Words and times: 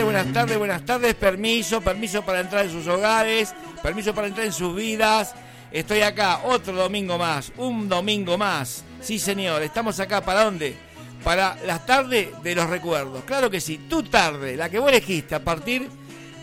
buenas 0.00 0.32
tardes, 0.32 0.56
buenas 0.56 0.84
tardes. 0.86 1.14
Permiso, 1.14 1.82
permiso 1.82 2.22
para 2.22 2.40
entrar 2.40 2.64
en 2.64 2.72
sus 2.72 2.86
hogares, 2.86 3.54
permiso 3.82 4.14
para 4.14 4.26
entrar 4.26 4.46
en 4.46 4.52
sus 4.52 4.74
vidas. 4.74 5.34
Estoy 5.70 6.00
acá 6.00 6.40
otro 6.44 6.72
domingo 6.72 7.18
más, 7.18 7.52
un 7.58 7.88
domingo 7.90 8.38
más. 8.38 8.84
Sí, 9.02 9.18
señor, 9.18 9.62
estamos 9.62 10.00
acá 10.00 10.22
para 10.22 10.44
dónde? 10.44 10.74
Para 11.22 11.56
las 11.66 11.84
tardes 11.84 12.30
de 12.42 12.54
los 12.54 12.70
recuerdos. 12.70 13.22
Claro 13.24 13.50
que 13.50 13.60
sí, 13.60 13.86
tu 13.88 14.02
tarde, 14.04 14.56
la 14.56 14.70
que 14.70 14.78
vos 14.78 14.88
elegiste 14.88 15.34
a 15.34 15.44
partir 15.44 15.88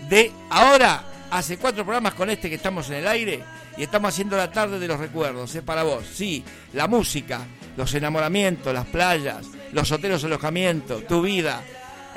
de 0.08 0.32
ahora, 0.52 1.04
hace 1.32 1.58
cuatro 1.58 1.84
programas 1.84 2.14
con 2.14 2.30
este 2.30 2.50
que 2.50 2.56
estamos 2.56 2.88
en 2.90 2.98
el 2.98 3.08
aire 3.08 3.44
y 3.78 3.84
estamos 3.84 4.10
haciendo 4.10 4.38
la 4.38 4.52
tarde 4.52 4.78
de 4.78 4.88
los 4.88 5.00
recuerdos, 5.00 5.56
es 5.56 5.64
para 5.64 5.82
vos. 5.82 6.06
Sí, 6.14 6.44
la 6.74 6.88
música, 6.88 7.42
los 7.76 7.92
enamoramientos, 7.96 8.74
las 8.74 8.86
playas, 8.86 9.48
los 9.72 9.92
hoteles 9.92 10.24
alojamientos, 10.24 11.08
tu 11.08 11.24
vida. 11.24 11.64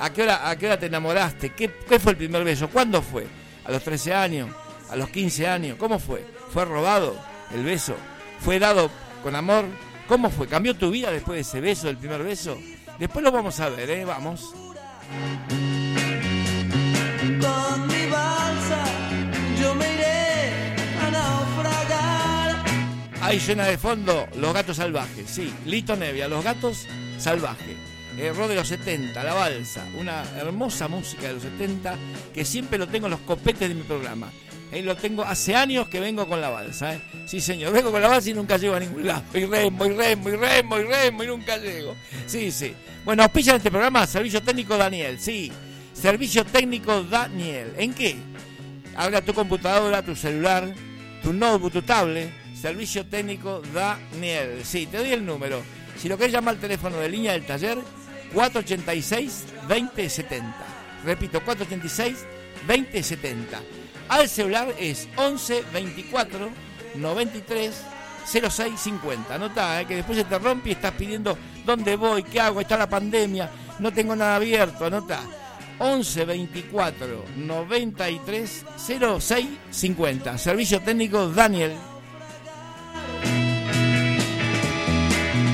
¿A 0.01 0.13
qué 0.13 0.23
hora, 0.23 0.49
a 0.49 0.57
qué 0.57 0.67
hora 0.67 0.79
te 0.79 0.87
enamoraste? 0.87 1.51
¿Qué, 1.51 1.71
¿Qué 1.89 1.99
fue 1.99 2.13
el 2.13 2.19
primer 2.19 2.45
beso? 2.45 2.69
¿Cuándo 2.69 3.03
fue? 3.03 3.27
¿A 3.65 3.71
los 3.71 3.83
13 3.83 4.15
años? 4.15 4.51
¿A 4.91 4.97
los 4.97 5.09
15 5.09 5.47
años? 5.47 5.77
¿Cómo 5.79 5.99
fue? 5.99 6.25
¿Fue 6.53 6.65
robado 6.65 7.17
el 7.55 7.65
beso? 7.65 7.95
¿Fue 8.41 8.59
dado 8.59 8.91
con 9.23 9.37
amor? 9.37 9.65
¿Cómo 10.09 10.31
fue? 10.31 10.49
¿Cambió 10.49 10.75
tu 10.77 10.91
vida 10.91 11.11
después 11.11 11.37
de 11.37 11.41
ese 11.41 11.61
beso, 11.61 11.87
del 11.87 11.97
primer 11.97 12.23
beso? 12.23 12.59
Después 12.99 13.25
lo 13.25 13.33
vamos 13.33 13.59
a 13.61 13.69
ver, 13.69 13.89
¿eh? 13.91 14.05
Vamos. 14.05 14.53
Con 17.41 17.87
mi 17.87 18.07
balsa 18.11 18.85
yo 19.61 19.75
me 19.75 19.95
iré 19.95 20.75
a 21.01 21.11
naufragar. 21.11 22.65
Ahí 23.21 23.39
llena 23.39 23.65
de 23.65 23.79
fondo 23.79 24.27
Los 24.37 24.53
Gatos 24.53 24.77
Salvajes, 24.77 25.31
sí, 25.31 25.53
Lito 25.65 25.97
Nevia, 25.97 26.29
Los 26.29 26.45
Gatos 26.45 26.87
Salvajes. 27.19 27.77
Error 28.19 28.49
de 28.49 28.55
los 28.55 28.69
70, 28.69 29.23
La 29.25 29.35
Balsa, 29.35 29.87
una 29.99 30.23
hermosa 30.37 30.89
música 30.89 31.29
de 31.29 31.35
los 31.35 31.43
70 31.43 31.97
que 32.35 32.45
siempre 32.45 32.79
lo 32.79 32.87
tengo 32.87 33.07
en 33.07 33.13
los 33.13 33.21
copetes 33.21 33.69
de 33.69 33.75
mi 33.75 33.83
programa. 33.83 34.31
Eh, 34.73 34.81
lo 34.81 34.97
tengo 34.97 35.23
hace 35.23 35.55
años 35.55 35.87
que 35.89 36.01
vengo 36.01 36.27
con 36.27 36.41
la 36.41 36.49
balsa, 36.49 36.95
¿eh? 36.95 37.03
Sí, 37.27 37.43
señor, 37.43 37.75
vengo 37.75 37.93
con 37.93 38.01
la 38.01 38.09
balsa 38.09 38.31
y 38.31 38.35
nunca 38.35 38.57
llego 38.57 38.75
a 38.75 38.81
ningún 38.81 39.07
lado. 39.07 39.23
Y 39.35 39.45
remo, 39.45 39.85
y 39.85 39.91
remo, 39.91 40.31
y 40.31 40.37
remo, 40.37 40.79
y 40.79 40.85
remo, 40.85 41.25
y 41.25 41.27
nunca 41.27 41.59
llego. 41.59 41.95
Sí, 42.27 42.51
sí. 42.51 42.73
Bueno, 43.05 43.23
auspician 43.23 43.57
este 43.57 43.71
programa 43.71 44.07
Servicio 44.07 44.43
Técnico 44.43 44.79
Daniel, 44.79 45.21
sí. 45.21 45.53
Servicio 45.93 46.47
Técnico 46.47 47.03
Daniel. 47.03 47.75
¿En 47.77 47.93
qué? 47.93 48.17
Habla 48.97 49.21
tu 49.21 49.35
computadora, 49.35 50.03
tu 50.03 50.17
celular, 50.17 50.73
tu 51.23 51.35
notebook, 51.35 51.73
tu 51.73 51.83
tablet. 51.83 52.33
Servicio 52.59 53.05
Técnico 53.05 53.61
Daniel. 53.75 54.63
Sí, 54.65 54.87
te 54.87 54.97
doy 54.97 55.13
el 55.13 55.27
número. 55.27 55.63
Si 55.99 56.09
lo 56.09 56.17
querés 56.17 56.33
llamar 56.33 56.55
al 56.55 56.61
teléfono 56.61 56.97
de 56.97 57.11
línea 57.11 57.33
del 57.33 57.45
taller, 57.45 57.77
486-2070. 58.35 60.43
Repito, 61.05 61.41
486-2070. 61.43 63.37
Al 64.09 64.29
celular 64.29 64.75
es 64.79 65.09
11 65.17 65.65
24 65.73 66.51
93 66.97 67.75
06 68.25 68.81
50. 68.81 69.35
Anotá, 69.35 69.81
eh, 69.81 69.87
que 69.87 69.97
después 69.97 70.19
se 70.19 70.25
te 70.25 70.39
rompe 70.39 70.71
y 70.71 70.73
estás 70.73 70.93
pidiendo 70.93 71.37
dónde 71.65 71.97
voy, 71.97 72.23
qué 72.23 72.41
hago, 72.41 72.61
está 72.61 72.77
la 72.77 72.89
pandemia, 72.89 73.51
no 73.79 73.93
tengo 73.93 74.15
nada 74.15 74.37
abierto. 74.37 74.87
Anotá. 74.87 75.21
11 75.79 76.27
24 76.27 77.25
93 77.37 78.65
06 78.77 79.47
50. 79.71 80.39
Servicio 80.39 80.81
técnico 80.81 81.29
Daniel. 81.29 81.73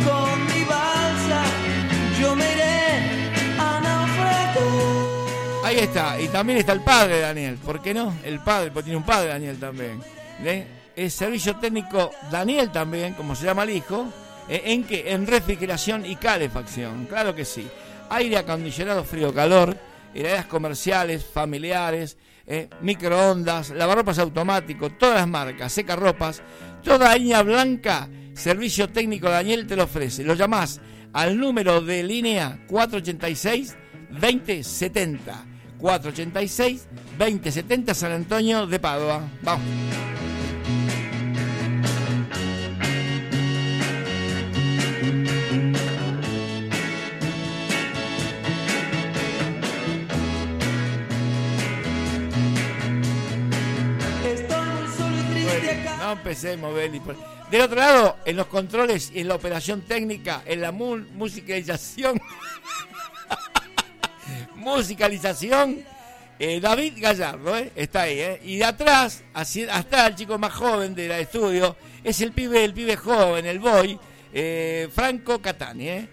Con 0.05 0.47
mi 0.47 0.65
balsa 0.65 1.43
yo 2.21 2.37
me 2.37 2.58
Ahí 5.69 5.81
está. 5.81 6.19
Y 6.19 6.29
también 6.29 6.61
está 6.61 6.73
el 6.73 6.81
padre 6.81 7.21
Daniel. 7.21 7.57
¿Por 7.57 7.83
qué 7.83 7.93
no? 7.93 8.15
El 8.25 8.41
padre, 8.41 8.71
porque 8.71 8.85
tiene 8.85 8.97
un 8.97 9.03
padre 9.03 9.29
Daniel 9.29 9.59
también. 9.59 10.01
El 10.97 11.11
servicio 11.11 11.57
técnico 11.57 12.11
Daniel 12.31 12.71
también, 12.71 13.13
como 13.13 13.37
se 13.37 13.45
llama 13.45 13.65
el 13.65 13.71
hijo. 13.71 14.09
¿eh? 14.49 14.63
¿En 14.65 14.85
qué? 14.85 15.13
En 15.13 15.27
refrigeración 15.27 16.07
y 16.07 16.17
calefacción. 16.17 17.05
Claro 17.05 17.35
que 17.35 17.45
sí. 17.45 17.69
Aire 18.09 18.39
acondicionado, 18.39 19.05
frío, 19.05 19.35
calor. 19.35 19.77
Heladeras 20.15 20.47
comerciales, 20.47 21.23
familiares. 21.23 22.17
¿eh? 22.47 22.71
Microondas, 22.81 23.69
lavarropas 23.69 24.19
automático, 24.21 24.89
todas 24.93 25.17
las 25.17 25.29
marcas, 25.29 25.71
secarropas. 25.71 26.41
Toda 26.83 27.15
línea 27.15 27.43
blanca. 27.43 28.09
Servicio 28.33 28.89
técnico 28.89 29.29
Daniel 29.29 29.67
te 29.67 29.77
lo 29.77 29.85
ofrece. 29.85 30.25
Lo 30.25 30.33
llamás 30.33 30.81
al 31.13 31.39
número 31.39 31.83
de 31.83 32.03
línea 32.05 32.59
486 32.69 33.77
2070. 34.13 35.48
486 35.79 36.87
2070 37.19 37.95
San 37.95 38.13
Antonio 38.13 38.67
de 38.67 38.79
Padua. 38.79 39.23
Vamos. 39.43 39.63
Estoy 54.25 54.67
muy 54.67 54.97
solo 54.97 55.17
y 55.19 55.33
triste 55.33 55.71
acá. 55.71 55.97
No 56.03 56.13
empecemos, 56.13 56.75
Beli. 56.75 57.01
Del 57.51 57.61
otro 57.63 57.77
lado, 57.77 58.17
en 58.25 58.37
los 58.37 58.47
controles 58.47 59.11
y 59.15 59.21
en 59.21 59.29
la 59.29 59.35
operación 59.37 59.81
técnica, 59.83 60.43
en 60.45 60.61
la 60.61 60.71
mu- 60.73 60.99
musicalización, 61.15 62.21
musicalización, 64.77 65.85
eh, 66.39 66.61
David 66.61 66.95
Gallardo, 66.99 67.57
¿eh? 67.57 67.73
está 67.75 68.03
ahí. 68.03 68.21
¿eh? 68.21 68.41
Y 68.45 68.57
de 68.59 68.65
atrás, 68.65 69.25
hasta 69.35 70.07
el 70.07 70.15
chico 70.15 70.39
más 70.39 70.53
joven 70.53 70.95
de 70.95 71.09
la 71.09 71.19
estudio, 71.19 71.77
es 72.05 72.21
el 72.21 72.33
pibe, 72.33 72.65
el 72.65 72.75
pibe 72.75 72.97
joven, 72.97 73.47
el 73.47 73.59
boy, 73.59 73.99
Franco 74.93 75.41
Catani. 75.41 75.89
¿eh? 75.89 76.09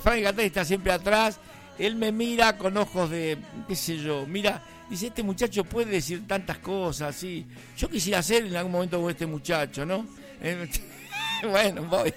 Franco 0.00 0.22
Catani 0.22 0.46
está 0.46 0.64
siempre 0.64 0.92
atrás. 0.92 1.40
Él 1.78 1.96
me 1.96 2.12
mira 2.12 2.56
con 2.56 2.76
ojos 2.76 3.10
de, 3.10 3.36
qué 3.66 3.74
sé 3.74 3.96
yo, 3.96 4.26
mira, 4.28 4.62
dice, 4.88 5.08
este 5.08 5.24
muchacho 5.24 5.64
puede 5.64 5.90
decir 5.90 6.24
tantas 6.24 6.58
cosas, 6.58 7.16
sí. 7.16 7.44
Yo 7.76 7.88
quisiera 7.88 8.22
ser 8.22 8.46
en 8.46 8.54
algún 8.54 8.70
momento 8.70 8.96
como 8.96 9.10
este 9.10 9.26
muchacho, 9.26 9.84
¿no? 9.84 10.06
Bueno, 11.42 11.82
voy. 11.82 12.14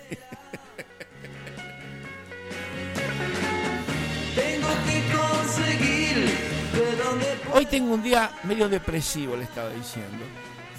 Hoy 7.53 7.66
tengo 7.66 7.94
un 7.94 8.03
día 8.03 8.30
medio 8.44 8.68
depresivo, 8.69 9.35
le 9.35 9.44
estaba 9.44 9.69
diciendo. 9.69 10.25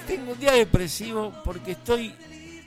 Tengo 0.07 0.33
un 0.33 0.39
día 0.39 0.53
depresivo 0.53 1.33
porque 1.45 1.73
estoy. 1.73 2.15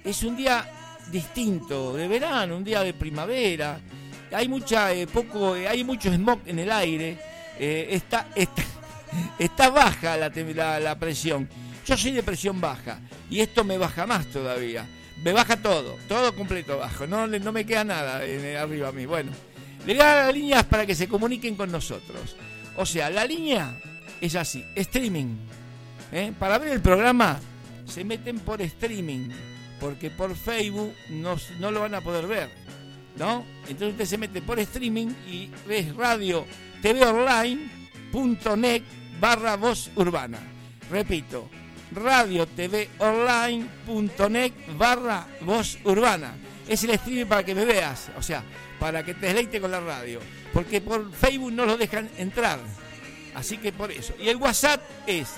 Es 0.04 0.24
un 0.24 0.36
día 0.36 0.66
distinto, 1.12 1.94
de 1.94 2.08
verano, 2.08 2.58
un 2.58 2.64
día 2.64 2.82
de 2.82 2.94
primavera. 2.94 3.80
Hay 4.32 4.48
mucha, 4.48 4.94
eh, 4.94 5.08
poco, 5.08 5.56
eh, 5.56 5.68
hay 5.68 5.84
mucho 5.84 6.12
smog 6.12 6.40
en 6.46 6.60
el 6.60 6.72
aire. 6.72 7.18
eh, 7.60 7.88
está, 7.92 8.28
está, 8.36 8.64
está 9.40 9.70
baja 9.70 10.18
la, 10.18 10.30
la, 10.30 10.80
la 10.80 11.00
presión. 11.00 11.48
Yo 11.86 11.98
soy 11.98 12.12
de 12.12 12.24
presión 12.24 12.60
baja 12.62 13.00
y 13.30 13.40
esto 13.40 13.64
me 13.64 13.78
baja 13.78 14.06
más 14.08 14.26
todavía. 14.28 14.86
Me 15.24 15.34
baja 15.34 15.58
todo, 15.58 15.98
todo 16.08 16.36
completo 16.36 16.78
bajo. 16.80 17.06
No, 17.06 17.28
no 17.28 17.52
me 17.52 17.66
queda 17.66 17.84
nada 17.84 18.18
arriba 18.18 18.88
a 18.88 18.92
mí. 18.92 19.06
Bueno, 19.06 19.32
le 19.86 19.94
voy 19.94 20.02
a 20.02 20.06
dar 20.06 20.26
las 20.26 20.34
líneas 20.34 20.64
para 20.64 20.86
que 20.86 20.96
se 20.96 21.08
comuniquen 21.08 21.56
con 21.56 21.72
nosotros. 21.72 22.36
O 22.78 22.86
sea, 22.86 23.10
la 23.10 23.26
línea 23.26 23.76
es 24.22 24.36
así, 24.36 24.64
streaming. 24.76 25.36
¿eh? 26.12 26.32
Para 26.38 26.60
ver 26.60 26.70
el 26.70 26.82
programa 26.82 27.40
se 27.86 28.06
meten 28.06 28.40
por 28.40 28.62
streaming, 28.62 29.30
porque 29.80 30.12
por 30.12 30.36
Facebook 30.36 30.94
no, 31.10 31.36
no 31.60 31.72
lo 31.72 31.82
van 31.82 31.96
a 31.96 32.02
poder 32.02 32.28
ver. 32.28 32.50
¿No? 33.18 33.44
Entonces 33.68 33.90
usted 33.90 34.06
se 34.06 34.18
mete 34.18 34.42
por 34.42 34.58
streaming 34.60 35.08
y 35.28 35.52
ves 35.68 35.94
radio 35.96 36.46
tvonline.net 36.82 38.84
barra 39.20 39.58
voz 39.58 39.92
urbana. 39.96 40.40
Repito, 40.90 41.50
radio 41.94 42.48
tvonline.net 42.48 44.54
barra 44.78 45.28
voz 45.42 45.78
urbana. 45.84 46.36
Es 46.68 46.84
el 46.86 46.92
streaming 46.92 47.26
para 47.26 47.44
que 47.44 47.54
me 47.54 47.66
veas, 47.66 48.10
o 48.18 48.22
sea, 48.22 48.46
para 48.80 49.04
que 49.04 49.14
te 49.14 49.26
deleite 49.28 49.60
con 49.60 49.72
la 49.72 49.82
radio. 49.82 50.22
Porque 50.54 50.80
por 50.80 51.12
Facebook 51.12 51.52
no 51.52 51.66
lo 51.66 51.76
dejan 51.76 52.10
entrar. 52.18 52.60
Así 53.36 53.58
que 53.58 53.72
por 53.72 53.92
eso. 53.92 54.14
Y 54.20 54.30
el 54.30 54.38
WhatsApp 54.38 54.82
es 55.08 55.30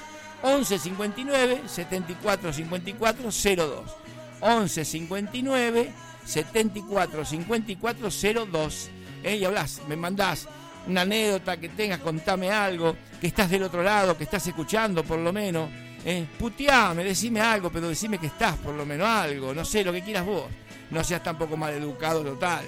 11 0.41 0.79
59 0.79 1.61
74 1.67 2.53
54 2.53 3.29
02. 3.31 3.95
11 4.41 4.85
59 4.85 5.91
74 6.25 7.25
54 7.25 8.09
02. 8.45 8.89
¿eh? 9.23 9.35
Y 9.37 9.45
hablas, 9.45 9.81
me 9.87 9.95
mandás 9.95 10.47
una 10.87 11.01
anécdota 11.01 11.57
que 11.57 11.69
tengas, 11.69 11.99
contame 11.99 12.51
algo, 12.51 12.95
que 13.21 13.27
estás 13.27 13.49
del 13.49 13.63
otro 13.63 13.83
lado, 13.83 14.17
que 14.17 14.25
estás 14.25 14.45
escuchando 14.47 15.03
por 15.03 15.19
lo 15.19 15.31
menos. 15.31 15.69
¿eh? 16.05 16.25
Puteame, 16.37 17.03
decime 17.03 17.39
algo, 17.39 17.69
pero 17.71 17.87
decime 17.87 18.17
que 18.17 18.27
estás 18.27 18.57
por 18.57 18.75
lo 18.75 18.85
menos 18.85 19.07
algo, 19.07 19.53
no 19.53 19.63
sé, 19.63 19.83
lo 19.83 19.93
que 19.93 20.01
quieras 20.01 20.25
vos. 20.25 20.45
No 20.91 21.03
seas 21.03 21.23
tampoco 21.23 21.55
mal 21.55 21.73
educado 21.73 22.21
total. 22.21 22.65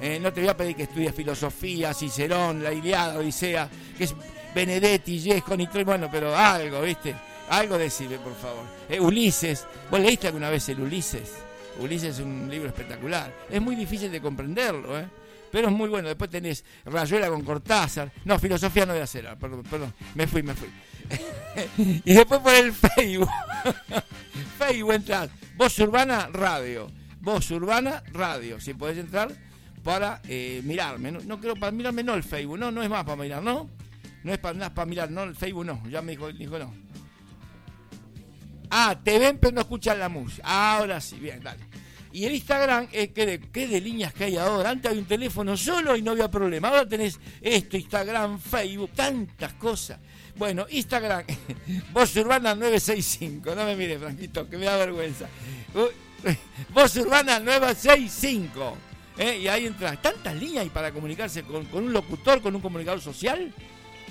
Eh, 0.00 0.18
no 0.20 0.32
te 0.32 0.40
voy 0.40 0.48
a 0.48 0.56
pedir 0.56 0.76
que 0.76 0.84
estudies 0.84 1.14
filosofía, 1.14 1.92
Cicerón, 1.92 2.62
la 2.62 2.72
Iliada, 2.72 3.18
Odisea, 3.18 3.68
que 3.96 4.08
Benedetti, 4.54 5.18
Yesco, 5.18 5.56
Nitro, 5.56 5.84
bueno, 5.84 6.08
pero 6.10 6.36
algo, 6.36 6.80
¿viste? 6.82 7.14
Algo 7.50 7.78
decime, 7.78 8.18
por 8.18 8.34
favor. 8.34 8.64
Eh, 8.88 9.00
Ulises, 9.00 9.66
¿vos 9.90 10.00
leíste 10.00 10.26
alguna 10.28 10.50
vez 10.50 10.68
el 10.68 10.80
Ulises? 10.80 11.34
Ulises 11.80 12.16
es 12.16 12.20
un 12.24 12.48
libro 12.50 12.68
espectacular. 12.68 13.32
Es 13.48 13.60
muy 13.60 13.76
difícil 13.76 14.10
de 14.10 14.20
comprenderlo, 14.20 14.98
¿eh? 14.98 15.06
Pero 15.50 15.68
es 15.68 15.72
muy 15.74 15.88
bueno. 15.88 16.08
Después 16.08 16.28
tenés 16.28 16.64
Rayuela 16.84 17.28
con 17.28 17.42
Cortázar. 17.42 18.12
No, 18.24 18.38
filosofía 18.38 18.84
no 18.84 18.92
voy 18.92 19.00
a 19.00 19.04
hacer. 19.04 19.26
ah, 19.26 19.36
Perdón, 19.36 19.62
perdón. 19.62 19.94
Me 20.14 20.26
fui, 20.26 20.42
me 20.42 20.54
fui. 20.54 20.68
y 22.04 22.12
después 22.14 22.40
por 22.40 22.52
el 22.54 22.72
Facebook. 22.72 23.30
Facebook 24.58 24.92
entras. 24.92 25.30
Voz 25.56 25.78
Urbana 25.78 26.28
Radio. 26.32 26.90
Voz 27.20 27.50
Urbana 27.50 28.02
Radio. 28.12 28.60
Si 28.60 28.74
podés 28.74 28.98
entrar 28.98 29.30
para 29.82 30.20
eh, 30.28 30.60
mirarme. 30.64 31.12
No, 31.12 31.20
no 31.20 31.40
creo 31.40 31.54
para 31.56 31.72
mirarme, 31.72 32.02
no 32.02 32.14
el 32.14 32.24
Facebook. 32.24 32.58
No, 32.58 32.70
no 32.70 32.82
es 32.82 32.90
más 32.90 33.04
para 33.04 33.16
mirar, 33.16 33.42
¿no? 33.42 33.70
No 34.28 34.34
es 34.34 34.40
para, 34.40 34.58
no 34.58 34.74
para 34.74 34.84
mirar, 34.84 35.10
no, 35.10 35.22
el 35.22 35.34
Facebook 35.34 35.64
no. 35.64 35.82
Ya 35.88 36.02
me 36.02 36.12
dijo, 36.12 36.30
dijo 36.30 36.58
no. 36.58 36.70
Ah, 38.68 38.94
te 39.02 39.18
ven 39.18 39.38
pero 39.38 39.54
no 39.54 39.62
escuchan 39.62 39.98
la 39.98 40.10
música. 40.10 40.42
Ahora 40.44 41.00
sí, 41.00 41.16
bien, 41.16 41.42
dale. 41.42 41.64
Y 42.12 42.26
el 42.26 42.34
Instagram, 42.34 42.88
eh, 42.92 43.10
¿qué, 43.10 43.24
de, 43.24 43.40
qué 43.40 43.66
de 43.66 43.80
líneas 43.80 44.12
que 44.12 44.24
hay 44.24 44.36
ahora? 44.36 44.68
Antes 44.68 44.90
había 44.90 45.00
un 45.00 45.08
teléfono 45.08 45.56
solo 45.56 45.96
y 45.96 46.02
no 46.02 46.10
había 46.10 46.30
problema. 46.30 46.68
Ahora 46.68 46.86
tenés 46.86 47.18
esto, 47.40 47.78
Instagram, 47.78 48.38
Facebook, 48.38 48.90
tantas 48.94 49.54
cosas. 49.54 49.98
Bueno, 50.36 50.66
Instagram, 50.68 51.24
Voz 51.94 52.14
Urbana 52.16 52.54
965. 52.54 53.54
No 53.54 53.64
me 53.64 53.76
mire, 53.76 53.98
Franquito, 53.98 54.46
que 54.46 54.58
me 54.58 54.66
da 54.66 54.76
vergüenza. 54.76 55.26
Uh, 55.74 56.28
Voz 56.74 56.94
Urbana 56.96 57.40
965. 57.40 58.76
¿eh? 59.16 59.38
Y 59.38 59.48
ahí 59.48 59.64
entras. 59.64 60.02
¿Tantas 60.02 60.36
líneas 60.36 60.64
hay 60.64 60.68
para 60.68 60.92
comunicarse 60.92 61.44
con, 61.44 61.64
con 61.64 61.84
un 61.84 61.94
locutor, 61.94 62.42
con 62.42 62.54
un 62.54 62.60
comunicador 62.60 63.00
social? 63.00 63.54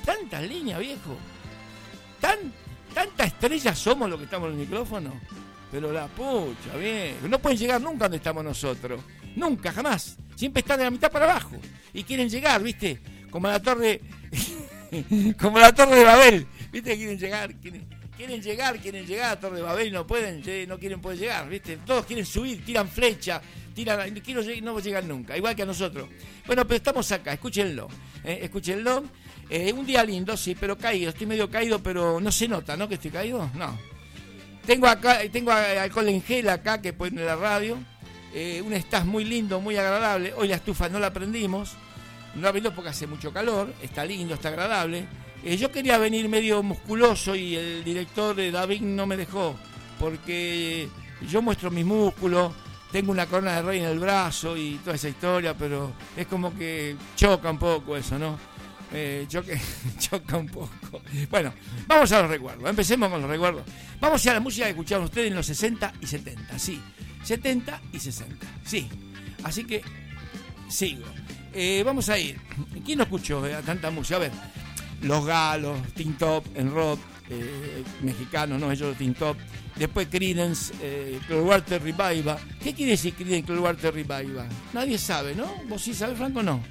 Tantas 0.07 0.41
líneas, 0.47 0.79
viejo. 0.79 1.17
Tan, 2.21 2.37
tantas 2.93 3.27
estrellas 3.27 3.77
somos 3.77 4.09
los 4.09 4.17
que 4.17 4.23
estamos 4.23 4.47
en 4.47 4.53
el 4.53 4.59
micrófono. 4.61 5.19
Pero 5.69 5.91
la 5.91 6.07
pucha, 6.07 6.77
bien. 6.79 7.17
No 7.29 7.39
pueden 7.39 7.57
llegar 7.57 7.81
nunca 7.81 8.05
donde 8.05 8.15
estamos 8.15 8.41
nosotros. 8.41 9.01
Nunca, 9.35 9.73
jamás. 9.73 10.15
Siempre 10.33 10.61
están 10.61 10.77
de 10.77 10.85
la 10.85 10.91
mitad 10.91 11.11
para 11.11 11.29
abajo. 11.29 11.57
Y 11.93 12.05
quieren 12.05 12.29
llegar, 12.29 12.63
¿viste? 12.63 13.01
Como 13.29 13.49
la 13.49 13.61
torre. 13.61 13.99
como 15.41 15.59
la 15.59 15.75
torre 15.75 15.97
de 15.97 16.03
Babel. 16.05 16.47
¿Viste? 16.71 16.95
Quieren 16.95 17.19
llegar. 17.19 17.53
Quieren, 17.55 17.85
quieren 18.15 18.41
llegar, 18.41 18.79
quieren 18.79 19.05
llegar 19.05 19.31
a 19.33 19.39
torre 19.41 19.57
de 19.57 19.63
Babel 19.63 19.91
no 19.91 20.07
pueden, 20.07 20.41
no 20.69 20.79
quieren 20.79 21.01
poder 21.01 21.19
llegar, 21.19 21.49
¿viste? 21.49 21.79
Todos 21.85 22.05
quieren 22.05 22.25
subir, 22.25 22.63
tiran 22.63 22.87
flecha, 22.87 23.41
tiran. 23.75 24.09
Quiero 24.21 24.41
no 24.61 24.79
llegan 24.79 25.05
nunca, 25.05 25.35
igual 25.35 25.53
que 25.53 25.63
a 25.63 25.65
nosotros. 25.65 26.07
Bueno, 26.45 26.65
pero 26.65 26.77
estamos 26.77 27.11
acá, 27.11 27.33
escúchenlo. 27.33 27.89
¿eh? 28.23 28.39
Escúchenlo. 28.43 29.03
Eh, 29.49 29.71
un 29.73 29.85
día 29.85 30.03
lindo, 30.03 30.35
sí, 30.35 30.55
pero 30.59 30.77
caído. 30.77 31.09
Estoy 31.09 31.25
medio 31.27 31.49
caído, 31.49 31.79
pero 31.79 32.19
no 32.19 32.31
se 32.31 32.47
nota, 32.47 32.75
¿no? 32.75 32.87
Que 32.87 32.95
estoy 32.95 33.11
caído. 33.11 33.49
No. 33.55 33.77
Tengo 34.65 34.87
acá, 34.87 35.19
tengo 35.31 35.51
a- 35.51 35.83
alcohol 35.83 36.09
en 36.09 36.21
gel 36.21 36.49
acá 36.49 36.81
que 36.81 36.91
pone 36.93 37.23
la 37.23 37.35
radio. 37.35 37.77
Eh, 38.33 38.61
un 38.65 38.73
estás 38.73 39.05
muy 39.05 39.23
lindo, 39.23 39.61
muy 39.61 39.77
agradable. 39.77 40.33
Hoy 40.35 40.49
la 40.49 40.55
estufa 40.57 40.89
no 40.89 40.99
la 40.99 41.13
prendimos. 41.13 41.73
No 42.35 42.41
la 42.41 42.51
prendimos 42.51 42.75
porque 42.75 42.89
hace 42.89 43.07
mucho 43.07 43.31
calor. 43.31 43.73
Está 43.81 44.03
lindo, 44.03 44.33
está 44.33 44.49
agradable. 44.49 45.05
Eh, 45.45 45.55
yo 45.55 45.71
quería 45.71 45.97
venir 45.97 46.27
medio 46.27 46.61
musculoso 46.61 47.33
y 47.35 47.55
el 47.55 47.83
director 47.85 48.35
de 48.35 48.51
David 48.51 48.81
no 48.81 49.05
me 49.07 49.15
dejó. 49.15 49.55
Porque 49.97 50.89
yo 51.29 51.41
muestro 51.41 51.71
mis 51.71 51.85
músculos. 51.85 52.51
Tengo 52.91 53.11
una 53.11 53.25
corona 53.25 53.55
de 53.55 53.61
rey 53.61 53.79
en 53.79 53.85
el 53.85 53.99
brazo 53.99 54.55
y 54.55 54.75
toda 54.83 54.95
esa 54.95 55.09
historia, 55.09 55.53
pero 55.53 55.91
es 56.15 56.25
como 56.27 56.57
que 56.57 56.95
choca 57.17 57.49
un 57.51 57.57
poco 57.59 57.97
eso, 57.97 58.17
¿no? 58.17 58.37
Eh, 58.93 59.25
choque- 59.27 59.59
choca 59.99 60.37
un 60.37 60.47
poco. 60.47 61.01
Bueno, 61.29 61.53
vamos 61.87 62.11
a 62.11 62.21
los 62.21 62.29
recuerdos. 62.29 62.69
Empecemos 62.69 63.09
con 63.09 63.21
los 63.21 63.29
recuerdos. 63.29 63.63
Vamos 63.99 64.25
a 64.27 64.33
la 64.33 64.39
música 64.39 64.65
que 64.65 64.71
escucharon 64.71 65.05
ustedes 65.05 65.27
en 65.29 65.35
los 65.35 65.45
60 65.45 65.93
y 66.01 66.07
70. 66.07 66.57
Sí, 66.59 66.81
70 67.23 67.81
y 67.91 67.99
60. 67.99 68.45
Sí. 68.65 68.87
Así 69.43 69.65
que 69.65 69.81
sigo. 70.69 71.03
Eh, 71.53 71.83
vamos 71.85 72.07
a 72.09 72.17
ir. 72.19 72.39
¿Quién 72.85 72.97
no 72.99 73.03
escuchó 73.03 73.45
eh, 73.45 73.55
tanta 73.65 73.89
música? 73.91 74.17
A 74.17 74.19
ver, 74.19 74.31
Los 75.01 75.25
Galos, 75.25 75.79
Tin 75.93 76.13
Top, 76.17 76.45
en 76.55 76.71
rock, 76.71 76.99
eh, 77.29 77.83
mexicanos, 78.01 78.59
¿no? 78.59 78.71
Ellos 78.71 78.95
Tin 78.97 79.13
Top. 79.13 79.37
Después 79.75 80.07
Creedence, 80.09 80.73
eh, 80.81 81.19
Clearwater 81.27 81.81
Revival. 81.83 82.37
¿Qué 82.63 82.73
quiere 82.73 82.91
decir 82.93 83.13
Creedence 83.13 83.45
Clearwater 83.45 83.93
Revival? 83.93 84.47
Nadie 84.73 84.97
sabe, 84.97 85.35
¿no? 85.35 85.45
¿Vos 85.67 85.81
sí 85.83 85.93
sabés, 85.93 86.17
Franco? 86.17 86.41
No. 86.41 86.61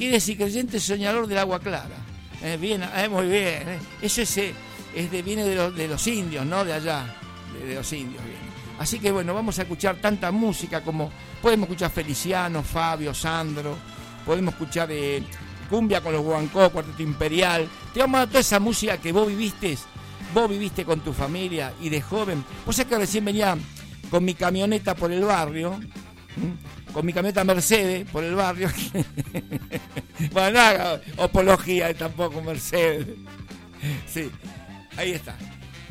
Quiere 0.00 0.14
decir 0.14 0.38
creyente 0.38 0.80
soñador 0.80 1.26
del 1.26 1.36
agua 1.36 1.60
clara. 1.60 1.96
Eh, 2.42 2.56
bien, 2.58 2.82
eh, 2.82 3.06
muy 3.06 3.26
bien. 3.26 3.68
eh. 3.68 3.78
Eso 4.00 4.22
es, 4.22 4.34
es 4.38 5.10
de, 5.10 5.20
viene 5.20 5.44
de 5.44 5.54
los, 5.54 5.76
de 5.76 5.88
los 5.88 6.06
indios, 6.06 6.46
¿no? 6.46 6.64
De 6.64 6.72
allá. 6.72 7.04
De, 7.52 7.66
de 7.68 7.74
los 7.74 7.92
indios 7.92 8.24
viene. 8.24 8.40
Así 8.78 8.98
que 8.98 9.12
bueno, 9.12 9.34
vamos 9.34 9.58
a 9.58 9.62
escuchar 9.62 9.96
tanta 9.96 10.32
música 10.32 10.80
como 10.80 11.10
podemos 11.42 11.68
escuchar 11.68 11.90
Feliciano, 11.90 12.62
Fabio, 12.62 13.12
Sandro, 13.12 13.76
podemos 14.24 14.54
escuchar 14.54 14.88
eh, 14.90 15.22
cumbia 15.68 16.00
con 16.00 16.14
los 16.14 16.22
Guancó, 16.22 16.70
Cuarteto 16.70 17.02
Imperial. 17.02 17.68
Te 17.92 18.00
vamos 18.00 18.14
a 18.14 18.18
dar 18.20 18.28
toda 18.28 18.40
esa 18.40 18.58
música 18.58 18.96
que 18.96 19.12
vos 19.12 19.28
viviste, 19.28 19.76
vos 20.32 20.48
viviste 20.48 20.86
con 20.86 21.00
tu 21.00 21.12
familia 21.12 21.74
y 21.78 21.90
de 21.90 22.00
joven. 22.00 22.42
Vos 22.64 22.74
sabés 22.74 22.88
que 22.90 22.98
recién 23.00 23.26
venía 23.26 23.54
con 24.10 24.24
mi 24.24 24.32
camioneta 24.32 24.94
por 24.94 25.12
el 25.12 25.26
barrio. 25.26 25.78
Con 26.92 27.06
mi 27.06 27.12
camioneta 27.12 27.44
Mercedes 27.44 28.08
por 28.10 28.24
el 28.24 28.34
barrio. 28.34 28.68
bueno, 30.32 30.50
no 30.50 30.60
haga 30.60 31.00
apología 31.18 31.92
tampoco 31.94 32.42
Mercedes. 32.42 33.06
Sí, 34.06 34.30
ahí 34.96 35.12
está. 35.12 35.36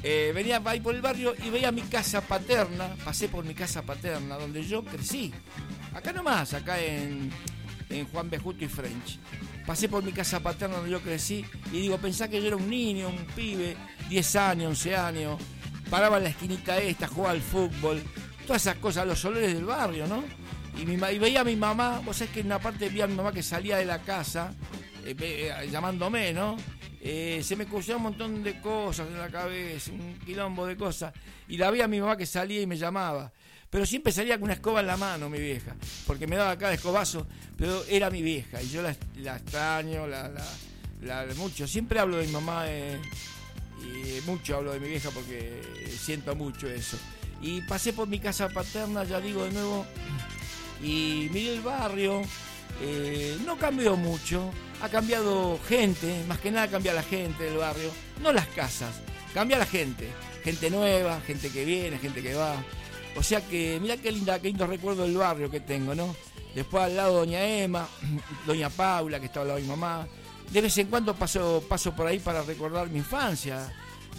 Eh, 0.02 0.32
venía 0.34 0.62
ahí 0.64 0.80
por 0.80 0.96
el 0.96 1.02
barrio 1.02 1.34
y 1.46 1.50
veía 1.50 1.72
mi 1.72 1.82
casa 1.82 2.22
paterna, 2.22 2.96
pasé 3.04 3.28
por 3.28 3.44
mi 3.44 3.54
casa 3.54 3.82
paterna, 3.82 4.36
donde 4.38 4.64
yo 4.64 4.84
crecí. 4.84 5.34
Acá 5.94 6.14
nomás, 6.14 6.54
acá 6.54 6.80
en, 6.80 7.30
en 7.90 8.08
Juan 8.08 8.30
Bejuto 8.30 8.64
y 8.64 8.68
French. 8.68 9.20
Pasé 9.66 9.90
por 9.90 10.04
mi 10.04 10.12
casa 10.12 10.40
paterna 10.40 10.78
donde 10.78 10.92
yo 10.92 11.02
crecí 11.02 11.46
y 11.72 11.82
digo, 11.82 11.98
pensá 11.98 12.28
que 12.28 12.42
yo 12.42 12.48
era 12.48 12.56
un 12.56 12.70
niño, 12.70 13.10
un 13.10 13.26
pibe, 13.36 13.76
10 14.10 14.36
años, 14.38 14.70
11 14.70 14.96
años, 14.96 15.42
paraba 15.90 16.18
en 16.18 16.24
la 16.24 16.30
esquinita 16.30 16.78
esta, 16.80 17.08
jugaba 17.08 17.34
al 17.34 17.42
fútbol, 17.42 18.02
todas 18.48 18.62
esas 18.62 18.78
cosas, 18.78 19.06
los 19.06 19.24
olores 19.26 19.54
del 19.54 19.66
barrio, 19.66 20.08
¿no? 20.08 20.24
Y, 20.78 20.86
veía 20.86 21.42
a 21.42 21.44
mi 21.44 21.56
mamá, 21.56 22.02
vos 22.04 22.18
sabés 22.18 22.34
que 22.34 22.40
en 22.42 22.46
una 22.48 22.60
parte 22.60 22.90
veía 22.90 23.04
a 23.04 23.08
mi 23.08 23.16
mamá 23.16 23.32
que 23.34 23.44
salía 23.44 23.78
de 23.78 23.86
la 23.86 24.00
casa, 24.00 24.54
eh, 25.06 25.16
eh, 25.20 25.68
llamándome, 25.72 26.32
¿no? 26.34 26.58
Eh, 27.02 27.42
se 27.44 27.56
me 27.56 27.66
cruzaron 27.66 27.98
un 27.98 28.04
montón 28.04 28.44
de 28.44 28.60
cosas 28.62 29.08
en 29.08 29.18
la 29.18 29.30
cabeza, 29.30 29.92
un 29.92 30.18
quilombo 30.26 30.66
de 30.66 30.76
cosas. 30.78 31.14
Y 31.48 31.58
la 31.58 31.72
vi 31.72 31.82
a 31.82 31.88
mi 31.88 32.00
mamá 32.00 32.16
que 32.18 32.26
salía 32.26 32.62
y 32.62 32.68
me 32.68 32.78
llamaba. 32.78 33.32
Pero 33.70 33.86
siempre 33.86 34.12
salía 34.12 34.36
con 34.36 34.46
una 34.46 34.54
escoba 34.54 34.80
en 34.80 34.88
la 34.88 34.98
mano, 34.98 35.30
mi 35.30 35.40
vieja. 35.40 35.76
Porque 36.08 36.26
me 36.28 36.36
daba 36.36 36.58
cada 36.58 36.74
escobazo, 36.74 37.28
pero 37.58 37.84
era 37.88 38.10
mi 38.10 38.22
vieja. 38.22 38.62
Y 38.62 38.70
yo 38.70 38.82
la, 38.82 38.92
extraño, 39.36 40.08
la, 40.08 40.28
la- 40.30 41.26
la- 41.26 41.34
mucho. 41.36 41.68
Siempre 41.68 42.00
hablo 42.00 42.18
de 42.18 42.26
mi 42.28 42.34
mamá 42.34 42.66
y 43.82 44.22
mucho 44.26 44.58
hablo 44.58 44.74
de 44.74 44.80
mi 44.80 44.88
vieja 44.90 45.10
porque 45.12 45.62
siento 46.00 46.36
mucho 46.36 46.68
eso. 46.68 46.98
Y 47.42 47.62
pasé 47.62 47.94
por 47.94 48.08
mi 48.08 48.20
casa 48.20 48.50
paterna, 48.50 49.04
ya 49.06 49.22
digo 49.22 49.46
de 49.46 49.52
nuevo, 49.52 49.86
y 50.82 51.30
miré 51.32 51.54
el 51.56 51.62
barrio. 51.62 52.22
eh, 52.82 53.38
no 53.46 53.58
cambió 53.58 53.96
mucho, 53.98 54.52
ha 54.82 54.90
cambiado 54.90 55.60
gente, 55.68 56.24
más 56.28 56.40
que 56.40 56.52
nada 56.52 56.68
cambia 56.68 56.94
la 56.94 57.04
gente 57.04 57.44
del 57.44 57.58
barrio, 57.58 57.92
no 58.22 58.32
las 58.32 58.48
casas, 58.48 59.02
cambia 59.34 59.58
la 59.58 59.66
gente, 59.66 60.10
gente 60.44 60.70
nueva, 60.70 61.20
gente 61.22 61.50
que 61.50 61.66
viene, 61.66 61.98
gente 61.98 62.22
que 62.22 62.34
va. 62.34 62.56
O 63.16 63.24
sea 63.24 63.42
que, 63.42 63.80
mira 63.82 63.98
qué 63.98 64.12
linda, 64.12 64.40
qué 64.40 64.48
lindo 64.48 64.66
recuerdo 64.68 65.04
del 65.04 65.18
barrio 65.18 65.50
que 65.52 65.60
tengo, 65.60 65.94
¿no? 65.96 66.16
Después 66.56 66.84
al 66.84 66.96
lado 66.96 67.20
Doña 67.20 67.44
Emma, 67.44 67.88
Doña 68.48 68.70
Paula, 68.70 69.20
que 69.20 69.26
estaba 69.26 69.44
al 69.44 69.48
lado 69.50 69.58
de 69.58 69.64
mi 69.64 69.70
mamá. 69.70 70.08
De 70.52 70.62
vez 70.62 70.78
en 70.78 70.88
cuando 70.88 71.14
paso, 71.16 71.64
paso 71.68 71.96
por 71.96 72.08
ahí 72.08 72.20
para 72.20 72.42
recordar 72.42 72.90
mi 72.90 73.00
infancia. 73.00 73.72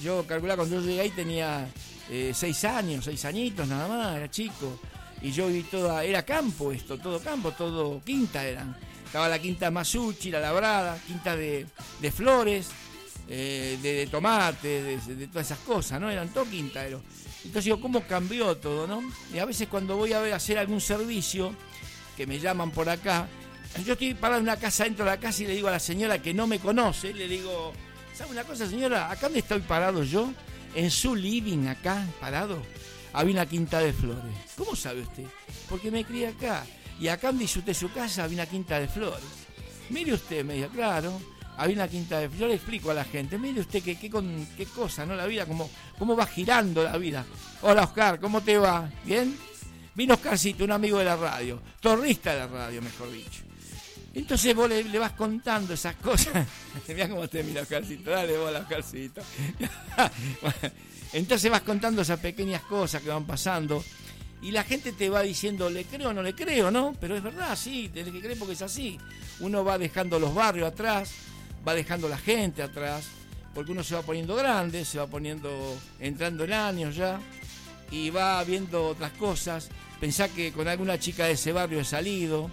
Yo 0.03 0.25
calculaba 0.27 0.59
cuando 0.59 0.81
yo 0.81 0.87
llegué 0.87 1.01
ahí 1.01 1.11
tenía 1.11 1.69
eh, 2.09 2.33
seis 2.35 2.65
años, 2.65 3.05
seis 3.05 3.25
añitos 3.25 3.67
nada 3.67 3.89
más, 3.89 4.17
era 4.17 4.31
chico. 4.31 4.79
Y 5.23 5.33
yo 5.33 5.49
viví 5.49 5.65
toda, 5.65 6.05
era 6.05 6.25
campo 6.25 6.73
esto, 6.73 6.99
todo 6.99 7.21
campo, 7.21 7.53
todo 7.53 8.01
quinta 8.05 8.45
eran. 8.45 8.77
Estaba 9.05 9.29
la 9.29 9.39
quinta 9.39 9.71
Masuchi, 9.71 10.31
la 10.31 10.41
labrada, 10.41 10.99
quinta 11.07 11.37
de, 11.37 11.67
de 12.01 12.13
flores, 12.13 12.69
eh, 13.29 13.79
de, 13.83 13.93
de 13.93 14.07
tomate, 14.07 14.83
de, 14.83 15.27
todas 15.29 15.47
esas 15.47 15.59
cosas, 15.61 16.01
¿no? 16.01 16.11
Eran 16.11 16.29
todo 16.31 16.45
quintaeros. 16.45 17.03
Entonces 17.45 17.65
digo, 17.65 17.81
¿cómo 17.81 18.03
cambió 18.03 18.57
todo, 18.57 18.87
no? 18.87 19.03
Y 19.33 19.39
a 19.39 19.45
veces 19.45 19.69
cuando 19.69 19.97
voy 19.97 20.13
a 20.13 20.35
hacer 20.35 20.59
algún 20.59 20.81
servicio, 20.81 21.55
que 22.17 22.27
me 22.27 22.39
llaman 22.39 22.71
por 22.71 22.89
acá, 22.89 23.29
yo 23.85 23.93
estoy 23.93 24.15
parado 24.15 24.41
en 24.41 24.45
una 24.45 24.57
casa 24.57 24.85
dentro 24.85 25.05
de 25.05 25.13
la 25.13 25.21
casa 25.21 25.43
y 25.43 25.47
le 25.47 25.55
digo 25.55 25.69
a 25.69 25.73
la 25.73 25.79
señora 25.79 26.21
que 26.21 26.35
no 26.35 26.47
me 26.47 26.59
conoce, 26.59 27.15
le 27.15 27.29
digo, 27.29 27.73
¿sabe 28.15 28.33
una 28.33 28.45
cosa 28.45 28.67
señora? 28.69 29.11
Acá 29.11 29.23
donde 29.23 29.39
estoy 29.39 29.61
parado 29.61 30.03
yo, 30.03 30.33
en 30.75 30.91
su 30.91 31.15
living 31.15 31.67
acá, 31.69 32.07
parado, 32.21 32.63
había 33.13 33.35
una 33.35 33.47
quinta 33.47 33.81
de 33.81 33.93
flores. 33.93 34.35
¿Cómo 34.57 34.77
sabe 34.77 35.03
usted? 35.03 35.25
Porque 35.69 35.91
me 35.91 36.05
crié 36.05 36.29
acá. 36.29 36.65
Y 37.01 37.09
acá 37.09 37.33
hizo 37.33 37.61
usted 37.61 37.75
su 37.75 37.91
casa 37.93 38.25
había 38.25 38.37
una 38.37 38.47
quinta 38.47 38.79
de 38.79 38.89
flores. 38.89 39.25
Mire 39.89 40.13
usted, 40.13 40.45
me 40.45 40.55
dijo, 40.55 40.69
claro, 40.69 41.21
Había 41.57 41.77
una 41.77 41.89
quinta 41.89 42.19
de 42.19 42.31
Yo 42.39 42.47
le 42.47 42.55
explico 42.55 42.91
a 42.91 42.95
la 42.95 43.05
gente, 43.05 43.37
mire 43.37 43.61
usted 43.61 43.83
qué, 43.83 43.99
qué, 43.99 44.09
con, 44.09 44.47
qué 44.57 44.67
cosa, 44.67 45.05
¿no? 45.05 45.15
La 45.15 45.27
vida, 45.27 45.47
cómo, 45.47 45.71
cómo 45.99 46.17
va 46.17 46.27
girando 46.27 46.83
la 46.83 46.97
vida. 46.97 47.25
Hola 47.63 47.83
Oscar, 47.83 48.19
¿cómo 48.21 48.41
te 48.41 48.57
va? 48.57 48.91
¿Bien? 49.05 49.37
Vino 49.95 50.15
Oscarcito, 50.15 50.65
un 50.65 50.73
amigo 50.73 50.99
de 50.99 51.05
la 51.05 51.17
radio, 51.17 51.61
torrista 51.81 52.33
de 52.33 52.39
la 52.39 52.47
radio, 52.47 52.81
mejor 52.81 53.11
dicho. 53.13 53.43
Entonces 54.15 54.55
vos 54.55 54.69
le, 54.69 54.99
vas 54.99 55.13
contando 55.13 55.75
esas 55.75 55.97
cosas. 55.97 56.47
Mira 56.89 57.09
cómo 57.09 57.29
te 57.29 57.43
mira 57.45 57.63
Oscarcito, 57.63 58.11
dale 58.11 58.37
bola 58.37 58.61
Oscarcito. 58.61 59.21
Entonces 61.13 61.51
vas 61.51 61.63
contando 61.63 62.03
esas 62.03 62.21
pequeñas 62.21 62.63
cosas 62.63 63.03
que 63.03 63.09
van 63.09 63.27
pasando 63.27 63.83
y 64.43 64.53
la 64.53 64.65
gente 64.65 64.93
te 64.93 65.11
va 65.11 65.23
diciendo, 65.23 65.69
le 65.69 65.85
creo 65.85 66.11
o 66.11 66.13
no 66.13 66.23
le 66.23 66.35
creo, 66.35 66.71
¿no? 66.71 66.95
Pero 67.01 67.17
es 67.17 67.23
verdad, 67.23 67.57
sí, 67.57 67.91
tenés 67.93 68.13
que 68.13 68.21
creer 68.21 68.39
porque 68.39 68.55
es 68.55 68.63
así. 68.63 68.99
Uno 69.41 69.65
va 69.65 69.77
dejando 69.77 70.19
los 70.19 70.35
barrios 70.35 70.69
atrás, 70.69 71.13
va 71.67 71.75
dejando 71.75 72.09
la 72.09 72.17
gente 72.17 72.63
atrás, 72.63 73.05
porque 73.55 73.73
uno 73.73 73.85
se 73.85 73.95
va 73.95 74.03
poniendo 74.03 74.35
grande, 74.37 74.85
se 74.85 74.99
va 74.99 75.07
poniendo, 75.07 75.51
entrando 75.99 76.45
en 76.45 76.53
años 76.55 76.97
ya, 76.97 77.21
y 77.91 78.09
va 78.11 78.43
viendo 78.45 78.87
otras 78.87 79.13
cosas. 79.13 79.69
Pensá 80.01 80.29
que 80.29 80.53
con 80.53 80.69
alguna 80.69 80.99
chica 80.99 81.27
de 81.27 81.33
ese 81.33 81.53
barrio 81.53 81.81
he 81.81 81.85
salido, 81.85 82.51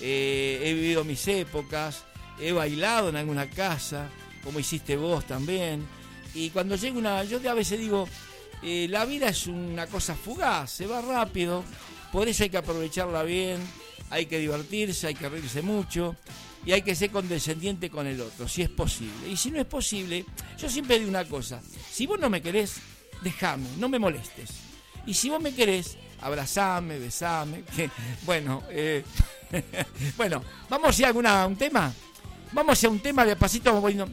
eh, 0.00 0.60
he 0.64 0.74
vivido 0.74 1.04
mis 1.04 1.28
épocas, 1.28 2.04
he 2.40 2.50
bailado 2.50 3.10
en 3.10 3.16
alguna 3.16 3.48
casa, 3.48 4.08
como 4.42 4.58
hiciste 4.58 4.96
vos 4.96 5.24
también. 5.24 5.86
Y 6.38 6.50
cuando 6.50 6.76
llega 6.76 6.96
una, 6.96 7.24
yo 7.24 7.38
a 7.50 7.54
veces 7.54 7.80
digo, 7.80 8.08
eh, 8.62 8.86
la 8.88 9.04
vida 9.04 9.28
es 9.28 9.48
una 9.48 9.88
cosa 9.88 10.14
fugaz, 10.14 10.70
se 10.70 10.86
va 10.86 11.00
rápido, 11.00 11.64
por 12.12 12.28
eso 12.28 12.44
hay 12.44 12.50
que 12.50 12.58
aprovecharla 12.58 13.24
bien, 13.24 13.60
hay 14.08 14.26
que 14.26 14.38
divertirse, 14.38 15.08
hay 15.08 15.16
que 15.16 15.28
reírse 15.28 15.62
mucho 15.62 16.14
y 16.64 16.70
hay 16.70 16.82
que 16.82 16.94
ser 16.94 17.10
condescendiente 17.10 17.90
con 17.90 18.06
el 18.06 18.20
otro, 18.20 18.46
si 18.46 18.62
es 18.62 18.68
posible. 18.68 19.28
Y 19.28 19.36
si 19.36 19.50
no 19.50 19.58
es 19.58 19.66
posible, 19.66 20.24
yo 20.56 20.70
siempre 20.70 21.00
digo 21.00 21.10
una 21.10 21.24
cosa, 21.24 21.60
si 21.90 22.06
vos 22.06 22.20
no 22.20 22.30
me 22.30 22.40
querés, 22.40 22.76
déjame, 23.20 23.66
no 23.76 23.88
me 23.88 23.98
molestes. 23.98 24.50
Y 25.06 25.14
si 25.14 25.30
vos 25.30 25.42
me 25.42 25.52
querés, 25.52 25.96
abrazame, 26.20 27.00
besame. 27.00 27.64
Bueno, 28.24 28.62
eh, 28.70 29.02
bueno, 30.16 30.44
vamos 30.68 31.00
a 31.00 31.06
alguna, 31.08 31.46
un 31.48 31.56
tema. 31.56 31.92
Vamos 32.52 32.84
a 32.84 32.88
un 32.88 33.00
tema 33.00 33.24
de 33.24 33.34
pasito, 33.34 33.80
poniendo. 33.80 34.08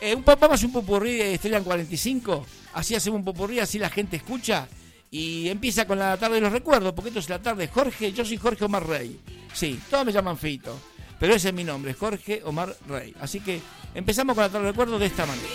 Eh, 0.00 0.14
un, 0.14 0.24
vamos 0.24 0.62
a 0.62 0.66
un 0.66 0.72
popurrí 0.72 1.14
de 1.14 1.34
Estrella 1.34 1.60
45 1.60 2.44
así 2.76 2.94
hacemos 2.94 3.18
un 3.18 3.24
popurrí, 3.24 3.58
así 3.58 3.78
la 3.78 3.90
gente 3.90 4.16
escucha. 4.16 4.68
Y 5.10 5.48
empieza 5.48 5.86
con 5.86 5.98
la 5.98 6.16
tarde 6.16 6.36
de 6.36 6.40
los 6.42 6.52
recuerdos, 6.52 6.92
porque 6.92 7.08
esto 7.08 7.20
es 7.20 7.28
la 7.28 7.40
tarde. 7.40 7.68
Jorge, 7.68 8.12
yo 8.12 8.24
soy 8.24 8.36
Jorge 8.36 8.64
Omar 8.64 8.86
Rey. 8.86 9.18
Sí, 9.54 9.80
todos 9.88 10.04
me 10.04 10.12
llaman 10.12 10.36
Fito, 10.36 10.78
pero 11.18 11.34
ese 11.34 11.48
es 11.48 11.54
mi 11.54 11.64
nombre, 11.64 11.94
Jorge 11.94 12.42
Omar 12.44 12.76
Rey. 12.86 13.14
Así 13.20 13.40
que 13.40 13.60
empezamos 13.94 14.34
con 14.34 14.42
la 14.42 14.50
tarde 14.50 14.66
de 14.66 14.72
recuerdos 14.72 15.00
de 15.00 15.06
esta 15.06 15.24
manera. 15.24 15.48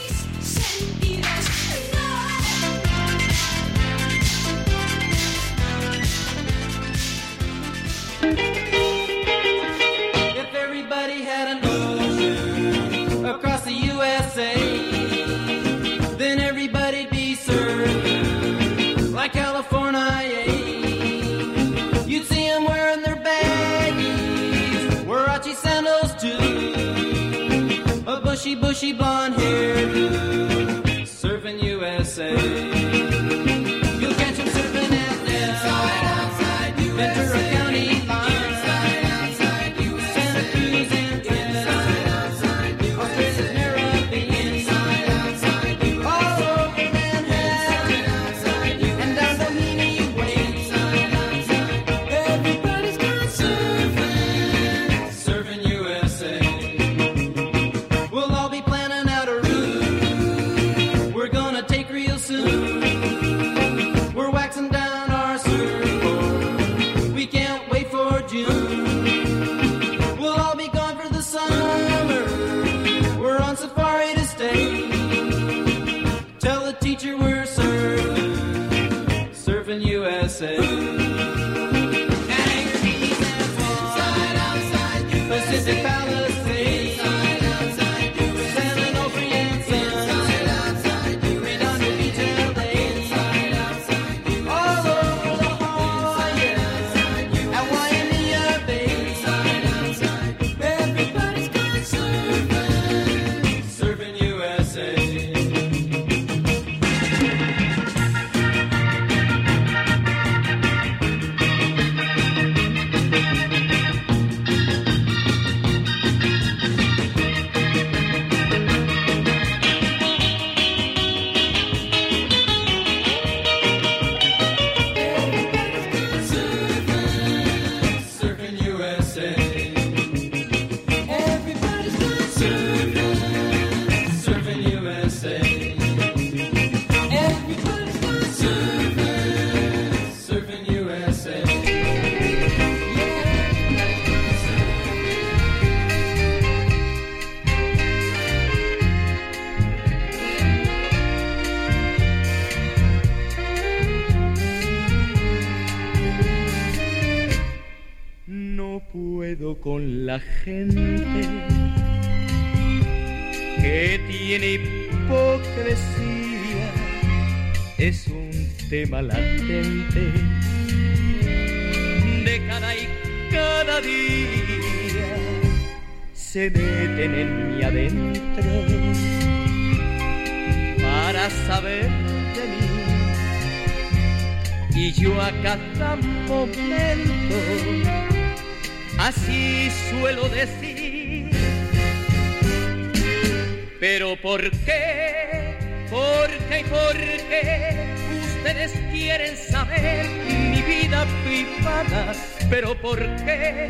Y 196.60 196.63
por 196.65 196.98
qué? 197.29 197.96
Ustedes 198.38 198.72
quieren 198.91 199.38
saber 199.38 200.08
mi 200.51 200.62
vida 200.62 201.05
privada. 201.24 202.13
Pero 202.50 202.75
¿por 202.75 203.00
qué? 203.24 203.70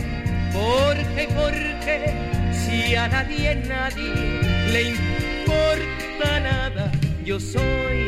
¿Por 0.54 0.96
qué 1.16 1.28
por 1.34 1.54
qué? 1.86 2.14
Si 2.52 2.96
a 2.96 3.08
nadie, 3.08 3.56
nadie 3.56 4.42
le 4.72 4.82
importa 4.92 6.40
nada. 6.40 6.92
Yo 7.24 7.40
soy 7.40 8.08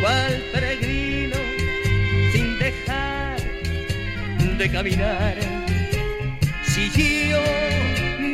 cual 0.00 0.42
peregrino 0.52 1.36
sin 2.32 2.58
dejar 2.58 3.36
de 4.58 4.70
caminar. 4.70 5.36
Si 6.64 6.90
yo 7.30 7.40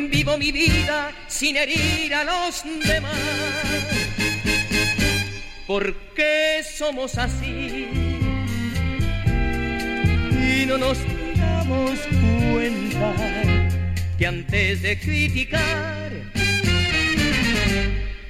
vivo 0.09 0.37
mi 0.37 0.51
vida 0.51 1.11
sin 1.27 1.57
herir 1.57 2.13
a 2.13 2.23
los 2.23 2.63
demás, 2.85 4.14
¿por 5.67 5.93
qué 6.15 6.63
somos 6.63 7.17
así? 7.17 7.87
Y 10.31 10.65
no 10.67 10.77
nos 10.77 10.97
damos 11.37 11.99
cuenta 12.51 13.13
que 14.17 14.27
antes 14.27 14.81
de 14.81 14.99
criticar 14.99 16.11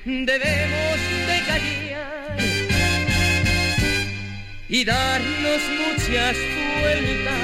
debemos 0.06 1.00
de 1.28 1.40
callar 1.48 2.38
y 4.68 4.84
darnos 4.86 5.62
muchas 5.80 6.38
vueltas. 6.82 7.36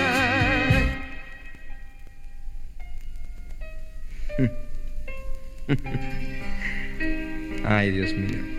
Ay, 7.63 7.91
Dios 7.91 8.13
mío. 8.13 8.50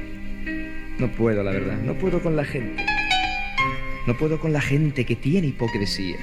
No 1.02 1.08
puedo, 1.08 1.42
la 1.42 1.50
verdad. 1.50 1.78
No 1.78 1.98
puedo 1.98 2.22
con 2.22 2.36
la 2.36 2.44
gente. 2.44 2.86
No 4.06 4.16
puedo 4.16 4.38
con 4.38 4.52
la 4.52 4.60
gente 4.60 5.04
que 5.04 5.16
tiene 5.16 5.48
hipocresía. 5.48 6.16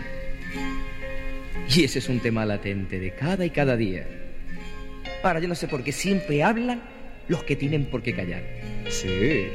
Y 1.76 1.84
ese 1.84 2.00
es 2.00 2.08
un 2.08 2.22
tema 2.22 2.46
latente 2.46 2.98
de 2.98 3.12
cada 3.12 3.44
y 3.44 3.50
cada 3.50 3.76
día. 3.76 4.08
Ahora, 5.22 5.42
yo 5.42 5.50
no 5.50 5.56
sé 5.56 5.68
por 5.68 5.84
qué 5.84 5.92
siempre 5.92 6.44
hablan 6.44 6.82
los 7.28 7.44
que 7.44 7.58
tienen 7.58 7.88
por 7.88 8.02
qué 8.02 8.14
callar. 8.14 8.42
Sí. 8.88 9.48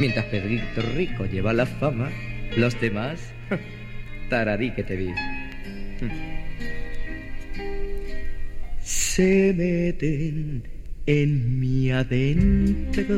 Mientras 0.00 0.26
Pedrito 0.26 0.82
Rico 0.94 1.24
lleva 1.24 1.54
la 1.54 1.64
fama, 1.64 2.10
los 2.58 2.78
demás, 2.78 3.32
tararí 4.28 4.70
que 4.72 4.84
te 4.84 4.96
vi. 4.96 5.14
Se 8.80 9.54
meten 9.56 10.75
en 11.06 11.60
mi 11.60 11.90
adentro 11.90 13.16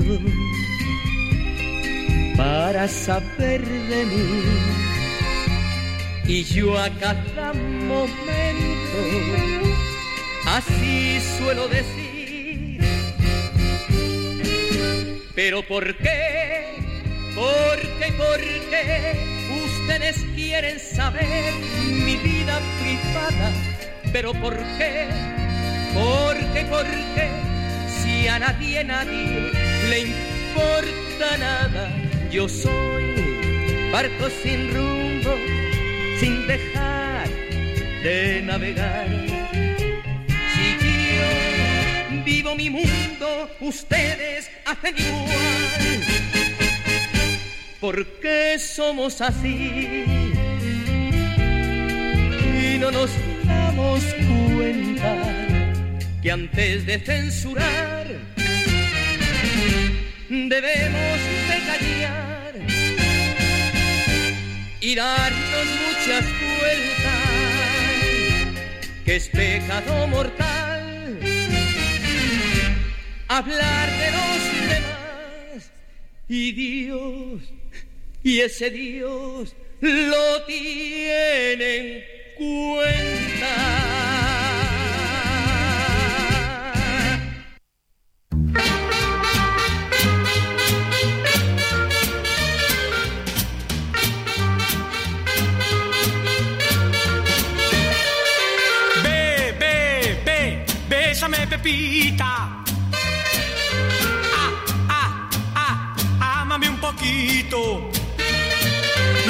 para 2.37 2.87
saber 2.87 3.65
de 3.65 4.05
mí 4.05 4.79
y 6.27 6.45
yo 6.45 6.79
a 6.79 6.91
cada 6.91 7.55
momento 7.55 8.99
así 10.47 11.19
suelo 11.39 11.67
decir. 11.69 12.81
Pero 15.35 15.63
¿por 15.63 15.97
qué? 15.97 16.65
¿Por 17.35 17.81
qué? 17.99 18.13
¿Por 18.13 18.41
qué? 18.71 19.17
Ustedes 19.65 20.17
quieren 20.35 20.79
saber 20.79 21.55
mi 22.05 22.17
vida 22.17 22.61
privada. 22.81 23.53
Pero 24.13 24.33
¿por 24.35 24.57
qué? 24.77 25.07
¿Por 25.95 26.37
qué? 26.53 26.65
¿Por 26.65 26.85
qué? 27.15 27.58
Si 28.03 28.29
a 28.29 28.39
nadie, 28.39 28.85
nadie 28.85 29.53
le 29.91 30.01
importa 30.01 31.37
nada, 31.39 31.91
yo 32.31 32.49
soy 32.49 33.91
barco 33.93 34.29
sin 34.43 34.73
rumbo 34.75 35.35
sin 36.21 36.47
dejar 36.47 37.29
de 38.03 38.43
navegar. 38.43 39.07
Si 40.55 40.67
yo 41.17 42.25
vivo 42.25 42.55
mi 42.55 42.71
mundo, 42.71 43.51
ustedes 43.61 44.51
hacen 44.65 44.95
igual. 44.99 46.03
¿Por 47.81 48.05
qué 48.21 48.59
somos 48.59 49.21
así? 49.21 50.05
Y 52.65 52.79
no 52.81 52.91
nos 52.91 53.11
damos 53.45 54.03
cuenta 54.57 55.38
que 56.23 56.31
antes 56.31 56.85
de 56.87 56.99
censurar 56.99 58.07
debemos 60.29 61.19
de 61.49 61.59
callar 61.67 62.55
y 64.81 64.95
darnos 64.95 65.67
muchas 65.87 66.25
vueltas, 66.59 67.25
que 69.05 69.17
es 69.17 69.29
pecado 69.29 70.07
mortal 70.09 71.19
hablar 73.29 73.91
de 73.91 74.11
los 74.11 74.41
demás 74.69 75.73
y 76.29 76.53
Dios, 76.53 77.43
y 78.25 78.41
ese 78.41 78.71
Dios 78.71 79.55
lo 79.81 80.43
tiene 80.47 81.77
en 81.77 82.05
cuenta. 82.37 83.98
Pepita. 101.69 102.65
Ah, 104.33 104.53
ah, 104.89 105.29
ah, 105.55 106.41
ámame 106.41 106.71
un 106.71 106.79
poquito. 106.79 107.91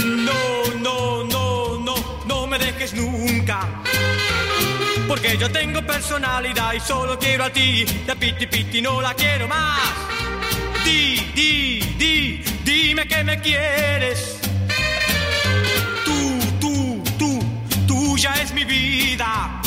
No, 0.05 0.40
no, 0.81 1.24
no, 1.24 1.79
no, 1.81 1.94
no 2.27 2.46
me 2.46 2.59
dejes 2.59 2.94
nunca. 2.94 3.66
Porque 5.09 5.37
yo 5.37 5.51
tengo 5.51 5.83
personalidad 5.83 6.74
y 6.74 6.81
solo 6.81 7.18
quiero 7.18 7.44
a 7.44 7.51
ti. 7.51 7.85
Y 8.07 8.11
a 8.11 8.14
Piti 8.14 8.46
Piti 8.46 8.81
no 8.81 9.01
la 9.01 9.14
quiero 9.14 9.48
más. 9.48 9.81
Di, 10.85 11.16
di, 11.35 11.81
di, 11.98 12.44
dime 12.62 13.09
que 13.09 13.24
me 13.24 13.40
quieres. 13.40 14.38
Tú, 16.05 16.38
tú, 16.61 17.03
tú, 17.18 17.42
tuya 17.88 18.33
es 18.35 18.53
mi 18.53 18.62
vida. 18.62 19.59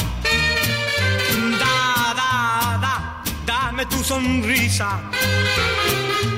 Tu 3.86 4.04
sonrisa. 4.04 5.00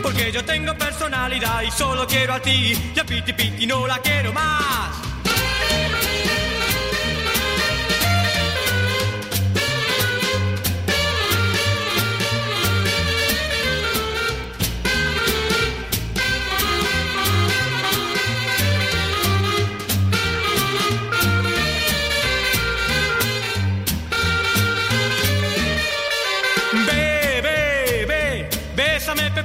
Porque 0.02 0.32
yo 0.32 0.44
tengo 0.44 0.76
personalidad 0.78 1.62
y 1.62 1.72
solo 1.72 2.08
quiero 2.08 2.34
a 2.34 2.40
ti. 2.40 2.74
Y 2.96 3.00
a 3.00 3.04
Piti 3.04 3.34
Piti 3.34 3.66
no 3.66 3.88
la 3.88 4.00
quiero 4.00 4.34
más. 4.34 5.13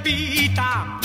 Pepita. 0.03 0.99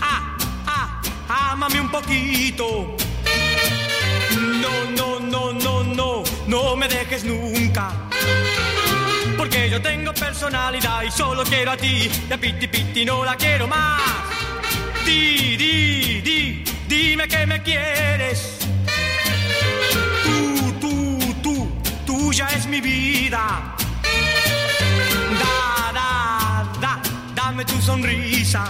Ah, 0.00 0.22
ah, 0.66 1.00
ah, 1.28 1.52
ámame 1.52 1.80
un 1.80 1.90
poquito. 1.90 2.96
No, 4.60 4.90
no, 4.96 5.20
no, 5.20 5.52
no, 5.52 5.82
no, 5.82 6.22
no 6.46 6.76
me 6.76 6.88
dejes 6.88 7.24
nunca. 7.24 7.90
Porque 9.36 9.68
yo 9.70 9.80
tengo 9.82 10.12
personalidad 10.14 11.02
y 11.02 11.10
solo 11.10 11.42
quiero 11.44 11.72
a 11.72 11.76
ti. 11.76 12.10
Y 12.30 12.36
Piti 12.38 12.68
Piti 12.68 13.04
no 13.04 13.24
la 13.24 13.36
quiero 13.36 13.66
más. 13.66 14.00
Di, 15.04 15.56
di, 15.56 16.20
di, 16.20 16.64
dime 16.88 17.28
que 17.28 17.46
me 17.46 17.62
quieres. 17.62 18.58
Tú, 20.24 20.72
tú, 20.80 21.18
tú, 21.42 21.72
tuya 22.06 22.48
es 22.56 22.66
mi 22.66 22.80
vida. 22.80 23.76
Dame 27.62 27.64
tu 27.64 27.80
sonrisa. 27.80 28.64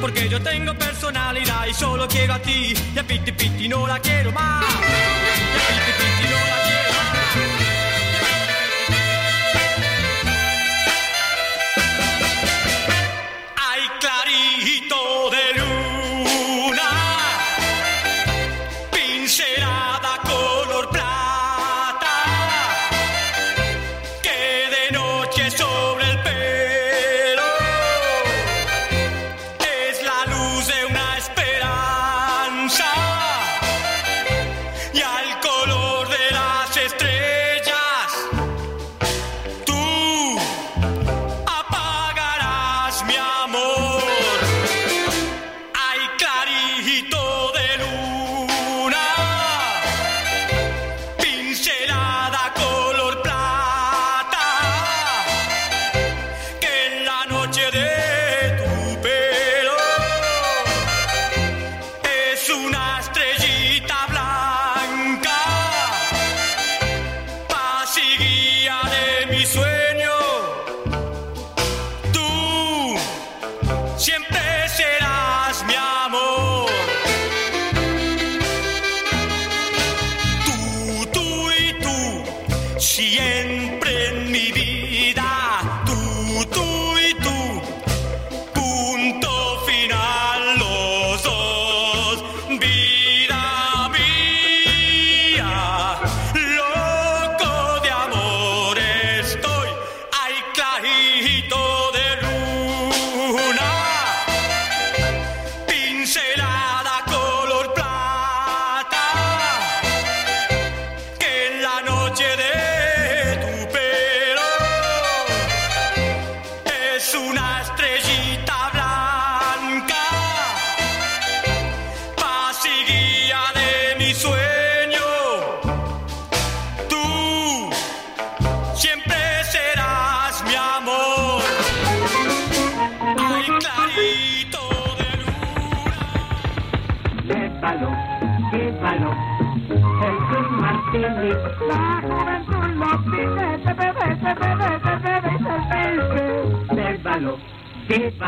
Porque 0.00 0.28
yo 0.28 0.40
tengo 0.40 0.74
personalidad 0.74 1.66
y 1.66 1.74
solo 1.74 2.06
quiero 2.08 2.34
a 2.34 2.38
ti. 2.38 2.74
Y 2.94 2.98
a 2.98 3.02
Piti 3.02 3.32
Piti 3.32 3.68
no 3.68 3.86
la 3.86 3.98
quiero 3.98 4.32
más. 4.32 4.64
Y 4.64 5.80
Piti 5.80 5.92
Piti 5.98 6.32
no 6.32 6.56
la 6.56 6.59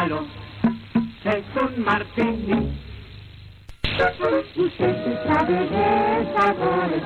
llévalo, 0.03 0.27
es 1.25 1.45
un 1.63 1.85
martini. 1.85 2.79
Usted 4.57 5.19
sabe 5.27 5.55
de 5.69 6.35
sabores 6.37 7.03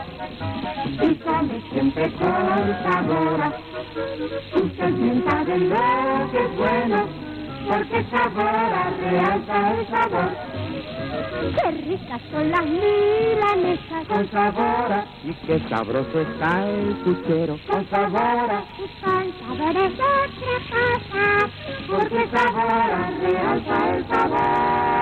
y 1.02 1.16
come 1.16 1.62
siempre 1.72 2.12
con 2.12 2.84
sabor. 2.84 3.40
Usted 4.54 4.92
bien 4.94 5.24
sabe 5.28 5.58
lo 5.58 6.30
que 6.30 6.38
es 6.38 6.56
bueno, 6.56 7.08
porque 7.68 8.06
sabor 8.10 8.98
realza 9.00 9.74
el 9.74 9.88
sabor. 9.88 10.55
Qué 11.40 11.70
ricas 11.70 12.22
son 12.30 12.50
las 12.50 12.64
milanesas. 12.64 14.06
Con 14.08 14.30
sabor 14.30 15.04
y 15.24 15.32
qué 15.46 15.60
sabroso 15.68 16.20
está 16.20 16.68
el 16.68 16.96
puchero. 16.96 17.58
Con 17.68 17.88
sabor 17.88 18.48
Con 19.02 19.32
sabores 19.40 19.96
de 19.96 20.02
otra 20.02 20.56
casa 20.70 21.50
porque 21.88 22.28
sabor 22.30 22.90
realza 23.20 23.76
el 23.96 24.06
sabor 24.08 24.96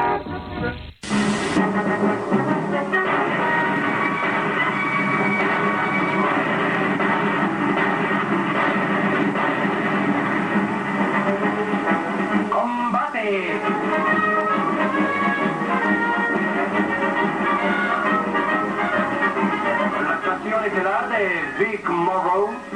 estelar 21.60 22.50
de 22.70 22.73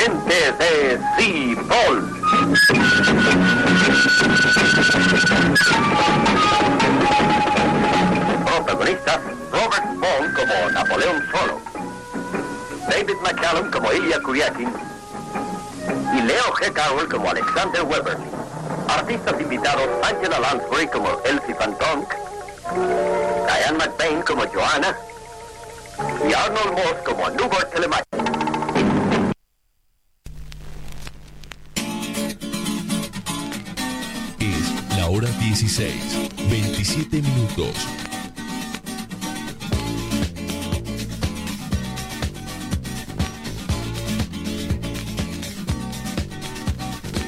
el 0.00 0.10
agente 0.10 0.52
de 0.52 0.98
Sea-Ball. 1.16 2.10
Protagonistas 8.44 9.20
Robert 9.52 9.84
Bond 9.94 10.36
como 10.36 10.70
Napoleón 10.70 11.24
Solo, 11.30 11.60
David 12.88 13.16
McCallum 13.22 13.70
como 13.70 13.92
Ilya 13.92 14.20
Kuryakin 14.22 14.72
y 16.14 16.22
Leo 16.22 16.52
G. 16.54 16.72
Carroll 16.72 17.08
como 17.08 17.30
Alexander 17.30 17.82
Weber. 17.82 18.16
Artistas 18.88 19.40
invitados 19.40 19.88
Angela 20.02 20.40
Lansbury 20.40 20.88
como 20.88 21.08
Elsie 21.24 21.54
Van 21.54 21.76
Donk, 21.78 22.12
Diane 23.46 23.78
McBain 23.78 24.22
como 24.22 24.44
Joanna 24.46 24.96
y 26.28 26.32
Arnold 26.32 26.72
Moss 26.72 26.96
como 27.04 27.30
Newbert 27.30 27.70
Telemach. 27.72 28.09
16, 35.50 35.92
27 36.48 37.20
minutos. 37.20 37.74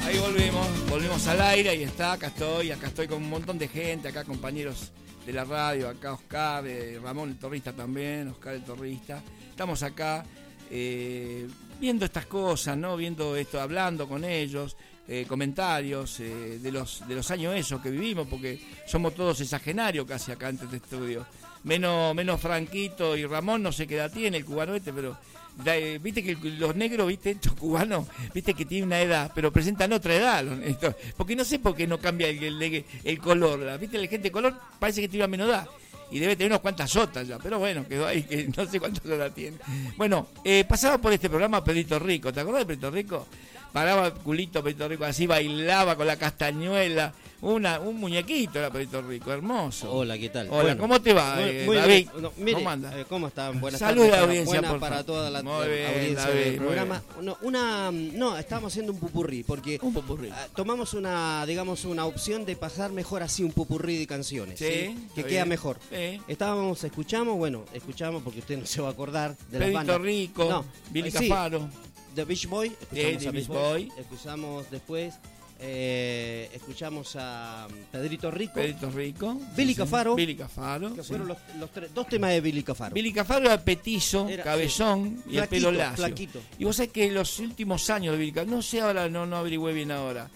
Ahí 0.05 0.17
volvimos, 0.19 0.89
volvimos 0.89 1.27
al 1.27 1.41
aire, 1.41 1.71
ahí 1.71 1.83
está, 1.83 2.13
acá 2.13 2.27
estoy, 2.27 2.71
acá 2.71 2.87
estoy 2.87 3.09
con 3.09 3.21
un 3.21 3.29
montón 3.29 3.57
de 3.57 3.67
gente, 3.67 4.07
acá 4.07 4.23
compañeros 4.23 4.93
de 5.25 5.33
la 5.33 5.43
radio, 5.43 5.89
acá 5.89 6.13
Oscar, 6.13 6.65
eh, 6.65 6.97
Ramón 7.03 7.31
el 7.31 7.37
Torrista 7.37 7.73
también, 7.73 8.29
Oscar 8.29 8.53
el 8.53 8.63
Torrista. 8.63 9.21
Estamos 9.49 9.83
acá 9.83 10.23
eh, 10.71 11.45
viendo 11.77 12.05
estas 12.05 12.27
cosas, 12.27 12.77
¿no? 12.77 12.95
Viendo 12.95 13.35
esto, 13.35 13.59
hablando 13.59 14.07
con 14.07 14.23
ellos, 14.23 14.77
eh, 15.07 15.25
comentarios 15.27 16.19
eh, 16.19 16.59
de 16.61 16.71
los 16.71 17.05
de 17.07 17.15
los 17.15 17.29
años 17.31 17.55
esos 17.55 17.81
que 17.81 17.89
vivimos, 17.91 18.27
porque 18.27 18.59
somos 18.87 19.13
todos 19.15 19.39
exagenarios 19.41 20.05
casi 20.07 20.31
acá 20.31 20.49
en 20.49 20.59
este 20.61 20.77
estudio. 20.77 21.25
Menos, 21.63 22.13
menos 22.13 22.41
Franquito 22.41 23.15
y 23.15 23.25
Ramón, 23.25 23.63
no 23.63 23.71
sé 23.71 23.87
qué 23.87 23.95
edad 23.95 24.11
tiene 24.11 24.37
el 24.37 24.43
cubano 24.45 24.75
este, 24.75 24.91
pero 24.91 25.17
eh, 25.65 25.97
viste 26.01 26.21
que 26.23 26.35
los 26.35 26.75
negros, 26.75 27.07
viste, 27.07 27.31
estos 27.31 27.53
cubanos, 27.53 28.07
viste 28.33 28.53
que 28.53 28.65
tienen 28.65 28.87
una 28.87 28.99
edad, 29.01 29.31
pero 29.33 29.51
presentan 29.51 29.93
otra 29.93 30.13
edad. 30.15 30.45
estos- 30.63 30.95
porque 31.15 31.35
no 31.35 31.45
sé 31.45 31.59
por 31.59 31.75
qué 31.75 31.87
no 31.87 31.99
cambia 31.99 32.27
el, 32.27 32.61
el- 32.61 32.85
el 33.03 33.19
color. 33.19 33.59
la- 33.59 33.77
Viste, 33.77 33.97
la 33.97 34.07
gente 34.07 34.27
de 34.27 34.31
color 34.31 34.55
parece 34.79 34.99
que 35.01 35.07
tiene 35.07 35.23
una 35.25 35.31
menos 35.31 35.47
edad. 35.49 35.67
Y 36.11 36.19
debe 36.19 36.35
tener 36.35 36.51
unas 36.51 36.59
cuantas 36.61 36.91
sotas 36.91 37.27
ya, 37.27 37.39
pero 37.39 37.57
bueno, 37.59 37.87
quedó 37.87 38.05
ahí, 38.07 38.21
que 38.23 38.47
no 38.55 38.65
sé 38.69 38.79
cuántas 38.79 39.01
sotas 39.03 39.33
tiene. 39.33 39.57
Bueno, 39.97 40.27
eh, 40.43 40.63
pasaba 40.67 40.97
por 40.99 41.11
este 41.13 41.27
programa 41.29 41.63
Pedrito 41.63 41.97
Rico, 41.97 42.31
¿te 42.33 42.41
acordás 42.41 42.61
de 42.61 42.65
Pedrito 42.67 42.91
Rico? 42.91 43.27
Paraba 43.73 44.05
el 44.07 44.13
culito 44.13 44.63
Pedrito 44.63 44.87
Rico, 44.87 45.03
así 45.03 45.25
bailaba 45.25 45.95
con 45.95 46.05
la 46.05 46.15
castañuela, 46.15 47.11
una, 47.41 47.79
un 47.79 47.97
muñequito 47.99 48.59
era 48.59 48.69
Pedrito 48.69 49.01
Rico, 49.01 49.33
hermoso. 49.33 49.91
Hola, 49.91 50.15
¿qué 50.15 50.29
tal? 50.29 50.47
Hola, 50.51 50.61
Bueno, 50.61 50.77
¿cómo 50.79 51.01
te 51.01 51.11
va, 51.11 51.35
muy- 51.37 51.43
eh, 51.49 51.63
muy 51.65 51.75
David? 51.77 51.87
bien. 52.13 52.21
No, 52.21 52.31
mire, 52.37 52.53
¿Cómo 52.53 52.69
anda? 52.69 52.99
eh, 52.99 53.05
¿Cómo 53.09 53.27
están? 53.29 53.59
Buenas 53.59 53.79
Salud 53.79 54.03
la 54.05 54.11
tardes. 54.11 54.27
audiencia, 54.27 54.53
Buena 54.59 54.69
por 54.69 54.79
para 54.79 54.91
favor. 54.97 55.05
toda 55.07 55.29
la 55.31 55.41
Muy 55.41 55.67
bien, 55.67 55.87
audiencia 55.87 56.27
David, 56.27 56.43
del 56.43 56.55
programa. 56.57 57.01
No, 57.19 57.37
una, 57.41 57.91
no, 57.91 58.37
estábamos 58.37 58.71
haciendo 58.71 58.91
un 58.93 58.99
pupurrí 58.99 59.41
porque 59.43 59.79
Un 59.81 59.91
popurrí. 59.91 60.29
ah, 60.31 60.47
tomamos 60.55 60.93
una, 60.93 61.43
digamos, 61.47 61.83
una 61.85 62.05
opción 62.05 62.45
de 62.45 62.55
pasar 62.55 62.91
mejor 62.91 63.23
así 63.23 63.43
un 63.43 63.53
pupurrí 63.53 63.97
de 63.97 64.05
canciones, 64.05 64.59
Sí, 64.59 64.65
¿sí? 64.65 64.71
está 65.07 65.15
que 65.15 65.23
queda 65.23 65.29
bien. 65.45 65.49
mejor. 65.49 65.79
Sí. 65.91 66.21
Estábamos, 66.27 66.83
escuchamos, 66.83 67.35
bueno, 67.37 67.65
escuchamos 67.73 68.21
porque 68.21 68.37
usted 68.39 68.59
no 68.59 68.67
se 68.67 68.81
va 68.83 68.89
a 68.89 68.91
acordar 68.91 69.35
de 69.49 69.57
Pedrito 69.57 69.77
bandas. 69.79 69.99
Rico, 70.01 70.45
No, 70.47 70.65
Billy 70.91 71.07
eh, 71.09 71.11
sí, 71.17 71.27
Cafaro. 71.27 71.67
The 72.15 72.25
Beach 72.25 72.47
Boy, 72.47 72.67
escuchamos 72.91 73.21
The 73.23 73.27
a 73.27 73.31
Beach 73.31 73.47
Boy. 73.47 73.85
Boy, 73.85 73.91
escuchamos 73.99 74.71
después, 74.71 75.15
eh, 75.59 76.49
escuchamos 76.53 77.15
a 77.17 77.67
Pedrito 77.91 78.29
Rico, 78.29 78.53
Pedrito 78.55 78.89
Rico. 78.91 79.39
Billy 79.55 79.73
sí. 79.73 79.79
Cafaro. 79.79 80.15
Billy 80.15 80.35
Cafaro. 80.35 80.93
que 80.93 81.01
sí. 81.03 81.07
fueron 81.09 81.27
los, 81.29 81.37
los 81.59 81.71
tres- 81.71 81.93
dos 81.93 82.07
temas 82.07 82.31
de 82.31 82.41
Billy 82.41 82.63
Cafaro. 82.63 82.93
Billy 82.93 83.13
Cafaro 83.13 83.45
era 83.45 83.63
petizo, 83.63 84.27
Era- 84.27 84.43
cabezón 84.43 85.23
y 85.29 85.37
el 85.37 85.47
pelo 85.47 85.71
lacio. 85.71 85.97
flaquito. 86.05 86.39
Y 86.59 86.65
vos 86.65 86.75
sabés 86.75 86.91
que 86.91 87.09
los 87.11 87.39
últimos 87.39 87.89
años 87.89 88.11
de 88.13 88.19
Billy 88.19 88.31
Cafaro, 88.31 88.51
no 88.51 88.61
sé 88.61 88.81
ahora, 88.81 89.07
no, 89.09 89.25
no 89.25 89.37
averigüé 89.37 89.73
bien 89.73 89.91
ahora. 89.91 90.29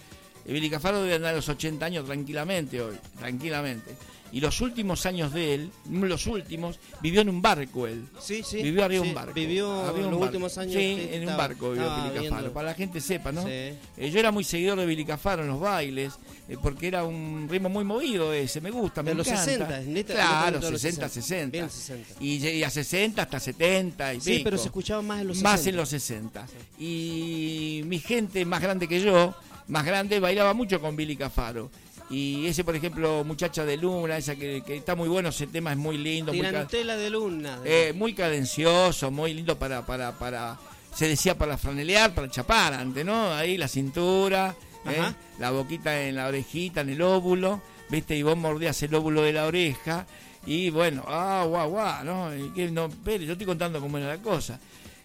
Eh, 0.46 0.52
Billy 0.52 0.70
Cafaro 0.70 1.02
debe 1.02 1.16
andar 1.16 1.34
a 1.34 1.36
los 1.36 1.48
80 1.48 1.84
años 1.84 2.06
tranquilamente 2.06 2.80
hoy, 2.80 2.96
tranquilamente. 3.18 3.94
Y 4.30 4.40
los 4.40 4.60
últimos 4.60 5.06
años 5.06 5.32
de 5.32 5.54
él, 5.54 5.70
los 5.90 6.26
últimos, 6.26 6.78
vivió 7.00 7.22
en 7.22 7.30
un 7.30 7.40
barco 7.40 7.86
él. 7.86 8.04
Sí, 8.20 8.42
sí. 8.44 8.62
Vivió 8.62 8.84
arriba 8.84 9.00
de 9.02 9.06
sí, 9.06 9.08
un 9.08 9.14
barco. 9.14 9.32
Vivió 9.34 9.70
un 9.70 9.86
los 9.86 10.10
barco. 10.10 10.18
últimos 10.24 10.58
años. 10.58 10.74
Sí, 10.74 10.78
sí, 11.00 11.08
en 11.12 11.22
un 11.22 11.28
estaba- 11.30 11.36
barco 11.36 11.70
vivió 11.72 11.90
Pili 12.12 12.28
Cafaro. 12.28 12.52
Para 12.52 12.68
la 12.68 12.74
gente 12.74 13.00
sepa, 13.00 13.32
¿no? 13.32 13.42
Sí. 13.42 13.48
Eh, 13.50 14.10
yo 14.12 14.18
era 14.20 14.30
muy 14.30 14.44
seguidor 14.44 14.78
de 14.78 14.84
Billy 14.86 15.04
Cafaro 15.06 15.42
en 15.42 15.48
los 15.48 15.58
bailes, 15.60 16.12
eh, 16.48 16.56
porque 16.62 16.88
era 16.88 17.04
un 17.04 17.48
ritmo 17.50 17.70
muy 17.70 17.84
movido 17.84 18.32
ese, 18.34 18.60
me 18.60 18.70
gusta, 18.70 19.02
me 19.02 19.10
De 19.10 19.14
los 19.16 19.26
encanta. 19.28 19.44
60, 19.44 19.80
neta- 19.80 20.14
claro, 20.14 20.60
los 20.60 20.80
60, 20.80 21.08
60. 21.08 21.08
60. 21.08 21.50
Bien 21.52 21.70
60. 21.70 22.14
Y, 22.20 22.46
y 22.58 22.62
a 22.64 22.70
60 22.70 23.22
hasta 23.22 23.40
70 23.40 24.12
y 24.14 24.20
Sí, 24.20 24.30
pico. 24.32 24.44
pero 24.44 24.58
se 24.58 24.66
escuchaba 24.66 25.00
más 25.00 25.22
en 25.22 25.28
los 25.28 25.42
Más 25.42 25.60
60. 25.60 25.70
en 25.70 25.76
los 25.76 25.88
60. 25.88 26.46
Y 26.78 27.82
mi 27.86 27.98
gente 27.98 28.44
más 28.44 28.60
grande 28.60 28.86
que 28.88 29.00
yo, 29.00 29.34
más 29.68 29.84
grande, 29.84 30.20
bailaba 30.20 30.54
mucho 30.54 30.80
con 30.80 30.96
Billy 30.96 31.16
Cafaro. 31.16 31.70
Y 32.10 32.46
ese, 32.46 32.64
por 32.64 32.74
ejemplo, 32.74 33.22
Muchacha 33.24 33.64
de 33.64 33.76
Luna, 33.76 34.16
esa 34.16 34.34
que, 34.34 34.62
que 34.62 34.76
está 34.76 34.94
muy 34.94 35.08
bueno, 35.08 35.28
ese 35.28 35.46
tema 35.46 35.72
es 35.72 35.78
muy 35.78 35.98
lindo. 35.98 36.32
Muy, 36.32 36.40
Tirantela 36.40 36.96
de 36.96 37.10
luna. 37.10 37.58
eh, 37.64 37.92
muy 37.94 38.14
cadencioso, 38.14 39.10
muy 39.10 39.34
lindo 39.34 39.58
para, 39.58 39.84
para, 39.84 40.18
para, 40.18 40.58
se 40.94 41.06
decía 41.06 41.36
para 41.36 41.58
franelear, 41.58 42.14
para 42.14 42.30
chapar 42.30 42.72
antes, 42.72 43.04
¿no? 43.04 43.32
Ahí 43.34 43.58
la 43.58 43.68
cintura, 43.68 44.56
¿eh? 44.86 45.12
La 45.38 45.50
boquita 45.50 46.00
en 46.02 46.16
la 46.16 46.28
orejita, 46.28 46.80
en 46.80 46.88
el 46.90 47.02
óvulo, 47.02 47.60
¿viste? 47.90 48.16
Y 48.16 48.22
vos 48.22 48.36
mordías 48.38 48.82
el 48.82 48.94
óvulo 48.94 49.20
de 49.22 49.32
la 49.34 49.44
oreja. 49.46 50.06
Y 50.46 50.70
bueno, 50.70 51.04
ah, 51.06 51.44
guau, 51.46 51.68
guau, 51.70 52.04
¿no? 52.04 52.34
Y 52.34 52.50
que 52.54 52.70
no, 52.70 52.86
espere, 52.86 53.26
yo 53.26 53.32
estoy 53.32 53.46
contando 53.46 53.80
cómo 53.80 53.98
era 53.98 54.08
la 54.08 54.22
cosa. 54.22 54.58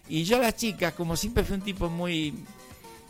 Y 0.08 0.24
yo 0.24 0.36
a 0.36 0.40
las 0.40 0.56
chicas, 0.56 0.94
como 0.94 1.16
siempre 1.16 1.44
fui 1.44 1.56
un 1.56 1.62
tipo 1.62 1.90
muy... 1.90 2.32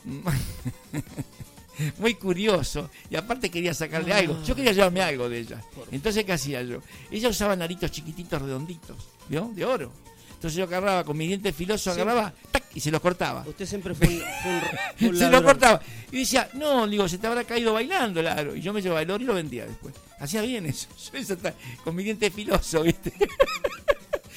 muy 1.98 2.14
curioso 2.14 2.90
y 3.10 3.16
aparte 3.16 3.50
quería 3.50 3.74
sacarle 3.74 4.12
algo. 4.12 4.42
Yo 4.44 4.54
quería 4.54 4.72
llevarme 4.72 5.02
algo 5.02 5.28
de 5.28 5.38
ellas. 5.40 5.64
Entonces, 5.90 6.24
¿qué 6.24 6.32
hacía 6.32 6.62
yo? 6.62 6.78
Ella 7.10 7.28
usaba 7.28 7.56
naritos 7.56 7.90
chiquititos 7.90 8.40
redonditos, 8.40 8.96
¿vio? 9.28 9.50
De 9.54 9.64
oro. 9.64 9.92
Entonces 10.34 10.58
yo 10.58 10.64
agarraba 10.64 11.04
con 11.04 11.16
mis 11.16 11.28
dientes 11.28 11.54
filosos, 11.56 11.94
Sí. 11.94 12.00
agarraba 12.00 12.32
¡tac! 12.50 12.64
y 12.74 12.80
se 12.80 12.90
los 12.90 13.00
cortaba. 13.00 13.44
Usted 13.46 13.64
siempre 13.64 13.94
fue 13.94 14.08
un, 14.08 14.20
fue 14.98 15.08
un- 15.08 15.16
se 15.16 15.24
lo 15.24 15.30
ladrón. 15.30 15.44
cortaba. 15.44 15.80
Y 16.12 16.18
decía, 16.18 16.50
no, 16.52 16.86
digo, 16.86 17.08
se 17.08 17.16
te 17.16 17.26
habrá 17.26 17.44
caído 17.44 17.72
bailando 17.72 18.20
el 18.20 18.26
aro. 18.26 18.54
Y 18.54 18.60
yo 18.60 18.72
me 18.74 18.82
llevaba 18.82 19.00
el 19.00 19.10
oro 19.10 19.22
y 19.24 19.26
lo 19.26 19.32
vendía 19.34 19.64
después. 19.64 19.94
Hacía 20.20 20.42
bien 20.42 20.66
eso. 20.66 20.88
Yo 21.12 21.18
eso 21.18 21.36
con 21.82 21.94
mis 21.96 22.04
dientes 22.04 22.32
filosos, 22.32 22.82
¿viste? 22.84 23.12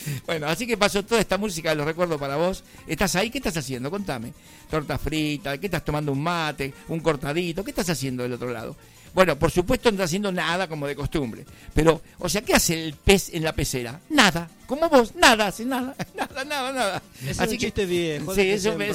bueno, 0.25 0.47
así 0.47 0.65
que 0.67 0.77
pasó 0.77 1.03
toda 1.03 1.21
esta 1.21 1.37
música, 1.37 1.73
los 1.75 1.85
recuerdo 1.85 2.17
para 2.17 2.35
vos. 2.35 2.63
¿Estás 2.87 3.15
ahí? 3.15 3.29
¿Qué 3.29 3.37
estás 3.39 3.57
haciendo? 3.57 3.89
Contame. 3.89 4.33
Torta 4.69 4.97
frita, 4.97 5.57
¿qué 5.57 5.67
estás 5.67 5.83
tomando? 5.83 6.11
Un 6.11 6.21
mate, 6.21 6.73
un 6.89 6.99
cortadito. 6.99 7.63
¿Qué 7.63 7.71
estás 7.71 7.89
haciendo 7.89 8.23
del 8.23 8.33
otro 8.33 8.51
lado? 8.51 8.75
Bueno, 9.13 9.37
por 9.39 9.49
supuesto 9.49 9.89
no 9.89 9.95
está 9.95 10.03
haciendo 10.03 10.31
nada 10.31 10.67
como 10.67 10.85
de 10.85 10.95
costumbre. 10.95 11.45
Pero, 11.73 12.01
o 12.19 12.29
sea, 12.29 12.41
¿qué 12.41 12.53
hace 12.53 12.85
el 12.85 12.93
pez 12.93 13.29
en 13.33 13.43
la 13.43 13.53
pecera? 13.53 13.99
Nada. 14.09 14.49
Como 14.65 14.89
vos, 14.89 15.15
nada, 15.15 15.47
hace 15.47 15.65
nada. 15.65 15.95
Nada, 16.15 16.43
nada, 16.43 16.73
nada. 16.73 17.01
Es 17.25 17.39
un 17.39 17.57
chiste 17.57 17.85
viejo, 17.85 18.35
Sí, 18.35 18.41
que 18.41 18.53
eso 18.55 18.77
me-. 18.77 18.91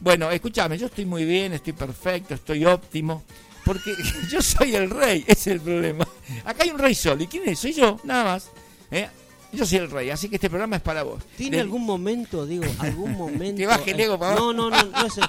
Bueno, 0.00 0.30
escúchame, 0.30 0.78
yo 0.78 0.86
estoy 0.86 1.04
muy 1.04 1.24
bien, 1.24 1.52
estoy 1.52 1.72
perfecto, 1.72 2.34
estoy 2.34 2.64
óptimo. 2.64 3.24
Porque 3.64 3.94
yo 4.30 4.40
soy 4.40 4.76
el 4.76 4.90
rey, 4.90 5.24
ese 5.26 5.32
es 5.32 5.46
el 5.48 5.60
problema. 5.60 6.06
Acá 6.44 6.64
hay 6.64 6.70
un 6.70 6.78
rey 6.78 6.94
solo. 6.94 7.22
¿Y 7.22 7.26
quién 7.26 7.48
es? 7.48 7.58
Soy 7.58 7.72
yo, 7.72 7.98
nada 8.04 8.24
más. 8.24 8.50
¿Eh? 8.90 9.08
Yo 9.56 9.66
soy 9.66 9.78
el 9.78 9.90
rey, 9.90 10.10
así 10.10 10.28
que 10.28 10.36
este 10.36 10.48
programa 10.50 10.76
es 10.76 10.82
para 10.82 11.02
vos. 11.02 11.22
¿Tiene 11.36 11.60
algún 11.60 11.84
momento, 11.84 12.46
digo, 12.46 12.64
algún 12.78 13.12
momento? 13.16 13.56
Que 13.58 13.66
baje 13.66 13.90
el 13.92 14.00
ego 14.00 14.18
para 14.18 14.34
No, 14.34 14.52
no, 14.52 14.70
no, 14.70 14.84
no 14.84 15.10
se, 15.10 15.20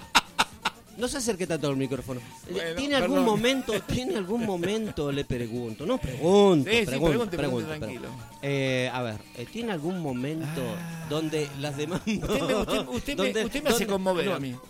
no 0.98 1.08
se 1.08 1.18
acerque 1.18 1.46
tanto 1.46 1.68
al 1.68 1.76
micrófono. 1.78 2.22
Bueno, 2.50 2.76
¿Tiene 2.76 2.96
algún 2.96 3.18
perdón. 3.18 3.26
momento, 3.26 3.74
tiene 3.88 4.16
algún 4.16 4.46
momento, 4.46 5.12
le 5.12 5.26
pregunto, 5.26 5.86
no 5.86 5.98
pregunto, 5.98 6.70
Sí, 6.72 6.78
sí, 6.80 6.86
pregunto, 6.86 7.10
pregunte, 7.10 7.38
pregunto, 7.38 7.68
pregunte, 7.68 7.68
pregunto. 7.68 8.08
tranquilo. 8.10 8.10
Eh, 8.42 8.90
a 8.94 9.02
ver, 9.02 9.18
eh, 9.36 9.46
¿tiene 9.52 9.72
algún 9.74 10.00
momento 10.00 10.62
donde 11.10 11.50
las 11.60 11.76
demás... 11.78 12.02
Usted 12.06 12.20
me, 12.42 12.56
usted- 12.56 12.88
usted 12.88 13.18
me- 13.18 13.24
donde- 13.26 13.46
usted 13.46 13.64
me 13.64 13.70
hace 13.70 13.86
donde- 13.86 13.88
conmover 13.94 14.26
no, 14.28 14.34
a 14.36 14.40
mí. 14.40 14.56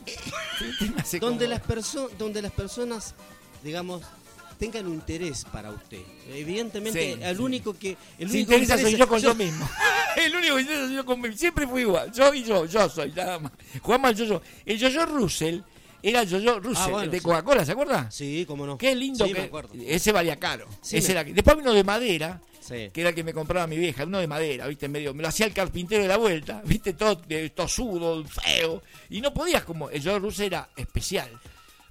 Usted 0.72 0.90
me 0.96 1.02
hace 1.02 1.20
donde 1.20 1.46
conmover. 1.46 1.50
las 1.50 1.62
personas 1.62 2.18
donde 2.18 2.42
las 2.42 2.52
personas 2.54 3.14
digamos 3.64 4.02
tengan 4.58 4.88
interés 4.88 5.46
para 5.46 5.70
usted 5.72 6.02
evidentemente 6.34 7.16
Sí, 7.16 7.20
el 7.22 7.36
sí. 7.38 7.42
único 7.42 7.74
que 7.78 7.98
el 8.20 8.30
único 8.30 8.32
que 8.32 8.40
interesa 8.58 8.74
soy 8.78 8.92
interesa- 8.94 8.98
yo 8.98 9.08
con 9.08 9.20
yo 9.22 9.36
mismo. 9.36 9.70
el 10.18 10.36
único 10.36 10.56
que 10.56 10.62
interesa 10.62 10.86
soy 10.88 10.96
yo 10.96 11.06
con 11.06 11.22
mí. 11.22 11.38
Siempre 11.38 11.68
fui 11.68 11.82
igual. 11.82 12.12
Yo 12.12 12.34
y 12.34 12.44
yo, 12.44 12.66
yo 12.66 12.90
soy, 12.90 13.12
nada 13.12 13.40
más. 13.40 13.52
Jugamos 13.82 14.10
al 14.10 14.16
yo-yo. 14.16 14.42
El 14.66 14.78
yo-yo 14.78 15.06
Russell 15.06 15.60
era 16.02 16.22
el 16.22 16.30
yo-yo 16.30 16.60
Russell, 16.60 16.84
Ah, 16.84 16.88
bueno, 16.90 17.04
el 17.04 17.12
de. 17.12 17.22
Coca-Cola, 17.22 17.66
¿se 17.66 17.72
acuerda? 17.72 18.10
sí 18.12 18.46
cómo 18.48 18.66
no 18.66 18.78
Qué 18.78 18.96
lindo 18.96 19.26
Sí, 19.26 19.34
me 19.34 19.40
que. 19.40 19.46
acuerdo. 19.46 19.74
Ese 19.86 20.12
valía 20.12 20.38
caro. 20.38 20.68
Sí, 20.82 20.98
Ese 20.98 21.14
me- 21.14 21.20
era- 21.22 21.34
Después 21.34 21.58
vino 21.58 21.74
de 21.74 21.84
madera. 21.84 22.42
Sí. 22.62 22.90
Que 22.92 23.02
era 23.02 23.10
el 23.10 23.16
que 23.16 23.24
me 23.24 23.32
compraba 23.32 23.68
mi 23.68 23.78
vieja, 23.78 24.06
uno 24.06 24.18
de 24.18 24.26
madera, 24.26 24.66
viste, 24.66 24.88
medio, 24.88 25.14
me 25.14 25.22
lo 25.22 25.28
hacía 25.30 25.46
el 25.46 25.54
carpintero 25.54 26.02
de 26.02 26.08
la 26.08 26.18
vuelta, 26.18 26.64
viste, 26.66 26.94
todo 26.94 27.22
eh, 27.30 27.52
tosudo, 27.54 28.26
feo, 28.26 28.82
y 29.12 29.22
no 29.22 29.32
podías 29.32 29.64
como, 29.64 29.92
el 29.92 30.02
yo 30.02 30.18
Russell 30.18 30.46
era 30.48 30.70
especial. 30.76 31.30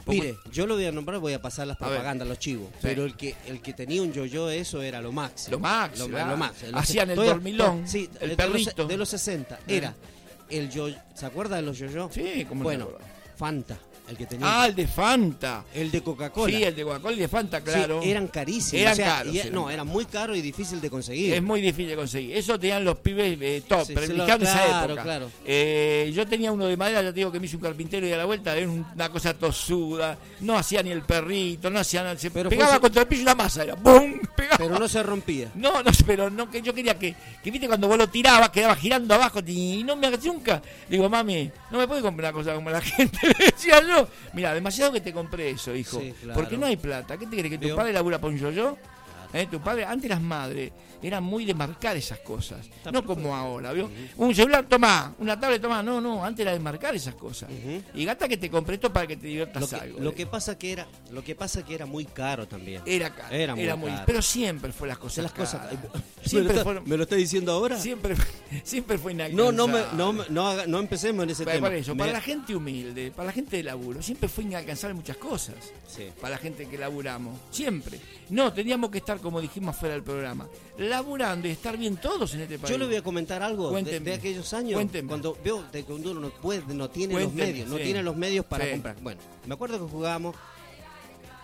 Mire, 0.06 0.38
yo 0.52 0.66
lo 0.66 0.74
voy 0.74 0.84
a 0.86 0.92
nombrar, 0.92 1.18
voy 1.20 1.32
a 1.32 1.40
pasar 1.40 1.66
las 1.66 1.76
A 1.80 1.86
propagandas, 1.86 2.28
los 2.28 2.38
chivos. 2.38 2.68
Pero 2.82 3.04
el 3.04 3.16
que 3.16 3.34
el 3.46 3.60
que 3.60 3.72
tenía 3.72 4.02
un 4.02 4.12
yo-yo, 4.12 4.50
eso 4.50 4.82
era 4.82 5.00
lo 5.00 5.12
máximo. 5.12 5.56
Lo 5.56 5.60
máximo, 5.60 6.08
Lo, 6.08 6.26
lo 6.26 6.36
máximo. 6.36 6.78
Hacían 6.78 7.10
el 7.10 7.16
dormilón, 7.16 7.88
sí, 7.88 8.08
el 8.20 8.30
de 8.30 8.36
perrito. 8.36 8.72
Los, 8.76 8.88
de 8.88 8.96
los 8.96 9.08
60. 9.08 9.60
Era 9.66 9.94
el 10.50 10.70
yo 10.70 10.88
¿Se 11.14 11.26
acuerda 11.26 11.56
de 11.56 11.62
los 11.62 11.78
yo-yo? 11.78 12.10
Sí, 12.12 12.44
como 12.48 12.62
Bueno, 12.64 12.88
Fanta, 13.36 13.78
el 14.08 14.16
que 14.16 14.26
tenía. 14.26 14.46
Ah, 14.62 14.66
el 14.66 14.74
de 14.74 14.86
Fanta. 14.86 15.64
el 15.74 15.90
de 15.90 16.02
Coca-Cola. 16.02 16.52
Sí, 16.56 16.62
el 16.62 16.76
de 16.76 16.82
Coca-Cola 16.84 17.16
y 17.16 17.20
de 17.20 17.28
Fanta, 17.28 17.58
Sí, 17.58 17.64
claro. 17.64 18.00
eran 18.02 18.28
carísimos. 18.28 18.80
Eran 18.82 18.92
o 18.92 18.96
sea, 18.96 19.16
caros, 19.18 19.34
y- 19.34 19.38
eran 19.38 19.52
no, 19.52 19.60
caros. 19.62 19.72
era 19.74 19.84
muy 19.84 20.04
caro 20.06 20.34
y 20.36 20.42
difícil 20.42 20.80
de 20.80 20.90
conseguir. 20.90 21.32
Es 21.34 21.42
muy 21.42 21.60
difícil 21.60 21.88
de 21.88 21.96
conseguir. 21.96 22.36
Eso 22.36 22.58
tenían 22.58 22.84
los 22.84 22.98
pibes 22.98 23.38
eh, 23.40 23.62
top, 23.66 23.86
Sí, 23.86 23.92
pero 23.94 24.06
en 24.06 24.16
de 24.16 24.24
esa 24.24 24.36
claro, 24.62 24.84
época. 24.92 25.02
claro. 25.02 25.30
Eh, 25.46 26.10
yo 26.14 26.26
tenía 26.26 26.52
uno 26.52 26.66
de 26.66 26.76
madera, 26.76 27.02
ya 27.02 27.08
te 27.08 27.14
digo 27.20 27.32
que 27.32 27.40
me 27.40 27.46
hizo 27.46 27.56
un 27.56 27.62
carpintero 27.62 28.06
y 28.06 28.12
a 28.12 28.16
la 28.18 28.24
vuelta 28.26 28.56
era 28.56 28.68
una 28.68 29.08
cosa 29.08 29.32
tosuda. 29.34 30.18
No 30.40 30.56
hacía 30.58 30.82
ni 30.82 30.90
el 30.90 31.02
perrito, 31.02 31.70
no 31.70 31.78
hacía 31.80 32.02
nada. 32.02 32.18
Se 32.18 32.30
Pero 32.30 32.50
pegaba 32.50 32.72
fue- 32.72 32.80
contra 32.82 33.02
el 33.02 33.08
piso 33.08 33.22
y 33.22 33.24
la 33.24 33.34
masa 33.34 33.62
era 33.64 33.74
¡bum! 33.74 34.20
Pegaba. 34.36 34.58
Pero 34.58 34.78
no 34.78 34.88
se 34.88 35.02
rompía. 35.02 35.50
No, 35.54 35.82
no, 35.82 35.90
pero 36.06 36.28
no, 36.28 36.50
que 36.50 36.60
yo 36.60 36.74
quería 36.74 36.98
que, 36.98 37.14
que 37.42 37.50
viste 37.50 37.66
cuando 37.68 37.88
vos 37.88 37.96
lo 37.96 38.08
tirabas, 38.08 38.50
quedaba 38.50 38.74
girando 38.76 39.14
abajo 39.14 39.40
y 39.46 39.82
no 39.84 39.96
me 39.96 40.08
hagas 40.08 40.24
nunca. 40.24 40.60
Digo, 40.88 41.08
mami, 41.08 41.50
no 41.70 41.78
me 41.78 41.86
puede 41.88 42.02
comprar 42.02 42.32
una 42.34 42.42
cosa 42.42 42.54
como 42.54 42.68
la 42.70 42.80
gente, 42.82 43.18
decía 43.38 43.80
yo. 43.80 43.93
Mira, 44.32 44.54
demasiado 44.54 44.92
que 44.92 45.00
te 45.00 45.12
compré 45.12 45.50
eso, 45.50 45.74
hijo. 45.74 46.00
Sí, 46.00 46.14
claro. 46.22 46.40
Porque 46.40 46.56
no 46.56 46.66
hay 46.66 46.76
plata. 46.76 47.16
¿Qué 47.16 47.26
te 47.26 47.36
crees? 47.36 47.58
¿Que 47.58 47.68
tu 47.68 47.74
padre 47.74 47.92
labura 47.92 48.18
para 48.18 48.32
un 48.32 48.38
yo-yo? 48.38 48.76
¿Eh? 49.32 49.48
Tu 49.50 49.60
padre, 49.60 49.84
antes 49.84 50.08
las 50.08 50.20
madres 50.20 50.70
eran 51.06 51.22
muy 51.22 51.44
de 51.44 51.54
marcar 51.54 51.96
esas 51.96 52.18
cosas. 52.20 52.66
No 52.92 53.04
como 53.04 53.34
ahora, 53.36 53.72
¿vio? 53.72 53.90
Un 54.16 54.34
celular, 54.34 54.66
toma, 54.68 55.14
una 55.18 55.38
tablet, 55.38 55.60
toma. 55.60 55.82
No, 55.82 56.00
no, 56.00 56.24
antes 56.24 56.42
era 56.42 56.52
de 56.52 56.58
marcar 56.60 56.94
esas 56.94 57.14
cosas. 57.14 57.48
Y 57.94 58.04
gata 58.04 58.26
que 58.28 58.36
te 58.36 58.50
compré 58.50 58.74
esto 58.76 58.92
para 58.92 59.06
que 59.06 59.16
te 59.16 59.26
diviertas 59.26 59.60
Lo 59.62 59.68
que, 59.68 59.76
algo. 59.76 60.00
lo 60.00 60.10
¿eh? 60.10 60.14
que 60.14 60.26
pasa 60.26 60.56
que 60.58 60.72
era, 60.72 60.86
lo 61.10 61.22
que 61.22 61.34
pasa 61.34 61.64
que 61.64 61.74
era 61.74 61.86
muy 61.86 62.04
caro 62.04 62.48
también. 62.48 62.82
Era 62.86 63.14
caro. 63.14 63.34
Era 63.34 63.54
muy 63.76 63.90
caro. 63.90 64.02
Pero 64.06 64.22
siempre 64.22 64.72
fue 64.72 64.88
las 64.88 64.98
cosas. 64.98 65.22
las 65.24 65.32
cosas. 65.32 65.60
caras. 65.60 65.78
¿Me 65.84 65.88
lo, 65.88 66.24
Siempre 66.24 66.56
está, 66.58 66.80
me 66.80 66.96
lo 66.96 67.02
está 67.02 67.16
diciendo 67.16 67.52
ahora? 67.52 67.78
Siempre, 67.78 68.16
siempre 68.64 68.98
fue 68.98 69.12
No, 69.14 69.24
inalcanzable. 69.26 69.56
no, 69.56 69.92
no, 69.96 70.12
me- 70.12 70.24
no, 70.30 70.48
haga- 70.48 70.66
no 70.66 70.78
empecemos 70.80 71.22
en 71.24 71.30
ese 71.30 71.44
Para, 71.44 71.56
tema. 71.56 71.66
para 71.68 71.76
eso, 71.78 71.94
Me- 71.94 71.98
para 72.00 72.12
la 72.12 72.20
gente 72.20 72.56
humilde, 72.56 73.10
para 73.14 73.26
la 73.26 73.32
gente 73.32 73.56
de 73.58 73.62
laburo, 73.62 74.00
siempre 74.02 74.28
fue 74.28 74.44
inalcanzable 74.44 74.94
muchas 74.94 75.16
cosas. 75.18 75.54
Sí. 75.86 76.08
Para 76.20 76.36
la 76.36 76.38
gente 76.38 76.66
que 76.66 76.78
laburamos, 76.78 77.38
siempre. 77.50 78.00
No, 78.30 78.52
teníamos 78.52 78.90
que 78.90 78.98
estar, 78.98 79.18
como 79.20 79.40
dijimos 79.40 79.76
fuera 79.76 79.94
del 79.94 80.02
programa, 80.02 80.46
laburando 80.78 81.46
y 81.48 81.52
estar 81.52 81.76
bien 81.76 81.96
todos 81.96 82.34
en 82.34 82.40
este 82.42 82.58
país. 82.58 82.70
Yo 82.70 82.78
le 82.78 82.86
voy 82.86 82.96
a 82.96 83.02
comentar 83.02 83.42
algo 83.42 83.70
de, 83.70 84.12
aquellos 84.14 84.52
años 84.54 84.74
Cuénteme. 84.74 85.08
cuando 85.08 85.36
veo 85.44 85.62
de 85.70 85.84
que 85.84 85.92
uno 85.92 86.14
no 86.14 86.30
puede, 86.30 86.62
no 86.74 86.90
tiene 86.90 87.14
Cuénteme, 87.14 87.40
los 87.42 87.48
medios, 87.52 87.68
no 87.68 87.76
sí. 87.76 87.82
tiene 87.84 88.02
los 88.02 88.16
medios 88.16 88.44
para 88.46 88.64
Sí. 88.64 88.70
comprar. 88.72 88.96
Bueno, 89.00 89.20
me 89.46 89.54
acuerdo 89.54 89.84
que 89.84 89.90
jugábamos. 89.92 90.34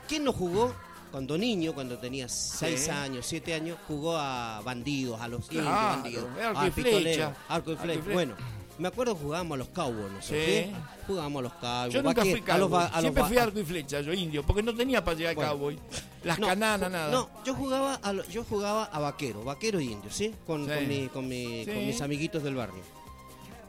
¿Quién 0.09 0.25
no 0.25 0.33
jugó 0.33 0.75
cuando 1.13 1.39
niño, 1.39 1.73
cuando 1.75 1.99
tenía 1.99 2.29
6 2.29 2.81
Sí. 2.85 2.91
años, 2.91 3.27
7 3.27 3.55
años, 3.55 3.79
jugó 3.87 4.17
a 4.17 4.61
bandidos, 4.65 5.21
a 5.21 5.29
los 5.29 5.45
indios 5.47 5.65
Claro, 5.67 6.03
bandidos, 6.03 6.25
arco 6.43 6.61
a 6.61 6.67
y 6.67 6.71
flecha, 6.71 7.27
arco 7.27 7.37
y 7.49 7.53
arco 7.55 7.73
y 7.73 7.77
flecha. 7.77 8.01
flecha. 8.03 8.15
Bueno, 8.15 8.35
me 8.79 8.89
acuerdo 8.89 9.15
jugábamos 9.15 9.55
a 9.57 9.59
los 9.59 9.69
cowboys, 9.69 10.13
¿no 10.13 10.23
Sí. 10.23 10.73
Jugábamos 11.07 11.41
a 11.41 11.43
los 11.43 11.53
cowboys. 11.55 11.95
Yo 11.95 12.03
nunca 12.03 12.23
fui 12.23 12.31
a 12.49 12.59
los 12.59 12.69
cowboy, 12.71 12.85
a 12.85 12.91
los 12.91 13.01
siempre 13.01 13.25
fui 13.25 13.39
arco 13.39 13.59
y 13.61 13.65
flecha, 13.65 14.01
yo 14.01 14.13
indio, 14.13 14.43
porque 14.43 14.63
no 14.63 14.75
tenía 14.75 15.05
para 15.05 15.17
llegar 15.17 15.35
Bueno. 15.35 15.51
cowboy. 15.53 15.79
Las 16.25 16.39
No, 16.39 16.47
cananas, 16.49 16.91
nada. 16.91 17.11
No, 17.11 17.29
yo 17.45 17.55
jugaba 17.55 17.99
a, 18.03 18.13
yo 18.29 18.45
jugaba 18.45 18.85
a 18.85 18.99
vaquero, 18.99 19.43
vaquero 19.45 19.81
y 19.81 19.93
indio, 19.93 20.11
¿sí? 20.11 20.35
Con, 20.47 20.67
Sí. 20.67 20.71
con, 20.75 20.89
mi- 20.89 21.09
con, 21.09 21.29
mi- 21.29 21.65
Sí. 21.65 21.71
con 21.73 21.87
mis 21.87 22.01
amiguitos 22.03 22.43
del 22.43 22.55
barrio. 22.55 22.83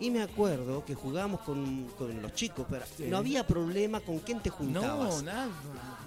Y 0.01 0.09
me 0.09 0.23
acuerdo 0.23 0.83
que 0.83 0.95
jugábamos 0.95 1.41
con, 1.41 1.85
con 1.97 2.21
los 2.21 2.33
chicos, 2.33 2.65
pero 2.69 2.83
Sí. 2.97 3.03
no 3.07 3.17
había 3.17 3.45
problema 3.45 3.99
con 4.01 4.17
quién 4.19 4.39
te 4.39 4.49
juntabas. 4.49 5.17
No, 5.17 5.21
nada. 5.21 5.47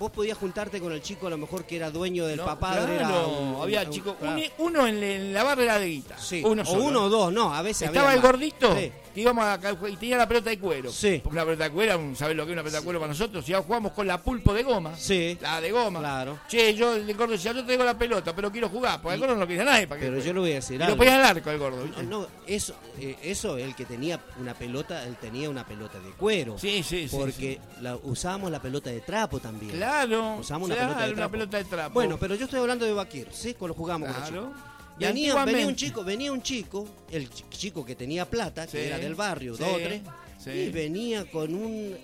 Vos 0.00 0.10
podías 0.10 0.36
juntarte 0.36 0.80
con 0.80 0.92
el 0.92 1.00
chico 1.00 1.28
a 1.28 1.30
lo 1.30 1.38
mejor 1.38 1.64
que 1.64 1.76
era 1.76 1.90
dueño 1.92 2.26
del 2.26 2.38
No, 2.38 2.44
papá. 2.44 2.72
claro, 2.72 2.92
era 2.92 3.08
un- 3.26 3.62
había 3.62 3.82
un- 3.84 3.90
chicos, 3.90 4.16
claro. 4.18 4.36
un- 4.58 4.66
uno 4.66 4.86
en, 4.88 5.32
la 5.32 5.44
barra 5.44 5.78
de 5.78 5.86
guita. 5.86 6.18
Sí, 6.18 6.42
uno 6.44 6.62
o 6.62 6.64
solo. 6.64 6.84
uno 6.84 7.04
o 7.04 7.08
dos, 7.08 7.32
no, 7.32 7.54
a 7.54 7.62
veces 7.62 7.86
Estaba 7.88 8.08
había 8.08 8.16
el 8.16 8.22
gordito, 8.22 8.76
Sí. 8.76 8.90
Que 9.14 9.20
íbamos 9.20 9.44
a 9.44 9.58
y 9.88 9.96
tenía 9.96 10.16
la 10.18 10.26
pelota 10.28 10.50
de 10.50 10.58
cuero. 10.58 10.90
Sí. 10.90 11.20
Porque 11.22 11.36
una 11.36 11.44
pelota 11.44 11.64
de 11.64 11.70
cuero, 11.70 12.14
¿sabés 12.16 12.36
lo 12.36 12.44
que 12.44 12.50
es 12.50 12.54
una 12.54 12.62
pelota 12.62 12.78
de 12.80 12.84
cuero 12.84 12.98
para 13.00 13.12
nosotros? 13.12 13.46
Ya 13.46 13.62
jugamos 13.62 13.92
con 13.92 14.06
la 14.06 14.20
pulpo 14.20 14.52
de 14.52 14.62
goma. 14.64 14.96
Sí. 14.96 15.38
La 15.40 15.60
de 15.60 15.70
goma. 15.70 16.00
Claro. 16.00 16.38
Che, 16.48 16.74
yo 16.74 16.94
el 16.94 17.14
gordo 17.14 17.32
decía, 17.32 17.52
yo 17.52 17.64
tengo 17.64 17.84
la 17.84 17.96
pelota, 17.96 18.34
pero 18.34 18.50
quiero 18.50 18.68
jugar. 18.68 19.00
Porque 19.00 19.14
el 19.14 19.20
gordo 19.20 19.34
no 19.34 19.40
lo 19.40 19.46
quería 19.46 19.64
nadie. 19.64 19.86
Para 19.86 20.00
que 20.00 20.08
Pero 20.08 20.20
yo 20.20 20.32
le 20.34 20.40
voy 20.40 20.50
a 20.52 20.54
decir 20.56 20.74
Y 20.76 20.78
lo 20.78 20.84
algo. 20.86 20.96
ponía 20.96 21.14
al 21.16 21.36
arco 21.36 21.50
el 21.50 21.58
gordo. 21.58 21.86
No, 21.86 22.02
no, 22.02 22.26
eso, 22.46 22.74
eh, 22.98 23.16
eso, 23.22 23.56
el 23.56 23.74
que 23.74 23.84
tenía 23.84 24.18
una 24.40 24.54
pelota, 24.54 25.04
él 25.06 25.16
tenía 25.20 25.48
una 25.48 25.64
pelota 25.64 25.98
de 26.00 26.10
cuero. 26.10 26.58
Sí, 26.58 26.82
sí, 26.82 27.08
sí, 27.08 27.16
Porque 27.16 27.60
la, 27.80 27.96
usábamos 27.96 28.50
la 28.50 28.60
pelota 28.60 28.90
de 28.90 29.00
trapo 29.00 29.38
también. 29.38 29.72
Claro. 29.76 30.36
Usamos 30.40 30.66
una 30.66 30.74
claro, 30.76 30.88
pelota 30.94 31.04
de 31.06 31.12
una 31.12 31.16
trapo. 31.20 31.32
pelota 31.32 31.56
de 31.58 31.64
trapo. 31.64 31.94
Bueno, 31.94 32.16
pero 32.18 32.34
yo 32.34 32.44
estoy 32.46 32.60
hablando 32.60 32.84
de 32.84 32.92
Bakir, 32.92 33.28
¿sí? 33.30 33.54
Cuando 33.54 33.74
jugamos 33.74 34.08
con 34.08 34.16
Claro. 34.22 34.42
chicos. 34.52 34.73
Y 34.98 35.04
Venía, 35.04 35.44
venía 35.44 35.66
un 35.66 35.74
chico, 35.76 36.04
venía 36.04 36.32
un 36.32 36.42
chico, 36.42 36.86
el 37.10 37.28
ch- 37.28 37.48
chico 37.50 37.84
que 37.84 37.96
tenía 37.96 38.28
plata, 38.30 38.66
que 38.66 38.86
era 38.86 38.98
del 38.98 39.14
barrio, 39.16 39.56
sí, 39.56 39.62
dos 39.64 39.72
o 39.72 39.76
tres, 39.78 40.02
sí. 40.42 40.50
y 40.50 40.70
venía 40.70 41.28
con 41.30 41.52
un 41.54 41.96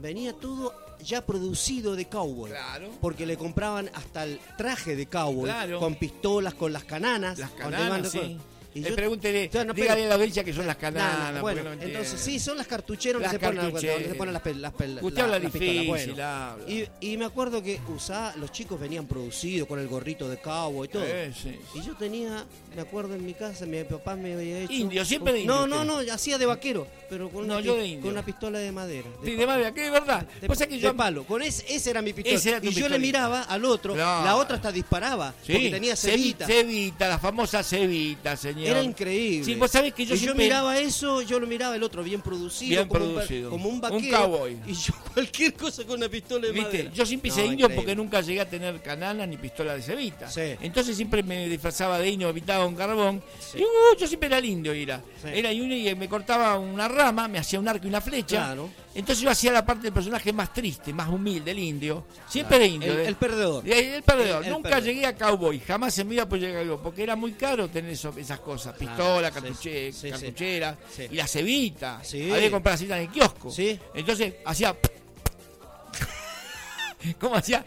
venía 0.00 0.32
todo 0.32 0.74
ya 1.04 1.24
producido 1.24 1.94
de 1.96 2.06
cowboy. 2.08 2.50
Claro. 2.50 2.90
Porque 3.00 3.26
le 3.26 3.36
compraban 3.36 3.90
hasta 3.94 4.24
el 4.24 4.40
traje 4.56 4.96
de 4.96 5.06
cowboy, 5.06 5.44
Claro. 5.44 5.78
con 5.78 5.94
pistolas, 5.96 6.54
con 6.54 6.72
las 6.72 6.84
cananas. 6.84 7.38
Las 7.38 7.50
cananas. 7.52 8.12
Y 8.74 8.80
Eh, 8.84 8.88
yo- 8.88 8.96
pregúntele, 8.96 9.48
Ya, 9.52 9.64
no, 9.64 9.72
dígale 9.72 10.04
a 10.04 10.08
la 10.08 10.14
audiencia 10.16 10.42
que 10.42 10.52
son 10.52 10.66
las 10.66 10.76
cananas. 10.76 11.40
Bueno, 11.40 11.62
no 11.62 11.72
entonces 11.74 12.20
sí, 12.20 12.40
son 12.40 12.56
las 12.58 12.66
cartucheras 12.66 13.22
Las 13.22 13.30
donde 13.32 13.46
se 13.46 13.52
ponen, 13.52 13.64
cartucheras. 13.70 13.94
donde 13.96 14.08
se 14.08 14.14
ponen 14.16 14.34
las, 14.34 14.42
pel- 14.42 14.54
las, 14.56 14.72
pel- 14.74 14.98
Usted 15.02 15.18
la- 15.18 15.24
habla 15.24 15.38
difícil, 15.40 15.86
bueno. 15.86 16.12
habla. 16.12 16.56
Y, 16.68 16.84
y 17.00 17.16
me 17.16 17.24
acuerdo 17.24 17.62
que 17.62 17.78
usaba, 17.88 18.34
los 18.36 18.50
chicos 18.50 18.80
venían 18.80 19.06
producidos 19.06 19.68
con 19.68 19.78
el 19.78 19.86
gorrito 19.86 20.28
de 20.28 20.38
cowboy 20.38 20.86
y 20.88 20.90
todo. 20.90 21.04
Eh, 21.06 21.32
sí, 21.40 21.56
Y 21.74 21.82
yo 21.82 21.94
tenía, 21.94 22.44
me 22.74 22.82
acuerdo 22.82 23.14
en 23.14 23.24
mi 23.24 23.34
casa, 23.34 23.64
mi 23.64 23.84
papá 23.84 24.16
me 24.16 24.34
había 24.34 24.58
hecho. 24.62 24.72
Indio, 24.72 25.04
siempre 25.04 25.32
de 25.34 25.40
indio 25.42 25.54
No, 25.54 25.66
no, 25.68 25.84
no, 25.84 26.12
hacía 26.12 26.36
de 26.36 26.46
vaquero, 26.46 26.88
pero 27.08 27.28
con, 27.30 27.46
No, 27.46 27.54
una, 27.54 27.62
yo 27.62 27.76
de 27.76 28.00
con 28.00 28.20
pistola 28.24 28.58
de 28.58 28.72
madera. 28.72 29.08
de 29.22 29.30
Sí, 29.30 29.36
de 29.36 29.46
madera, 29.46 29.72
que 29.72 29.86
es 29.86 29.92
verdad. 29.92 30.26
de, 30.40 30.48
Pasa 30.48 30.66
que 30.66 30.74
de 30.74 30.80
yo. 30.80 30.96
palo. 30.96 31.22
Con 31.24 31.42
ese, 31.42 31.64
ese 31.72 31.90
era 31.90 32.02
mi 32.02 32.12
pistola. 32.12 32.56
Era 32.58 32.66
y 32.68 32.72
yo 32.74 32.88
le 32.88 32.98
miraba 32.98 33.42
al 33.42 33.64
otro, 33.64 33.94
la 33.94 34.34
otra 34.36 34.56
hasta 34.56 34.72
disparaba, 34.72 35.32
porque 35.46 35.70
tenía 35.70 35.94
cebita. 35.94 36.44
Cevita, 36.46 37.08
la 37.08 37.18
famosa 37.20 37.62
cevita, 37.62 38.36
señor. 38.36 38.63
Era 38.70 38.82
increíble. 38.82 39.44
Sí, 39.44 39.54
vos 39.54 39.70
sabés 39.70 39.92
que 39.94 40.04
yo 40.06 40.14
y 40.14 40.18
siempre- 40.18 40.44
yo 40.44 40.48
miraba 40.50 40.78
eso, 40.78 41.22
yo 41.22 41.38
lo 41.40 41.46
miraba 41.46 41.76
el 41.76 41.82
otro 41.82 42.02
bien 42.02 42.20
producido, 42.22 42.70
Bien 42.70 42.88
como, 42.88 43.04
Un, 43.04 43.14
producido. 43.14 43.44
va- 43.44 43.50
como 43.50 43.68
un 43.68 43.74
Un 43.76 43.80
vaquero. 43.80 44.18
cowboy. 44.18 44.56
Y 44.66 44.72
yo 44.74 44.94
cualquier 45.12 45.54
cosa 45.54 45.84
con 45.84 45.96
una 45.98 46.08
pistola 46.08 46.46
de 46.46 46.52
¿Viste? 46.52 46.68
madera. 46.68 46.90
Yo 46.92 47.06
siempre 47.06 47.28
hice 47.28 47.40
No, 47.40 47.46
indio 47.52 47.66
increíble. 47.66 47.76
porque 47.76 47.96
nunca 47.96 48.20
llegué 48.20 48.40
a 48.40 48.48
tener 48.48 48.80
canana 48.82 49.26
ni 49.26 49.36
pistola 49.36 49.74
de 49.74 49.82
cevita. 49.82 50.30
Sí. 50.30 50.40
Entonces 50.60 50.96
siempre 50.96 51.22
me 51.22 51.48
disfrazaba 51.48 51.98
de 51.98 52.08
indio, 52.10 52.28
evitaba 52.28 52.66
un 52.66 52.74
carbón. 52.74 53.22
Y 53.54 53.62
uh, 53.62 53.96
yo 53.98 54.06
siempre 54.06 54.26
era 54.28 54.38
el 54.38 54.44
indio, 54.44 54.72
era. 54.72 54.98
Sí. 55.22 55.28
Era 55.32 55.52
indio 55.52 55.76
y 55.90 55.94
me 55.94 56.08
cortaba 56.08 56.58
una 56.58 56.88
rama, 56.88 57.28
me 57.28 57.38
hacía 57.38 57.58
un 57.60 57.68
arco 57.68 57.86
y 57.86 57.88
una 57.88 58.00
flecha. 58.00 58.36
Claro. 58.36 58.70
Entonces 58.94 59.22
yo 59.24 59.30
hacía 59.30 59.50
la 59.52 59.66
parte 59.66 59.82
del 59.82 59.92
personaje 59.92 60.32
más 60.32 60.52
triste, 60.52 60.92
más 60.92 61.08
humilde, 61.08 61.50
el 61.50 61.58
indio. 61.58 62.06
Siempre 62.28 62.58
de 62.60 62.66
indio. 62.66 62.92
El, 62.92 62.96
de- 62.98 63.08
el 63.08 63.16
perdedor. 63.16 63.64
El, 63.66 63.72
el 63.72 64.02
perdedor. 64.04 64.42
El- 64.42 64.46
el 64.48 64.52
Nunca 64.52 64.68
perdedor. 64.70 64.94
llegué 64.94 65.06
a 65.06 65.16
cowboy, 65.16 65.58
jamás 65.60 65.98
en 65.98 66.06
mi 66.08 66.14
vida 66.14 66.28
pues 66.28 66.40
llegué 66.40 66.58
a 66.58 66.62
cowboy, 66.62 66.78
porque 66.82 67.02
era 67.02 67.16
muy 67.16 67.32
caro 67.32 67.68
tener 67.68 67.90
eso- 67.90 68.14
esas 68.16 68.38
cosas. 68.40 68.76
Pistola, 68.76 69.30
Claro, 69.32 69.46
cartuche- 69.48 69.92
sí, 69.92 70.10
cartuchera 70.10 70.78
Sí. 70.94 71.08
y 71.10 71.14
la 71.16 71.26
cevita. 71.26 72.00
Sí. 72.04 72.30
Había 72.30 72.44
que 72.44 72.50
comprar 72.52 72.74
la 72.74 72.78
cevita 72.78 72.96
en 72.98 73.02
el 73.02 73.08
kiosco. 73.10 73.50
Sí. 73.50 73.78
Entonces 73.94 74.34
hacía... 74.44 74.76
¿Cómo 77.20 77.34
hacía? 77.36 77.64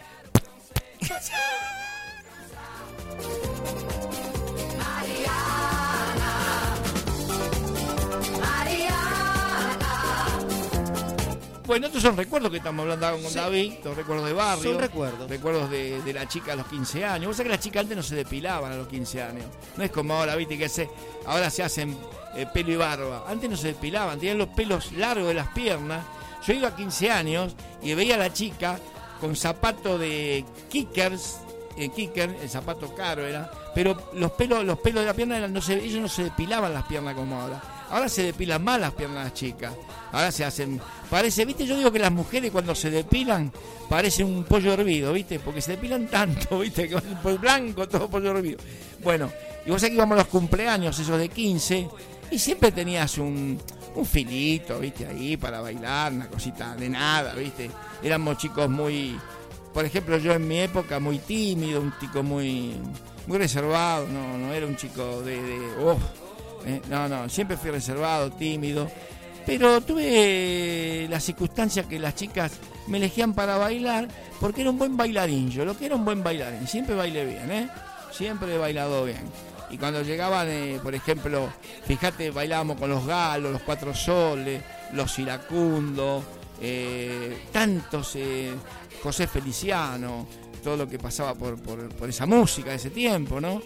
Bueno, 11.68 11.88
estos 11.88 12.02
son 12.02 12.16
recuerdos 12.16 12.50
que 12.50 12.58
estamos 12.58 12.84
hablando 12.84 13.22
con 13.22 13.30
Sí. 13.30 13.36
David, 13.38 13.74
los 13.84 13.98
recuerdos 13.98 14.26
de 14.28 14.34
barrio. 14.34 14.72
Son 14.72 14.80
recuerdos. 14.80 15.30
Recuerdos 15.30 15.70
de, 15.70 16.02
de 16.02 16.14
la 16.14 16.26
chica 16.28 16.54
a 16.54 16.56
los 16.56 16.66
15 16.68 17.04
años. 17.04 17.28
Vos 17.28 17.36
sabés 17.36 17.50
que 17.52 17.56
las 17.58 17.64
chicas 17.64 17.82
antes 17.82 17.98
no 17.98 18.04
se 18.04 18.16
depilaban 18.16 18.72
a 18.72 18.78
los 18.78 18.88
15 18.88 19.22
años. 19.22 19.44
No 19.76 19.84
es 19.84 19.92
como 19.92 20.14
ahora, 20.14 20.36
viste, 20.38 20.58
que 20.58 20.70
se, 20.70 20.90
ahora 21.26 21.50
se 21.50 21.64
hacen 21.64 21.98
eh, 22.36 22.48
pelo 22.54 22.72
y 22.72 22.78
barba. 22.78 23.26
Antes 23.28 23.50
no 23.50 23.58
se 23.58 23.68
depilaban, 23.68 24.18
tenían 24.18 24.38
los 24.38 24.48
pelos 24.48 24.94
largos 24.94 25.28
de 25.28 25.34
las 25.34 25.48
piernas. 25.50 26.06
Yo 26.46 26.54
iba 26.54 26.70
a 26.70 26.76
15 26.76 27.12
años 27.12 27.54
y 27.82 27.94
veía 27.96 28.16
a 28.16 28.20
la 28.20 28.32
chica 28.32 28.80
con 29.20 29.36
zapato 29.36 29.98
de 29.98 30.46
kickers, 30.70 31.40
eh, 31.76 31.90
kicker, 31.90 32.34
el 32.42 32.50
zapato 32.50 32.96
caro 32.96 33.26
era, 33.26 33.52
pero 33.76 34.10
los 34.14 34.32
pelos, 34.32 34.64
los 34.64 34.80
pelos 34.80 35.02
de 35.02 35.08
la 35.08 35.14
pierna 35.14 35.38
eran, 35.38 35.52
no 35.52 35.62
se, 35.62 35.74
ellos 35.84 36.00
no 36.00 36.08
se 36.08 36.24
depilaban 36.24 36.74
las 36.74 36.84
piernas 36.86 37.14
como 37.16 37.42
ahora. 37.42 37.62
Ahora 37.90 38.10
se 38.10 38.24
depilan 38.24 38.64
más 38.64 38.80
las 38.80 38.94
piernas 38.94 39.34
chicas. 39.34 39.74
Ahora 40.12 40.32
se 40.32 40.46
hacen, 40.46 40.80
parece, 41.10 41.46
viste, 41.46 41.66
yo 41.66 41.78
digo 41.78 41.92
que 41.92 42.00
las 42.00 42.12
mujeres 42.12 42.52
cuando 42.52 42.74
se 42.76 42.90
depilan 42.90 43.52
parecen 43.90 44.28
un 44.28 44.44
pollo 44.44 44.74
hervido, 44.74 45.14
viste, 45.14 45.40
porque 45.40 45.62
se 45.62 45.72
depilan 45.72 46.08
tanto, 46.08 46.60
viste, 46.60 46.90
que 46.90 46.98
por 46.98 47.38
blanco 47.40 47.88
todo 47.88 48.10
pollo 48.10 48.32
hervido. 48.32 48.60
Bueno, 49.04 49.32
y 49.66 49.70
vos 49.70 49.82
que 49.82 49.94
íbamos 49.94 50.16
a 50.16 50.22
los 50.22 50.28
cumpleaños, 50.28 50.98
esos 51.00 51.18
de 51.18 51.30
15, 51.30 51.90
y 52.32 52.40
siempre 52.40 52.72
tenías 52.72 53.18
un, 53.18 53.60
un 53.96 54.06
filito, 54.06 54.80
viste, 54.80 55.06
ahí 55.08 55.38
para 55.38 55.62
bailar, 55.62 56.14
una 56.14 56.28
cosita 56.28 56.76
de 56.76 56.90
nada, 56.90 57.34
viste. 57.34 57.70
Éramos 58.04 58.38
chicos 58.38 58.70
muy, 58.70 59.18
por 59.74 59.86
ejemplo, 59.86 60.18
yo 60.18 60.34
en 60.34 60.48
mi 60.48 60.60
época 60.60 61.00
muy 61.00 61.20
tímido, 61.20 61.82
un 61.82 61.94
chico 62.00 62.24
muy, 62.24 62.76
muy 63.28 63.38
reservado, 63.38 64.08
no, 64.08 64.38
no 64.38 64.54
era 64.54 64.66
un 64.66 64.76
chico 64.76 65.22
de, 65.22 65.42
de 65.42 65.60
oh, 65.84 65.98
eh, 66.68 66.82
no, 66.90 67.08
no, 67.08 67.30
siempre 67.30 67.56
fui 67.56 67.72
reservado, 67.72 68.30
tímido, 68.32 68.92
pero 69.46 69.80
tuve 69.82 71.08
la 71.10 71.20
circunstancia 71.22 71.84
que 71.84 71.98
las 71.98 72.16
chicas 72.16 72.52
me 72.88 72.98
elegían 72.98 73.34
para 73.34 73.58
bailar 73.58 74.10
porque 74.42 74.62
era 74.62 74.70
un 74.70 74.78
buen 74.78 74.98
bailarín, 74.98 75.50
yo 75.50 75.64
lo 75.64 75.78
que 75.78 75.86
era 75.86 75.96
un 75.96 76.04
buen 76.04 76.22
bailarín, 76.24 76.68
siempre 76.68 76.96
bailé 76.96 77.26
bien, 77.26 77.52
¿eh? 77.52 77.70
Siempre 78.12 78.54
he 78.54 78.58
bailado 78.58 79.06
bien. 79.06 79.24
Y 79.70 79.78
cuando 79.78 80.02
llegaban, 80.02 80.48
por 80.82 80.94
ejemplo, 80.94 81.50
fíjate, 81.86 82.32
bailábamos 82.32 82.78
con 82.78 82.90
los 82.90 83.06
galos, 83.06 83.52
los 83.52 83.62
cuatro 83.62 83.94
soles, 83.94 84.62
los 84.94 85.18
iracundos, 85.20 86.24
eh, 86.62 87.46
tantos, 87.52 88.16
eh, 88.16 88.54
José 89.02 89.28
Feliciano, 89.28 90.28
todo 90.64 90.78
lo 90.78 90.88
que 90.90 91.00
pasaba 91.00 91.34
por, 91.34 91.62
por, 91.62 91.90
por 91.90 92.10
esa 92.10 92.26
música 92.26 92.72
de 92.72 92.78
ese 92.78 92.90
tiempo, 92.90 93.40
¿no? 93.40 93.62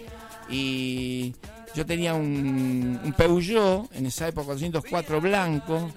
Y 0.48 1.34
yo 1.74 1.86
tenía 1.86 2.14
un, 2.14 3.00
un 3.02 3.12
Peugeot, 3.12 3.88
en 3.94 4.06
esa 4.06 4.28
época 4.28 4.46
404 4.46 5.20
blanco, 5.20 5.90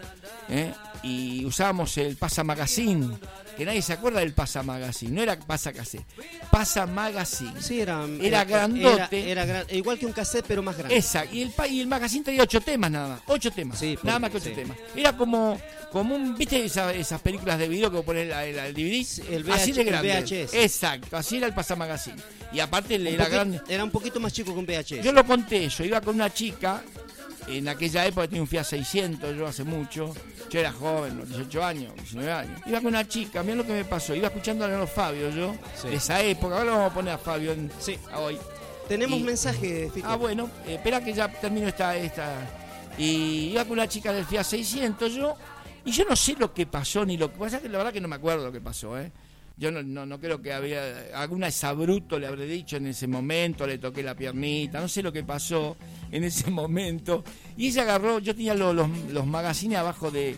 ¿eh? 0.50 0.74
y 1.04 1.46
usábamos 1.46 1.98
el 1.98 2.16
Pasa 2.16 2.44
Magazine, 2.44 3.16
que 3.56 3.64
nadie 3.66 3.82
se 3.82 3.94
acuerda 3.94 4.20
del 4.22 4.34
Pasa 4.34 4.64
Magazine, 4.64 5.12
no 5.14 5.22
era 5.22 5.38
Pasa 5.40 5.72
Cassette, 5.72 6.06
Pasa 6.52 6.86
Magazine. 6.88 7.62
Sí, 7.62 7.80
era, 7.80 8.06
Era 8.22 8.44
grandote. 8.44 9.30
Era, 9.32 9.66
igual 9.72 10.00
que 10.00 10.06
un 10.06 10.14
cassette, 10.14 10.46
pero 10.48 10.64
más 10.64 10.78
grande. 10.78 10.96
Esa, 10.98 11.26
y 11.26 11.44
el, 11.44 11.52
y 11.70 11.82
el 11.82 11.88
magazine 11.88 12.24
traía 12.24 12.44
ocho 12.44 12.60
temas 12.62 12.90
nada 12.92 13.08
más, 13.10 13.20
ocho 13.28 13.52
temas, 13.52 13.78
Sí, 13.80 13.98
nada 14.04 14.14
por- 14.14 14.22
más 14.22 14.32
que 14.32 14.38
ocho 14.38 14.50
sí. 14.50 14.56
temas. 14.56 14.78
Era 14.96 15.16
como, 15.16 15.60
como 15.92 16.16
un, 16.16 16.36
¿viste 16.36 16.66
esa- 16.66 16.94
esas 16.94 17.22
películas 17.22 17.60
de 17.60 17.68
video 17.70 17.90
que 17.92 17.98
vos 17.98 18.06
pones 18.06 18.28
la- 18.28 18.46
el 18.46 18.74
DVD? 18.74 19.06
el 19.32 19.52
así 19.52 19.72
de 19.74 19.82
el 19.82 19.88
grande. 19.88 20.10
VHS. 20.22 20.54
Exacto, 20.64 21.18
así 21.18 21.38
era 21.38 21.46
el 21.48 21.54
pasamagazine. 21.54 22.22
Y 22.52 22.60
aparte 22.60 22.96
Un 22.96 23.08
era 23.08 23.28
grande. 23.30 23.62
Era 23.68 23.84
un 23.84 23.92
poquito 23.92 24.20
más 24.20 24.34
chico 24.34 24.54
que 24.54 24.60
un 24.60 24.66
VHS. 24.66 25.04
Yo 25.04 25.12
lo 25.12 25.24
conté, 25.26 25.68
yo 25.70 25.84
iba 25.84 26.02
con 26.02 26.16
una 26.16 26.34
chica, 26.34 26.82
en 27.48 27.68
aquella 27.68 28.06
época 28.06 28.28
tenía 28.28 28.42
un 28.42 28.48
Fiat 28.48 28.64
600, 28.64 29.36
yo 29.36 29.46
hace 29.48 29.64
mucho, 29.64 30.14
yo 30.50 30.60
era 30.60 30.72
joven, 30.72 31.18
los 31.18 31.28
18 31.30 31.64
años, 31.64 31.94
19 31.96 32.32
años. 32.32 32.62
Iba 32.66 32.80
con 32.80 32.88
una 32.88 33.08
chica, 33.08 33.44
mira 33.44 33.56
lo 33.56 33.66
que 33.66 33.74
me 33.74 33.86
pasó, 33.86 34.16
iba 34.16 34.28
escuchando 34.28 34.66
a 34.66 34.68
los 34.68 34.90
Fabio 34.90 35.30
yo, 35.30 35.56
Sí. 35.82 35.90
de 35.90 35.96
esa 35.96 36.22
época, 36.22 36.58
ahora 36.58 36.72
vamos 36.72 36.92
a 36.92 36.94
poner 36.94 37.14
a 37.14 37.18
Fabio 37.18 37.52
en, 37.52 37.72
Sí. 37.80 37.98
a 38.12 38.20
hoy. 38.20 38.38
Tenemos 38.88 39.20
Y- 39.20 39.24
mensaje, 39.24 39.90
Fito. 39.94 40.08
Ah, 40.08 40.16
bueno, 40.16 40.50
eh, 40.68 40.76
espera 40.76 41.04
que 41.04 41.14
ya 41.14 41.28
termino 41.28 41.68
esta, 41.68 41.96
esta. 41.98 42.48
Y 42.98 43.50
iba 43.52 43.64
con 43.64 43.74
una 43.74 43.88
chica 43.88 44.14
del 44.14 44.26
Fiat 44.26 44.44
600 44.46 45.12
yo, 45.14 45.36
y 45.84 45.92
yo 45.92 46.06
no 46.06 46.16
sé 46.16 46.36
lo 46.38 46.54
que 46.54 46.66
pasó, 46.66 47.04
ni 47.06 47.18
lo 47.18 47.32
que 47.32 47.38
pasa, 47.38 47.60
que 47.60 47.68
la 47.70 47.78
verdad 47.80 47.94
que 47.94 48.02
no 48.02 48.08
me 48.08 48.16
acuerdo 48.16 48.46
lo 48.46 48.52
que 48.52 48.62
pasó, 48.62 48.98
¿eh? 49.00 49.12
Yo 49.58 49.72
no, 49.72 49.82
no, 49.84 50.06
no 50.06 50.20
creo 50.20 50.42
que 50.42 50.52
había, 50.52 50.82
alguna 51.16 51.48
exabruto 51.48 52.20
le 52.20 52.28
habré 52.28 52.46
dicho 52.46 52.76
en 52.76 52.88
ese 52.88 53.08
momento, 53.08 53.66
le 53.66 53.78
toqué 53.78 54.04
la 54.04 54.14
piernita, 54.14 54.82
no 54.82 54.90
sé 54.90 55.02
lo 55.02 55.14
que 55.14 55.24
pasó 55.24 55.78
en 56.12 56.26
ese 56.26 56.50
momento. 56.52 57.24
Y 57.56 57.68
ella 57.68 57.84
agarró, 57.84 58.20
yo 58.20 58.36
tenía 58.36 58.54
lo- 58.54 58.74
los, 58.74 58.90
los 59.12 59.26
magazines 59.26 59.78
abajo 59.78 60.12
de, 60.12 60.36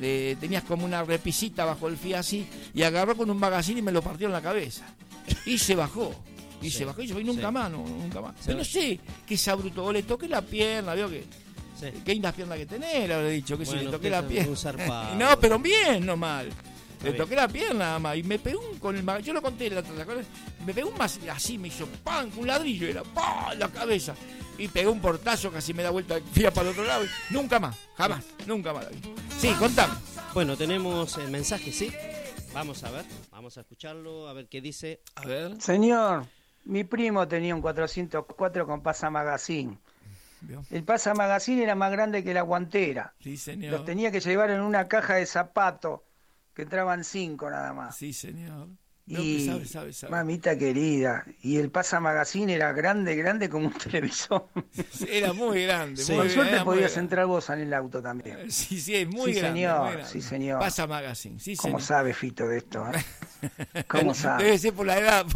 de- 0.00 0.36
tenías 0.40 0.64
como 0.64 0.86
una 0.86 1.04
repisita 1.04 1.66
bajo 1.66 1.88
el 1.88 1.98
Fiat 1.98 2.20
así, 2.20 2.46
y 2.72 2.82
agarró 2.82 3.14
con 3.16 3.28
un 3.28 3.36
magazine 3.38 3.80
y 3.80 3.82
me 3.82 3.92
lo 3.92 4.00
partió 4.00 4.26
en 4.28 4.32
la 4.32 4.40
cabeza. 4.40 4.86
Y 5.44 5.58
se 5.58 5.74
bajó. 5.74 6.14
Y 6.62 6.70
Sí. 6.70 6.78
se 6.78 6.84
bajó 6.86 7.02
y 7.02 7.08
se 7.08 7.12
fue 7.12 7.22
nunca 7.24 7.48
Sí. 7.48 7.52
más, 7.52 7.70
no, 7.70 7.84
nunca 7.86 8.22
más. 8.22 8.34
Pero 8.46 8.56
no 8.56 8.64
sé 8.64 8.98
qué 9.26 9.36
sabruto, 9.36 9.84
o 9.84 9.92
le 9.92 10.04
toqué 10.04 10.26
la 10.26 10.40
pierna, 10.40 10.94
veo 10.94 11.10
que 11.10 11.24
Sí. 11.78 11.88
qué 12.02 12.14
lindas 12.14 12.32
piernas 12.34 12.56
que 12.56 12.64
tenés, 12.64 13.06
le 13.08 13.12
habré 13.14 13.30
dicho, 13.32 13.58
que 13.58 13.66
si 13.66 13.72
Bueno, 13.72 13.90
le 13.90 13.96
toqué 13.98 14.08
la 14.08 14.26
pierna. 14.26 14.54
no, 15.18 15.38
pero 15.38 15.58
bien, 15.58 16.06
no 16.06 16.16
mal. 16.16 16.48
Le 17.04 17.12
toqué 17.12 17.36
la 17.36 17.48
pierna 17.48 17.78
nada 17.78 17.98
más 17.98 18.16
y 18.16 18.22
me 18.22 18.38
pegó 18.38 18.60
un 18.60 18.78
con 18.78 18.96
el 18.96 19.04
mag- 19.04 19.20
yo 19.20 19.32
lo 19.32 19.42
conté 19.42 19.70
la 19.70 19.80
otra. 19.80 19.92
Me 20.64 20.72
pegó 20.74 20.88
un 20.90 20.98
más 20.98 21.18
así, 21.30 21.58
me 21.58 21.68
hizo 21.68 21.86
¡pam! 22.02 22.30
un 22.36 22.46
ladrillo, 22.46 22.86
era 22.86 23.02
¡pam! 23.02 23.52
en 23.52 23.58
la 23.60 23.68
cabeza. 23.68 24.14
y 24.56 24.68
pegué 24.68 24.86
un 24.88 25.00
portazo, 25.00 25.50
casi 25.50 25.74
me 25.74 25.82
da 25.82 25.90
vuelta, 25.90 26.16
fui 26.32 26.44
para 26.44 26.62
el 26.62 26.68
otro 26.68 26.84
lado. 26.84 27.04
y 27.04 27.08
nunca 27.34 27.58
más, 27.60 27.76
jamás, 27.96 28.24
nunca 28.46 28.72
más 28.72 28.84
la 28.84 28.90
vi. 28.90 29.00
Sí, 29.38 29.50
contame. 29.58 29.94
Bueno, 30.32 30.56
tenemos 30.56 31.16
el 31.18 31.30
mensaje, 31.30 31.72
¿sí? 31.72 31.92
Vamos 32.52 32.84
a 32.84 32.90
ver, 32.92 33.04
vamos 33.32 33.56
a 33.58 33.62
escucharlo, 33.62 34.28
a 34.28 34.32
ver 34.32 34.46
qué 34.48 34.60
dice. 34.60 35.00
A 35.16 35.26
ver. 35.26 35.60
Señor, 35.60 36.26
mi 36.64 36.84
primo 36.84 37.26
tenía 37.26 37.54
un 37.54 37.60
404 37.60 38.66
con 38.66 38.80
Pasa 38.80 39.10
Magazine. 39.10 39.76
El 40.70 40.84
Pasa 40.84 41.14
Magazine 41.14 41.62
era 41.62 41.74
más 41.74 41.90
grande 41.90 42.22
que 42.22 42.34
la 42.34 42.42
guantera. 42.42 43.14
Sí, 43.22 43.36
señor. 43.36 43.72
Los 43.72 43.84
tenía 43.84 44.12
que 44.12 44.20
llevar 44.20 44.50
en 44.50 44.60
una 44.60 44.86
caja 44.88 45.14
de 45.14 45.24
zapatos, 45.26 46.00
que 46.54 46.62
entraban 46.62 47.04
cinco 47.04 47.50
nada 47.50 47.72
más. 47.72 47.96
Sí, 47.96 48.12
señor. 48.12 48.68
Y, 49.06 49.44
sabe, 49.44 49.66
sabe, 49.66 49.92
sabe. 49.92 50.10
mamita 50.12 50.56
querida, 50.56 51.26
y 51.42 51.58
el 51.58 51.70
Pasa 51.70 52.00
Magazine 52.00 52.54
era 52.54 52.72
grande, 52.72 53.14
grande 53.14 53.50
como 53.50 53.66
un 53.66 53.72
televisor. 53.78 54.48
Era 55.06 55.34
muy 55.34 55.62
grande. 55.64 56.02
muy 56.06 56.14
Por 56.16 56.24
bien, 56.24 56.34
suerte 56.34 56.52
era 56.54 56.64
muy 56.64 56.74
podías 56.76 56.92
grande. 56.92 57.04
entrar 57.04 57.26
vos 57.26 57.50
en 57.50 57.60
el 57.60 57.74
auto 57.74 58.00
también. 58.00 58.50
Sí, 58.50 58.80
sí, 58.80 58.94
es 58.96 59.06
muy 59.06 59.34
Sí, 59.34 59.40
grande. 59.40 59.60
señor, 59.60 59.80
muy 59.82 59.92
grande. 59.92 60.10
sí, 60.10 60.22
señor. 60.22 60.58
Pasa 60.58 60.86
Magazine, 60.86 61.38
sí, 61.38 61.54
¿Cómo 61.54 61.78
señor. 61.80 61.82
sabe 61.82 62.14
Fito 62.14 62.48
de 62.48 62.56
esto? 62.56 62.86
eh? 63.42 63.84
¿Cómo 63.88 64.14
sabe? 64.14 64.44
Debe 64.44 64.56
ser 64.58 64.72
por 64.72 64.86
la 64.86 64.98
edad. 64.98 65.26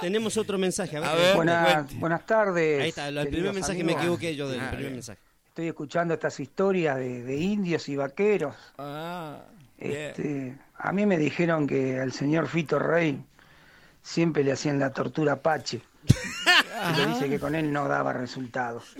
Tenemos 0.00 0.36
otro 0.36 0.56
mensaje, 0.56 0.96
a 0.96 1.00
ver. 1.00 1.08
A 1.08 1.14
ver. 1.16 1.36
Buenas, 1.36 1.94
buenas 1.98 2.24
tardes. 2.26 2.80
Ahí 2.82 2.88
está, 2.90 3.08
el 3.08 3.28
primer 3.28 3.52
mensaje 3.52 3.78
me 3.78 3.92
amigos. 3.92 4.02
equivoqué 4.02 4.36
yo 4.36 4.48
del 4.48 4.60
Ah, 4.60 4.66
primer 4.68 4.78
bien. 4.84 4.92
mensaje. 4.94 5.20
Estoy 5.48 5.66
escuchando 5.66 6.14
estas 6.14 6.38
historias 6.38 6.96
de, 6.96 7.24
de 7.24 7.36
indios 7.36 7.88
y 7.88 7.96
vaqueros. 7.96 8.54
Ah. 8.78 9.40
Este, 9.80 10.56
a 10.76 10.92
mí 10.92 11.06
me 11.06 11.16
dijeron 11.18 11.66
que 11.66 11.98
al 11.98 12.12
señor 12.12 12.46
Fito 12.48 12.78
Rey 12.78 13.22
siempre 14.02 14.44
le 14.44 14.52
hacían 14.52 14.78
la 14.78 14.90
tortura 14.92 15.32
Apache. 15.34 15.80
Y 16.06 16.96
le 16.98 17.06
dice 17.08 17.28
que 17.28 17.38
con 17.38 17.54
él 17.54 17.72
no 17.72 17.86
daba 17.88 18.12
resultados. 18.12 18.94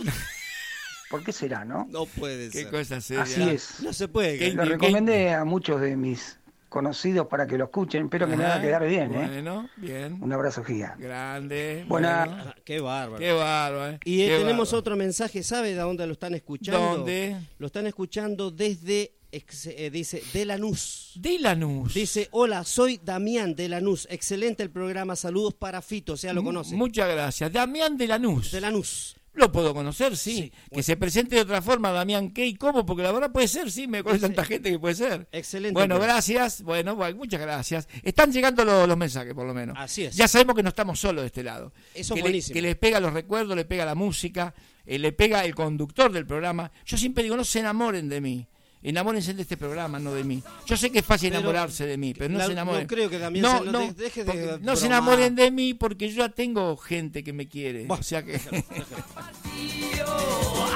¿Por 1.11 1.25
qué 1.25 1.33
será, 1.33 1.65
no? 1.65 1.87
No 1.91 2.07
puede 2.07 2.51
Qué 2.51 2.63
ser. 2.63 2.71
cosa 2.71 3.01
seria. 3.01 3.23
Así 3.25 3.43
es. 3.43 3.81
No 3.83 3.93
se 3.93 4.07
puede. 4.09 4.39
¿Qué- 4.39 4.53
Lo 4.53 4.63
qué- 4.63 4.69
recomendé 4.71 5.33
a 5.35 5.45
muchos 5.45 5.81
de 5.81 5.97
mis 5.97 6.39
conocidos 6.69 7.27
para 7.27 7.49
que 7.49 7.59
lo 7.59 7.65
escuchen. 7.65 8.05
Espero 8.05 8.29
que 8.29 8.37
me 8.37 8.45
Ajá, 8.45 8.55
haga 8.55 8.63
quedar 8.63 8.87
bien, 8.87 9.13
¿eh? 9.15 9.27
Bueno, 9.27 9.69
bien. 9.77 10.19
Un 10.23 10.33
abrazo 10.33 10.63
gigante. 10.63 11.03
Grande. 11.03 11.85
Buena- 11.89 12.27
bueno. 12.27 12.43
Ah, 12.47 12.55
Qué 12.65 12.79
bárbaro. 12.81 13.19
Qué 13.19 13.33
bárbaro, 13.33 13.89
eh. 13.89 13.99
Y 14.05 14.23
eh, 14.23 14.29
Qué 14.29 14.39
tenemos 14.39 14.69
bárbaro. 14.69 14.79
otro 14.79 14.97
mensaje, 14.97 15.43
¿sabe 15.43 15.71
de 15.71 15.75
dónde 15.81 16.07
lo 16.07 16.13
están 16.13 16.35
escuchando? 16.35 16.81
¿Dónde? 16.99 17.37
Lo 17.59 17.67
están 17.67 17.89
escuchando 17.89 18.53
desde, 18.53 19.11
ex- 19.33 19.67
eh, 19.67 19.91
dice, 19.91 20.23
de 20.33 20.45
Lanús. 20.45 21.13
De 21.15 21.39
Lanús. 21.39 21.95
Dice, 21.95 22.29
hola, 22.33 22.65
soy 22.65 23.01
Damián 23.03 23.55
de 23.55 23.69
Lanús. 23.69 24.07
Excelente 24.11 24.63
el 24.63 24.71
programa, 24.71 25.17
saludos 25.17 25.55
para 25.55 25.83
Fito, 25.83 26.15
o 26.15 26.17
sea, 26.17 26.33
lo 26.33 26.43
conoce. 26.45 26.75
Muchas 26.75 27.09
gracias. 27.11 27.53
Damián 27.53 27.97
de 27.97 28.07
Lanús. 28.07 28.51
De 28.53 28.61
Lanús. 28.61 29.17
Lo 29.33 29.53
puedo 29.53 29.73
conocer, 29.73 30.17
sí. 30.17 30.35
Sí, 30.37 30.53
Que 30.73 30.83
se 30.83 30.97
presente 30.97 31.37
de 31.37 31.43
otra 31.43 31.63
forma, 31.63 31.93
Damián, 31.93 32.31
¿qué 32.33 32.45
y 32.47 32.57
cómo? 32.57 32.85
Porque 32.85 33.05
la 33.05 33.13
verdad 33.13 33.31
puede 33.31 33.47
ser, 33.47 33.71
sí, 33.71 33.87
me 33.87 34.03
conoce 34.03 34.23
tanta 34.23 34.45
gente 34.45 34.73
que 34.73 34.79
puede 34.81 34.97
ser. 34.97 35.29
Excelente. 35.31 35.73
Bueno, 35.73 36.01
gracias. 36.01 36.63
Bueno, 36.63 36.97
bueno, 36.97 37.17
muchas 37.17 37.41
gracias. 37.41 37.89
Están 38.03 38.33
llegando 38.33 38.65
los, 38.65 38.89
los 38.89 38.97
mensajes, 38.97 39.33
por 39.33 39.47
lo 39.47 39.55
menos. 39.55 39.77
Así 39.79 40.03
es. 40.05 40.17
Ya 40.17 40.27
sabemos 40.27 40.57
que 40.57 40.65
no 40.65 40.71
estamos 40.71 40.99
solos 40.99 41.23
de 41.23 41.27
este 41.27 41.45
lado. 41.45 41.73
Eso 41.95 42.15
que, 42.15 42.21
es 42.21 42.25
le- 42.25 42.31
buenísimo. 42.31 42.55
que 42.55 42.63
les 42.63 42.77
pega 42.77 42.99
los 42.99 43.13
recuerdos, 43.13 43.55
le 43.57 43.65
pega 43.65 43.85
la 43.85 43.95
música, 43.95 44.53
eh, 44.85 44.99
le 44.99 45.13
pega 45.13 45.45
el 45.45 45.55
conductor 45.55 46.11
del 46.11 46.27
programa. 46.27 46.73
Yo 46.85 46.99
siempre 46.99 47.23
digo, 47.23 47.37
no 47.37 47.45
se 47.45 47.61
enamoren 47.61 48.09
de 48.09 48.21
mí. 48.21 48.47
Enamórense 48.83 49.35
de 49.35 49.43
este 49.43 49.57
programa, 49.59 49.99
no 49.99 50.15
de 50.15 50.25
mí. 50.25 50.43
Yo 50.67 50.75
sé 50.77 50.91
que 50.91 51.01
es 51.01 51.05
fácil 51.05 51.29
Pero 51.31 51.41
enamorarse 51.41 51.85
de 51.87 51.99
mí, 51.99 52.15
pero 52.15 52.33
no 52.33 52.39
la- 52.39 52.47
se 52.47 52.53
enamoren. 52.53 52.83
no 52.83 52.87
creo 52.89 53.11
que 53.11 53.19
Damián 53.19 53.43
no, 53.43 53.59
se- 53.59 53.65
no 53.67 53.73
no, 53.73 53.79
de- 53.81 53.93
deje 53.93 54.21
de 54.21 54.27
porque 54.27 54.41
no 54.47 54.57
bromar. 54.57 54.77
se 54.79 54.87
enamoren 54.87 55.35
de 55.35 55.51
mí 55.51 55.75
porque 55.75 56.09
yo 56.09 56.17
ya 56.23 56.29
tengo 56.31 56.75
gente 56.79 57.23
que 57.23 57.35
me 57.35 57.47
quiere. 57.47 57.85
Buah. 57.85 57.99
O 57.99 58.03
sea 58.03 58.23
que. 58.25 58.41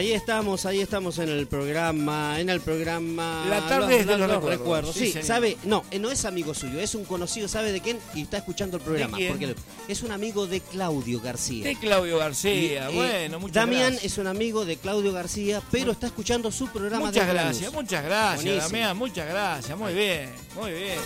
Ahí 0.00 0.12
estamos, 0.14 0.64
ahí 0.64 0.80
estamos 0.80 1.18
en 1.18 1.28
el 1.28 1.46
programa, 1.46 2.40
en 2.40 2.48
el 2.48 2.62
programa. 2.62 3.44
La 3.50 3.68
tarde 3.68 4.02
de 4.02 4.16
los 4.16 4.42
recuerdos. 4.42 4.96
Sí, 4.96 5.12
sabe, 5.22 5.58
no, 5.64 5.84
no 6.00 6.10
es 6.10 6.24
amigo 6.24 6.54
suyo, 6.54 6.80
es 6.80 6.94
un 6.94 7.04
conocido, 7.04 7.48
¿sabe 7.48 7.70
de 7.70 7.82
quién? 7.82 7.98
Y 8.14 8.22
está 8.22 8.38
escuchando 8.38 8.78
el 8.78 8.82
programa. 8.82 9.18
quién? 9.18 9.32
Porque 9.32 9.54
es 9.88 10.02
un 10.02 10.10
amigo 10.10 10.46
de 10.46 10.62
Claudio 10.62 11.20
García. 11.20 11.64
De 11.64 11.76
Claudio 11.76 12.16
García. 12.16 12.90
Y, 12.90 12.94
eh, 12.94 12.94
bueno, 12.94 13.40
muchas 13.40 13.56
Damián 13.56 13.90
gracias. 13.90 14.04
es 14.12 14.16
un 14.16 14.26
amigo 14.26 14.64
de 14.64 14.78
Claudio 14.78 15.12
García, 15.12 15.60
pero 15.70 15.92
está 15.92 16.06
escuchando 16.06 16.50
su 16.50 16.68
programa 16.68 17.08
Muchas 17.08 17.28
gracias, 17.28 17.70
muchas 17.70 18.02
gracias. 18.02 18.56
Damián, 18.56 18.96
muchas 18.96 19.28
gracias. 19.28 19.76
Muy 19.76 19.92
bien, 19.92 20.30
muy 20.56 20.72
bien. 20.72 20.98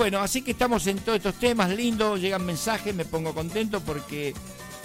Bueno, 0.00 0.20
así 0.20 0.40
que 0.40 0.52
estamos 0.52 0.86
en 0.86 0.96
todos 1.00 1.16
estos 1.18 1.34
temas 1.34 1.68
lindos, 1.68 2.22
llegan 2.22 2.42
mensajes, 2.46 2.94
me 2.94 3.04
pongo 3.04 3.34
contento 3.34 3.80
porque 3.82 4.32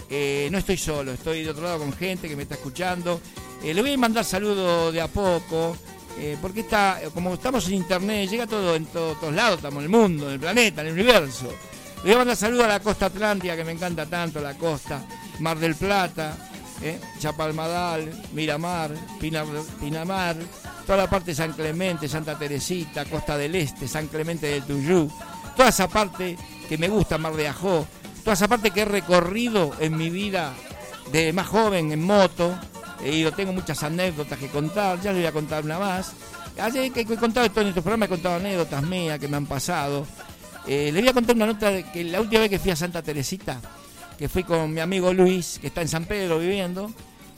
eh, 0.10 0.50
no 0.52 0.58
estoy 0.58 0.76
solo, 0.76 1.14
estoy 1.14 1.42
de 1.42 1.52
otro 1.52 1.64
lado 1.64 1.80
con 1.80 1.94
gente 1.94 2.28
que 2.28 2.36
me 2.36 2.44
está 2.44 2.56
escuchando. 2.56 3.22
Eh, 3.64 3.74
le 3.74 3.82
voy 3.82 3.94
a 3.94 3.98
mandar 3.98 4.26
saludos 4.26 4.92
de 4.94 5.00
a 5.00 5.08
poco, 5.08 5.78
eh, 6.20 6.38
porque 6.42 6.60
está, 6.60 7.00
como 7.14 7.36
estamos 7.36 7.66
en 7.70 7.76
internet, 7.76 8.30
llega 8.30 8.46
todo 8.46 8.76
en 8.76 8.88
todo- 8.88 9.14
todos 9.16 9.34
lados, 9.34 9.56
estamos 9.56 9.78
en 9.78 9.84
el 9.86 9.90
mundo, 9.98 10.28
en 10.28 10.34
el 10.34 10.40
planeta, 10.42 10.82
en 10.82 10.88
el 10.88 10.94
universo. 10.96 11.48
Le 12.04 12.04
voy 12.04 12.16
a 12.16 12.18
mandar 12.18 12.36
saludos 12.36 12.66
a 12.66 12.68
la 12.68 12.80
costa 12.82 13.06
atlántica, 13.06 13.56
que 13.56 13.64
me 13.64 13.72
encanta 13.72 14.06
tanto, 14.06 14.42
la 14.42 14.58
costa, 14.58 15.02
Mar 15.40 15.58
del 15.58 15.76
Plata, 15.76 16.36
Chapalmadal, 17.20 18.12
Miramar, 18.34 18.92
Pinamar, 19.80 20.36
toda 20.86 21.00
la 21.00 21.10
parte 21.10 21.32
de 21.32 21.36
San 21.36 21.54
Clemente, 21.54 22.08
Santa 22.08 22.38
Teresita, 22.38 23.06
Costa 23.06 23.38
del 23.38 23.56
Este, 23.56 23.88
San 23.88 24.08
Clemente 24.08 24.48
del 24.48 24.64
Tuyú, 24.64 25.12
toda 25.56 25.70
esa 25.70 25.88
parte 25.88 26.38
que 26.70 26.78
me 26.78 26.88
gusta, 26.88 27.18
Mar 27.18 27.36
de 27.36 27.48
Ajó, 27.48 27.88
toda 28.24 28.34
esa 28.34 28.48
parte 28.48 28.72
que 28.72 28.82
he 28.82 28.86
recorrido 28.86 29.74
en 29.80 29.98
mi 29.98 30.10
vida 30.10 30.54
de 31.12 31.34
más 31.34 31.48
joven 31.48 31.92
en 31.92 32.04
moto, 32.04 32.58
he 33.04 33.12
ido, 33.12 33.32
tengo 33.32 33.54
muchas 33.54 33.82
anécdotas 33.84 34.40
que 34.40 34.48
contar, 34.48 35.02
ya 35.02 35.12
les 35.12 35.22
voy 35.22 35.28
a 35.28 35.32
contar 35.32 35.64
una 35.64 35.80
más. 35.80 36.14
Ayer 36.58 36.92
que 36.92 37.02
he 37.02 37.06
contado 37.06 37.46
esto 37.46 37.62
en 37.62 37.68
estos 37.68 37.84
programas, 37.84 38.08
he 38.08 38.10
contado 38.12 38.36
anécdotas 38.36 38.84
mías 38.84 39.20
que 39.20 39.28
me 39.28 39.38
han 39.38 39.46
pasado. 39.46 40.08
Eh, 40.68 40.90
les 40.92 41.02
voy 41.02 41.10
a 41.10 41.14
contar 41.14 41.36
una 41.36 41.48
nota 41.48 41.70
de 41.70 41.84
que 41.84 42.04
la 42.04 42.22
última 42.22 42.42
vez 42.42 42.50
que 42.50 42.60
fui 42.60 42.72
a 42.72 42.76
Santa 42.76 43.02
Teresita, 43.02 43.60
que 44.18 44.30
fui 44.30 44.44
con 44.44 44.74
mi 44.74 44.80
amigo 44.80 45.14
Luis, 45.14 45.60
que 45.60 45.68
está 45.68 45.82
en 45.82 45.90
San 45.90 46.06
Pedro 46.06 46.40
viviendo, 46.40 46.92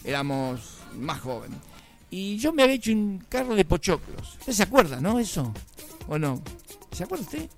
éramos 0.04 0.62
más 0.96 1.20
jóvenes. 1.20 1.67
Y 2.10 2.38
yo 2.38 2.54
me 2.54 2.64
había 2.64 2.76
hecho 2.76 2.92
un 2.92 3.24
carro 3.30 3.56
de 3.56 3.66
pochoclos. 3.66 4.38
¿Usted 4.40 4.54
se 4.54 4.64
acuerda, 4.64 5.02
no? 5.02 5.20
Eso. 5.20 5.54
¿O 6.08 6.18
no? 6.18 6.42
¿Se 6.92 7.04
acuerda 7.04 7.26
usted? 7.26 7.50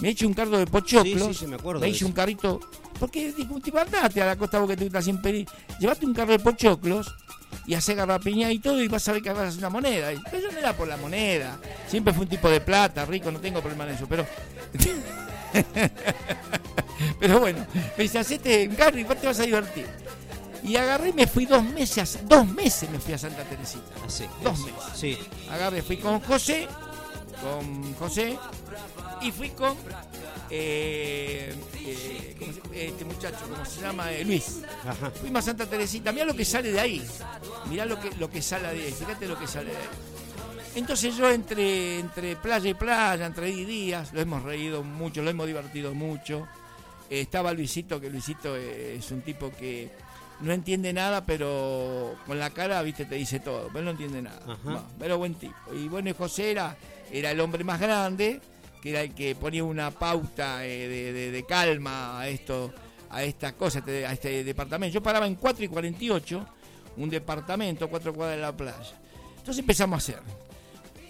Me 0.00 0.08
he 0.08 0.10
hecho 0.12 0.26
un 0.26 0.34
carro 0.34 0.58
de 0.58 0.66
pochoclos. 0.66 1.22
Sí, 1.22 1.34
sí, 1.34 1.40
sí, 1.40 1.46
me 1.46 1.56
acuerdo 1.56 1.80
Me 1.80 1.88
hice 1.88 2.04
un 2.04 2.12
carrito. 2.12 2.60
Porque 3.00 3.32
digo, 3.32 3.60
tipo, 3.60 3.78
andate 3.78 4.22
a 4.22 4.26
la 4.26 4.36
costa 4.36 4.58
vos 4.60 4.68
que 4.68 4.76
te 4.76 4.84
gusta 4.84 5.02
siempre. 5.02 5.46
Llevate 5.80 6.06
un 6.06 6.14
carro 6.14 6.32
de 6.32 6.38
pochoclos 6.38 7.12
y 7.66 7.74
hace 7.74 7.94
garrapiña 7.94 8.50
y 8.52 8.58
todo 8.60 8.82
y 8.82 8.88
vas 8.88 9.06
a 9.08 9.12
ver 9.12 9.22
que 9.22 9.30
vas 9.30 9.38
a 9.40 9.48
hacer 9.48 9.58
una 9.58 9.70
moneda. 9.70 10.10
Pero 10.30 10.42
yo 10.42 10.52
no 10.52 10.58
era 10.58 10.76
por 10.76 10.88
la 10.88 10.96
moneda. 10.96 11.58
Siempre 11.86 12.12
fue 12.12 12.22
un 12.22 12.28
tipo 12.28 12.48
de 12.48 12.60
plata, 12.60 13.04
rico, 13.04 13.30
no 13.30 13.40
tengo 13.40 13.60
problema 13.60 13.84
en 13.84 13.94
eso. 13.94 14.06
Pero. 14.08 14.26
pero 17.20 17.40
bueno, 17.40 17.66
me 17.96 18.02
dice, 18.02 18.18
hacete 18.18 18.68
un 18.68 18.74
carro 18.74 18.98
y 18.98 19.04
te 19.04 19.26
vas 19.26 19.40
a 19.40 19.44
divertir. 19.44 19.86
Y 20.64 20.76
agarré 20.76 21.10
y 21.10 21.12
me 21.12 21.26
fui 21.26 21.46
dos 21.46 21.62
meses, 21.64 22.18
dos 22.24 22.46
meses 22.46 22.90
me 22.90 22.98
fui 22.98 23.14
a 23.14 23.18
Santa 23.18 23.44
Teresita. 23.44 23.82
Así, 24.04 24.24
Dos 24.42 24.58
es. 24.58 24.64
meses. 24.66 24.82
Sí. 24.94 25.18
Agarré, 25.50 25.82
fui 25.82 25.96
con 25.98 26.20
José, 26.20 26.66
con 27.42 27.94
José, 27.94 28.36
y 29.22 29.30
fui 29.32 29.50
con 29.50 29.76
eh, 30.50 31.54
eh, 31.84 32.36
¿cómo 32.38 32.52
se- 32.52 32.86
este 32.86 33.04
muchacho, 33.04 33.38
¿cómo 33.50 33.64
se 33.64 33.80
llama? 33.80 34.10
Eh, 34.12 34.24
Luis. 34.24 34.62
Ajá. 34.84 35.10
Fuimos 35.10 35.40
a 35.44 35.46
Santa 35.46 35.66
Teresita, 35.66 36.12
mirá 36.12 36.24
lo 36.24 36.34
que 36.34 36.44
sale 36.44 36.72
de 36.72 36.80
ahí. 36.80 37.06
Mirá 37.68 37.84
lo 37.84 38.00
que, 38.00 38.10
lo 38.16 38.30
que 38.30 38.40
sale 38.42 38.72
de 38.74 38.84
ahí, 38.86 38.92
fíjate 38.92 39.26
lo 39.26 39.38
que 39.38 39.46
sale 39.46 39.70
de 39.70 39.76
ahí. 39.76 39.88
Entonces 40.74 41.16
yo 41.16 41.30
entre, 41.30 41.98
entre 41.98 42.36
playa 42.36 42.70
y 42.70 42.74
playa, 42.74 43.26
entre 43.26 43.46
días, 43.46 44.12
lo 44.12 44.20
hemos 44.20 44.42
reído 44.42 44.82
mucho, 44.82 45.22
lo 45.22 45.30
hemos 45.30 45.46
divertido 45.46 45.94
mucho. 45.94 46.46
Estaba 47.10 47.52
Luisito, 47.52 48.00
que 48.00 48.10
Luisito 48.10 48.54
es 48.54 49.10
un 49.10 49.22
tipo 49.22 49.50
que 49.58 49.90
no 50.40 50.52
entiende 50.52 50.92
nada, 50.92 51.24
pero 51.26 52.14
con 52.26 52.38
la 52.38 52.50
cara, 52.50 52.80
viste, 52.82 53.04
te 53.04 53.16
dice 53.16 53.40
todo, 53.40 53.68
pero 53.72 53.84
no 53.84 53.90
entiende 53.92 54.22
nada. 54.22 54.40
Bueno, 54.64 54.84
pero 54.98 55.18
buen 55.18 55.34
tipo. 55.34 55.54
Y 55.74 55.88
bueno, 55.88 56.12
José 56.16 56.50
era, 56.52 56.76
era 57.12 57.30
el 57.32 57.40
hombre 57.40 57.64
más 57.64 57.80
grande, 57.80 58.40
que 58.82 58.90
era 58.90 59.02
el 59.02 59.14
que 59.14 59.34
ponía 59.34 59.64
una 59.64 59.90
pauta 59.90 60.64
eh, 60.64 60.86
de, 60.88 61.12
de- 61.12 61.30
de 61.32 61.42
calma 61.44 62.20
a 62.20 62.28
esto, 62.28 62.72
a 63.10 63.22
esta 63.24 63.52
cosa, 63.54 63.82
a 63.86 64.12
este 64.12 64.44
departamento. 64.44 64.94
Yo 64.94 65.02
paraba 65.02 65.26
en 65.26 65.34
4 65.34 65.64
y 65.64 65.68
48, 65.68 66.46
un 66.98 67.10
departamento, 67.10 67.88
cuatro 67.88 68.12
cuadras 68.14 68.36
de 68.36 68.42
la 68.42 68.56
playa. 68.56 68.92
Entonces 69.38 69.58
empezamos 69.58 69.94
a 69.94 69.98
hacer. 69.98 70.22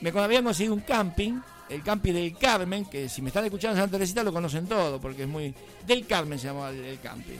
Me 0.01 0.11
habían 0.11 0.45
conseguido 0.45 0.74
un 0.74 0.81
camping, 0.81 1.41
el 1.68 1.83
camping 1.83 2.12
del 2.14 2.37
Carmen, 2.39 2.85
que 2.87 3.09
si 3.09 3.20
me 3.20 3.29
están 3.29 3.45
escuchando 3.45 3.76
en 3.76 3.83
Santa 3.83 3.93
Teresita 3.99 4.22
lo 4.22 4.33
conocen 4.33 4.66
todo, 4.66 5.01
porque 5.01 5.22
es 5.24 5.29
muy... 5.29 5.53
Del 5.87 6.07
Carmen 6.07 6.39
se 6.39 6.47
llamaba 6.47 6.70
el, 6.70 6.85
el 6.85 7.01
camping. 7.01 7.37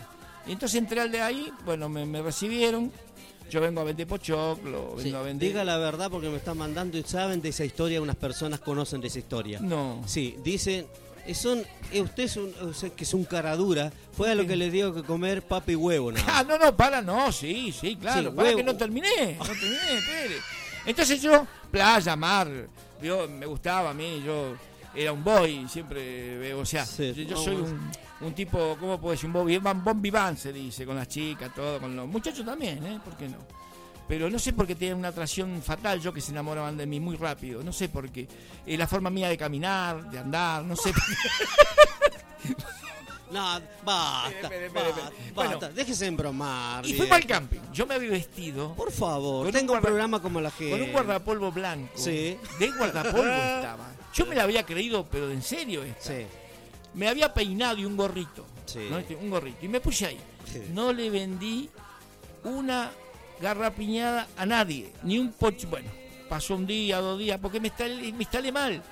Y 0.49 0.53
entonces 0.53 0.79
entré 0.79 1.01
al 1.01 1.13
de 1.13 1.21
ahí, 1.21 1.53
bueno, 1.65 1.89
me, 1.89 2.07
me 2.07 2.23
recibieron. 2.23 2.91
Yo 3.51 3.61
vengo 3.61 3.81
a 3.81 3.85
vender 3.85 4.07
pochoclo, 4.07 4.95
vengo 4.97 5.01
Sí, 5.01 5.15
a 5.15 5.23
vender... 5.23 5.49
Diga 5.49 5.65
la 5.65 5.79
verdad 5.79 6.11
porque 6.11 6.29
me 6.29 6.37
están 6.37 6.59
mandando 6.59 6.99
y 6.99 7.03
saben 7.03 7.41
de 7.41 7.51
esa 7.51 7.65
historia, 7.65 8.01
unas 8.01 8.17
personas 8.17 8.61
conocen 8.61 9.01
de 9.01 9.09
esa 9.09 9.19
historia. 9.21 9.59
No. 9.61 10.03
Sí, 10.07 10.37
dicen, 10.43 10.87
eh, 11.27 11.35
son, 11.35 11.63
eh, 11.93 12.01
usted 12.01 12.25
es 12.25 12.37
un, 12.37 12.53
o 12.63 12.73
sea, 12.73 12.91
que 12.91 13.05
es 13.05 13.15
un 13.15 13.25
cara 13.25 13.55
dura, 13.57 13.93
fue 14.13 14.31
a 14.31 14.35
lo 14.35 14.47
que 14.47 14.57
le 14.57 14.71
dio 14.71 14.95
que 14.95 15.03
comer 15.03 15.43
papa 15.43 15.73
y 15.73 15.77
huevo, 15.77 16.11
más. 16.13 16.25
Ah, 16.27 16.45
no, 16.47 16.59
no, 16.59 16.75
para, 16.77 17.03
no, 17.03 17.31
sí, 17.33 17.71
sí, 17.71 17.97
claro. 17.97 18.31
Sí, 18.31 18.37
para 18.37 18.49
huevo. 18.49 18.57
que 18.57 18.65
no 18.65 18.77
terminé, 18.77 19.37
no 19.39 19.45
terminé, 19.45 19.99
espere. 19.99 20.37
Entonces 20.87 21.21
yo, 21.21 21.47
playa, 21.71 22.17
mar, 22.17 22.49
yo, 23.03 23.29
me 23.29 23.45
gustaba 23.45 23.91
a 23.91 23.95
mí, 23.95 24.23
yo 24.25 24.55
era 24.95 25.13
un 25.13 25.23
boy, 25.23 25.67
siempre, 25.69 26.53
o 26.55 26.65
sea, 26.65 26.87
Sí, 26.87 27.27
yo, 27.27 27.37
soy 27.37 27.57
un, 27.57 27.91
un 28.21 28.33
tipo, 28.35 28.77
¿cómo 28.81 29.01
puedo 29.01 29.13
decir? 29.13 29.27
Un 29.27 29.33
boy, 29.35 29.59
bon, 29.59 29.85
bon 29.85 30.03
vivant 30.03 30.37
se 30.39 30.53
dice, 30.53 30.85
con 30.85 30.97
las 30.97 31.09
chicas, 31.09 31.55
todo, 31.55 31.79
con 31.81 31.95
los 31.95 32.07
muchachos 32.09 32.45
también, 32.45 32.85
¿eh? 32.87 33.01
¿Por 33.05 33.17
qué 33.17 33.29
no? 33.29 33.37
Pero 34.09 34.31
no 34.31 34.39
sé 34.39 34.55
por 34.55 34.67
qué 34.67 34.75
tienen 34.75 34.97
una 34.99 35.09
atracción 35.09 35.61
fatal, 35.63 36.01
yo 36.01 36.13
que 36.15 36.21
se 36.23 36.33
enamoraban 36.33 36.77
de 36.79 36.87
mí 36.87 36.99
muy 36.99 37.17
rápido, 37.17 37.63
no 37.63 37.73
sé 37.75 37.89
por 37.91 38.09
qué. 38.11 38.27
Eh, 38.67 38.77
la 38.79 38.87
forma 38.87 39.11
mía 39.11 39.29
de 39.29 39.37
caminar, 39.37 40.11
de 40.11 40.19
andar, 40.19 40.65
no 40.65 40.75
sé. 40.77 40.93
No, 43.31 43.61
basta, 43.85 44.31
Espere, 44.41 44.67
espere, 44.67 44.85
basta, 44.89 45.01
espere. 45.03 45.33
basta, 45.35 45.57
Bueno. 45.59 45.75
déjese 45.75 46.07
embromar. 46.07 46.83
y 46.87 46.93
viejo. 46.93 47.03
fuimos 47.03 47.17
al 47.19 47.27
camping, 47.27 47.59
yo 47.75 47.87
me 47.87 47.95
había 47.97 48.11
vestido. 48.11 48.73
Por 48.73 48.91
favor, 48.91 49.45
Con 49.45 49.53
tenga 49.53 49.75
un 49.75 49.81
programa 49.83 50.23
como 50.23 50.41
la 50.41 50.51
gente. 50.51 50.71
Con 50.73 50.81
un 50.83 50.93
guardapolvo 50.93 51.53
blanco. 51.53 51.93
Sí. 51.95 52.39
De 52.59 52.71
guardapolvo 52.71 53.19
estaba. 53.31 53.91
Yo 54.15 54.25
me 54.25 54.35
la 54.35 54.45
había 54.45 54.65
creído, 54.65 55.05
pero 55.11 55.31
en 55.31 55.43
serio 55.43 55.83
esta. 55.85 56.05
Sí. 56.17 56.27
Me 56.99 57.09
había 57.09 57.33
peinado 57.33 57.79
y 57.79 57.85
un 57.85 57.97
gorrito. 57.97 58.45
Sí. 58.67 58.81
¿no? 58.91 58.99
Este, 58.99 59.15
Un 59.15 59.31
gorrito. 59.31 59.65
Y 59.65 59.69
me 59.69 59.81
puse 59.81 60.07
ahí. 60.07 60.19
Sí. 60.45 60.63
No 60.75 60.93
le 60.93 61.09
vendí 61.11 61.71
una 62.43 62.91
garrapiñada 63.41 64.27
a 64.37 64.45
nadie. 64.45 64.93
Ni 65.05 65.17
un 65.17 65.33
pocho. 65.33 65.69
Bueno, 65.69 65.89
pasó 66.29 66.57
un 66.57 66.67
día, 66.67 66.99
dos 66.99 67.17
días, 67.19 67.39
porque 67.41 67.61
me 67.61 67.69
instalé, 67.69 68.13
me 68.13 68.25
instalé 68.25 68.51
mal. 68.51 68.83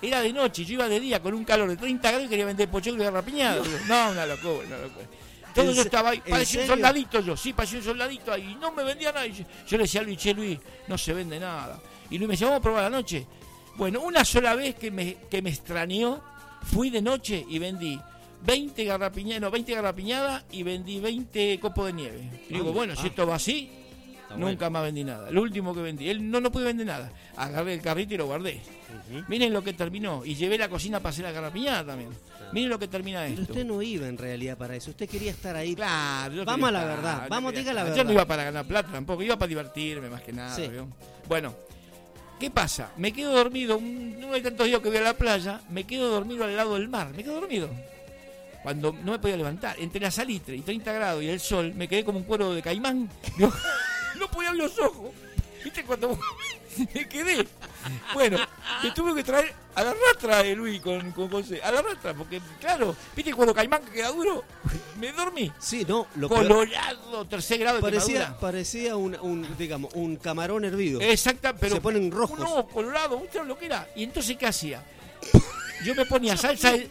Era 0.00 0.20
de 0.20 0.32
noche, 0.32 0.64
yo 0.64 0.74
iba 0.74 0.88
de 0.88 1.00
día 1.00 1.20
con 1.20 1.34
un 1.34 1.44
calor 1.44 1.68
de 1.68 1.76
30 1.76 2.08
grados 2.08 2.26
y 2.26 2.30
quería 2.30 2.44
vender 2.44 2.68
pochoclo 2.68 3.02
y 3.02 3.04
garrapiñada. 3.04 3.62
No, 3.88 4.10
una 4.10 4.26
locura, 4.26 4.66
una 4.66 4.78
locura. 4.78 5.06
Todo 5.52 5.70
¿En 5.70 5.74
yo 5.74 5.82
estaba 5.82 6.10
ahí, 6.10 6.20
parecía 6.20 6.60
un 6.60 6.66
soldadito 6.66 7.20
yo, 7.20 7.34
sí, 7.34 7.54
parecía 7.54 7.78
un 7.78 7.84
soldadito 7.86 8.30
ahí, 8.30 8.50
y 8.52 8.54
no 8.56 8.72
me 8.72 8.84
vendía 8.84 9.10
nada. 9.10 9.26
Yo 9.26 9.76
le 9.78 9.84
decía 9.84 10.02
a 10.02 10.04
Luis, 10.04 10.18
che 10.18 10.34
Luis, 10.34 10.58
no 10.86 10.98
se 10.98 11.14
vende 11.14 11.40
nada. 11.40 11.80
Y 12.10 12.18
Luis 12.18 12.28
me 12.28 12.34
decía, 12.34 12.46
vamos 12.46 12.60
a 12.60 12.62
probar 12.62 12.82
la 12.84 12.90
noche. 12.90 13.26
Bueno, 13.76 14.00
una 14.00 14.22
sola 14.24 14.54
vez 14.54 14.74
que 14.74 14.90
me, 14.90 15.16
que 15.30 15.40
me 15.40 15.48
extrañó, 15.48 16.22
fui 16.66 16.90
de 16.90 17.00
noche 17.02 17.44
y 17.48 17.58
vendí 17.58 17.98
20 18.44 18.84
garrapiñadas, 18.84 19.40
no, 19.40 19.50
20 19.50 19.74
garrapiñadas 19.74 20.44
y 20.52 20.62
vendí 20.62 21.00
20 21.00 21.58
copos 21.60 21.86
de 21.86 21.92
nieve. 21.94 22.30
Y 22.48 22.54
digo, 22.54 22.70
Ah, 22.70 22.72
bueno, 22.72 22.94
ah. 22.96 23.00
si 23.00 23.08
esto 23.08 23.26
va 23.26 23.36
así, 23.36 23.70
Está 24.22 24.36
nunca 24.36 24.68
más 24.70 24.82
vendí 24.82 25.04
nada. 25.04 25.30
Lo 25.30 25.42
último 25.42 25.72
que 25.74 25.80
vendí, 25.80 26.08
él 26.08 26.30
no, 26.30 26.40
no 26.40 26.50
pude 26.50 26.64
vender 26.64 26.86
nada. 26.86 27.12
Agarré 27.36 27.74
el 27.74 27.80
carrito 27.80 28.14
y 28.14 28.16
lo 28.16 28.26
guardé. 28.26 28.60
Miren 29.28 29.52
lo 29.52 29.62
que 29.62 29.72
terminó. 29.72 30.24
Y 30.24 30.34
llevé 30.34 30.58
la 30.58 30.68
cocina 30.68 30.98
para 30.98 31.10
hacer 31.10 31.24
la 31.24 31.32
garrapiñada 31.32 31.86
también. 31.86 32.10
Miren 32.52 32.70
lo 32.70 32.78
que 32.78 32.88
termina 32.88 33.20
Pero 33.22 33.40
esto. 33.42 33.52
usted 33.52 33.64
no 33.64 33.82
iba 33.82 34.06
en 34.08 34.18
realidad 34.18 34.56
para 34.56 34.76
eso, 34.76 34.90
usted 34.90 35.08
quería 35.08 35.30
estar 35.32 35.54
ahí. 35.56 35.74
Claro, 35.74 36.34
yo 36.34 36.44
Vamos 36.44 36.68
a 36.68 36.72
la 36.72 36.80
estar, 36.80 36.96
verdad, 36.96 37.22
yo 37.24 37.28
vamos, 37.28 37.54
diga 37.54 37.72
la 37.72 37.82
verdad. 37.84 37.96
Yo 37.96 38.04
no 38.04 38.12
iba 38.12 38.24
para 38.24 38.44
ganar 38.44 38.64
plata 38.66 38.90
tampoco, 38.92 39.22
iba 39.22 39.36
para 39.36 39.48
divertirme 39.48 40.08
más 40.08 40.22
que 40.22 40.32
nada. 40.32 40.54
Sí. 40.54 40.68
Bueno, 41.28 41.54
¿qué 42.38 42.50
pasa? 42.50 42.90
Me 42.96 43.12
quedo 43.12 43.32
dormido, 43.32 43.80
no 43.80 44.32
hay 44.32 44.42
tantos 44.42 44.66
días 44.66 44.80
que 44.80 44.88
voy 44.88 44.98
a 44.98 45.02
la 45.02 45.14
playa, 45.14 45.60
me 45.70 45.84
quedo 45.84 46.08
dormido 46.10 46.44
al 46.44 46.56
lado 46.56 46.74
del 46.74 46.88
mar, 46.88 47.10
me 47.14 47.22
quedo 47.22 47.40
dormido. 47.40 47.70
Cuando 48.62 48.92
no 48.92 49.12
me 49.12 49.18
podía 49.18 49.36
levantar, 49.36 49.76
entre 49.78 50.00
la 50.00 50.10
salitre 50.10 50.56
y 50.56 50.60
30 50.60 50.92
grados 50.92 51.22
y 51.22 51.28
el 51.28 51.38
sol, 51.40 51.72
me 51.74 51.86
quedé 51.86 52.04
como 52.04 52.18
un 52.18 52.24
cuero 52.24 52.52
de 52.54 52.62
caimán. 52.62 53.08
No 54.18 54.28
podía 54.28 54.48
abrir 54.48 54.62
los 54.64 54.78
ojos. 54.78 55.10
¿Viste 55.62 55.84
cuando 55.84 56.18
me 56.94 57.08
quedé? 57.08 57.46
Bueno, 58.14 58.38
me 58.82 58.90
tuve 58.92 59.14
que 59.14 59.24
traer 59.24 59.52
a 59.74 59.82
la 59.84 59.94
rastra 59.94 60.42
de 60.42 60.54
Luis 60.56 60.80
con, 60.80 61.12
con 61.12 61.28
José, 61.28 61.60
a 61.62 61.70
la 61.70 61.82
rastra, 61.82 62.14
porque 62.14 62.40
claro, 62.60 62.96
¿viste 63.14 63.32
cuando 63.34 63.54
caimán 63.54 63.82
que 63.84 63.92
queda 63.92 64.08
duro? 64.10 64.42
Me 64.98 65.12
dormí. 65.12 65.52
Sí, 65.58 65.84
no, 65.86 66.06
lo 66.16 66.28
peor- 66.28 66.46
Colorado, 66.48 67.24
tercer 67.26 67.58
grado 67.58 67.76
de 67.76 67.82
parecía, 67.82 68.14
quemadura. 68.20 68.40
parecía 68.40 68.96
un, 68.96 69.16
un, 69.20 69.56
digamos, 69.58 69.92
un 69.94 70.16
camarón 70.16 70.64
hervido. 70.64 71.00
Exacta, 71.00 71.54
pero 71.54 71.76
Se 71.76 71.80
ponen 71.80 72.10
rojos. 72.10 72.38
No, 72.38 72.66
colorado, 72.68 73.16
¿usted 73.18 73.42
lo 73.44 73.58
que 73.58 73.66
era? 73.66 73.86
Y 73.94 74.04
entonces, 74.04 74.36
¿qué 74.36 74.46
hacía? 74.46 74.82
Yo 75.84 75.94
me 75.94 76.06
ponía 76.06 76.36
salsa 76.38 76.72
de, 76.72 76.88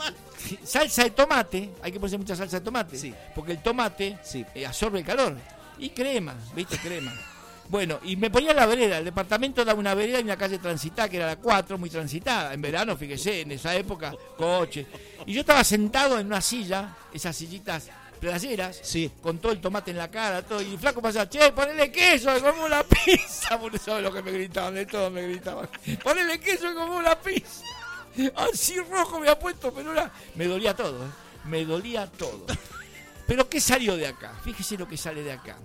salsa 0.63 1.03
de 1.05 1.09
tomate, 1.09 1.71
hay 1.81 1.91
que 1.91 1.99
ponerse 1.99 2.17
mucha 2.19 2.35
salsa 2.35 2.59
de 2.59 2.65
tomate, 2.65 2.97
Sí. 2.97 3.13
porque 3.33 3.53
el 3.53 3.63
tomate 3.63 4.19
Sí. 4.23 4.45
eh, 4.53 4.65
absorbe 4.65 4.99
el 4.99 5.05
calor. 5.05 5.35
Y 5.79 5.89
crema, 5.89 6.35
¿viste? 6.55 6.77
Crema. 6.77 7.11
Bueno, 7.67 7.99
y 8.03 8.15
me 8.15 8.29
ponía 8.29 8.51
en 8.51 8.57
la 8.57 8.65
vereda. 8.67 8.99
El 8.99 9.05
departamento 9.05 9.65
daba 9.65 9.79
una 9.79 9.93
vereda 9.95 10.19
y 10.19 10.23
una 10.23 10.37
calle 10.37 10.59
transitada, 10.59 11.09
que 11.09 11.17
era 11.17 11.25
la 11.25 11.35
4, 11.37 11.77
muy 11.77 11.89
transitada. 11.89 12.53
En 12.53 12.61
verano, 12.61 12.95
fíjese, 12.95 13.41
en 13.41 13.51
esa 13.51 13.75
época, 13.75 14.13
coche. 14.37 14.85
Y 15.25 15.33
yo 15.33 15.39
estaba 15.41 15.63
sentado 15.63 16.19
en 16.19 16.27
una 16.27 16.41
silla, 16.41 16.95
esas 17.13 17.35
sillitas 17.35 17.89
playeras, 18.19 18.79
Sí. 18.81 19.11
con 19.21 19.39
todo 19.39 19.51
el 19.51 19.59
tomate 19.59 19.91
en 19.91 19.97
la 19.97 20.09
cara, 20.11 20.41
todo. 20.43 20.61
Y 20.61 20.73
el 20.73 20.79
flaco 20.79 21.01
pasaba, 21.01 21.27
che, 21.27 21.51
ponele 21.51 21.91
queso, 21.91 22.33
que 22.33 22.39
comemos 22.39 22.69
la 22.69 22.83
pizza. 22.83 23.59
Por 23.59 23.75
eso 23.75 23.99
lo 23.99 24.13
que 24.13 24.21
me 24.21 24.31
gritaban, 24.31 24.75
de 24.75 24.85
todo 24.85 25.09
me 25.09 25.23
gritaban. 25.23 25.67
Ponele 26.03 26.39
queso, 26.39 26.67
que 26.69 26.73
comemos 26.75 27.03
la 27.03 27.19
pizza. 27.19 27.63
Así 28.35 28.79
rojo 28.79 29.19
me 29.19 29.27
ha 29.27 29.37
puesto, 29.37 29.73
pero 29.73 29.91
era... 29.91 30.09
Me 30.35 30.45
dolía 30.45 30.73
todo, 30.75 31.03
¿eh? 31.05 31.09
Me 31.45 31.65
dolía 31.65 32.07
todo. 32.07 32.45
Pero 33.27 33.49
¿qué 33.49 33.59
salió 33.59 33.97
de 33.97 34.07
acá? 34.07 34.33
Fíjese 34.43 34.77
lo 34.77 34.87
que 34.87 34.97
sale 34.97 35.21
de 35.23 35.33
acá. 35.33 35.57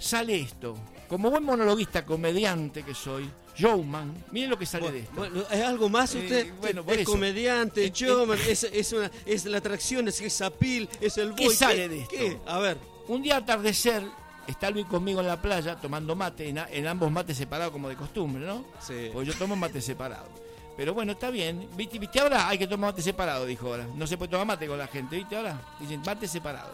Sale 0.00 0.40
esto. 0.40 0.76
Como 1.08 1.30
buen 1.30 1.44
monologuista, 1.44 2.04
comediante 2.04 2.82
que 2.82 2.94
soy, 2.94 3.30
showman, 3.56 4.24
miren 4.32 4.50
lo 4.50 4.58
que 4.58 4.66
sale 4.66 4.90
de 4.90 4.98
esto. 5.00 5.12
Bueno, 5.14 5.42
¿es 5.50 5.62
algo 5.62 5.88
más 5.88 6.14
Eh, 6.14 6.18
usted? 6.18 6.54
bueno, 6.60 6.82
es 6.88 6.98
eso. 6.98 7.10
comediante, 7.12 7.84
Eh, 7.84 7.90
showman, 7.94 8.38
es, 8.48 8.64
es, 8.64 8.92
una, 8.92 9.10
es 9.26 9.44
la 9.44 9.58
atracción, 9.58 10.08
es 10.08 10.20
esa 10.20 10.50
pil, 10.50 10.88
es 11.00 11.18
el 11.18 11.34
¿Qué 11.34 11.46
boy. 11.46 11.54
sale 11.54 11.88
de 11.88 12.00
esto? 12.00 12.14
¿Qué? 12.16 12.38
A 12.46 12.58
ver. 12.58 12.78
Un 13.06 13.22
día 13.22 13.36
atardecer, 13.36 14.02
está 14.46 14.70
Luis 14.70 14.86
conmigo 14.86 15.20
en 15.20 15.26
la 15.26 15.40
playa 15.40 15.76
tomando 15.76 16.16
mate, 16.16 16.48
en, 16.48 16.58
a- 16.58 16.68
en 16.70 16.86
ambos 16.86 17.10
mates 17.12 17.36
separados 17.36 17.70
como 17.72 17.88
de 17.90 17.96
costumbre, 17.96 18.44
¿no? 18.44 18.64
Sí. 18.80 19.10
Porque 19.12 19.30
yo 19.30 19.34
tomo 19.38 19.54
mate 19.56 19.80
separado. 19.82 20.28
Pero 20.76 20.92
bueno, 20.94 21.12
está 21.12 21.30
bien. 21.30 21.68
¿Viste, 21.76 21.98
¿Viste 22.00 22.18
ahora? 22.18 22.48
Hay 22.48 22.58
que 22.58 22.66
tomar 22.66 22.90
mate 22.92 23.02
separado, 23.02 23.44
dijo 23.46 23.68
ahora. 23.68 23.86
No 23.94 24.06
se 24.06 24.16
puede 24.16 24.30
tomar 24.32 24.46
mate 24.46 24.66
con 24.66 24.78
la 24.78 24.88
gente, 24.88 25.16
¿viste 25.16 25.36
ahora? 25.36 25.60
Dicen 25.78 26.00
mate 26.04 26.26
separado. 26.26 26.72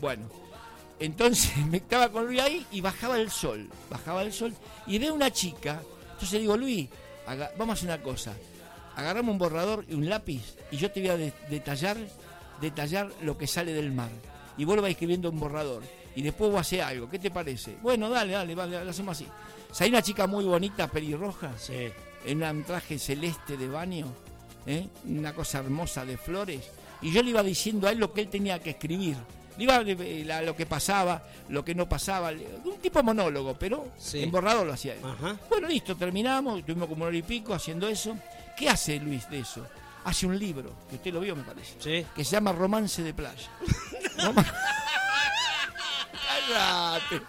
Bueno, 0.00 0.26
entonces 1.00 1.56
me 1.70 1.78
estaba 1.78 2.10
con 2.10 2.26
Luis 2.26 2.40
ahí 2.40 2.66
y 2.70 2.80
bajaba 2.80 3.18
el 3.18 3.30
sol. 3.30 3.68
Bajaba 3.90 4.22
el 4.22 4.32
sol 4.32 4.52
y 4.86 4.98
veo 4.98 5.14
una 5.14 5.30
chica. 5.30 5.82
Entonces 6.12 6.40
digo, 6.40 6.56
Luis, 6.56 6.88
vamos 7.58 7.70
a 7.70 7.72
hacer 7.72 7.88
una 7.88 8.02
cosa. 8.02 8.34
Agarramos 8.96 9.32
un 9.32 9.38
borrador 9.38 9.84
y 9.88 9.94
un 9.94 10.08
lápiz 10.08 10.42
y 10.70 10.76
yo 10.76 10.90
te 10.90 11.00
voy 11.00 11.08
a 11.10 11.16
de- 11.16 11.32
detallar, 11.48 11.96
detallar 12.60 13.10
lo 13.22 13.36
que 13.38 13.46
sale 13.46 13.72
del 13.72 13.92
mar. 13.92 14.10
Y 14.58 14.64
lo 14.64 14.82
vas 14.82 14.90
escribiendo 14.90 15.28
en 15.30 15.40
borrador. 15.40 15.82
Y 16.14 16.20
después 16.22 16.50
vos 16.50 16.60
haces 16.60 16.82
algo. 16.82 17.08
¿Qué 17.08 17.18
te 17.18 17.30
parece? 17.30 17.76
Bueno, 17.82 18.10
dale, 18.10 18.32
dale, 18.34 18.54
vale, 18.54 18.84
lo 18.84 18.90
hacemos 18.90 19.16
así. 19.16 19.26
Hay 19.80 19.88
una 19.88 20.02
chica 20.02 20.26
muy 20.26 20.44
bonita, 20.44 20.86
pelirroja, 20.88 21.52
Sí. 21.58 21.88
en 22.26 22.42
un 22.42 22.62
traje 22.64 22.98
celeste 22.98 23.56
de 23.56 23.66
baño, 23.68 24.06
¿eh? 24.66 24.86
una 25.06 25.32
cosa 25.34 25.60
hermosa 25.60 26.04
de 26.04 26.18
flores. 26.18 26.60
Y 27.00 27.10
yo 27.10 27.22
le 27.22 27.30
iba 27.30 27.42
diciendo 27.42 27.88
a 27.88 27.92
él 27.92 27.98
lo 27.98 28.12
que 28.12 28.20
él 28.20 28.28
tenía 28.28 28.58
que 28.60 28.70
escribir. 28.70 29.16
Le 29.58 29.64
iba 29.64 29.80
eh, 29.80 30.22
la- 30.24 30.42
lo 30.42 30.56
que 30.56 30.66
pasaba, 30.66 31.22
lo 31.48 31.64
que 31.64 31.74
no 31.74 31.88
pasaba. 31.88 32.30
Un 32.30 32.78
tipo 32.80 33.02
monólogo, 33.02 33.54
pero 33.58 33.92
Sí. 33.98 34.22
en 34.22 34.30
borrador 34.30 34.66
lo 34.66 34.72
hacía 34.72 34.94
él. 34.94 35.00
Ajá. 35.04 35.36
Bueno, 35.48 35.68
listo, 35.68 35.96
terminamos, 35.96 36.60
estuvimos 36.60 36.88
como 36.88 37.04
hora 37.04 37.16
y 37.16 37.22
pico 37.22 37.52
haciendo 37.54 37.88
eso. 37.88 38.16
¿Qué 38.56 38.68
hace 38.68 38.98
Luis 38.98 39.28
de 39.30 39.40
eso? 39.40 39.66
Hace 40.04 40.26
un 40.26 40.38
libro, 40.38 40.72
que 40.90 40.96
usted 40.96 41.12
lo 41.12 41.20
vio, 41.20 41.36
me 41.36 41.44
parece, 41.44 41.74
Sí. 41.78 42.06
que 42.14 42.24
se 42.24 42.32
llama 42.32 42.52
Romance 42.52 43.02
de 43.02 43.14
Playa. 43.14 43.48
Roma- 44.18 44.44
Cállate. 46.12 47.22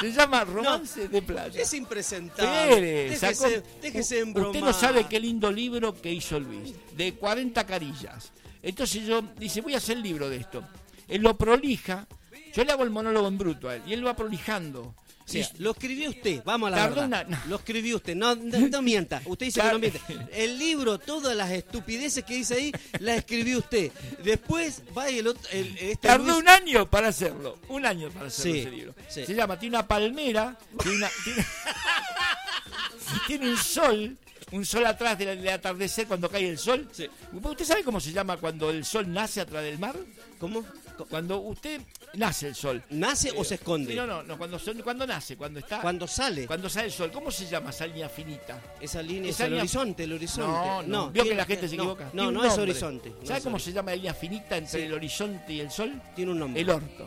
Se 0.00 0.12
llama 0.12 0.44
Romance 0.44 1.08
de 1.08 1.22
Playa. 1.22 1.60
Es 1.60 1.74
impresentable. 1.74 2.80
Déjese, 3.10 3.34
sacó- 3.34 3.62
déjese. 3.82 4.24
Usted 4.24 4.60
no 4.60 4.72
sabe 4.72 5.04
qué 5.06 5.18
lindo 5.20 5.50
libro 5.50 6.00
que 6.00 6.12
hizo 6.12 6.38
Luis, 6.38 6.74
de 6.96 7.14
40 7.14 7.66
carillas. 7.66 8.32
Entonces 8.62 9.04
yo 9.06 9.22
dice, 9.38 9.60
voy 9.60 9.74
a 9.74 9.78
hacer 9.78 9.96
el 9.96 10.02
libro 10.02 10.28
de 10.28 10.36
esto. 10.36 10.62
Él 11.10 11.22
lo 11.22 11.36
prolija, 11.36 12.06
yo 12.54 12.64
le 12.64 12.72
hago 12.72 12.84
el 12.84 12.90
monólogo 12.90 13.28
en 13.28 13.38
bruto 13.38 13.68
a 13.68 13.76
él, 13.76 13.82
y 13.86 13.92
él 13.92 14.06
va 14.06 14.14
prolijando. 14.16 14.94
sea, 15.26 15.48
lo 15.58 15.70
escribió 15.70 16.10
usted, 16.10 16.42
vamos 16.44 16.72
a 16.72 16.76
la 16.76 16.88
verdad. 16.88 17.04
una- 17.28 17.44
Lo 17.46 17.56
escribió 17.56 17.96
usted, 17.96 18.16
no, 18.16 18.34
no, 18.34 18.58
no 18.68 18.82
mienta. 18.90 19.22
Usted 19.26 19.46
dice 19.46 19.60
que 19.60 19.68
no 19.72 19.78
miente. 19.78 20.00
El 20.32 20.58
libro, 20.58 20.98
todas 20.98 21.36
las 21.36 21.50
estupideces 21.52 22.24
que 22.24 22.34
dice 22.34 22.54
ahí, 22.54 22.72
las 22.98 23.18
escribió 23.18 23.58
usted. 23.58 23.92
Después 24.24 24.82
va 24.96 25.08
el 25.08 25.28
otro. 25.28 25.42
el- 25.52 25.76
este 25.78 26.08
Tardó 26.08 26.24
Luis- 26.26 26.38
un 26.38 26.48
año 26.48 26.90
para 26.90 27.08
hacerlo. 27.08 27.58
Un 27.68 27.86
año 27.86 28.10
para 28.10 28.26
hacerlo 28.26 28.52
Sí, 28.54 28.58
ese 28.60 28.70
libro. 28.72 28.94
sí. 29.08 29.24
Se 29.26 29.34
llama, 29.34 29.56
tiene 29.56 29.76
una 29.76 29.86
palmera, 29.86 30.58
tiene, 30.82 30.96
una- 30.96 31.10
tiene- 31.24 31.46
tiene 33.28 33.50
un 33.50 33.56
sol, 33.56 34.16
un 34.52 34.64
sol 34.66 34.84
atrás 34.86 35.16
del, 35.18 35.40
del 35.42 35.48
atardecer 35.54 36.06
cuando 36.08 36.28
cae 36.28 36.48
el 36.48 36.58
sol. 36.58 36.88
¿Usted 37.32 37.64
sabe 37.64 37.84
cómo 37.84 38.00
se 38.00 38.12
llama 38.12 38.36
cuando 38.36 38.70
el 38.70 38.84
sol 38.84 39.12
nace 39.12 39.40
atrás 39.40 39.62
del 39.62 39.78
mar? 39.78 39.96
¿Cómo? 40.40 40.64
Cuando 41.06 41.38
usted 41.38 41.80
nace 42.14 42.48
el 42.48 42.54
sol. 42.54 42.82
¿Nace 42.90 43.32
o 43.36 43.44
se 43.44 43.54
esconde? 43.56 43.94
No, 43.94 44.06
no, 44.06 44.22
no, 44.22 44.36
cuando, 44.38 44.58
son- 44.58 44.80
cuando 44.82 45.06
nace, 45.06 45.36
cuando 45.36 45.60
está. 45.60 45.80
Cuando 45.80 46.06
sale. 46.06 46.46
Cuando 46.46 46.68
sale 46.68 46.86
el 46.86 46.92
sol. 46.92 47.10
¿Cómo 47.12 47.30
se 47.30 47.46
llama 47.46 47.70
esa 47.70 47.86
línea 47.86 48.08
finita? 48.08 48.60
Esa 48.80 49.02
línea 49.02 49.30
es 49.30 49.36
Esa 49.36 49.44
el 49.44 49.50
línea- 49.50 49.62
horizonte, 49.62 50.04
el 50.04 50.12
horizonte. 50.12 50.50
No, 50.50 50.82
no, 50.82 51.10
vio 51.10 51.24
que 51.24 51.34
la 51.34 51.44
gente 51.44 51.68
se 51.68 51.76
no, 51.76 51.82
equivoca. 51.84 52.10
No, 52.12 52.30
no 52.30 52.44
es 52.44 52.56
horizonte. 52.58 53.10
no 53.10 53.26
¿Sabe 53.26 53.38
es 53.38 53.44
cómo 53.44 53.58
se 53.58 53.72
llama 53.72 53.90
la 53.92 53.96
línea 53.96 54.14
finita 54.14 54.56
entre 54.56 54.80
Sí. 54.80 54.86
el 54.86 54.92
horizonte 54.94 55.52
y 55.52 55.60
el 55.60 55.70
sol? 55.70 56.00
Tiene 56.14 56.32
un 56.32 56.38
nombre. 56.38 56.60
El 56.60 56.70
orto. 56.70 57.06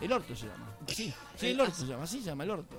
El 0.00 0.12
orto 0.12 0.34
se 0.36 0.46
llama. 0.46 0.70
Sí, 0.88 1.12
sí, 1.38 1.46
el 1.48 1.60
orto 1.60 1.74
se 1.74 1.86
llama, 1.86 2.02
así 2.04 2.18
se 2.18 2.26
llama 2.26 2.44
el 2.44 2.50
orto. 2.50 2.76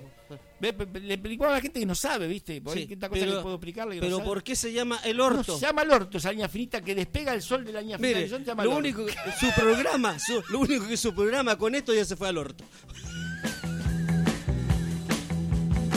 Pe- 0.60 1.00
Le 1.00 1.14
explicaba 1.14 1.50
a 1.52 1.54
la 1.56 1.60
gente 1.60 1.80
que 1.80 1.86
no 1.86 1.94
sabe, 1.94 2.26
¿viste? 2.26 2.60
Por 2.60 2.74
Sí, 2.74 2.86
cosa 2.86 3.08
pero- 3.10 3.36
que 3.36 3.42
puedo 3.42 3.54
explicarle. 3.56 3.94
que 3.96 4.00
no 4.00 4.06
Pero 4.06 4.16
sabe. 4.18 4.28
¿por 4.28 4.42
qué 4.42 4.56
se 4.56 4.72
llama 4.72 4.98
el 5.04 5.16
No, 5.18 5.26
orto? 5.26 5.58
se 5.58 5.66
llama 5.66 5.82
el 5.82 5.90
orto, 5.90 6.18
esa 6.18 6.30
línea 6.32 6.48
finita 6.48 6.80
que 6.80 6.94
despega 6.94 7.34
el 7.34 7.42
sol 7.42 7.64
de 7.64 7.72
la 7.72 7.80
línea 7.80 7.96
finita 7.98 8.08
Mire, 8.08 8.20
del 8.20 8.24
horizonte, 8.24 8.44
se 8.44 8.50
llama 8.50 8.64
lo 8.64 8.70
el 8.72 8.76
único 8.78 9.06
que 9.06 9.12
su 9.38 9.52
programa, 9.54 10.18
su- 10.18 10.42
lo 10.50 10.58
único 10.60 10.86
que 10.88 10.96
su 10.96 11.14
programa 11.14 11.56
con 11.56 11.74
esto 11.74 11.92
ya 11.94 12.04
se 12.04 12.16
fue 12.16 12.28
al 12.28 12.38
orto. 12.38 12.64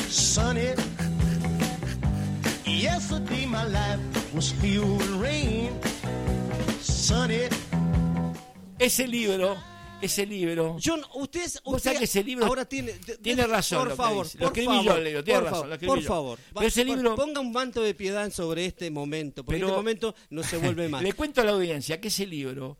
Sunny. 0.09 0.73
Yesterday 2.65 3.45
my 3.45 3.63
life 3.65 3.99
was 4.33 4.51
filled 4.51 4.97
with 4.99 5.21
rain. 5.21 5.71
Sunny. 6.81 7.47
Ese 8.79 9.07
libro, 9.07 9.57
ese 10.01 10.25
libro. 10.25 10.77
Yo, 10.79 10.97
no- 10.97 11.07
usted, 11.15 11.41
es- 11.43 11.61
Vos 11.63 11.75
usted 11.75 11.83
sabés 11.91 11.99
que 11.99 12.05
ese 12.05 12.23
libro 12.23 12.45
ahora 12.45 12.65
tiene, 12.65 12.93
tiene 13.21 13.45
razón 13.47 13.87
Por 13.87 13.95
favor. 13.97 14.27
Lo 14.35 14.51
por 14.53 14.63
favor, 14.63 14.83
yo, 14.85 14.97
Leo, 14.99 15.23
tiene 15.23 15.39
por 15.41 15.51
razón, 15.51 15.69
favor, 15.69 15.85
por 15.87 16.01
favor. 16.03 16.39
Pero 16.53 16.67
ese 16.67 16.85
libro- 16.85 17.15
ponga 17.15 17.39
un 17.41 17.51
manto 17.51 17.81
de 17.81 17.93
piedad 17.93 18.31
sobre 18.31 18.65
este 18.65 18.89
momento, 18.91 19.43
porque 19.43 19.57
Pero- 19.57 19.67
este 19.67 19.77
momento 19.77 20.15
no 20.29 20.43
se 20.43 20.57
vuelve 20.57 20.87
más. 20.89 21.01
Le 21.03 21.13
cuento 21.13 21.41
a 21.41 21.43
la 21.43 21.51
audiencia 21.51 21.99
que 21.99 22.07
ese 22.07 22.25
libro, 22.25 22.77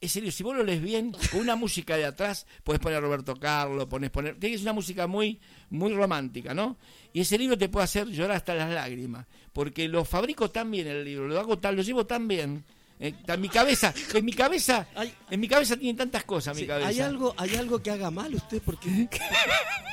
ese 0.00 0.20
libro, 0.20 0.32
si 0.32 0.42
vos 0.42 0.56
lo 0.56 0.62
lees 0.62 0.82
bien, 0.82 1.12
con 1.30 1.40
una 1.40 1.56
música 1.56 1.96
de 1.96 2.04
atrás, 2.04 2.46
podés 2.64 2.80
poner 2.80 3.00
Roberto 3.00 3.34
Carlos, 3.36 3.86
ponés 3.86 4.10
poner. 4.10 4.38
Tiene 4.38 4.54
que 4.54 4.58
ser 4.58 4.64
una 4.66 4.72
música 4.74 5.06
muy, 5.06 5.40
muy 5.70 5.92
romántica, 5.94 6.52
¿no? 6.52 6.76
Y 7.12 7.20
ese 7.20 7.38
libro 7.38 7.56
te 7.56 7.68
puede 7.70 7.84
hacer 7.84 8.06
llorar 8.08 8.36
hasta 8.36 8.54
las 8.54 8.70
lágrimas. 8.70 9.26
Porque 9.54 9.88
lo 9.88 10.04
fabrico 10.04 10.50
tan 10.50 10.70
bien 10.70 10.86
el 10.86 11.02
libro, 11.04 11.26
lo 11.28 11.40
hago 11.40 11.58
tan, 11.58 11.76
lo 11.76 11.82
llevo 11.82 12.04
tan 12.06 12.28
bien. 12.28 12.64
Eh, 12.98 13.14
en 13.26 13.40
mi 13.40 13.48
cabeza, 13.50 13.92
en 14.14 14.24
mi 14.24 14.32
cabeza, 14.32 14.86
en 15.30 15.40
mi 15.40 15.48
cabeza 15.48 15.76
tiene 15.76 15.98
tantas 15.98 16.24
cosas, 16.24 16.56
mi 16.56 16.66
cabeza. 16.66 16.88
¿Hay 16.88 17.00
algo, 17.00 17.34
¿Hay 17.36 17.54
algo 17.54 17.82
que 17.82 17.90
haga 17.90 18.10
mal 18.10 18.34
usted? 18.34 18.62
Porque, 18.64 19.08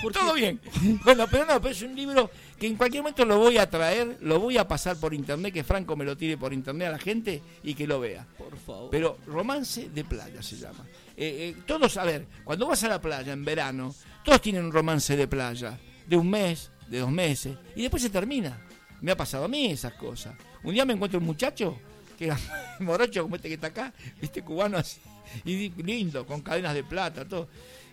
porque 0.01 0.19
Todo 0.19 0.33
bien. 0.33 0.59
Bueno, 1.03 1.27
pero 1.29 1.45
no, 1.45 1.61
pero 1.61 1.73
es 1.73 1.81
un 1.81 1.95
libro 1.95 2.31
que 2.57 2.67
en 2.67 2.75
cualquier 2.75 3.03
momento 3.03 3.25
lo 3.25 3.37
voy 3.39 3.57
a 3.57 3.69
traer, 3.69 4.17
lo 4.21 4.39
voy 4.39 4.57
a 4.57 4.67
pasar 4.67 4.97
por 4.97 5.13
internet, 5.13 5.53
que 5.53 5.63
Franco 5.63 5.95
me 5.97 6.05
lo 6.05 6.15
tire 6.15 6.37
por 6.37 6.53
internet 6.53 6.87
a 6.87 6.91
la 6.91 6.99
gente 6.99 7.41
y 7.61 7.73
que 7.73 7.85
lo 7.85 7.99
vea. 7.99 8.25
Por 8.37 8.57
favor. 8.57 8.89
Pero 8.89 9.17
romance 9.27 9.89
de 9.89 10.05
playa 10.05 10.41
se 10.41 10.55
llama. 10.55 10.85
Eh, 11.17 11.55
eh, 11.57 11.61
todos, 11.65 11.97
a 11.97 12.05
ver, 12.05 12.25
cuando 12.43 12.67
vas 12.67 12.83
a 12.83 12.87
la 12.87 13.01
playa 13.01 13.33
en 13.33 13.43
verano, 13.43 13.93
todos 14.23 14.41
tienen 14.41 14.63
un 14.63 14.71
romance 14.71 15.15
de 15.17 15.27
playa, 15.27 15.77
de 16.07 16.15
un 16.15 16.29
mes, 16.29 16.71
de 16.87 16.99
dos 16.99 17.11
meses, 17.11 17.57
y 17.75 17.81
después 17.81 18.01
se 18.01 18.09
termina. 18.09 18.57
Me 19.01 19.11
ha 19.11 19.17
pasado 19.17 19.43
a 19.43 19.49
mí 19.49 19.65
esas 19.67 19.93
cosas. 19.93 20.35
Un 20.63 20.73
día 20.73 20.85
me 20.85 20.93
encuentro 20.93 21.19
un 21.19 21.25
muchacho 21.25 21.77
que 22.23 22.27
era 22.27 22.39
morocho 22.79 23.23
como 23.23 23.35
este 23.35 23.49
que 23.49 23.55
está 23.55 23.67
acá, 23.67 23.93
viste, 24.21 24.41
cubano 24.41 24.77
así, 24.77 24.99
y 25.45 25.69
lindo, 25.81 26.25
con 26.25 26.41
cadenas 26.41 26.73
de 26.73 26.83
plata, 26.83 27.25
todo. 27.25 27.47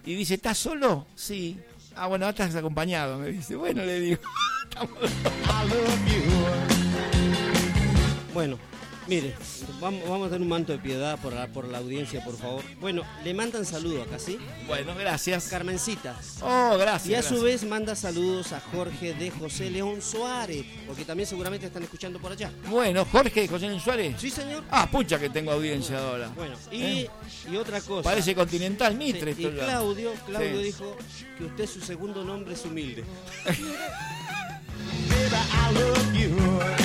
Y 0.05 0.15
dice, 0.15 0.35
¿estás 0.35 0.57
solo? 0.57 1.07
Sí. 1.15 1.59
Ah, 1.95 2.07
bueno, 2.07 2.29
estás 2.29 2.55
acompañado, 2.55 3.19
me 3.19 3.29
dice. 3.29 3.57
Bueno, 3.57 3.85
le 3.85 4.01
digo. 4.01 4.21
Bueno, 8.33 8.61
mire, 9.11 9.35
vamos, 9.81 10.03
vamos 10.09 10.29
a 10.29 10.31
tener 10.31 10.43
un 10.43 10.49
manto 10.49 10.73
de 10.73 10.79
piedad 10.79 11.19
por 11.21 11.33
la, 11.33 11.49
por 11.49 11.67
la 11.69 11.79
audiencia, 11.79 12.25
por 12.25 12.37
favor. 12.39 12.63
Bueno, 12.81 13.03
le 13.25 13.35
mandan 13.35 13.67
saludos 13.67 14.07
acá, 14.07 14.19
¿sí? 14.21 14.39
Bueno, 14.69 14.95
gracias. 14.95 15.49
Carmencita. 15.49 16.17
Oh, 16.43 16.77
gracias. 16.79 17.09
Y 17.11 17.15
a 17.17 17.23
su 17.23 17.43
vez 17.43 17.65
manda 17.65 17.97
saludos 17.97 18.53
a 18.53 18.61
Jorge 18.61 19.13
de 19.15 19.31
José 19.31 19.69
León 19.69 20.01
Suárez, 20.01 20.65
porque 20.87 21.05
también 21.05 21.29
seguramente 21.29 21.67
están 21.67 21.83
escuchando 21.83 22.21
por 22.21 22.33
allá. 22.33 22.51
Bueno, 22.69 23.05
Jorge 23.05 23.49
José 23.49 23.69
Luis 23.69 23.83
Suárez. 23.83 24.15
Sí, 24.19 24.31
señor. 24.31 24.63
Ah, 24.71 24.89
pucha 24.91 25.19
que 25.19 25.29
tengo 25.29 25.51
audiencia 25.53 25.99
ahora. 25.99 26.29
Bueno, 26.37 26.55
y, 26.71 26.83
¿Eh? 26.83 27.11
y 27.53 27.57
otra 27.57 27.81
cosa. 27.81 28.09
Parece 28.09 28.35
Continental 28.35 28.95
Mitre. 28.97 29.35
Sí, 29.35 29.47
y. 29.47 29.51
Claudio, 29.51 30.13
Claudio 30.27 30.59
Sí. 30.59 30.63
dijo 30.65 30.97
que 31.37 31.45
usted 31.45 31.67
su 31.67 31.81
segundo 31.81 32.25
nombre 32.25 32.55
es 32.55 32.65
humilde. 32.65 33.05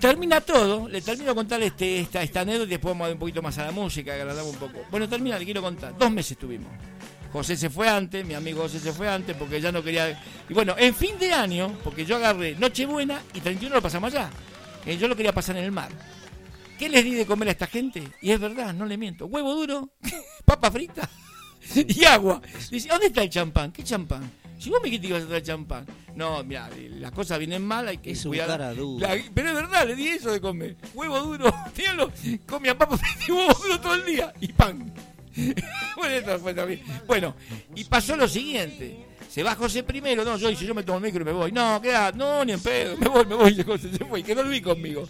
Termina 0.00 0.40
todo, 0.40 0.88
le 0.88 1.02
termino 1.02 1.30
de 1.30 1.34
contar 1.34 1.62
este, 1.62 2.00
esta, 2.00 2.22
esta 2.22 2.40
anécdota 2.40 2.64
y 2.64 2.70
después 2.70 2.92
vamos 2.94 3.04
a 3.04 3.08
ir 3.10 3.14
un 3.14 3.20
poquito 3.20 3.42
más 3.42 3.58
a 3.58 3.66
la 3.66 3.70
música, 3.70 4.14
agradamos 4.14 4.54
un 4.54 4.58
poco. 4.58 4.78
Bueno, 4.90 5.06
termina, 5.06 5.38
le 5.38 5.44
quiero 5.44 5.60
contar. 5.60 5.96
Dos 5.98 6.10
meses 6.10 6.38
tuvimos. 6.38 6.72
José 7.32 7.54
se 7.54 7.68
fue 7.68 7.86
antes, 7.86 8.24
mi 8.24 8.32
amigo 8.32 8.62
José 8.62 8.80
se 8.80 8.92
fue 8.92 9.08
antes 9.08 9.36
porque 9.36 9.60
ya 9.60 9.70
no 9.70 9.82
quería. 9.82 10.20
Y 10.48 10.54
bueno, 10.54 10.74
en 10.78 10.94
fin 10.94 11.18
de 11.18 11.32
año, 11.32 11.78
porque 11.84 12.06
yo 12.06 12.16
agarré 12.16 12.56
Nochebuena 12.56 13.20
y 13.34 13.40
31 13.40 13.76
lo 13.76 13.82
pasamos 13.82 14.12
allá. 14.12 14.30
Eh, 14.86 14.96
yo 14.96 15.06
lo 15.06 15.14
quería 15.14 15.34
pasar 15.34 15.56
en 15.58 15.64
el 15.64 15.72
mar. 15.72 15.90
¿Qué 16.78 16.88
les 16.88 17.04
di 17.04 17.14
de 17.14 17.26
comer 17.26 17.48
a 17.48 17.50
esta 17.52 17.66
gente? 17.66 18.02
Y 18.22 18.30
es 18.30 18.40
verdad, 18.40 18.72
no 18.72 18.86
le 18.86 18.96
miento. 18.96 19.26
Huevo 19.26 19.54
duro, 19.54 19.90
papa 20.46 20.70
frita 20.70 21.08
y 21.76 22.04
agua. 22.06 22.40
Dice, 22.70 22.88
¿dónde 22.88 23.08
está 23.08 23.22
el 23.22 23.28
champán? 23.28 23.70
¿Qué 23.70 23.84
champán? 23.84 24.39
Si 24.60 24.68
vos 24.68 24.78
me 24.82 24.90
dijiste 24.90 25.06
que 25.08 25.14
ibas 25.14 25.24
a 25.24 25.28
traer 25.28 25.42
champán. 25.42 25.86
No, 26.14 26.44
mira, 26.44 26.68
las 26.98 27.12
cosas 27.12 27.38
vienen 27.38 27.64
mal, 27.64 27.88
hay 27.88 27.96
que 27.98 28.10
Es 28.10 28.24
un 28.26 28.32
cuidar. 28.32 28.76
dura. 28.76 29.14
La- 29.16 29.22
pero 29.34 29.48
es 29.48 29.54
verdad, 29.54 29.86
le 29.86 29.96
di 29.96 30.08
eso 30.08 30.30
de 30.30 30.40
comer. 30.40 30.76
Huevo 30.94 31.18
duro, 31.20 31.54
díganlo. 31.76 32.12
Comía 32.46 32.74
frita 32.74 32.98
y 33.26 33.32
huevo 33.32 33.54
duro 33.54 33.80
todo 33.80 33.94
el 33.94 34.04
día. 34.04 34.32
Y 34.40 34.48
pan. 34.52 34.92
bueno, 35.96 36.14
esto 36.14 36.38
fue 36.40 36.52
también. 36.52 36.82
Bueno, 37.06 37.34
y 37.74 37.84
pasó 37.84 38.16
lo 38.16 38.28
siguiente. 38.28 39.06
Se 39.30 39.42
va 39.44 39.54
José 39.54 39.82
primero, 39.84 40.24
no, 40.24 40.36
yo 40.36 40.48
dice, 40.48 40.66
yo 40.66 40.74
me 40.74 40.82
tomo 40.82 40.98
el 40.98 41.04
micro 41.04 41.22
y 41.22 41.24
me 41.24 41.32
voy. 41.32 41.52
No, 41.52 41.80
queda, 41.80 42.10
no, 42.12 42.44
ni 42.44 42.52
en 42.52 42.60
pedo, 42.60 42.96
me 42.98 43.08
voy, 43.08 43.24
me 43.26 43.36
voy, 43.36 43.62
José, 43.62 43.90
se 43.96 44.04
fue, 44.04 44.20
y 44.20 44.22
quedó 44.24 44.42
Luis 44.42 44.60
conmigo. 44.60 45.06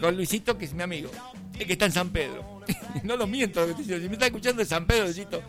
Con 0.00 0.14
Luisito, 0.16 0.56
que 0.56 0.66
es 0.66 0.72
mi 0.72 0.82
amigo, 0.84 1.10
el 1.58 1.66
que 1.66 1.72
está 1.72 1.86
en 1.86 1.92
San 1.92 2.10
Pedro. 2.10 2.62
no 3.02 3.16
lo 3.16 3.26
miento, 3.26 3.66
si 3.76 3.92
me 3.92 4.12
está 4.12 4.26
escuchando 4.26 4.60
de 4.60 4.66
San 4.66 4.86
Pedro, 4.86 5.04
Luisito. 5.06 5.42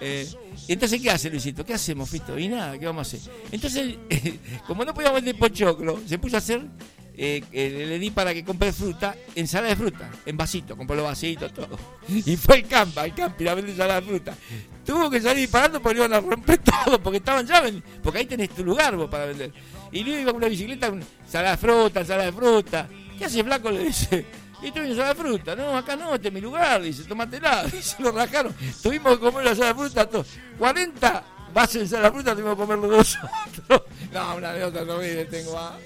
Eh, 0.00 0.28
entonces, 0.68 1.00
¿qué 1.00 1.10
hace 1.10 1.30
Luisito? 1.30 1.64
¿Qué 1.64 1.74
hacemos, 1.74 2.08
Fito? 2.08 2.38
Y 2.38 2.48
nada, 2.48 2.78
¿qué 2.78 2.86
vamos 2.86 3.12
a 3.12 3.16
hacer? 3.16 3.32
Entonces, 3.50 3.96
como 4.66 4.84
no 4.84 4.94
podíamos 4.94 5.16
vender 5.16 5.36
pochoclo, 5.38 6.00
se 6.06 6.18
puso 6.18 6.36
a 6.36 6.38
hacer, 6.38 6.62
eh, 7.16 7.42
le 7.52 7.98
di 7.98 8.10
para 8.10 8.32
que 8.32 8.44
compre 8.44 8.72
fruta, 8.72 9.16
ensalada 9.34 9.70
de 9.70 9.76
fruta, 9.76 10.10
en 10.24 10.36
vasito, 10.36 10.76
compró 10.76 10.96
los 10.96 11.04
vasitos, 11.04 11.52
todo. 11.52 11.78
Y 12.08 12.36
fue 12.36 12.56
al 12.56 12.68
campo, 12.68 13.00
al 13.00 13.14
campo, 13.14 13.42
y 13.42 13.48
a 13.48 13.54
vender 13.54 13.72
ensalada 13.72 14.00
de 14.00 14.06
fruta. 14.06 14.34
Tuvo 14.84 15.10
que 15.10 15.20
salir 15.20 15.40
disparando 15.40 15.82
porque 15.82 15.98
iban 15.98 16.12
a 16.12 16.20
romper 16.20 16.58
todo, 16.84 17.02
porque 17.02 17.18
estaban 17.18 17.46
ya, 17.46 17.62
porque 18.02 18.20
ahí 18.20 18.26
tenés 18.26 18.50
tu 18.50 18.64
lugar 18.64 18.96
vos 18.96 19.10
para 19.10 19.26
vender. 19.26 19.52
Y 19.90 20.04
Luis 20.04 20.20
iba 20.20 20.32
con 20.32 20.38
una 20.38 20.48
bicicleta, 20.48 20.86
ensalada 21.24 21.52
de 21.52 21.56
fruta, 21.56 22.00
ensalada 22.00 22.26
de 22.26 22.32
fruta. 22.32 22.88
¿Qué 23.18 23.24
hace 23.24 23.42
flaco? 23.42 23.70
Le 23.70 23.84
dice. 23.84 24.47
Y 24.62 24.66
esto 24.68 24.80
es 24.80 24.90
ensalada 24.90 25.14
de 25.14 25.20
fruta. 25.20 25.56
No, 25.56 25.76
acá 25.76 25.96
no, 25.96 26.14
este 26.14 26.28
es 26.28 26.34
mi 26.34 26.40
lugar. 26.40 26.82
Dice, 26.82 27.04
tomátela. 27.04 27.64
Dice, 27.64 27.96
lo 28.02 28.12
rajaron. 28.12 28.54
Tuvimos 28.82 29.18
que 29.18 29.20
comer 29.20 29.44
la 29.44 29.54
de 29.54 29.74
fruta. 29.74 30.08
todos. 30.08 30.26
40 30.58 31.24
bases 31.54 31.90
de 31.90 32.10
fruta 32.10 32.32
tuvimos 32.32 32.54
que 32.54 32.60
comerlo 32.60 32.88
nosotros. 32.88 33.28
No, 34.12 34.36
una 34.36 34.52
de 34.52 34.64
otra 34.64 34.84
no 34.84 34.98
vive, 34.98 35.26
tengo. 35.26 35.58
ah. 35.58 35.76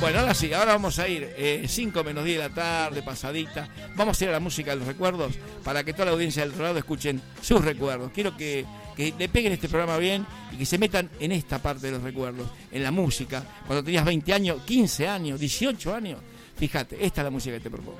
Bueno, 0.00 0.18
ahora 0.20 0.34
sí, 0.34 0.52
ahora 0.52 0.72
vamos 0.72 0.98
a 0.98 1.08
ir 1.08 1.64
5 1.66 2.04
menos 2.04 2.24
10 2.24 2.36
de 2.38 2.48
la 2.48 2.54
tarde, 2.54 3.02
pasadita. 3.02 3.68
Vamos 3.94 4.20
a 4.20 4.24
ir 4.24 4.30
a 4.30 4.32
la 4.34 4.40
música 4.40 4.72
de 4.72 4.76
los 4.76 4.86
recuerdos 4.86 5.34
para 5.64 5.84
que 5.84 5.92
toda 5.92 6.06
la 6.06 6.10
audiencia 6.12 6.42
del 6.42 6.52
otro 6.52 6.64
lado 6.64 6.78
escuchen 6.78 7.22
sus 7.40 7.64
recuerdos. 7.64 8.10
Quiero 8.12 8.36
que, 8.36 8.66
que 8.96 9.14
le 9.18 9.28
peguen 9.28 9.52
este 9.52 9.68
programa 9.68 9.98
bien 9.98 10.26
y 10.52 10.56
que 10.56 10.66
se 10.66 10.78
metan 10.78 11.10
en 11.20 11.32
esta 11.32 11.60
parte 11.60 11.86
de 11.86 11.92
los 11.92 12.02
recuerdos, 12.02 12.48
en 12.72 12.82
la 12.82 12.90
música. 12.90 13.44
Cuando 13.66 13.84
tenías 13.84 14.04
20 14.04 14.32
años, 14.32 14.62
15 14.64 15.06
años, 15.08 15.38
18 15.38 15.94
años. 15.94 16.18
Fíjate, 16.56 17.04
esta 17.04 17.20
es 17.20 17.24
la 17.24 17.30
música 17.30 17.56
que 17.56 17.62
te 17.62 17.70
propongo. 17.70 17.98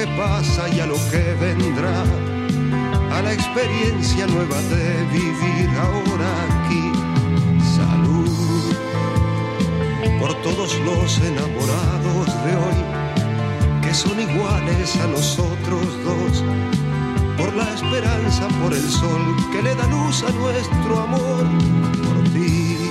que 0.00 0.06
pasa 0.16 0.66
y 0.70 0.80
a 0.80 0.86
lo 0.86 0.94
que 1.10 1.34
vendrá, 1.38 2.04
a 3.12 3.20
la 3.20 3.34
experiencia 3.34 4.26
nueva 4.28 4.56
de 4.72 5.04
vivir 5.12 5.68
ahora 5.86 6.30
aquí. 6.48 6.90
Salud 7.76 8.30
por 10.18 10.32
todos 10.42 10.78
los 10.86 11.18
enamorados 11.18 12.28
de 12.44 12.52
hoy, 12.62 12.80
que 13.82 13.92
son 13.92 14.18
iguales 14.18 14.96
a 14.96 15.06
nosotros 15.08 15.84
dos, 16.02 16.44
por 17.36 17.54
la 17.54 17.68
esperanza, 17.74 18.48
por 18.62 18.72
el 18.72 18.88
sol 18.88 19.22
que 19.52 19.62
le 19.62 19.74
da 19.74 19.86
luz 19.88 20.22
a 20.22 20.32
nuestro 20.32 21.00
amor, 21.00 21.44
por 22.04 22.16
ti, 22.32 22.88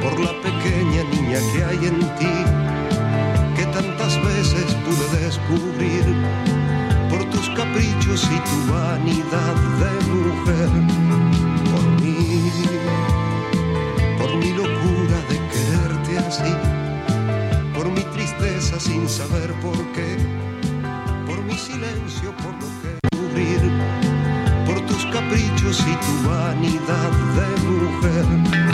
por 0.00 0.18
la 0.18 0.32
pequeña 0.40 1.02
niña 1.12 1.40
que 1.52 1.64
hay 1.64 1.86
en 1.88 2.00
ti 2.16 2.81
cuántas 3.82 4.22
veces 4.24 4.74
pude 4.84 5.24
descubrir 5.24 6.04
por 7.10 7.24
tus 7.30 7.48
caprichos 7.50 8.24
y 8.24 8.38
tu 8.48 8.72
vanidad 8.72 9.56
de 9.82 9.92
mujer, 10.10 10.68
por 11.70 11.84
mí, 12.00 12.50
por 14.18 14.36
mi 14.36 14.50
locura 14.52 15.18
de 15.28 15.38
quererte 15.52 16.18
así, 16.18 16.54
por 17.74 17.90
mi 17.90 18.02
tristeza 18.14 18.78
sin 18.78 19.08
saber 19.08 19.52
por 19.60 19.78
qué, 19.92 20.16
por 21.26 21.42
mi 21.42 21.54
silencio, 21.54 22.34
por 22.36 22.54
lo 22.54 22.68
que 22.82 23.16
cubrir, 23.16 23.60
por 24.66 24.80
tus 24.86 25.04
caprichos 25.06 25.80
y 25.80 25.94
tu 26.04 26.28
vanidad 26.28 27.10
de 27.36 27.70
mujer. 27.70 28.71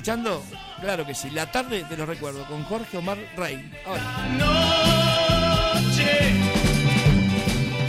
Escuchando? 0.00 0.42
Claro 0.80 1.04
que 1.04 1.14
sí. 1.14 1.28
La 1.30 1.52
tarde 1.52 1.84
de 1.84 1.96
los 1.96 2.08
recuerdos 2.08 2.46
con 2.46 2.64
Jorge 2.64 2.96
Omar 2.96 3.18
Rey. 3.36 3.70
Ahora. 3.84 4.02
noche. 5.74 6.32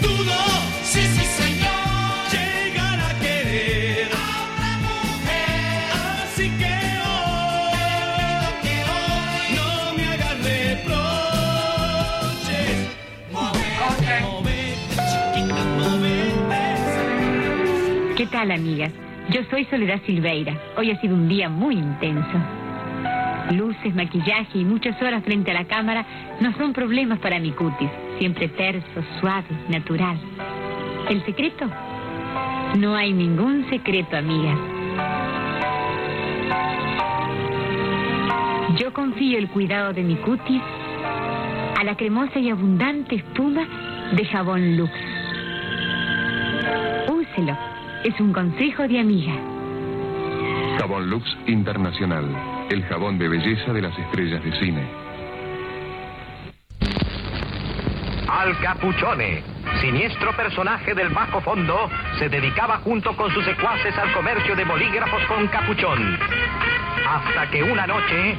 Dudo, 0.02 0.36
sí, 0.84 1.00
sí, 1.00 1.26
señor, 1.42 1.72
llegar 2.34 3.00
a 3.00 3.14
querer 3.18 4.10
a 4.12 4.44
otra 4.44 4.78
mujer. 4.88 5.92
Así 6.26 6.50
que 6.60 6.76
hoy, 8.92 9.56
no 9.56 9.70
me 9.96 10.04
hagas 10.12 10.38
reproches. 10.44 10.92
Movete, 13.32 14.16
movete, 14.22 14.96
chiquita, 15.12 15.64
movete. 15.80 16.60
¿Qué 18.18 18.26
tal, 18.28 18.52
amigas? 18.52 18.92
Yo 19.32 19.46
soy 19.50 19.64
Soledad 19.66 20.02
Silveira. 20.06 20.58
Hoy 20.76 20.92
ha 20.92 21.00
sido 21.00 21.16
un 21.16 21.30
día 21.30 21.48
muy 21.48 21.76
intenso. 21.76 22.38
Luces, 23.52 23.96
maquillaje 23.96 24.58
y 24.58 24.66
muchas 24.66 25.02
horas 25.02 25.24
frente 25.24 25.52
a 25.52 25.54
la 25.54 25.64
cámara 25.64 26.06
no 26.42 26.52
son 26.58 26.74
problemas 26.74 27.18
para 27.20 27.40
mi 27.40 27.52
cutis. 27.52 27.90
Siempre 28.20 28.50
terso, 28.50 29.02
suave, 29.22 29.48
natural. 29.70 30.20
¿El 31.10 31.24
secreto? 31.26 31.66
No 32.78 32.94
hay 32.94 33.14
ningún 33.14 33.70
secreto, 33.70 34.18
amigas. 34.18 34.60
Yo 38.78 38.92
confío 38.92 39.38
el 39.38 39.48
cuidado 39.48 39.94
de 39.94 40.04
mi 40.04 40.16
cutis 40.18 40.62
a 41.80 41.86
la 41.86 41.96
cremosa 41.96 42.38
y 42.38 42.50
abundante 42.50 43.16
espuma 43.16 43.66
de 44.12 44.26
jabón 44.26 44.76
Lux. 44.76 44.92
Úselo. 47.08 47.71
Es 48.04 48.20
un 48.20 48.34
consejo 48.34 48.88
de 48.88 49.00
amiga. 49.00 49.32
Jabón 50.80 51.08
Lux 51.08 51.24
Internacional, 51.46 52.26
el 52.72 52.84
jabón 52.86 53.20
de 53.20 53.30
belleza 53.30 53.72
de 53.74 53.82
las 53.84 53.96
estrellas 53.96 54.44
de 54.44 54.60
cine. 54.60 54.90
Al 58.28 58.58
Capuchone, 58.60 59.44
siniestro 59.82 60.36
personaje 60.36 60.96
del 60.96 61.10
bajo 61.10 61.42
fondo, 61.42 61.92
se 62.18 62.28
dedicaba 62.28 62.78
junto 62.78 63.16
con 63.16 63.30
sus 63.32 63.46
secuaces 63.46 63.96
al 63.96 64.12
comercio 64.14 64.56
de 64.56 64.66
bolígrafos 64.66 65.24
con 65.26 65.48
capuchón. 65.50 66.18
Hasta 67.08 67.52
que 67.52 67.62
una 67.62 67.86
noche... 67.86 68.36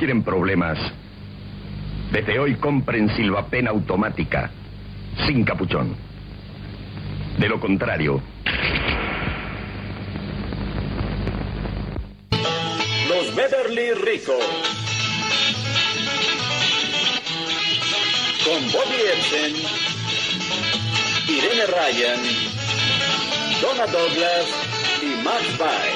quieren 0.00 0.22
problemas, 0.22 0.78
desde 2.10 2.38
hoy 2.38 2.54
compren 2.54 3.14
Silvapen 3.16 3.68
automática, 3.68 4.50
sin 5.26 5.44
capuchón. 5.44 5.94
De 7.36 7.46
lo 7.50 7.60
contrario, 7.60 8.22
Los 13.10 13.36
Beverly 13.36 13.92
Rico. 14.02 14.38
Con 18.42 18.72
Bobby 18.72 19.00
Epson, 19.12 19.52
Irene 21.28 21.66
Ryan, 21.66 22.20
Donna 23.60 23.86
Douglas 23.86 24.46
y 25.02 25.22
Max 25.22 25.58
Baer. 25.58 25.89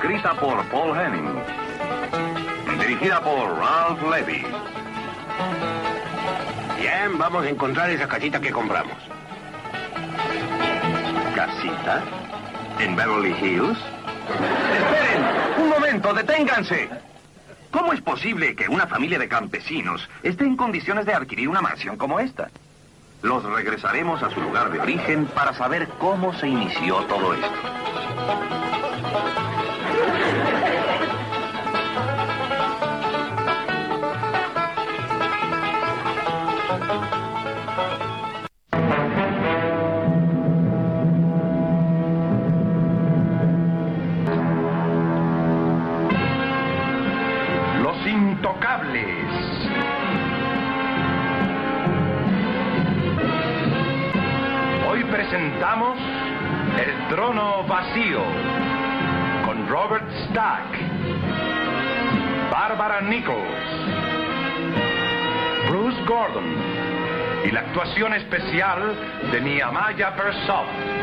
Escrita 0.00 0.32
por 0.32 0.64
Paul 0.70 0.98
Henning. 0.98 1.28
Dirigida 2.80 3.20
por 3.20 3.58
Ralph 3.58 4.02
Levy. 4.10 4.42
Bien, 6.78 7.18
vamos 7.18 7.44
a 7.44 7.50
encontrar 7.50 7.90
esa 7.90 8.08
casita 8.08 8.40
que 8.40 8.50
compramos. 8.50 8.96
¿Casita? 11.34 12.02
¿En 12.78 12.96
Beverly 12.96 13.36
Hills? 13.42 13.78
¡Esperen! 14.72 15.62
¡Un 15.62 15.68
momento! 15.68 16.14
¡Deténganse! 16.14 16.88
¿Cómo 17.70 17.92
es 17.92 18.00
posible 18.00 18.56
que 18.56 18.70
una 18.70 18.86
familia 18.86 19.18
de 19.18 19.28
campesinos 19.28 20.08
esté 20.22 20.44
en 20.44 20.56
condiciones 20.56 21.04
de 21.04 21.12
adquirir 21.12 21.46
una 21.46 21.60
mansión 21.60 21.98
como 21.98 22.20
esta? 22.20 22.48
Los 23.20 23.44
regresaremos 23.44 24.22
a 24.22 24.30
su 24.30 24.40
lugar 24.40 24.70
de 24.70 24.80
origen 24.80 25.26
para 25.26 25.52
saber 25.52 25.88
cómo 25.98 26.32
se 26.32 26.48
inició 26.48 27.00
todo 27.04 27.34
esto. 27.34 28.69
Con 59.44 59.68
Robert 59.68 60.08
Stack, 60.28 60.78
Barbara 62.48 63.00
Nichols, 63.00 63.36
Bruce 65.68 66.00
Gordon 66.06 66.54
y 67.44 67.50
la 67.50 67.60
actuación 67.60 68.14
especial 68.14 68.94
de 69.32 69.40
Nehemiah 69.40 70.14
Persop. 70.14 70.99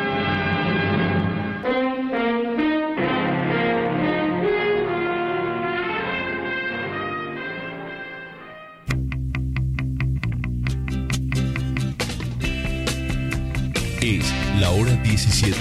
Hora 14.80 14.94
17, 14.98 15.58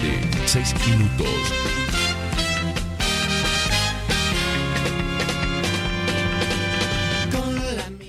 6 0.47 0.75
minutos. 0.87 1.27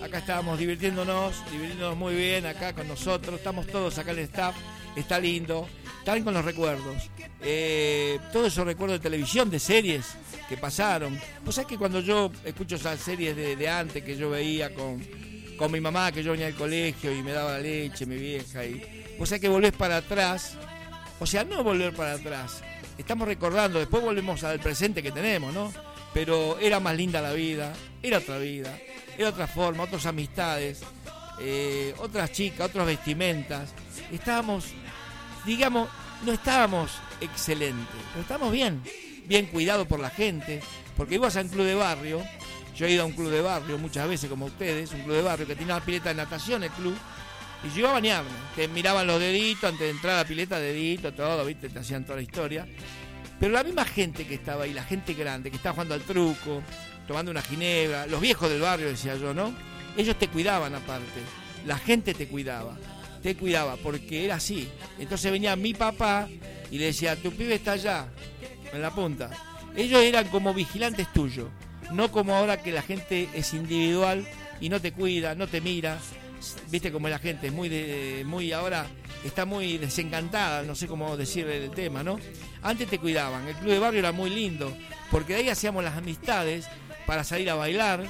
Acá 0.04 0.18
estábamos 0.18 0.60
divirtiéndonos, 0.60 1.36
divirtiéndonos 1.52 1.98
muy 1.98 2.16
bien 2.16 2.46
acá 2.46 2.74
con 2.74 2.88
nosotros. 2.88 3.36
Estamos 3.36 3.68
todos 3.68 3.98
acá 3.98 4.12
el 4.12 4.20
staff. 4.20 4.56
Está 4.96 5.20
lindo. 5.20 5.68
Están 6.00 6.24
con 6.24 6.34
los 6.34 6.44
recuerdos. 6.44 7.10
Eh, 7.42 8.20
todos 8.34 8.48
esos 8.48 8.66
recuerdos 8.66 9.00
de 9.00 9.04
televisión, 9.04 9.50
de 9.50 9.60
series 9.60 10.06
que 10.50 10.58
pasaron. 10.58 11.18
Pues 11.44 11.56
sabés 11.56 11.70
que 11.70 11.78
cuando 11.78 12.02
yo 12.02 12.32
escucho 12.44 12.76
esas 12.76 13.00
series 13.00 13.36
de, 13.36 13.70
antes 13.70 14.04
que 14.04 14.18
yo 14.18 14.30
veía 14.30 14.74
con, 14.74 15.02
con 15.58 15.72
mi 15.72 15.80
mamá, 15.80 16.12
que 16.12 16.24
yo 16.24 16.32
venía 16.32 16.48
al 16.48 16.56
colegio 16.56 17.14
y 17.14 17.22
me 17.22 17.32
daba 17.32 17.54
la 17.54 17.60
leche, 17.60 18.06
mi 18.06 18.18
vieja, 18.18 18.66
y 18.66 19.16
vos 19.18 19.30
sabés 19.30 19.42
que 19.42 19.50
volvés 19.50 19.74
para 19.74 19.98
atrás. 19.98 20.58
O 21.20 21.26
sea, 21.26 21.44
no 21.44 21.64
volver 21.64 21.94
para 21.94 22.14
atrás. 22.14 22.62
Estamos 22.98 23.28
recordando, 23.28 23.80
después 23.80 24.04
volvemos 24.04 24.44
al 24.44 24.60
presente 24.60 25.02
que 25.02 25.12
tenemos, 25.12 25.54
¿no? 25.54 25.72
Pero 26.14 26.58
era 26.60 26.80
más 26.80 26.96
linda 26.96 27.22
la 27.22 27.34
vida, 27.34 27.74
era 28.02 28.20
otra 28.20 28.38
vida. 28.38 28.78
era 29.18 29.30
otra 29.30 29.48
forma, 29.48 29.84
otras 29.84 30.06
amistades, 30.06 30.82
eh, 31.40 31.94
otras 31.98 32.32
chicas, 32.32 32.68
otras 32.68 32.86
vestimentas. 32.86 33.74
Estábamos, 34.12 34.66
digamos, 35.46 35.90
no 36.24 36.32
estábamos 36.34 36.92
excelentes, 37.22 37.96
pero 38.12 38.22
estábamos 38.22 38.52
bien, 38.52 38.82
bien 39.26 39.48
cuidados 39.48 39.88
por 39.88 40.00
la 40.00 40.10
gente, 40.10 40.62
porque 40.96 41.16
ibas 41.16 41.36
a 41.36 41.42
un 41.42 41.50
club 41.50 41.66
de 41.66 41.76
barrio, 41.76 42.24
yo 42.76 42.86
he 42.86 42.92
ido 42.92 43.04
a 43.04 43.06
un 43.06 43.14
club 43.14 43.32
de 43.32 43.42
barrio 43.42 43.78
muchas 43.78 44.08
veces 44.08 44.30
como 44.30 44.46
ustedes, 44.46 44.92
un 44.92 45.02
club 45.02 45.16
de 45.16 45.22
barrio 45.24 45.48
que 45.48 45.56
tiene 45.56 45.74
una 45.74 45.84
pileta 45.84 46.10
de 46.10 46.16
natación 46.16 46.64
el 46.64 46.72
club, 46.72 46.96
y 47.64 47.70
yo 47.70 47.80
iba 47.80 47.90
a 47.90 47.94
bañarme, 47.94 48.30
te 48.56 48.68
miraban 48.68 49.08
los 49.08 49.20
deditos 49.20 49.66
antes 49.66 49.82
de 49.82 49.90
entrar 49.90 50.16
a 50.16 50.18
la 50.20 50.28
pileta, 50.28 50.60
deditos, 50.60 51.16
todo, 51.16 51.44
viste, 51.46 51.70
te 51.70 51.80
hacían 51.80 52.04
toda 52.04 52.18
la 52.18 52.22
historia. 52.22 52.68
Pero 53.40 53.52
la 53.52 53.64
misma 53.64 53.86
gente 53.86 54.26
que 54.26 54.36
estaba 54.36 54.64
ahí, 54.64 54.74
la 54.74 54.84
gente 54.84 55.14
grande, 55.14 55.50
que 55.50 55.58
estaba 55.58 55.74
jugando 55.74 55.94
al 55.94 56.02
truco, 56.02 56.62
tomando 57.08 57.32
una 57.32 57.42
ginebra, 57.42 58.08
los 58.08 58.22
viejos 58.22 58.50
del 58.50 58.62
barrio, 58.62 58.88
decía 58.88 59.16
yo, 59.16 59.34
¿no? 59.34 59.54
Ellos 59.96 60.18
te 60.18 60.28
cuidaban 60.28 60.76
aparte, 60.76 61.22
la 61.66 61.78
gente 61.78 62.14
te 62.14 62.28
cuidaba, 62.28 62.78
te 63.22 63.36
cuidaba, 63.36 63.76
porque 63.78 64.26
era 64.26 64.36
así. 64.36 64.68
Entonces 65.00 65.32
venía 65.32 65.56
mi 65.56 65.74
papá 65.74 66.28
y 66.70 66.78
le 66.78 66.86
decía, 66.86 67.16
tu 67.16 67.32
pibe 67.32 67.56
está 67.56 67.74
allá, 67.74 68.08
en 68.72 68.82
la 68.82 68.92
punta. 68.92 69.30
Ellos 69.76 70.02
eran 70.02 70.28
como 70.30 70.54
vigilantes 70.54 71.12
tuyos, 71.14 71.48
no 71.92 72.12
como 72.12 72.36
ahora 72.36 72.62
que 72.62 72.72
la 72.72 72.82
gente 72.82 73.30
es 73.34 73.54
individual 73.54 74.28
y 74.60 74.70
no 74.70 74.82
te 74.82 74.92
cuida, 74.92 75.36
no 75.36 75.48
te 75.48 75.62
mira. 75.62 75.98
Viste 76.70 76.92
como 76.92 77.10
la 77.10 77.20
gente 77.20 77.48
es 77.48 77.54
muy, 77.54 77.70
de, 77.70 78.24
muy 78.26 78.52
ahora 78.52 78.86
está 79.24 79.46
muy 79.46 79.78
desencantada, 79.78 80.64
no 80.64 80.76
sé 80.76 80.88
cómo 80.88 81.18
decirle 81.18 81.66
el 81.66 81.72
tema, 81.72 82.04
¿no? 82.04 82.20
Antes 82.62 82.88
te 82.88 83.00
cuidaban, 83.00 83.48
el 83.48 83.56
club 83.56 83.72
de 83.72 83.80
barrio 83.80 84.00
era 84.00 84.12
muy 84.12 84.30
lindo, 84.30 84.76
porque 85.12 85.34
de 85.34 85.40
ahí 85.40 85.50
hacíamos 85.50 85.84
las 85.84 85.98
amistades 85.98 86.68
para 87.06 87.24
salir 87.24 87.50
a 87.50 87.56
bailar, 87.56 88.06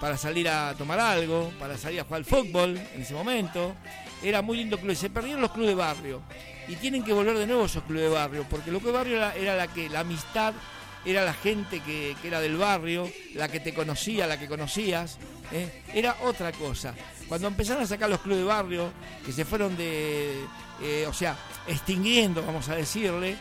para 0.00 0.16
salir 0.16 0.48
a 0.48 0.74
tomar 0.76 0.98
algo, 0.98 1.52
para 1.58 1.76
salir 1.76 2.00
a 2.00 2.04
jugar 2.04 2.20
al 2.20 2.24
fútbol 2.24 2.78
en 2.94 3.02
ese 3.02 3.14
momento. 3.14 3.74
Era 4.22 4.42
muy 4.42 4.56
lindo 4.56 4.78
club. 4.78 4.96
Se 4.96 5.10
perdieron 5.10 5.40
los 5.40 5.52
clubes 5.52 5.70
de 5.70 5.74
barrio 5.74 6.22
y 6.68 6.76
tienen 6.76 7.04
que 7.04 7.12
volver 7.12 7.36
de 7.36 7.46
nuevo 7.46 7.66
esos 7.66 7.82
clubes 7.84 8.04
de 8.04 8.08
barrio, 8.08 8.46
porque 8.48 8.70
clubes 8.70 8.86
de 8.86 8.92
barrio 8.92 9.16
era, 9.16 9.34
era 9.34 9.56
la 9.56 9.68
que 9.68 9.88
la 9.88 10.00
amistad 10.00 10.54
era 11.04 11.24
la 11.24 11.32
gente 11.32 11.80
que, 11.80 12.14
que, 12.20 12.28
era 12.28 12.40
del 12.40 12.56
barrio, 12.56 13.10
la 13.34 13.48
que 13.48 13.60
te 13.60 13.72
conocía, 13.72 14.26
la 14.26 14.38
que 14.38 14.48
conocías, 14.48 15.18
¿eh? 15.52 15.82
era 15.94 16.16
otra 16.22 16.52
cosa. 16.52 16.94
Cuando 17.30 17.46
empezaron 17.46 17.84
a 17.84 17.86
sacar 17.86 18.10
los 18.10 18.18
clubes 18.18 18.38
de 18.38 18.44
barrio, 18.44 18.90
que 19.24 19.30
se 19.30 19.44
fueron 19.44 19.76
de, 19.76 20.34
eh, 20.82 21.06
o 21.06 21.12
sea, 21.12 21.36
extinguiendo, 21.68 22.44
vamos 22.44 22.68
a 22.68 22.74
decirle, 22.74 23.36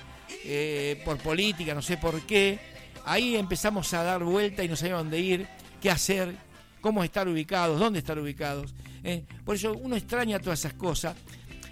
eh, 0.45 1.01
por 1.03 1.17
política, 1.17 1.73
no 1.73 1.81
sé 1.81 1.97
por 1.97 2.21
qué, 2.21 2.59
ahí 3.03 3.35
empezamos 3.35 3.91
a 3.95 4.03
dar 4.03 4.23
vuelta 4.23 4.63
y 4.63 4.67
no 4.67 4.75
sabíamos 4.75 5.05
dónde 5.05 5.19
ir, 5.19 5.47
qué 5.81 5.89
hacer, 5.89 6.35
cómo 6.81 7.03
estar 7.03 7.27
ubicados, 7.27 7.79
dónde 7.79 7.97
estar 7.97 8.19
ubicados. 8.19 8.75
¿eh? 9.03 9.23
Por 9.43 9.55
eso 9.55 9.73
uno 9.73 9.95
extraña 9.95 10.37
todas 10.37 10.59
esas 10.59 10.73
cosas. 10.73 11.15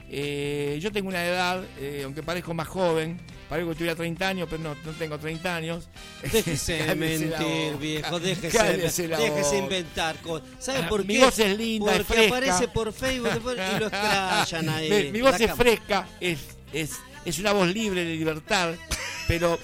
Yo 0.09 0.91
tengo 0.91 1.09
una 1.09 1.23
edad, 1.23 1.63
aunque 2.03 2.23
parezco 2.23 2.51
más 2.55 2.67
joven, 2.67 3.19
parezco 3.49 3.69
que 3.71 3.75
tuviera 3.77 3.95
30 3.95 4.27
años, 4.27 4.47
pero 4.49 4.63
no, 4.63 4.75
no 4.85 4.91
tengo 4.93 5.17
30 5.17 5.55
años. 5.55 5.87
Déjese 6.31 6.95
mentir, 6.95 7.77
viejo, 7.79 8.19
déjese, 8.19 9.07
déjese 9.07 9.57
inventar 9.57 10.17
cosas. 10.21 10.47
¿Sabe 10.59 10.79
Ah, 10.79 10.89
por 10.89 11.05
mi 11.05 11.15
qué? 11.15 11.23
voz 11.25 11.39
es 11.39 11.57
linda, 11.57 11.91
es 11.95 11.97
Porque 12.03 12.13
fresca. 12.13 12.35
aparece 12.37 12.67
por 12.67 12.93
Facebook 12.93 13.29
y 13.35 13.79
lo 13.79 13.87
extrayan 13.87 14.69
ahí. 14.69 14.89
Mi, 14.89 15.11
mi 15.11 15.21
voz 15.21 15.39
es 15.39 15.47
cama. 15.47 15.55
fresca, 15.55 16.07
es, 16.19 16.39
es, 16.73 16.91
es 17.25 17.39
una 17.39 17.51
voz 17.53 17.67
libre 17.67 18.03
de 18.05 18.15
libertad, 18.15 18.73
pero, 19.27 19.59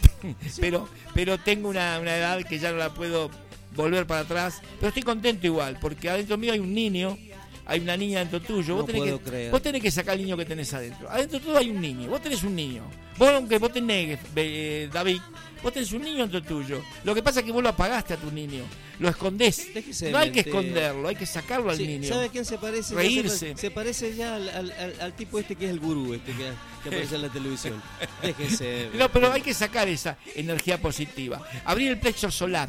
pero, 0.60 0.88
pero 1.14 1.38
tengo 1.40 1.70
una, 1.70 2.00
una 2.00 2.16
edad 2.18 2.44
que 2.44 2.60
ya 2.60 2.72
no 2.72 2.78
la 2.78 2.94
puedo 2.94 3.30
volver 3.76 4.06
para 4.08 4.22
atrás. 4.22 4.62
Pero 4.80 4.88
estoy 4.90 5.04
contento 5.04 5.46
igual, 5.48 5.78
porque 5.80 6.10
adentro 6.10 6.38
mío 6.38 6.54
hay 6.54 6.60
un 6.60 6.74
niño, 6.74 7.18
hay 7.66 7.80
una 7.80 7.96
niña 7.98 8.20
dentro 8.20 8.42
tuyo. 8.42 8.70
No 8.76 8.82
vos, 8.82 8.86
tenés 8.86 9.02
puedo 9.02 9.20
que, 9.20 9.30
creer. 9.30 9.52
vos 9.52 9.62
tenés 9.62 9.82
que 9.82 9.92
sacar 9.92 10.14
al 10.14 10.22
niño 10.22 10.38
que 10.38 10.46
tenés 10.46 10.74
adentro. 10.74 11.10
Adentro 11.10 11.40
tuyo 11.40 11.58
hay 11.58 11.70
un 11.70 11.80
niño, 11.82 12.10
vos 12.10 12.22
tenés 12.22 12.44
un 12.44 12.56
niño. 12.56 12.84
Vos, 13.18 13.30
aunque 13.30 13.60
vos 13.60 13.72
te 13.72 13.80
negues, 13.80 14.20
eh, 14.36 14.90
David, 14.92 15.20
vos 15.62 15.72
tenés 15.72 15.92
un 15.94 16.02
niño 16.02 16.20
dentro 16.20 16.42
tuyo. 16.42 16.82
Lo 17.04 17.14
que 17.14 17.22
pasa 17.22 17.42
es 17.42 17.46
que 17.46 17.52
vos 17.52 17.62
lo 17.62 17.70
apagaste 17.70 18.16
a 18.16 18.18
tu 18.18 18.32
niño, 18.32 18.64
lo 19.00 19.08
escondés. 19.08 19.72
Déjese 19.72 20.12
No 20.12 20.18
hay 20.18 20.32
que 20.32 20.40
esconderlo, 20.40 21.08
hay 21.08 21.16
que 21.16 21.28
sacarlo 21.28 21.70
al 21.70 21.78
Sí, 21.78 21.86
niño. 21.86 22.10
¿Sabe 22.10 22.26
a 22.26 22.30
quién 22.30 22.44
se 22.44 22.58
parece? 22.58 22.96
Reírse. 22.96 23.54
Se, 23.54 23.58
se 23.58 23.72
parece 23.72 24.16
ya 24.16 24.36
al, 24.36 24.50
al- 24.50 24.72
al- 24.72 24.96
al 25.00 25.14
tipo 25.14 25.38
este 25.38 25.56
que 25.56 25.66
es 25.66 25.72
el 25.72 25.80
gurú, 25.80 26.16
este 26.16 26.32
que, 26.32 26.50
que 26.82 26.90
aparece 26.90 27.16
en 27.16 27.22
la 27.22 27.30
televisión. 27.30 27.82
Déjese. 28.24 28.90
No, 28.96 29.10
pero 29.12 29.32
hay 29.32 29.42
que 29.42 29.54
sacar 29.54 29.88
esa 29.88 30.18
energía 30.36 30.82
positiva. 30.82 31.40
Abrir 31.66 31.90
el 31.92 32.00
plexo 32.00 32.32
solar. 32.32 32.68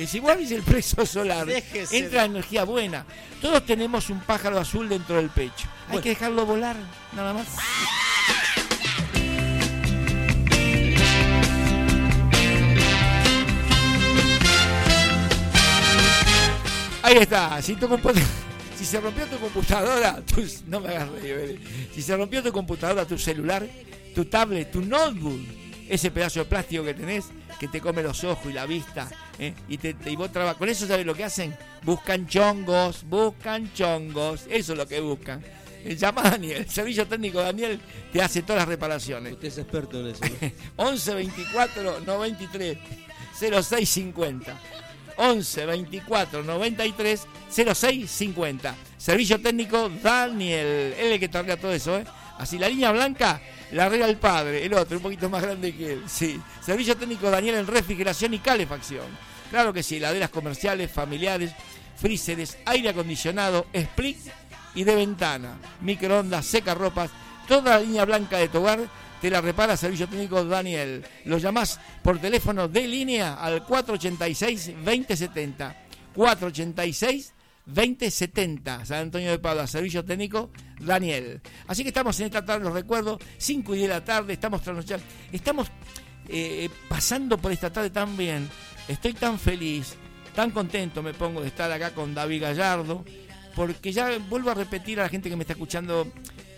Y 0.00 0.06
si 0.06 0.18
vos 0.18 0.30
abrís 0.30 0.50
el 0.52 0.62
plexo 0.62 1.04
solar, 1.04 1.44
Déjese 1.46 1.98
entra 1.98 2.24
energía 2.24 2.64
buena. 2.64 3.04
Todos 3.42 3.66
tenemos 3.66 4.08
un 4.08 4.20
pájaro 4.20 4.58
azul 4.58 4.88
dentro 4.88 5.16
del 5.16 5.28
pecho. 5.28 5.68
Hay 5.90 6.00
que 6.00 6.08
dejarlo 6.10 6.46
volar, 6.46 6.76
nada 7.12 7.34
más. 7.34 7.46
Ahí 17.02 17.16
está. 17.16 17.60
Si, 17.62 17.74
tu 17.76 17.86
compu- 17.88 18.14
si 18.78 18.84
se 18.84 19.00
rompió 19.00 19.26
tu 19.26 19.38
computadora, 19.38 20.20
tu- 20.22 20.44
no 20.66 20.80
me 20.80 20.88
hagas 20.90 21.08
reír. 21.10 21.60
Si 21.94 22.02
se 22.02 22.16
rompió 22.16 22.42
tu 22.42 22.52
computadora, 22.52 23.04
tu 23.06 23.18
celular, 23.18 23.66
tu 24.14 24.24
tablet, 24.26 24.70
tu 24.70 24.82
notebook, 24.82 25.40
ese 25.88 26.10
pedazo 26.10 26.40
de 26.40 26.44
plástico 26.44 26.84
que 26.84 26.94
tenés 26.94 27.24
que 27.58 27.68
te 27.68 27.80
come 27.80 28.02
los 28.02 28.22
ojos 28.24 28.46
y 28.50 28.52
la 28.54 28.64
vista, 28.66 29.08
¿eh? 29.40 29.54
y, 29.68 29.78
te, 29.78 29.94
te- 29.94 30.10
y 30.10 30.16
vos 30.16 30.30
trabas. 30.30 30.54
Con 30.56 30.68
eso, 30.68 30.86
¿sabes 30.86 31.04
lo 31.04 31.14
que 31.14 31.24
hacen? 31.24 31.56
Buscan 31.82 32.26
chongos, 32.28 33.02
buscan 33.08 33.72
chongos. 33.74 34.42
Eso 34.48 34.72
es 34.72 34.78
lo 34.78 34.86
que 34.86 35.00
buscan. 35.00 35.42
Eh, 35.84 35.96
Llama 35.96 36.20
a 36.26 36.30
Daniel, 36.32 36.58
el 36.58 36.68
servicio 36.70 37.06
técnico 37.06 37.40
Daniel 37.40 37.80
te 38.12 38.20
hace 38.22 38.42
todas 38.42 38.60
las 38.60 38.68
reparaciones. 38.68 39.32
Usted 39.32 39.48
es 39.48 39.58
experto 39.58 39.98
en 40.00 40.08
eso. 40.08 40.20
¿no? 40.24 40.84
11 40.84 41.14
24 41.14 42.00
93 42.00 42.78
06 43.38 43.88
50. 43.88 44.58
11 45.16 45.66
24 45.66 46.42
93 46.42 47.26
06 47.50 48.10
50. 48.10 48.74
Servicio 48.98 49.40
técnico 49.40 49.90
Daniel. 50.02 50.94
Él 50.98 51.06
es 51.06 51.12
el 51.12 51.20
que 51.30 51.38
arregla 51.38 51.56
todo 51.56 51.72
eso, 51.72 51.98
¿eh? 51.98 52.04
Así 52.38 52.58
la 52.58 52.68
línea 52.68 52.90
blanca 52.92 53.40
la 53.72 53.86
arregla 53.86 54.06
el 54.06 54.16
padre, 54.16 54.64
el 54.64 54.74
otro, 54.74 54.96
un 54.96 55.02
poquito 55.02 55.28
más 55.28 55.42
grande 55.42 55.74
que 55.74 55.94
él. 55.94 56.02
Sí. 56.06 56.40
Servicio 56.60 56.96
técnico 56.96 57.30
Daniel 57.30 57.56
en 57.56 57.66
refrigeración 57.66 58.34
y 58.34 58.38
calefacción. 58.38 59.06
Claro 59.50 59.72
que 59.72 59.82
sí, 59.82 59.96
heladeras 59.96 60.30
comerciales, 60.30 60.90
familiares, 60.90 61.52
freezeres, 61.96 62.58
aire 62.66 62.90
acondicionado, 62.90 63.66
split 63.72 64.18
y 64.74 64.84
de 64.84 64.94
ventana, 64.94 65.58
microondas, 65.80 66.46
secarropas, 66.46 67.10
toda 67.48 67.78
la 67.78 67.80
línea 67.80 68.04
blanca 68.04 68.38
de 68.38 68.48
tu 68.48 68.58
hogar 68.58 68.80
te 69.20 69.28
la 69.28 69.40
repara 69.40 69.76
Servicio 69.76 70.08
Técnico 70.08 70.44
Daniel. 70.44 71.04
Lo 71.26 71.38
llamás 71.38 71.78
por 72.02 72.18
teléfono 72.18 72.68
de 72.68 72.88
línea 72.88 73.34
al 73.34 73.66
486-2070. 73.66 75.74
486-2070. 77.74 78.84
San 78.84 78.98
Antonio 78.98 79.30
de 79.30 79.38
Padua, 79.38 79.66
Servicio 79.66 80.04
Técnico 80.04 80.50
Daniel. 80.80 81.40
Así 81.66 81.82
que 81.82 81.88
estamos 81.88 82.18
en 82.20 82.26
esta 82.26 82.44
tarde, 82.44 82.64
los 82.64 82.74
recuerdo, 82.74 83.18
5 83.38 83.74
y 83.74 83.78
10 83.78 83.88
de 83.88 83.94
la 83.94 84.04
tarde, 84.04 84.32
estamos. 84.32 84.62
Estamos 85.32 85.68
eh, 86.28 86.68
pasando 86.88 87.38
por 87.38 87.52
esta 87.52 87.70
tarde 87.72 87.90
tan 87.90 88.16
bien. 88.16 88.48
Estoy 88.88 89.12
tan 89.12 89.38
feliz, 89.38 89.94
tan 90.34 90.50
contento 90.50 91.02
me 91.02 91.14
pongo 91.14 91.40
de 91.40 91.48
estar 91.48 91.70
acá 91.70 91.94
con 91.94 92.14
David 92.14 92.42
Gallardo, 92.42 93.04
porque 93.54 93.92
ya 93.92 94.18
vuelvo 94.28 94.50
a 94.50 94.54
repetir 94.54 95.00
a 95.00 95.04
la 95.04 95.08
gente 95.08 95.28
que 95.28 95.36
me 95.36 95.42
está 95.42 95.52
escuchando 95.52 96.10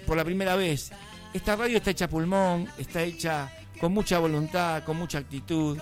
por 0.07 0.16
la 0.16 0.24
primera 0.24 0.57
vez. 0.57 0.93
Esta 1.35 1.57
radio 1.57 1.78
está 1.78 1.91
hecha 1.91 2.09
pulmón, 2.09 2.69
está 2.78 3.03
hecha 3.03 3.51
con 3.81 3.93
mucha 3.93 4.19
voluntad, 4.19 4.85
con 4.85 4.97
mucha 4.97 5.19
actitud. 5.19 5.78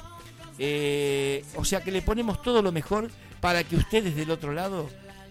eh, 0.58 1.44
o 1.56 1.64
sea 1.64 1.80
que 1.80 1.90
le 1.90 2.02
ponemos 2.02 2.42
todo 2.42 2.62
lo 2.62 2.70
mejor 2.72 3.10
para 3.40 3.64
que 3.64 3.76
ustedes 3.76 4.14
del 4.14 4.30
otro 4.30 4.52
lado 4.52 4.88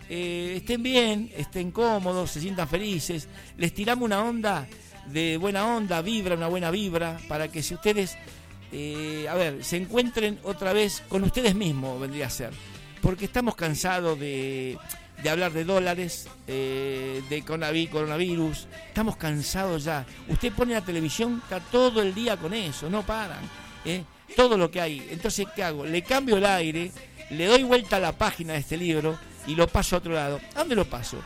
eh, 0.10 0.56
estén 0.58 0.82
bien, 0.82 1.32
estén 1.38 1.72
cómodos, 1.72 2.32
se 2.32 2.42
sientan 2.42 2.68
felices. 2.68 3.28
Les 3.58 3.74
tiramos 3.74 4.06
una 4.06 4.24
onda 4.24 4.68
de 5.12 5.38
buena 5.38 5.66
onda, 5.66 6.02
vibra, 6.02 6.36
una 6.36 6.48
buena 6.48 6.72
vibra, 6.72 7.20
para 7.28 7.48
que 7.48 7.62
si 7.62 7.74
ustedes, 7.74 8.18
eh, 8.72 9.28
a 9.30 9.36
ver, 9.36 9.64
se 9.64 9.78
encuentren 9.78 10.40
otra 10.44 10.74
vez 10.74 11.04
con 11.08 11.24
ustedes 11.24 11.56
mismos, 11.56 12.00
vendría 12.00 12.28
a 12.28 12.30
ser. 12.30 12.52
Porque 13.02 13.26
estamos 13.26 13.56
cansados 13.56 14.20
de, 14.20 14.78
de 15.22 15.30
hablar 15.30 15.54
de 15.54 15.64
dólares, 15.64 16.28
eh, 16.48 17.22
de 17.30 17.44
coronavirus, 17.44 18.68
estamos 18.88 19.16
cansados 19.16 19.84
ya. 19.84 20.06
Usted 20.28 20.52
pone 20.54 20.74
la 20.74 20.84
televisión, 20.84 21.42
está 21.44 21.60
todo 21.60 22.02
el 22.02 22.14
día 22.14 22.38
con 22.38 22.54
eso, 22.54 22.90
no 22.90 23.06
paran. 23.06 23.40
¿eh? 23.86 24.04
Todo 24.36 24.58
lo 24.58 24.70
que 24.70 24.82
hay. 24.82 25.08
Entonces, 25.12 25.48
¿qué 25.56 25.64
hago? 25.64 25.86
Le 25.86 26.02
cambio 26.02 26.38
el 26.38 26.46
aire, 26.46 26.92
le 27.32 27.46
doy 27.46 27.64
vuelta 27.64 27.98
a 27.98 28.00
la 28.00 28.12
página 28.12 28.54
de 28.54 28.60
este 28.60 28.78
libro 28.78 29.18
y 29.50 29.56
lo 29.56 29.68
paso 29.68 29.96
a 29.96 30.00
otro 30.00 30.14
lado. 30.14 30.40
¿A 30.56 30.60
dónde 30.60 30.76
lo 30.76 30.86
paso? 30.86 31.18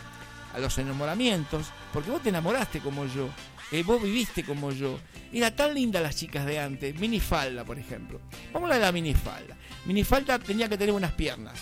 A 0.54 0.60
los 0.60 0.78
enamoramientos, 0.78 1.68
porque 1.92 2.10
vos 2.12 2.22
te 2.22 2.30
enamoraste 2.30 2.80
como 2.80 3.06
yo, 3.06 3.30
eh, 3.72 3.84
vos 3.84 4.02
viviste 4.02 4.44
como 4.44 4.72
yo. 4.72 5.00
Era 5.32 5.56
tan 5.56 5.74
linda 5.74 6.00
las 6.00 6.16
chicas 6.16 6.46
de 6.46 6.60
antes, 6.60 6.96
minifalda, 7.00 7.64
por 7.66 7.80
ejemplo. 7.80 8.20
Vamos 8.54 8.70
a 8.72 8.78
la 8.78 8.92
minifalda. 8.92 9.58
Minifalda 9.86 10.38
tenía 10.40 10.70
que 10.70 10.78
tener 10.78 10.94
unas 10.94 11.12
piernas. 11.14 11.60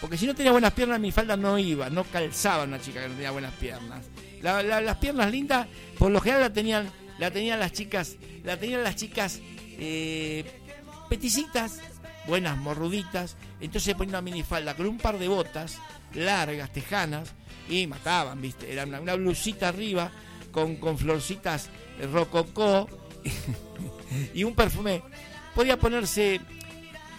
Porque 0.00 0.16
si 0.16 0.26
no 0.28 0.34
tenía 0.36 0.52
buenas 0.52 0.72
piernas, 0.72 1.00
mi 1.00 1.10
falda 1.10 1.36
no 1.36 1.58
iba, 1.58 1.90
no 1.90 2.04
calzaba 2.04 2.62
una 2.62 2.80
chica 2.80 3.00
que 3.02 3.08
no 3.08 3.14
tenía 3.14 3.32
buenas 3.32 3.52
piernas. 3.54 4.04
La- 4.40 4.62
la- 4.62 4.80
las 4.80 4.98
piernas 4.98 5.32
lindas, 5.32 5.66
por 5.98 6.12
lo 6.12 6.20
general 6.20 6.42
la 6.42 6.52
tenían, 6.52 6.88
la 7.18 7.32
tenían 7.32 7.58
las 7.58 7.72
chicas, 7.72 8.14
la 8.44 8.56
tenían 8.56 8.84
las 8.84 8.94
chicas 8.94 9.40
eh, 9.80 10.44
peticitas, 11.08 11.80
buenas, 12.28 12.56
morruditas. 12.56 13.36
Entonces 13.60 13.94
ponía 13.96 14.10
una 14.10 14.22
minifalda 14.22 14.76
con 14.76 14.86
un 14.86 14.98
par 14.98 15.18
de 15.18 15.26
botas 15.26 15.78
largas, 16.14 16.72
tejanas, 16.72 17.34
y 17.68 17.86
mataban, 17.86 18.40
¿viste? 18.40 18.72
Era 18.72 18.84
una, 18.84 19.00
una 19.00 19.14
blusita 19.14 19.68
arriba 19.68 20.10
con, 20.50 20.76
con 20.76 20.98
florcitas 20.98 21.68
rococó 22.12 22.88
y 24.34 24.44
un 24.44 24.54
perfume. 24.54 25.02
Podía 25.54 25.78
ponerse 25.78 26.40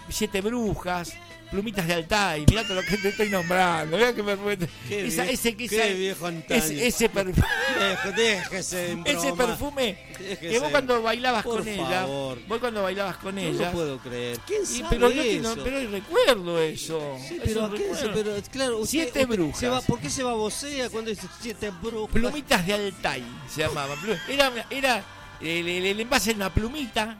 siete 0.10 0.42
brujas, 0.42 1.14
plumitas 1.52 1.88
de 1.88 1.94
Altai, 1.96 2.46
mirá 2.50 2.64
todo 2.64 2.76
lo 2.76 2.82
que 2.84 2.98
te 2.98 3.10
estoy 3.10 3.30
nombrando, 3.30 3.98
mirá 3.98 4.14
que 4.14 4.24
perfume. 4.24 4.58
Qué 4.88 5.08
Esa- 5.08 5.26
ese, 5.26 5.56
que 5.56 5.66
esa- 5.66 5.86
viejo 5.88 6.28
ese, 6.50 6.88
ese 6.88 7.10
perfume. 7.10 7.48
Déjese 8.16 8.98
Ese 9.06 9.32
broma. 9.32 9.46
perfume 9.48 9.98
Déjese. 10.20 10.40
que 10.50 10.60
vos 10.60 10.70
cuando 10.70 11.02
bailabas 11.02 11.44
Por 11.44 11.60
con 11.60 11.68
ella, 11.68 12.02
favor. 12.02 12.38
vos 12.48 12.60
cuando 12.60 12.84
bailabas 12.84 13.18
con 13.18 13.36
No 13.36 13.42
ella, 13.42 13.66
lo 13.68 13.72
puedo 13.72 13.98
creer. 14.00 14.40
¿Quién 14.46 14.62
y- 14.64 14.66
sabe 14.66 14.88
pero 14.90 15.10
yo 15.10 15.24
que 15.24 15.40
no- 15.40 15.54
eso? 15.54 15.64
pero 15.64 15.90
recuerdo 15.92 16.60
eso. 16.62 17.18
Sí, 17.28 17.36
Eso 17.36 17.44
pero, 17.44 17.66
¿a 17.66 17.72
qué 17.72 17.78
recuerdo. 17.78 17.96
se- 18.02 18.10
pero 18.24 18.44
claro, 18.52 18.78
usted- 18.78 18.90
siete 18.92 19.26
brujas. 19.26 19.60
se 19.60 19.68
va- 19.70 19.82
¿Por 19.82 20.00
qué 20.00 20.10
se 20.10 20.24
babosea 20.24 20.90
cuando 20.90 21.10
dice 21.10 21.28
siete 21.42 21.72
brujas? 21.82 22.14
Plumitas 22.14 22.66
de 22.66 22.74
Altai 22.74 23.24
se 23.54 23.62
llamaban. 23.62 23.98
Era, 24.28 24.52
era 24.70 25.04
el, 25.42 25.68
el- 25.68 25.86
el 25.86 26.00
envase 26.00 26.32
era 26.32 26.38
una 26.38 26.54
plumita, 26.54 27.18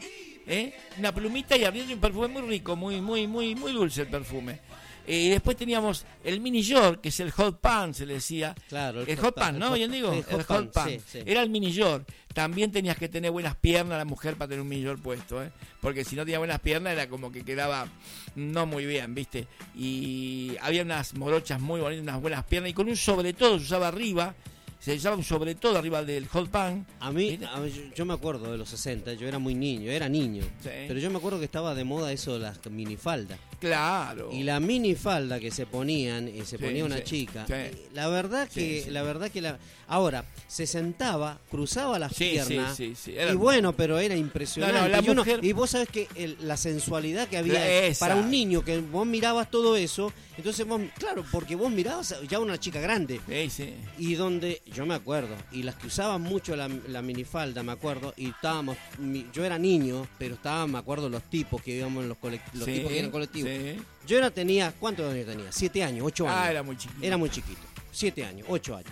¿eh? 0.50 0.74
una 0.98 1.14
plumita 1.14 1.56
y 1.56 1.64
había 1.64 1.84
un 1.84 2.00
perfume 2.00 2.28
muy 2.28 2.42
rico, 2.42 2.76
muy, 2.76 3.00
muy, 3.00 3.28
muy, 3.28 3.56
muy 3.56 3.72
dulce 3.72 4.02
el 4.02 4.08
perfume. 4.08 4.60
Eh, 5.08 5.22
y 5.22 5.30
después 5.30 5.58
teníamos 5.58 6.06
el 6.24 6.40
mini 6.40 6.62
York, 6.62 7.02
que 7.02 7.10
es 7.10 7.20
el 7.20 7.32
hot 7.32 7.60
pan, 7.60 7.96
se 7.96 8.06
le 8.06 8.16
decía. 8.16 8.54
Claro, 8.68 9.02
el, 9.02 9.18
hot 9.18 9.34
pan, 9.34 9.58
¿no? 9.58 9.74
Bien 9.74 9.92
digo, 9.92 10.12
el 10.12 10.20
el 10.20 10.24
hot 10.24 10.46
hot, 10.46 10.48
pan, 10.48 10.70
pan. 10.72 10.90
sí, 10.90 11.02
sí. 11.08 11.20
Era 11.26 11.42
el 11.42 11.50
mini 11.50 11.72
York. 11.72 12.08
También 12.32 12.72
tenías 12.72 12.96
que 12.96 13.10
tener 13.10 13.32
buenas 13.32 13.56
piernas 13.56 13.98
la 13.98 14.06
mujer 14.06 14.36
para 14.36 14.50
tener 14.50 14.62
un 14.62 14.68
mini 14.68 14.84
York 14.84 15.02
puesto, 15.02 15.42
¿eh? 15.44 15.52
Porque 15.82 16.06
si 16.06 16.16
no 16.16 16.26
tenía 16.26 16.38
buenas 16.38 16.60
piernas 16.60 16.94
era 16.94 17.10
como 17.10 17.32
que 17.32 17.44
quedaba 17.44 17.88
no 18.36 18.68
muy 18.68 18.86
bien, 18.86 19.16
¿viste? 19.16 19.48
Y 19.76 20.56
había 20.62 20.84
unas 20.84 21.16
morochas 21.16 21.60
muy 21.60 21.82
bonitas, 21.82 22.04
unas 22.04 22.22
buenas 22.22 22.44
piernas 22.44 22.70
y 22.70 22.74
con 22.74 22.88
un 22.88 22.96
sobre 22.96 23.34
todo 23.34 23.58
se 23.58 23.66
usaba 23.66 23.88
arriba, 23.88 24.36
se 24.80 25.10
un 25.10 25.24
sobre 25.24 25.56
todo 25.56 25.78
arriba 25.78 26.04
del 26.04 26.28
hot 26.28 26.50
pan. 26.50 26.86
A 27.00 27.12
mí, 27.12 27.38
a 27.52 27.60
mí, 27.60 27.70
yo, 27.70 27.82
yo 27.96 28.06
me 28.06 28.14
acuerdo 28.14 28.52
de 28.52 28.58
los 28.58 28.70
60, 28.70 29.14
yo 29.14 29.28
era 29.28 29.38
muy 29.38 29.54
niño, 29.54 29.92
era 29.92 30.08
niño. 30.08 30.44
Sí. 30.62 30.70
Pero 30.88 31.00
yo 31.00 31.10
me 31.10 31.18
acuerdo 31.18 31.40
que 31.40 31.46
estaba 31.46 31.76
de 31.76 31.84
moda 31.84 32.12
eso 32.12 32.34
de 32.34 32.40
las 32.40 32.60
minifaldas. 32.70 33.40
Claro. 33.60 34.30
Y 34.32 34.44
la 34.44 34.60
minifalda 34.60 35.40
que 35.40 35.52
se 35.52 35.66
ponían 35.66 36.28
y 36.28 36.40
se 36.46 36.58
Sí, 36.58 36.64
ponía 36.64 36.86
una 36.86 36.98
sí, 36.98 37.04
chica. 37.04 37.46
sí. 37.48 37.54
eh, 37.54 37.88
La 37.94 38.08
verdad 38.08 38.48
que 38.50 38.86
la 38.90 39.04
verdad 39.04 39.30
que 39.30 39.42
la 39.42 39.58
ahora 39.88 40.24
se 40.48 40.68
sentaba, 40.68 41.40
cruzaba 41.50 41.98
las 42.00 42.14
piernas. 42.14 42.76
sí, 42.78 42.94
sí, 42.96 43.12
sí, 43.14 43.18
y 43.32 43.36
bueno, 43.36 43.74
pero 43.76 43.98
era 44.00 44.16
impresionante. 44.16 44.78
No, 44.80 44.84
no, 44.86 44.90
la 44.90 45.02
y, 45.02 45.10
uno- 45.10 45.22
mujer- 45.24 45.40
y 45.44 45.52
vos 45.52 45.72
sabés 45.72 45.90
que 45.90 46.08
el- 46.16 46.38
la 46.42 46.58
sensualidad 46.58 47.28
que 47.28 47.38
había 47.38 47.86
esa. 47.88 48.00
para 48.08 48.16
un 48.16 48.30
niño 48.30 48.64
que 48.64 48.80
vos 48.80 49.06
mirabas 49.08 49.50
todo 49.50 49.76
eso, 49.76 50.14
entonces 50.38 50.66
vos, 50.68 50.80
claro, 50.98 51.26
porque 51.32 51.56
vos 51.56 51.72
mirabas 51.72 52.16
ya 52.30 52.40
una 52.40 52.60
chica 52.60 52.80
grande. 52.80 53.20
Sí, 53.28 53.50
sí. 53.50 53.74
Y 53.98 54.14
donde, 54.14 54.62
yo 54.74 54.86
me 54.86 54.94
acuerdo, 54.94 55.36
y 55.52 55.64
las 55.64 55.76
que 55.76 55.88
usaban 55.88 56.22
mucho 56.22 56.56
la, 56.56 56.70
la 56.88 57.02
minifalda, 57.02 57.64
me 57.64 57.72
acuerdo, 57.72 58.14
y 58.16 58.30
estábamos, 58.30 58.78
mi- 59.00 59.26
yo 59.34 59.44
era 59.44 59.58
niño, 59.58 60.08
pero 60.20 60.36
estaban, 60.36 60.72
me 60.72 60.78
acuerdo, 60.78 61.10
los 61.10 61.24
tipos 61.24 61.62
que 61.64 61.76
íbamos 61.76 62.04
en 62.04 62.10
los, 62.10 62.18
colect- 62.20 62.54
los 62.54 62.66
tipos 62.66 62.92
que 62.92 63.00
eran 63.00 63.12
colectivos. 63.12 63.49
Sí. 63.50 63.82
Yo 64.08 64.18
era, 64.18 64.32
tenía, 64.32 64.74
¿cuántos 64.80 65.12
años 65.12 65.26
tenía? 65.26 65.52
Siete 65.52 65.84
años, 65.84 66.06
ocho 66.06 66.28
años. 66.28 66.40
Ah, 66.42 66.52
era 66.52 66.64
muy 66.64 66.78
chiquito. 66.78 67.06
Era 67.06 67.18
muy 67.18 67.30
chiquito. 67.30 67.62
Siete 67.92 68.26
años, 68.26 68.48
ocho 68.50 68.76
años. 68.76 68.92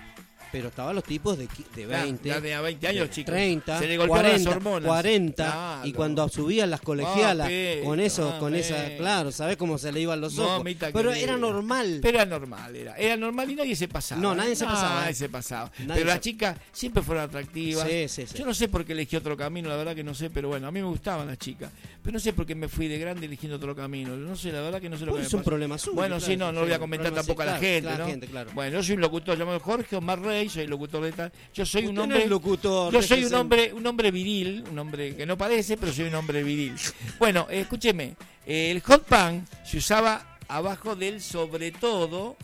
Pero 0.52 0.69
estaban 0.69 0.95
los 0.95 1.03
tipos 1.03 1.38
de, 1.38 1.48
de 1.76 1.86
Claro, 1.86 2.03
20, 2.06 2.30
ya 2.30 2.36
tenía 2.41 2.61
20 2.61 2.88
años, 2.88 3.10
chicos. 3.10 3.34
30, 3.34 3.80
Se 3.80 3.88
le 3.88 3.98
golpearon 3.98 4.32
las 4.32 4.41
40, 4.44 4.49
hormonas. 4.49 4.88
40 4.88 5.44
Claro. 5.45 5.88
y 5.88 5.94
cuando 5.94 6.30
subían 6.30 6.69
las 6.69 6.82
colegialas 6.82 7.48
Papito, 7.48 7.84
con 7.86 7.99
eso, 7.99 8.40
con 8.40 8.56
esa, 8.56 8.95
claro, 8.98 9.32
¿sabés 9.32 9.57
cómo 9.57 9.78
se 9.78 9.91
le 9.91 10.02
iban 10.02 10.22
los 10.22 10.38
ojos? 10.40 10.57
Mamita 10.60 10.90
Pero 10.94 11.11
era 11.14 11.38
normal. 11.38 11.99
Pero 12.02 12.18
era 12.18 12.26
normal, 12.26 12.76
era, 12.76 12.95
era 12.95 13.18
normal 13.18 13.52
y 13.52 13.56
nadie 13.56 13.76
se 13.76 13.88
pasaba. 13.88 14.22
No, 14.22 14.34
nadie 14.36 14.56
se 14.56 14.65
No, 14.65 14.72
pasaba, 14.72 15.02
Nadie 15.02 15.14
se 15.14 15.30
pasaba. 15.30 15.72
Nadie 15.80 15.88
pero 15.88 15.99
se- 15.99 16.06
las 16.15 16.19
chicas 16.22 16.57
siempre 16.72 17.03
fueron 17.03 17.26
atractivas. 17.26 17.88
Sí, 17.88 18.07
sí, 18.07 18.26
sí. 18.28 18.38
Yo 18.38 18.45
no 18.45 18.53
sé 18.53 18.68
por 18.69 18.86
qué 18.86 18.94
elegí 18.94 19.15
otro 19.15 19.36
camino, 19.38 19.69
la 19.69 19.76
verdad 19.76 19.95
que 19.95 20.03
no 20.03 20.14
sé, 20.14 20.30
pero 20.30 20.48
bueno, 20.49 20.68
a 20.68 20.72
mí 20.72 20.80
me 20.82 20.88
gustaban 20.88 21.28
las 21.28 21.38
chicas. 21.38 21.72
Pero 22.02 22.14
no 22.14 22.19
sé 22.19 22.34
por 22.34 22.45
qué 22.45 22.56
me 22.56 22.68
fui 22.68 22.88
de 22.88 22.98
grande 22.99 23.26
eligiendo 23.26 23.57
otro 23.57 23.76
camino. 23.76 24.15
No 24.15 24.36
sé, 24.36 24.52
la 24.52 24.61
verdad 24.61 24.80
que 24.82 24.90
no 24.90 24.98
sé 24.98 25.06
lo 25.06 25.11
Pues 25.11 25.19
que 25.19 25.24
me 25.24 25.28
es 25.28 25.34
un 25.34 25.44
problema 25.44 25.78
suyo, 25.78 25.95
Bueno, 25.95 26.15
claro, 26.18 26.32
sí, 26.32 26.38
no, 26.38 26.52
no 26.52 26.61
lo 26.61 26.65
voy 26.68 26.74
a 26.74 26.80
comentar 26.80 27.11
tampoco 27.14 27.41
a 27.41 27.45
la 27.45 27.57
gente, 27.60 27.90
¿no? 27.98 28.45
Bueno, 28.53 28.78
yo 28.78 28.84
soy 28.84 28.95
un 28.95 29.02
locutor 29.02 29.38
llamado 29.38 29.60
Jorge 29.60 29.95
Omar 29.95 30.22
Rey, 30.22 30.36
soy 30.49 30.68
locutor 30.68 31.03
de 31.03 31.11
tal. 31.11 31.31
Yo 31.53 31.65
soy 31.65 31.88
un 31.88 31.95
no 31.95 32.03
hombre. 32.03 32.23
es 32.23 32.30
locutor, 32.30 32.93
yo 32.93 33.01
soy 33.01 33.26
un 33.26 33.34
hombre, 33.34 33.73
un 33.73 33.85
hombre 33.85 34.11
viril, 34.11 34.64
un 34.72 34.80
hombre 34.80 35.15
que 35.15 35.26
no 35.26 35.38
parece, 35.38 35.77
pero 35.77 35.91
soy 35.91 36.05
un 36.05 36.15
hombre 36.15 36.43
viril. 36.43 36.73
Bueno, 37.19 37.47
escúcheme, 37.49 38.15
el 38.45 38.81
hot 38.81 39.03
pan 39.05 39.45
se 39.65 39.77
usaba 39.77 40.38
abajo 40.47 40.95
del 40.95 41.22
sobre 41.22 41.72
todo, 41.72 42.38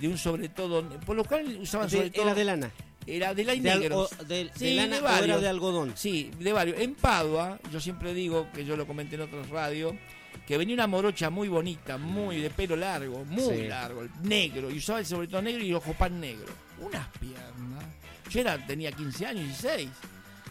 de 0.00 0.08
un 0.08 0.18
sobre 0.18 0.48
todo, 0.48 0.82
por 1.06 1.16
lo 1.16 1.24
cual 1.24 1.58
usaban 1.60 1.88
De- 1.88 1.96
sobre 1.96 2.10
todo. 2.10 2.24
era 2.24 2.34
de 2.34 2.44
lana. 2.44 2.70
Era 3.06 3.34
de 3.34 3.44
lana 3.44 3.56
y 3.58 3.60
De 3.60 3.70
al- 3.70 3.80
negros. 3.80 4.10
o- 4.18 4.24
de- 4.24 4.44
de 4.44 4.50
Sí, 4.56 4.74
lana 4.74 4.96
o 4.96 4.98
era 5.00 5.10
varios. 5.10 5.40
de 5.42 5.48
algodón. 5.48 5.92
Sí, 5.94 6.30
de 6.40 6.52
varios. 6.52 6.78
En 6.80 6.94
Padua, 6.94 7.60
yo 7.70 7.78
siempre 7.80 8.14
digo, 8.14 8.48
que 8.54 8.64
yo 8.64 8.76
lo 8.76 8.86
comenté 8.86 9.16
en 9.16 9.22
otras 9.22 9.48
radios, 9.50 9.94
que 10.46 10.56
venía 10.58 10.74
una 10.74 10.86
morocha 10.86 11.30
muy 11.30 11.48
bonita, 11.48 11.96
muy 11.96 12.38
de 12.40 12.50
pelo 12.50 12.76
largo, 12.76 13.24
muy 13.26 13.56
Sí. 13.56 13.62
largo, 13.68 14.04
negro, 14.22 14.70
y 14.70 14.78
usaba 14.78 14.98
el 15.00 15.06
sobre 15.06 15.28
todo 15.28 15.40
negro 15.42 15.62
y 15.64 15.72
ojo 15.74 15.92
pan 15.94 16.18
negro. 16.20 16.46
Unas 16.80 17.06
piernas. 17.18 17.84
Yo 18.30 18.40
era, 18.40 18.58
tenía 18.66 18.90
15 18.92 19.26
años, 19.26 19.44
16. 19.46 19.88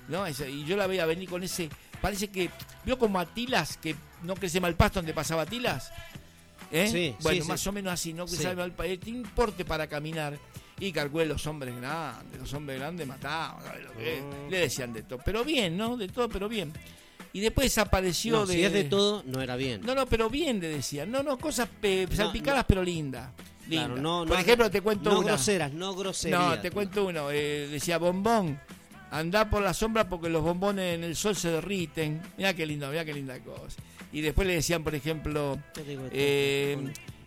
¿no? 0.08 0.26
Y 0.28 0.66
yo 0.66 0.76
la 0.78 0.88
veía 0.88 1.06
venir 1.06 1.30
con 1.30 1.44
ese. 1.44 1.70
Parece 2.02 2.28
que. 2.30 2.50
¿Vio 2.86 2.98
como 2.98 3.20
a 3.20 3.26
Tilas, 3.26 3.78
que 3.78 3.95
no 4.24 4.36
crece 4.36 4.60
mal 4.60 4.76
pasto 4.76 5.00
donde 5.00 5.14
pasaba 5.14 5.45
Tilas? 5.45 5.91
¿Eh? 6.72 6.88
Sí, 6.91 7.16
bueno, 7.22 7.44
sí, 7.44 7.48
más 7.48 7.62
sí. 7.62 7.70
o 7.70 7.72
menos 7.72 7.94
así, 7.94 8.14
no 8.14 8.28
sabe 8.28 8.56
mal 8.56 8.72
pa- 8.72 8.86
tiene 9.00 9.20
un 9.20 9.26
porte 9.30 9.64
para 9.66 9.88
caminar. 9.88 10.38
Y 10.80 10.91
calculé 10.91 11.26
los 11.28 11.45
hombres 11.45 11.76
grandes, 11.78 12.40
los 12.40 12.52
hombres 12.54 12.80
grandes 12.80 13.08
mataban. 13.08 13.64
Oh. 13.64 14.50
Le 14.50 14.58
decían 14.58 14.91
de 14.91 15.04
todo, 15.04 15.20
pero 15.24 15.44
bien, 15.45 15.78
¿no? 15.78 15.95
De 15.98 16.08
todo, 16.08 16.28
pero 16.28 16.50
bien. 16.50 16.74
Y 17.32 17.40
después 17.40 17.66
desapareció 17.66 18.34
No, 18.34 18.45
de. 18.45 18.54
si 18.56 18.64
es 18.64 18.74
de 18.74 18.84
todo, 18.86 19.24
no 19.26 19.40
era 19.41 19.56
bien. 19.56 19.82
No, 19.86 19.94
no, 19.95 20.06
pero 20.08 20.30
bien 20.30 20.60
le 20.60 20.68
decían. 20.68 21.10
No, 21.12 21.22
no, 21.24 21.38
cosas 21.38 21.70
eh, 21.84 22.08
No, 22.10 22.16
salpicadas, 22.16 22.64
no. 22.64 22.68
pero 22.68 22.84
lindas. 22.84 23.30
Claro, 23.69 23.95
no- 23.98 24.19
Por 24.26 24.30
no- 24.35 24.40
ejemplo, 24.40 24.69
te 24.72 24.81
cuento 24.81 25.10
no 25.11 25.19
una. 25.19 25.27
groseras, 25.30 25.72
no 25.73 25.95
groserías. 25.95 26.40
No, 26.40 26.60
te 26.60 26.72
cuento 26.72 27.06
uno. 27.06 27.31
eh, 27.31 27.68
decía 27.72 27.98
bombón. 27.98 28.60
Andá 29.11 29.49
por 29.49 29.61
la 29.61 29.73
sombra 29.73 30.10
porque 30.10 30.27
los 30.30 30.41
bombones 30.41 30.95
en 30.95 31.03
el 31.03 31.15
sol 31.15 31.35
se 31.35 31.49
derriten. 31.52 32.22
Mira 32.38 32.53
qué 32.53 32.65
lindo, 32.65 32.90
mira 32.90 33.06
qué 33.06 33.14
linda 33.14 33.40
cosa. 33.40 33.77
Y 34.11 34.22
después 34.22 34.48
le 34.48 34.56
decían, 34.56 34.84
por 34.84 34.95
ejemplo, 34.95 35.57
eh, 36.11 36.77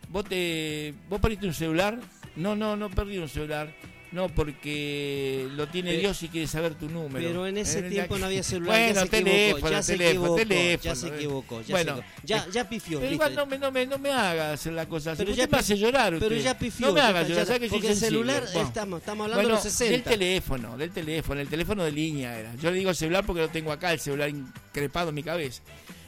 vos 0.08 0.24
te, 0.24 0.94
vos 1.08 1.20
perdiste 1.20 1.46
un 1.46 1.54
celular. 1.54 1.98
No, 2.36 2.54
no, 2.56 2.76
no 2.76 2.90
perdí 2.90 3.18
un 3.18 3.28
celular. 3.28 3.72
No, 4.12 4.28
porque 4.28 5.48
lo 5.56 5.66
tiene 5.68 5.90
Pero- 5.90 6.00
Dios 6.00 6.22
y 6.22 6.28
quiere 6.28 6.46
saber 6.46 6.74
tu 6.74 6.88
número. 6.88 7.26
Pero 7.26 7.46
en 7.46 7.58
ese 7.58 7.80
Eh, 7.80 7.90
tiempo 7.90 8.16
no 8.18 8.26
había 8.26 8.42
celular, 8.42 8.76
Bueno, 8.78 8.94
ya 8.94 9.00
se 9.02 9.08
teléfono, 9.08 9.36
equivocó, 9.56 9.70
ya 9.70 9.82
se 9.82 9.92
teléfono, 9.92 10.14
equivocó, 10.20 10.36
teléfono. 10.36 10.82
ya 10.84 10.94
se 10.94 11.08
equivocó, 11.08 11.60
ya 11.62 11.74
bueno, 11.74 11.92
se 11.96 12.00
equivocó. 12.00 12.20
Ya- 12.24 12.46
ya 12.50 12.68
pifió, 12.68 13.00
Pero 13.00 13.12
igual 13.12 13.34
no 13.34 13.46
me, 13.46 13.58
no 13.58 13.72
me, 13.72 13.86
no 13.86 13.98
me 13.98 14.10
haga 14.12 14.52
hacer 14.52 14.72
la 14.74 14.86
cosa 14.86 15.12
así. 15.12 15.18
Pero 15.18 15.30
Usted 15.32 15.42
ya 15.44 15.48
me 15.50 15.58
hace 15.58 15.76
llorar 15.76 16.16
pero 16.20 16.36
ya 16.36 16.56
pifió, 16.56 16.86
No 16.86 16.92
me 16.92 17.00
haga 17.00 17.22
llorar, 17.22 17.36
ya- 17.38 17.46
¿sabe 17.46 17.60
que 17.60 17.68
porque 17.68 17.88
el 17.88 17.96
celular 17.96 18.44
Bueno. 18.52 18.68
estamos- 18.68 19.00
estamos 19.00 19.24
hablando 19.24 19.42
de 19.48 19.54
los 19.54 19.62
60. 19.62 19.92
Del 19.92 20.02
teléfono, 20.18 20.76
del 20.78 20.90
teléfono, 20.92 21.40
el 21.40 21.48
teléfono 21.48 21.84
de 21.84 21.92
línea 21.92 22.38
era. 22.38 22.54
Yo 22.56 22.70
le 22.70 22.78
digo 22.78 22.94
celular 22.94 23.26
porque 23.26 23.42
lo 23.42 23.48
tengo 23.48 23.72
acá, 23.72 23.92
el 23.92 24.00
celular 24.00 24.28
increpado 24.28 25.08
en 25.08 25.16
mi 25.16 25.22
cabeza. 25.24 25.62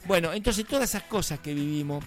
Bueno, 0.06 0.32
entonces 0.32 0.64
todas 0.66 0.88
esas 0.88 1.02
cosas 1.02 1.40
que 1.40 1.52
vivimos, 1.52 2.04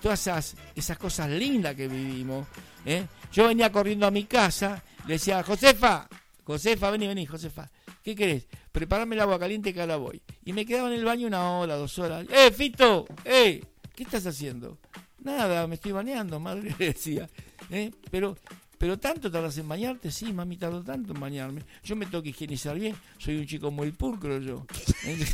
todas 0.00 0.20
esas, 0.20 0.54
esas 0.76 0.96
cosas 0.98 1.28
lindas 1.30 1.74
que 1.74 1.88
vivimos, 1.88 2.46
¿eh? 2.84 3.06
yo 3.32 3.48
venía 3.48 3.72
corriendo 3.72 4.06
a 4.06 4.10
mi 4.10 4.24
casa, 4.24 4.82
le 5.06 5.14
decía, 5.14 5.42
Josefa, 5.42 6.08
Josefa, 6.44 6.90
vení, 6.90 7.06
vení, 7.06 7.26
Josefa, 7.26 7.70
¿qué 8.02 8.14
querés? 8.14 8.46
Preparame 8.70 9.14
el 9.14 9.20
agua 9.20 9.38
caliente 9.38 9.72
que 9.72 9.80
ahora 9.80 9.96
voy. 9.96 10.22
Y 10.44 10.52
me 10.52 10.64
quedaba 10.64 10.88
en 10.88 10.94
el 10.94 11.04
baño 11.04 11.26
una 11.26 11.58
hora, 11.58 11.76
dos 11.76 11.98
horas. 11.98 12.26
¡Eh, 12.30 12.50
Fito! 12.50 13.06
¡Eh! 13.24 13.62
¿Qué 13.94 14.04
estás 14.04 14.26
haciendo? 14.26 14.78
Nada, 15.20 15.66
me 15.66 15.74
estoy 15.76 15.92
bañando, 15.92 16.40
madre 16.40 16.74
le 16.78 16.86
decía. 16.86 17.28
¿Eh? 17.70 17.90
Pero, 18.10 18.36
pero 18.78 18.98
tanto 18.98 19.30
tardas 19.30 19.56
en 19.58 19.68
bañarte, 19.68 20.10
sí, 20.10 20.32
mami, 20.32 20.56
tardo 20.56 20.82
tanto 20.82 21.12
en 21.12 21.20
bañarme. 21.20 21.62
Yo 21.84 21.96
me 21.96 22.06
tengo 22.06 22.22
que 22.22 22.30
higienizar 22.30 22.78
bien, 22.78 22.96
soy 23.18 23.36
un 23.36 23.46
chico 23.46 23.70
muy 23.70 23.92
pulcro 23.92 24.38
yo. 24.38 24.66
¿Eh? 25.04 25.24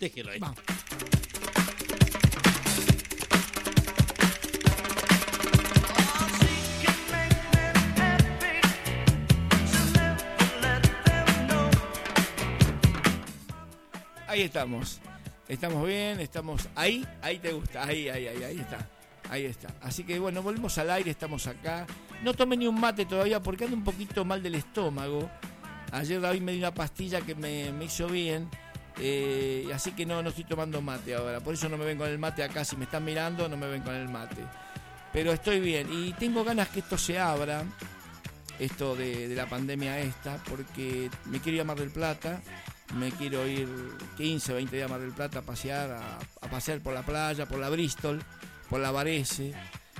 Déjelo 0.00 0.30
ahí. 0.30 0.38
Vamos. 0.38 0.58
Ahí 14.34 14.42
estamos. 14.42 14.98
Estamos 15.46 15.86
bien, 15.86 16.18
estamos 16.18 16.68
ahí, 16.74 17.06
ahí 17.22 17.38
te 17.38 17.52
gusta, 17.52 17.84
ahí, 17.84 18.08
ahí, 18.08 18.26
ahí, 18.26 18.42
ahí 18.42 18.58
está. 18.58 18.88
Ahí 19.30 19.44
está. 19.44 19.68
Así 19.80 20.02
que 20.02 20.18
bueno, 20.18 20.42
volvemos 20.42 20.76
al 20.78 20.90
aire, 20.90 21.12
estamos 21.12 21.46
acá. 21.46 21.86
No 22.24 22.34
tomé 22.34 22.56
ni 22.56 22.66
un 22.66 22.80
mate 22.80 23.06
todavía 23.06 23.40
porque 23.40 23.62
ando 23.62 23.76
un 23.76 23.84
poquito 23.84 24.24
mal 24.24 24.42
del 24.42 24.56
estómago. 24.56 25.30
Ayer 25.92 26.20
David 26.20 26.40
me 26.40 26.50
dio 26.50 26.62
una 26.62 26.74
pastilla 26.74 27.20
que 27.20 27.36
me, 27.36 27.72
hizo 27.84 28.08
bien. 28.08 28.48
eh, 28.98 29.68
así 29.72 29.92
que 29.92 30.04
no, 30.04 30.20
no 30.20 30.30
estoy 30.30 30.42
tomando 30.42 30.82
mate 30.82 31.14
ahora. 31.14 31.38
Por 31.38 31.54
eso 31.54 31.68
no 31.68 31.76
me 31.76 31.84
ven 31.84 31.96
con 31.96 32.08
el 32.08 32.18
mate 32.18 32.42
acá. 32.42 32.64
Si 32.64 32.76
me 32.76 32.86
están 32.86 33.04
mirando, 33.04 33.48
no 33.48 33.56
me 33.56 33.68
ven 33.68 33.82
con 33.82 33.94
el 33.94 34.08
mate. 34.08 34.42
Pero 35.12 35.32
estoy 35.32 35.60
bien. 35.60 35.86
Y 35.92 36.12
tengo 36.14 36.42
ganas 36.42 36.70
que 36.70 36.80
esto 36.80 36.98
se 36.98 37.20
abra. 37.20 37.62
Esto 38.58 38.96
de, 38.96 39.28
de 39.28 39.34
la 39.36 39.46
pandemia 39.46 40.00
esta. 40.00 40.38
Porque 40.50 41.08
me 41.26 41.38
quiero 41.38 41.54
ir 41.54 41.60
a 41.60 41.64
Mar 41.66 41.78
del 41.78 41.90
Plata. 41.90 42.42
Me 42.94 43.10
quiero 43.10 43.46
ir 43.46 43.68
15, 44.16 44.52
20 44.52 44.76
días 44.76 44.88
a 44.88 44.92
Mar 44.92 45.00
del 45.00 45.12
Plata 45.12 45.38
a 45.40 45.42
pasear. 45.42 45.90
A, 45.92 46.18
a 46.18 46.50
pasear 46.50 46.80
por 46.80 46.94
la 46.94 47.02
playa, 47.02 47.46
por 47.46 47.58
la 47.58 47.70
Bristol, 47.70 48.22
por 48.68 48.80
la 48.80 48.90
Varese. 48.90 49.48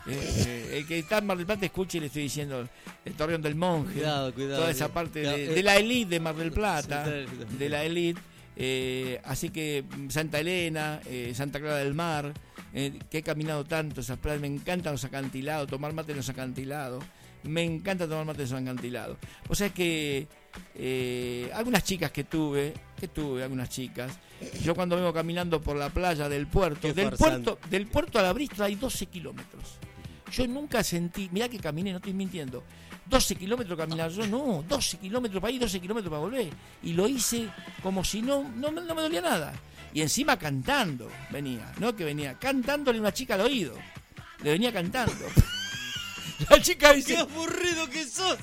Eh, 0.06 0.44
eh, 0.46 0.76
el 0.78 0.86
que 0.86 0.98
está 0.98 1.18
en 1.18 1.26
Mar 1.26 1.36
del 1.38 1.46
Plata 1.46 1.64
escuche 1.64 1.96
y 1.96 2.00
le 2.02 2.06
estoy 2.08 2.24
diciendo 2.24 2.68
el 3.04 3.14
Torreón 3.14 3.40
del 3.40 3.54
Monje, 3.54 3.94
Cuidado, 3.94 4.34
cuidado, 4.34 4.58
toda 4.60 4.70
esa 4.70 4.88
cuidado. 4.88 4.94
parte 4.94 5.20
Cuidado, 5.20 5.36
de, 5.38 5.44
eh. 5.44 5.54
de 5.54 5.62
la 5.62 5.76
elite 5.76 6.10
de 6.10 6.20
Mar 6.20 6.34
del 6.36 6.52
Plata, 6.52 7.06
de 7.08 7.68
la 7.70 7.84
elite. 7.84 8.20
eh, 8.56 9.18
así 9.24 9.48
que 9.48 9.82
mm, 9.88 10.10
Santa 10.10 10.40
Elena, 10.40 11.00
eh, 11.06 11.32
Santa 11.34 11.58
Clara 11.58 11.76
del 11.78 11.94
Mar, 11.94 12.34
eh, 12.74 12.98
que 13.10 13.18
he 13.18 13.22
caminado 13.22 13.64
tanto 13.64 14.02
esas 14.02 14.18
playas, 14.18 14.42
me 14.42 14.46
encantan 14.48 14.92
los 14.92 15.04
acantilados, 15.04 15.68
tomar 15.70 15.92
mate 15.94 16.12
en 16.12 16.18
los 16.18 16.28
acantilados, 16.28 17.02
me 17.44 17.62
encanta 17.64 18.06
tomar 18.06 18.26
mate 18.26 18.42
en 18.42 18.50
los 18.50 18.60
acantilados. 18.60 19.16
O 19.48 19.54
sea 19.54 19.70
que 19.70 20.28
eh, 20.74 21.50
algunas 21.54 21.84
chicas 21.84 22.10
que 22.10 22.24
tuve, 22.24 22.74
que 22.98 23.08
tuve 23.08 23.42
algunas 23.42 23.68
chicas, 23.68 24.12
yo 24.62 24.74
cuando 24.74 24.96
vengo 24.96 25.12
caminando 25.12 25.60
por 25.60 25.76
la 25.76 25.88
playa 25.90 26.28
del 26.28 26.46
puerto, 26.46 26.88
del 26.92 27.10
puerto, 27.18 27.58
del 27.70 27.86
puerto 27.86 28.18
a 28.18 28.22
la 28.22 28.32
Bristol 28.32 28.66
hay 28.66 28.74
12 28.74 29.06
kilómetros. 29.06 29.78
Yo 30.32 30.46
nunca 30.48 30.82
sentí, 30.82 31.28
mirá 31.32 31.48
que 31.48 31.58
caminé, 31.60 31.90
no 31.92 31.98
estoy 31.98 32.12
mintiendo, 32.12 32.64
12 33.06 33.36
kilómetros 33.36 33.78
caminar, 33.78 34.10
yo 34.10 34.26
no, 34.26 34.64
12 34.68 34.98
kilómetros 34.98 35.40
para 35.40 35.52
ir, 35.52 35.60
12 35.60 35.80
kilómetros 35.80 36.10
para 36.10 36.20
volver. 36.22 36.48
Y 36.82 36.92
lo 36.94 37.06
hice 37.06 37.48
como 37.82 38.02
si 38.02 38.20
no, 38.22 38.42
no, 38.56 38.70
me- 38.72 38.80
no 38.80 38.94
me 38.94 39.02
dolía 39.02 39.20
nada. 39.20 39.52
Y 39.92 40.00
encima 40.02 40.36
cantando 40.36 41.08
venía, 41.30 41.72
¿no? 41.78 41.94
Que 41.94 42.04
venía 42.04 42.34
cantándole 42.38 42.98
una 42.98 43.12
chica 43.12 43.34
al 43.34 43.42
oído. 43.42 43.74
Le 44.42 44.50
venía 44.50 44.72
cantando. 44.72 45.14
La 46.50 46.60
chica 46.60 46.92
dice... 46.92 47.14
¡Qué 47.14 47.20
aburrido 47.20 47.88
que 47.88 48.04
sos! 48.04 48.38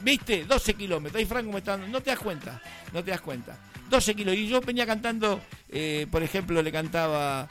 ¿Viste? 0.00 0.44
12 0.44 0.74
kilómetros. 0.74 1.18
Ahí 1.18 1.26
Franco 1.26 1.50
me 1.52 1.58
está 1.58 1.72
dando. 1.72 1.88
No 1.88 2.00
te 2.02 2.10
das 2.10 2.18
cuenta. 2.20 2.62
No 2.92 3.02
te 3.02 3.10
das 3.10 3.20
cuenta. 3.20 3.56
12 3.90 4.14
kilos. 4.14 4.34
Y 4.36 4.48
yo 4.48 4.60
venía 4.60 4.86
cantando, 4.86 5.40
eh, 5.70 6.06
por 6.10 6.22
ejemplo, 6.22 6.62
le 6.62 6.70
cantaba. 6.72 7.48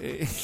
eh, 0.00 0.26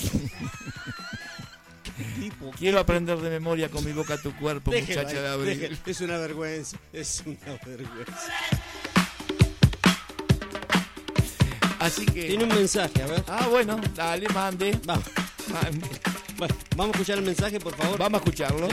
Quiero 2.59 2.79
aprender 2.79 3.19
de 3.19 3.31
memoria 3.31 3.71
con 3.71 3.83
mi 3.85 3.93
boca 3.93 4.19
tu 4.21 4.35
cuerpo, 4.37 4.71
Déjelo 4.71 5.03
muchacha 5.03 5.23
de 5.23 5.29
abril. 5.29 5.59
déjelo. 5.61 5.77
Es 5.87 6.01
una 6.03 6.19
vergüenza, 6.19 6.77
es 6.93 7.23
una 7.25 7.59
vergüenza. 7.65 8.33
Así 11.79 12.05
que. 12.07 12.25
Tiene 12.25 12.45
un 12.45 12.51
mensaje, 12.55 13.03
a 13.03 13.07
ver. 13.07 13.25
Ah, 13.29 13.47
bueno, 13.49 13.81
dale, 13.95 14.29
mande. 14.31 14.79
Vamos. 14.85 15.05
Mande. 15.53 15.89
Bueno, 16.37 16.55
vamos 16.77 16.95
a 16.95 16.99
escuchar 16.99 17.19
el 17.19 17.25
mensaje, 17.25 17.61
por 17.61 17.75
favor. 17.77 17.99
Vamos 17.99 18.21
a 18.21 18.25
escucharlo. 18.25 18.69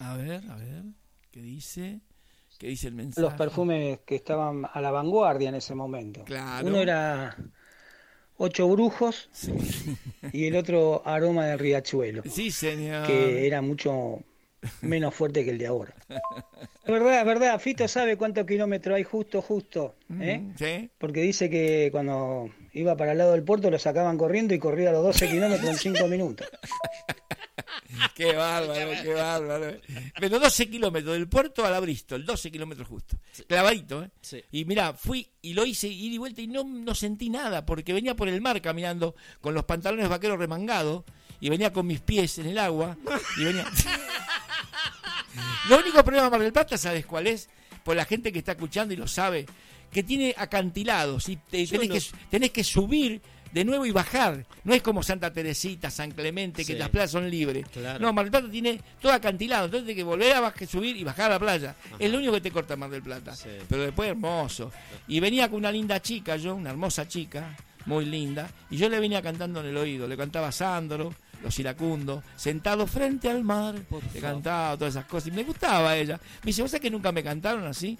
A 0.00 0.16
ver, 0.16 0.42
a 0.50 0.56
ver. 0.56 0.82
¿Qué 1.30 1.40
dice? 1.40 2.00
¿Qué 2.58 2.66
dice 2.66 2.88
el 2.88 2.94
mensaje? 2.94 3.22
Los 3.22 3.34
perfumes 3.34 4.00
que 4.04 4.16
estaban 4.16 4.66
a 4.70 4.80
la 4.80 4.90
vanguardia 4.90 5.48
en 5.48 5.54
ese 5.54 5.74
momento. 5.74 6.24
Claro. 6.24 6.66
Uno 6.66 6.78
era 6.78 7.36
Ocho 8.36 8.68
Brujos 8.68 9.30
y 10.32 10.46
el 10.46 10.56
otro 10.56 11.02
Aroma 11.06 11.46
de 11.46 11.56
Riachuelo, 11.56 12.22
Sí, 12.24 12.50
señor. 12.50 13.06
que 13.06 13.46
era 13.46 13.62
mucho 13.62 14.18
menos 14.82 15.14
fuerte 15.14 15.44
que 15.44 15.50
el 15.50 15.58
de 15.58 15.66
ahora. 15.68 15.94
Es 16.08 16.90
verdad, 16.90 17.20
es 17.20 17.26
verdad, 17.26 17.58
Fito 17.60 17.86
sabe 17.88 18.16
cuántos 18.16 18.44
kilómetros 18.46 18.96
hay 18.96 19.04
justo, 19.04 19.40
justo. 19.40 19.94
¿eh? 20.20 20.38
Mm, 20.38 20.54
Sí. 20.56 20.90
Porque 20.98 21.20
dice 21.22 21.48
que 21.48 21.88
cuando 21.92 22.50
iba 22.72 22.96
para 22.96 23.12
el 23.12 23.18
lado 23.18 23.32
del 23.32 23.42
puerto 23.42 23.70
lo 23.70 23.78
sacaban 23.78 24.16
corriendo 24.18 24.54
y 24.54 24.58
corría 24.58 24.92
los 24.92 25.02
12 25.02 25.28
kilómetros 25.30 25.68
en 25.68 25.76
5 25.76 26.08
minutos. 26.08 26.46
Qué 28.14 28.34
bárbaro, 28.34 28.90
qué 29.02 29.14
bárbaro. 29.14 29.80
Pero 30.18 30.38
12 30.38 30.70
kilómetros 30.70 31.14
del 31.14 31.28
puerto 31.28 31.64
a 31.64 31.70
la 31.70 31.80
Bristol, 31.80 32.24
12 32.24 32.50
kilómetros 32.50 32.88
justo. 32.88 33.18
Clavadito, 33.46 34.02
¿eh? 34.02 34.10
Sí. 34.20 34.42
Y 34.52 34.64
mira, 34.64 34.92
fui 34.92 35.28
y 35.42 35.54
lo 35.54 35.64
hice 35.64 35.88
ida 35.88 36.14
y 36.14 36.18
vuelta 36.18 36.40
y 36.40 36.46
no, 36.46 36.64
no 36.64 36.94
sentí 36.94 37.30
nada, 37.30 37.64
porque 37.66 37.92
venía 37.92 38.14
por 38.14 38.28
el 38.28 38.40
mar 38.40 38.60
caminando 38.60 39.14
con 39.40 39.54
los 39.54 39.64
pantalones 39.64 40.08
vaqueros 40.08 40.38
remangados 40.38 41.04
y 41.40 41.48
venía 41.48 41.72
con 41.72 41.86
mis 41.86 42.00
pies 42.00 42.38
en 42.38 42.46
el 42.46 42.58
agua 42.58 42.96
y 43.38 43.44
venía... 43.44 43.66
Lo 45.68 45.78
único 45.78 46.02
problema 46.02 46.24
de 46.24 46.30
Mar 46.30 46.40
del 46.40 46.52
Plata, 46.52 46.76
¿sabes 46.78 47.06
cuál 47.06 47.26
es? 47.26 47.48
Por 47.84 47.96
la 47.96 48.04
gente 48.04 48.32
que 48.32 48.40
está 48.40 48.52
escuchando 48.52 48.92
y 48.94 48.96
lo 48.96 49.06
sabe, 49.06 49.46
que 49.92 50.02
tiene 50.02 50.34
acantilados 50.36 51.28
y 51.28 51.36
te- 51.36 51.66
tenés, 51.66 51.88
no- 51.88 51.94
que, 51.94 52.02
tenés 52.30 52.50
que 52.50 52.64
subir 52.64 53.20
de 53.52 53.64
nuevo 53.64 53.84
y 53.84 53.90
bajar. 53.90 54.46
No 54.62 54.74
es 54.74 54.82
como 54.82 55.02
Santa 55.02 55.32
Teresita, 55.32 55.90
San 55.90 56.12
Clemente, 56.12 56.64
que 56.64 56.74
Sí. 56.74 56.78
las 56.78 56.88
playas 56.88 57.10
son 57.10 57.28
libres. 57.28 57.66
Claro. 57.72 57.98
No, 57.98 58.12
Mar 58.12 58.24
del 58.26 58.30
Plata 58.30 58.48
tiene 58.50 58.80
todo 59.00 59.12
acantilado, 59.12 59.64
entonces 59.64 59.86
tienes 59.86 60.00
que 60.00 60.04
volver 60.08 60.32
a 60.34 60.40
bajar, 60.40 60.68
subir 60.68 60.96
y 60.96 61.02
bajar 61.02 61.26
a 61.32 61.34
la 61.34 61.40
playa. 61.40 61.74
Es 61.98 62.10
lo 62.12 62.18
único 62.18 62.32
que 62.34 62.40
te 62.40 62.50
corta 62.52 62.76
Mar 62.76 62.90
del 62.90 63.02
Plata. 63.02 63.34
Pero 63.68 63.82
después 63.82 64.08
hermoso. 64.10 64.70
Y 65.08 65.18
venía 65.18 65.48
con 65.48 65.58
una 65.58 65.72
linda 65.72 66.00
chica, 66.00 66.36
yo, 66.36 66.54
una 66.54 66.70
hermosa 66.70 67.08
chica, 67.08 67.56
muy 67.86 68.04
linda, 68.04 68.48
y 68.70 68.76
yo 68.76 68.88
le 68.88 69.00
venía 69.00 69.20
cantando 69.20 69.60
en 69.60 69.66
el 69.66 69.76
oído. 69.76 70.06
Le 70.06 70.16
cantaba 70.16 70.52
Sandro, 70.52 71.12
los 71.42 71.58
iracundos, 71.58 72.22
sentado 72.36 72.86
frente 72.86 73.28
al 73.28 73.42
mar, 73.42 73.74
le 74.14 74.20
cantaba 74.20 74.76
todas 74.76 74.94
esas 74.94 75.06
cosas. 75.06 75.28
Y 75.28 75.30
me 75.32 75.42
gustaba 75.42 75.96
ella. 75.96 76.20
Me 76.44 76.48
dice, 76.50 76.62
¿vos 76.62 76.70
sabés 76.70 76.82
que 76.82 76.90
nunca 76.90 77.10
me 77.10 77.24
cantaron 77.24 77.66
así? 77.66 77.98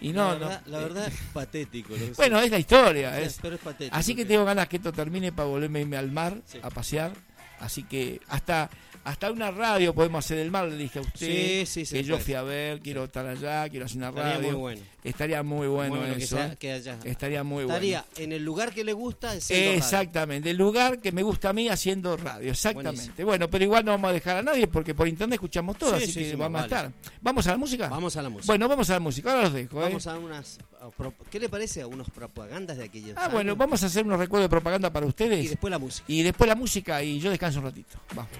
Y 0.00 0.12
no, 0.12 0.24
la 0.32 0.38
verdad, 0.38 0.62
no. 0.66 0.72
la 0.72 0.78
verdad 0.80 1.06
es 1.08 1.14
patético. 1.32 1.90
lo 1.92 1.98
que 1.98 2.12
Bueno, 2.12 2.40
es 2.40 2.50
la 2.50 2.58
historia. 2.58 3.20
Es- 3.20 3.38
Pero 3.40 3.54
es 3.56 3.60
patético. 3.60 3.96
Así 3.96 4.14
que 4.14 4.24
tengo 4.24 4.44
ganas 4.44 4.68
que 4.68 4.76
esto 4.76 4.92
termine 4.92 5.32
para 5.32 5.48
volverme 5.48 5.78
a 5.78 5.82
irme 5.82 5.96
al 5.96 6.10
mar 6.12 6.36
a 6.62 6.70
pasear. 6.70 7.12
Así 7.60 7.82
que 7.84 8.20
hasta 8.28 8.68
hasta 9.04 9.30
una 9.30 9.50
radio 9.50 9.94
podemos 9.94 10.24
hacer 10.24 10.38
del 10.38 10.50
mar, 10.50 10.66
le 10.68 10.76
dije 10.76 10.98
a 10.98 11.02
usted. 11.02 11.18
Sí, 11.26 11.66
sí, 11.66 11.84
se 11.86 11.96
que 11.96 12.02
yo 12.04 12.14
puede. 12.14 12.24
fui 12.24 12.34
a 12.34 12.42
ver, 12.42 12.80
quiero 12.80 13.04
estar 13.04 13.26
allá, 13.26 13.68
quiero 13.68 13.86
hacer 13.86 13.98
una 13.98 14.08
Estaría 14.08 14.32
radio. 14.34 14.48
muy 14.52 14.56
bueno. 14.60 14.80
Estaría 15.04 15.42
muy 15.42 15.66
bueno, 15.68 15.96
Bueno, 15.96 16.14
que 16.16 16.24
eso. 16.24 16.36
sea- 16.36 16.56
que 16.56 16.72
haya- 16.72 16.98
Estaría 17.04 17.44
muy 17.44 17.64
Estaría 17.64 18.04
bueno. 18.08 18.24
en 18.24 18.32
el 18.32 18.42
lugar 18.44 18.72
que 18.72 18.82
le 18.84 18.94
gusta. 18.94 19.32
haciendo 19.32 19.66
radio. 19.66 19.78
Exactamente, 19.78 20.50
el 20.50 20.56
lugar 20.56 20.98
que 21.00 21.12
me 21.12 21.22
gusta 21.22 21.50
a 21.50 21.52
mí 21.52 21.68
haciendo 21.68 22.16
radio, 22.16 22.50
exactamente. 22.50 23.00
Buenísimo. 23.02 23.26
Bueno, 23.26 23.50
pero 23.50 23.64
igual 23.64 23.84
no 23.84 23.90
vamos 23.92 24.08
a 24.10 24.12
dejar 24.14 24.36
a 24.38 24.42
nadie 24.42 24.66
porque 24.66 24.94
por 24.94 25.06
internet 25.06 25.34
escuchamos 25.34 25.76
todo, 25.76 25.96
Sí, 25.98 26.04
así 26.04 26.12
sí, 26.12 26.18
que 26.20 26.30
sí, 26.30 26.36
vamos 26.36 26.62
vale. 26.62 26.74
a 26.74 26.78
estar. 26.88 26.92
¿Vamos 27.20 27.46
a 27.46 27.50
la 27.50 27.56
música? 27.58 27.88
Vamos 27.88 28.16
a 28.16 28.22
la 28.22 28.28
música. 28.30 28.46
Bueno, 28.46 28.68
vamos 28.68 28.88
a 28.88 28.92
la 28.94 29.00
música, 29.00 29.30
ahora 29.30 29.42
los 29.42 29.52
dejo. 29.52 29.78
¿eh? 29.80 29.82
Vamos 29.84 30.06
a 30.06 30.18
unas. 30.18 30.58
¿Qué 31.30 31.38
le 31.40 31.48
parece 31.50 31.82
a 31.82 31.86
unos 31.86 32.08
propagandas 32.10 32.76
de 32.78 32.84
aquellos 32.84 33.14
Ah, 33.16 33.28
bueno, 33.28 33.56
vamos 33.56 33.82
a 33.82 33.86
hacer 33.86 34.04
unos 34.04 34.18
recuerdos 34.18 34.46
de 34.46 34.50
propaganda 34.50 34.90
para 34.90 35.04
ustedes. 35.06 35.44
Y 35.44 35.48
después 35.48 35.70
la 35.70 35.78
música. 35.78 36.04
Y 36.08 36.22
después 36.22 36.48
la 36.48 36.54
música 36.54 37.02
y 37.02 37.18
yo 37.20 37.30
descanso 37.30 37.58
un 37.58 37.66
ratito. 37.66 37.98
Vamos. 38.14 38.30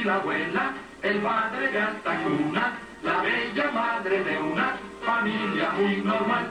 Y 0.00 0.04
la 0.04 0.16
abuela, 0.16 0.74
el 1.02 1.18
padre 1.20 1.72
de 1.72 1.78
alta 1.78 2.22
cuna, 2.22 2.78
la 3.02 3.22
bella 3.22 3.70
madre 3.70 4.24
de 4.24 4.38
una 4.38 4.76
familia 5.04 5.70
muy 5.72 5.96
normal. 6.02 6.46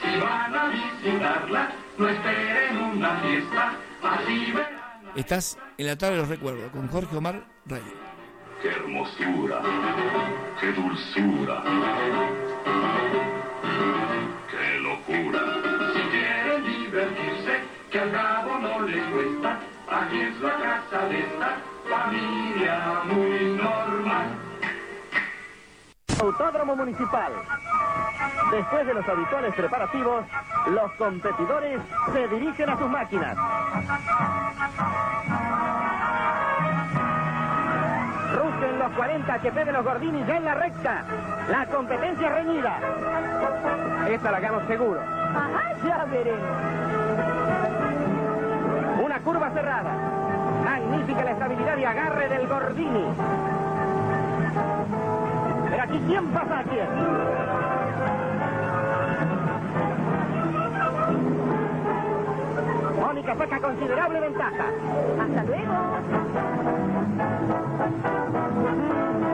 Si 0.00 0.20
van 0.20 0.54
a 0.54 0.68
visitarla, 0.68 1.72
no 1.96 2.08
esperen 2.08 2.76
una 2.78 3.16
fiesta, 3.20 3.72
así 4.02 4.52
verán. 4.52 5.12
Estás 5.14 5.58
en 5.78 5.86
la 5.86 5.96
tarde 5.96 6.14
de 6.14 6.20
los 6.20 6.28
recuerdos 6.28 6.70
con 6.70 6.88
Jorge 6.88 7.16
Omar 7.16 7.44
Rey. 7.66 7.82
Qué 8.60 8.68
hermosura, 8.68 9.60
qué 10.60 10.72
dulzura, 10.72 11.62
es 20.12 20.40
la 20.40 20.50
casa 20.50 21.06
de 21.08 21.20
esta 21.20 21.56
familia 21.88 23.02
muy 23.04 23.56
normal. 23.56 24.26
Autódromo 26.20 26.76
Municipal. 26.76 27.32
Después 28.50 28.86
de 28.86 28.94
los 28.94 29.08
habituales 29.08 29.54
preparativos, 29.54 30.24
los 30.70 30.92
competidores 30.92 31.80
se 32.12 32.28
dirigen 32.28 32.70
a 32.70 32.78
sus 32.78 32.90
máquinas. 32.90 33.36
Rugen 38.36 38.78
los 38.78 38.92
40 38.92 39.38
que 39.40 39.50
de 39.50 39.72
los 39.72 39.84
Gordini 39.84 40.24
ya 40.26 40.36
en 40.36 40.44
la 40.44 40.54
recta. 40.54 41.04
La 41.50 41.66
competencia 41.66 42.28
reñida. 42.28 42.78
Esta 44.08 44.30
la 44.30 44.40
ganamos 44.40 44.66
seguro. 44.68 45.00
Ajá, 45.00 45.74
ya 45.84 46.04
veremos. 46.04 47.51
Curva 49.24 49.50
cerrada. 49.50 49.92
Magnífica 50.64 51.24
la 51.24 51.30
estabilidad 51.30 51.76
y 51.78 51.84
agarre 51.84 52.28
del 52.28 52.48
Gordini. 52.48 53.04
Pero 55.70 55.82
aquí, 55.82 56.02
¿quién 56.08 56.26
pasa 56.32 56.58
a 56.58 56.64
quién? 56.64 56.88
Mónica 63.00 63.36
saca 63.36 63.60
considerable 63.60 64.20
ventaja. 64.20 64.64
Hasta 65.20 65.44
luego. 65.44 65.72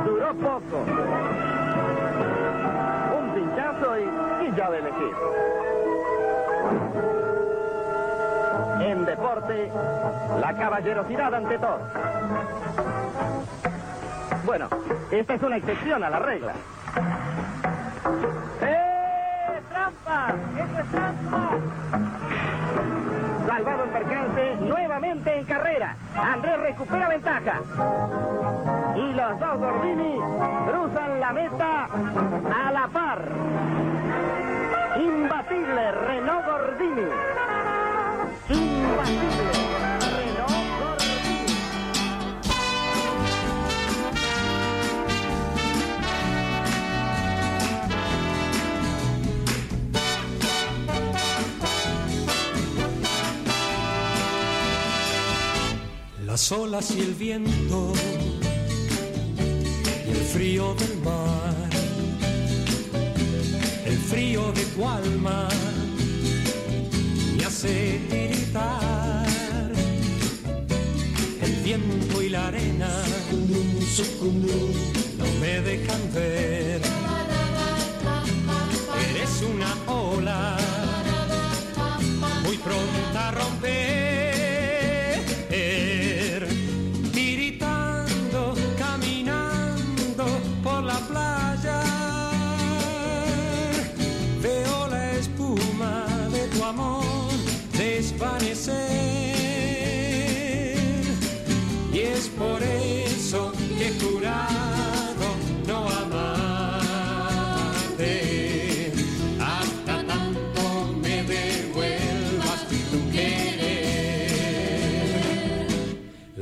Duró 0.05 0.35
poco. 0.35 0.85
Un 3.19 3.35
pinchazo 3.35 3.98
y, 3.98 4.48
y 4.48 4.55
ya 4.55 4.70
de 4.70 4.78
elegir. 4.78 5.57
Deporte, 9.09 9.72
la 10.40 10.55
caballerosidad 10.55 11.35
ante 11.35 11.59
todo. 11.59 11.80
Bueno, 14.44 14.68
esta 15.10 15.35
es 15.35 15.43
una 15.43 15.56
excepción 15.56 16.05
a 16.05 16.10
la 16.10 16.18
regla. 16.18 16.52
¡Eh! 18.60 19.60
¡Trampa! 19.70 20.35
¡Eso 20.56 20.80
es 20.80 20.90
trampa! 20.90 21.51
Salvado 23.47 23.85
el 23.85 23.90
percance, 23.90 24.56
nuevamente 24.60 25.39
en 25.39 25.44
carrera. 25.47 25.97
Andrés 26.14 26.60
recupera 26.60 27.09
ventaja. 27.09 27.60
Y 28.94 29.12
los 29.14 29.40
dos 29.40 29.59
Gordini 29.59 30.20
cruzan 30.68 31.20
la 31.20 31.32
meta 31.32 31.85
a 31.85 32.72
la 32.72 32.89
par. 32.89 33.22
Imbatible 34.98 35.93
Renault 35.93 36.47
Gordini. 36.47 37.38
Las 38.48 38.56
olas 56.52 56.92
y 56.92 57.00
el 57.00 57.14
viento 57.14 57.92
y 60.06 60.10
el 60.10 60.16
frío 60.16 60.74
del 60.74 60.96
mar, 61.00 61.68
el 63.84 63.98
frío 63.98 64.52
de 64.52 64.64
tu 64.64 64.88
alma 64.88 65.48
hace 67.59 68.01
tiritar. 68.09 69.26
El 71.43 71.52
viento 71.64 72.22
y 72.22 72.28
la 72.28 72.47
arena 72.47 72.89
no 75.18 75.26
me 75.40 75.60
dejan 75.62 76.01
ver. 76.14 76.80
Eres 79.10 79.43
una 79.43 79.93
ola 79.93 80.56
muy 82.44 82.59
pronta 82.59 83.28
a 83.28 83.30
romper. 83.32 84.07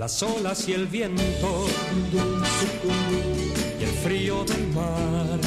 Las 0.07 0.23
olas 0.23 0.69
y 0.69 0.73
el 0.73 0.87
viento 0.87 1.67
y 3.81 3.83
el 3.83 3.91
frío 4.05 4.45
del 4.45 4.69
mar. 4.69 5.41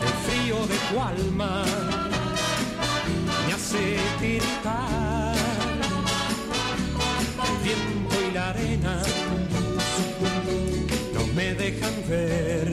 El 0.00 0.14
frío 0.26 0.66
de 0.66 0.76
tu 0.88 0.98
alma 0.98 1.64
me 3.46 3.52
hace 3.52 3.98
tiritar. 4.18 5.36
El 7.44 7.56
viento 7.62 8.16
y 8.26 8.32
la 8.32 8.48
arena 8.48 9.02
no 11.12 11.26
me 11.34 11.52
dejan 11.56 11.94
ver. 12.08 12.72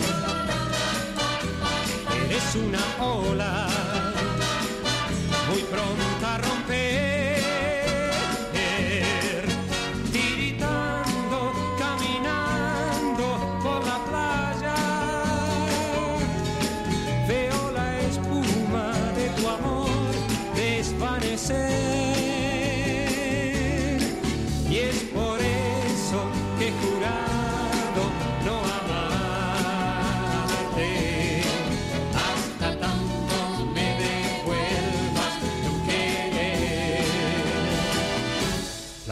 Eres 2.29 2.55
una 2.55 3.03
ola 3.03 3.67
muy 5.49 5.61
pronta 5.63 6.12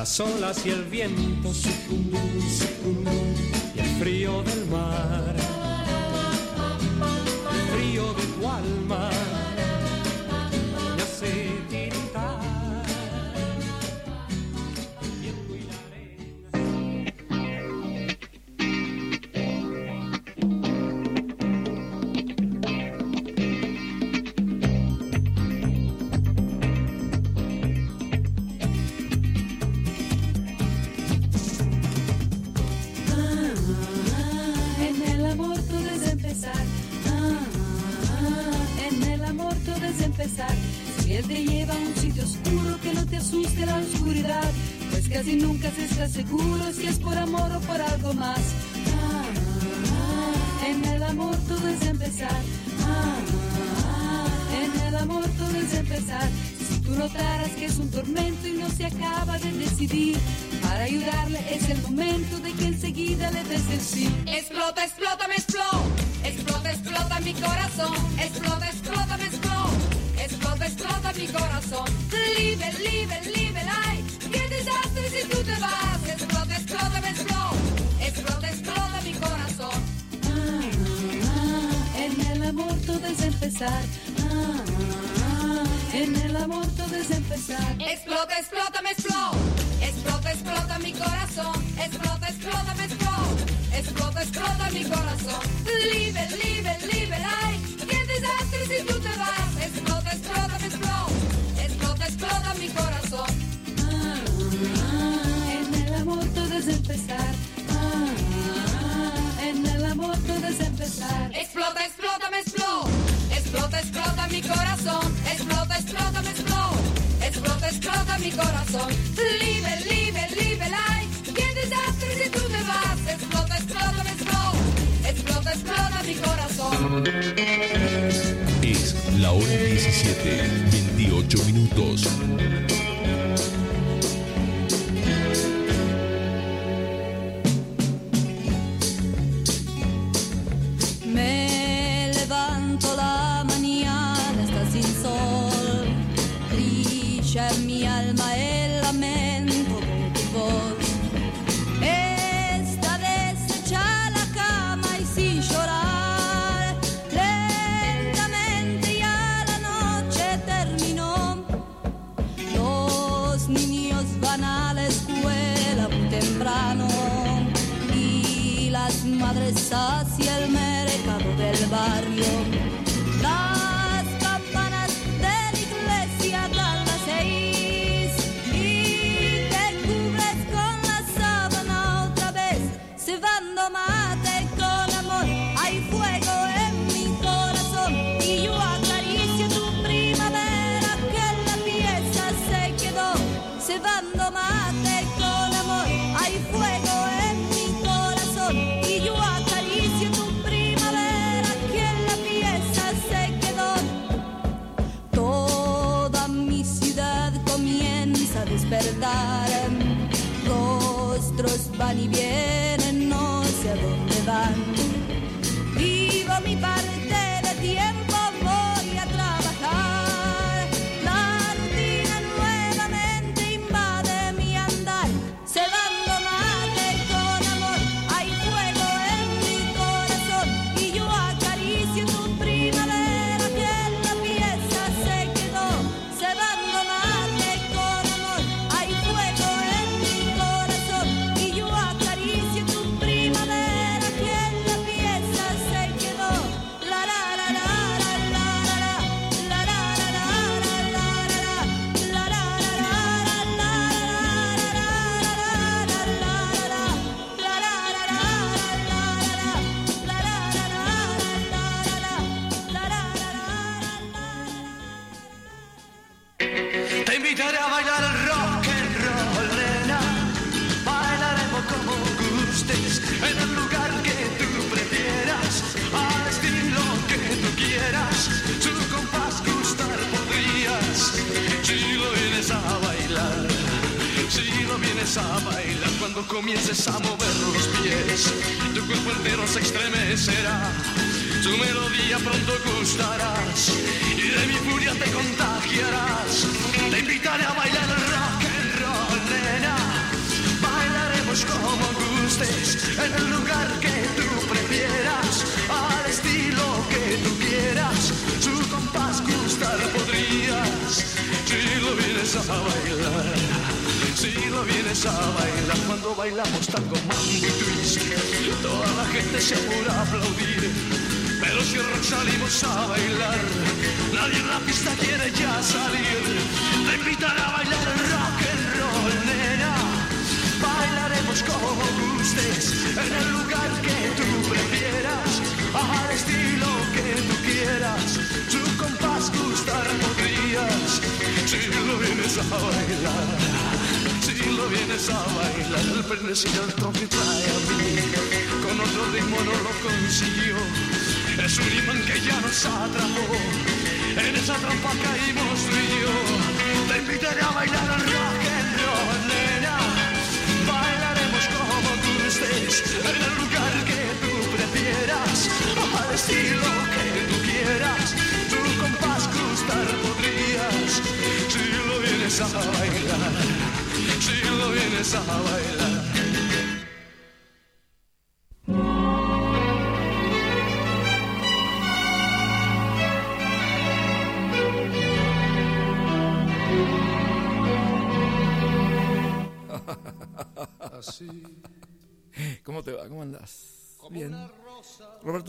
Las 0.02 0.20
olas 0.20 0.66
y 0.66 0.72
el 0.72 0.86
viento 0.86 1.54
sucumben, 1.54 2.42
sucumben, 2.50 3.36
y 3.76 3.80
el 3.82 3.86
frío 4.00 4.42
del 4.42 4.66
mar. 4.66 5.36
El 7.54 7.62
frío 7.70 8.12
de 8.16 8.24
tu 8.24 8.48
alma 8.50 9.12
me 10.96 11.04
hace 11.04 11.52
tiritar. 11.70 12.01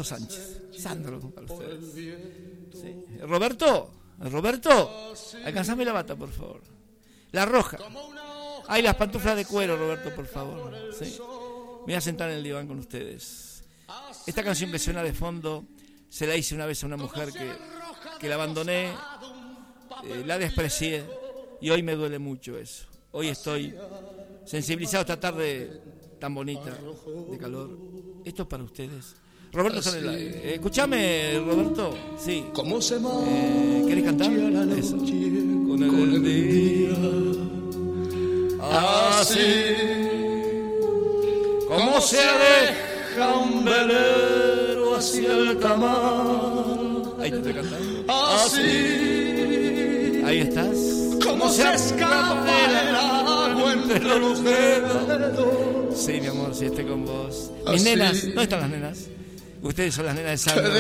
Roberto 0.02 0.04
Sánchez. 0.04 0.62
Sandro, 0.78 1.20
para 1.30 1.46
ustedes. 1.52 1.92
Sí. 2.72 3.04
Roberto, 3.20 3.90
Roberto, 4.18 5.14
alcanzame 5.44 5.84
la 5.84 5.92
bata, 5.92 6.16
por 6.16 6.30
favor. 6.30 6.62
La 7.32 7.46
roja. 7.46 7.78
Ay, 8.68 8.82
las 8.82 8.96
pantuflas 8.96 9.36
de 9.36 9.44
cuero, 9.44 9.76
Roberto, 9.76 10.14
por 10.14 10.26
favor. 10.26 10.74
Sí. 10.98 11.16
Me 11.80 11.86
voy 11.86 11.94
a 11.94 12.00
sentar 12.00 12.30
en 12.30 12.36
el 12.36 12.42
diván 12.42 12.66
con 12.66 12.78
ustedes. 12.78 13.64
Esta 14.26 14.42
canción 14.42 14.70
que 14.70 14.78
suena 14.78 15.02
de 15.02 15.12
fondo 15.12 15.64
se 16.08 16.26
la 16.26 16.36
hice 16.36 16.54
una 16.54 16.66
vez 16.66 16.82
a 16.82 16.86
una 16.86 16.96
mujer 16.96 17.32
que, 17.32 17.52
que 18.18 18.28
la 18.28 18.36
abandoné, 18.36 18.92
eh, 20.04 20.22
la 20.24 20.38
desprecié 20.38 21.04
y 21.60 21.70
hoy 21.70 21.82
me 21.82 21.94
duele 21.94 22.18
mucho 22.18 22.58
eso. 22.58 22.86
Hoy 23.12 23.28
estoy 23.28 23.74
sensibilizado 24.44 25.02
esta 25.02 25.18
tarde 25.18 25.80
tan 26.18 26.34
bonita 26.34 26.78
de 27.30 27.38
calor. 27.38 27.76
Esto 28.24 28.42
es 28.42 28.48
para 28.48 28.62
ustedes. 28.62 29.16
Roberto 29.52 29.80
está 29.80 29.90
en 29.90 30.04
el 30.04 30.08
aire. 30.08 30.54
Eh, 30.54 31.42
Roberto. 31.44 31.94
Sí. 32.18 32.46
¿Cómo 32.54 32.80
se 32.80 32.96
eh, 32.96 33.84
¿Querés 33.86 34.04
cantar? 34.04 34.32
Eso. 34.32 34.96
Con 34.96 35.82
el, 35.82 36.22
día. 36.22 36.96
Así. 38.62 39.38
Como 41.68 42.00
se 42.00 42.18
aleja 42.18 43.36
un 43.36 43.62
velero 43.62 44.96
hacia 44.96 45.32
el 45.36 45.58
tamar. 45.58 47.12
Ahí 47.20 47.30
te 47.30 47.36
estoy 47.36 47.52
cantando. 47.52 48.04
Así. 48.08 48.60
Ahí 50.24 50.38
estás. 50.40 50.78
Como 51.22 51.50
se 51.50 51.74
escapa 51.74 52.46
el 52.64 52.96
agua 52.96 53.72
entre 53.74 54.00
los 54.00 54.42
dedos. 54.42 55.94
Sí, 55.94 56.20
mi 56.22 56.28
amor, 56.28 56.54
sí, 56.54 56.64
estoy 56.64 56.86
con 56.86 57.04
vos. 57.04 57.50
Mis 57.66 57.82
Así. 57.82 57.84
nenas, 57.84 58.22
¿dónde 58.22 58.42
están 58.44 58.60
las 58.60 58.70
nenas? 58.70 59.08
Ustedes 59.62 59.94
son 59.94 60.06
las 60.06 60.14
nenas 60.16 60.32
de 60.32 60.39
Sandro. 60.39 60.72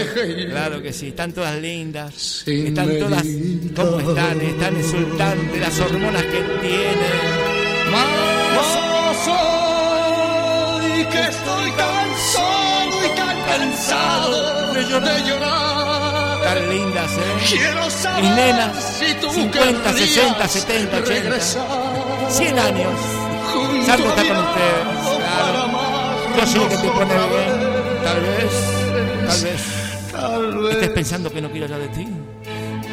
Claro 0.50 0.82
que 0.82 0.92
sí, 0.92 1.08
están 1.08 1.32
todas 1.32 1.60
lindas. 1.60 2.42
Están 2.46 2.98
todas. 2.98 3.22
¿cómo 3.76 4.00
están? 4.00 4.40
Están 4.40 4.76
exultantes, 4.76 5.60
las 5.60 5.80
hormonas 5.80 6.22
que 6.24 6.40
tienen. 6.60 7.92
Más 7.92 8.32
hoy 9.28 11.04
que 11.04 11.20
estoy 11.20 11.70
y 11.70 13.16
tan 13.16 13.36
cansado 13.46 14.74
de 14.74 14.82
llorar. 15.28 16.42
Tan 16.42 16.70
lindas, 16.70 17.12
¿eh? 17.12 17.20
Quiero 17.48 17.88
saber 17.90 18.22
Mis 18.24 18.32
nenas, 18.32 18.98
si 18.98 19.14
tú 19.14 19.30
50, 19.30 19.90
querrías 19.94 20.08
60, 20.10 20.48
70, 20.48 20.96
80. 20.98 21.20
regresar 21.20 21.66
100 22.30 22.58
años. 22.58 23.00
Sandro 23.86 24.08
está 24.08 24.26
con 24.26 24.36
ustedes. 24.38 25.18
claro. 25.18 25.70
Yo 26.36 26.46
sé 26.46 26.58
que 26.68 26.76
te 26.76 26.88
pone 26.88 27.14
bien. 27.14 27.61
Tal 28.04 28.20
vez, 28.20 28.52
tal 29.26 29.42
vez. 29.44 29.62
Tal 30.12 30.56
vez 30.62 30.72
Estés 30.74 30.90
pensando 30.90 31.32
que 31.32 31.40
no 31.40 31.50
quiero 31.50 31.66
ya 31.66 31.78
de 31.78 31.88
ti. 31.88 32.06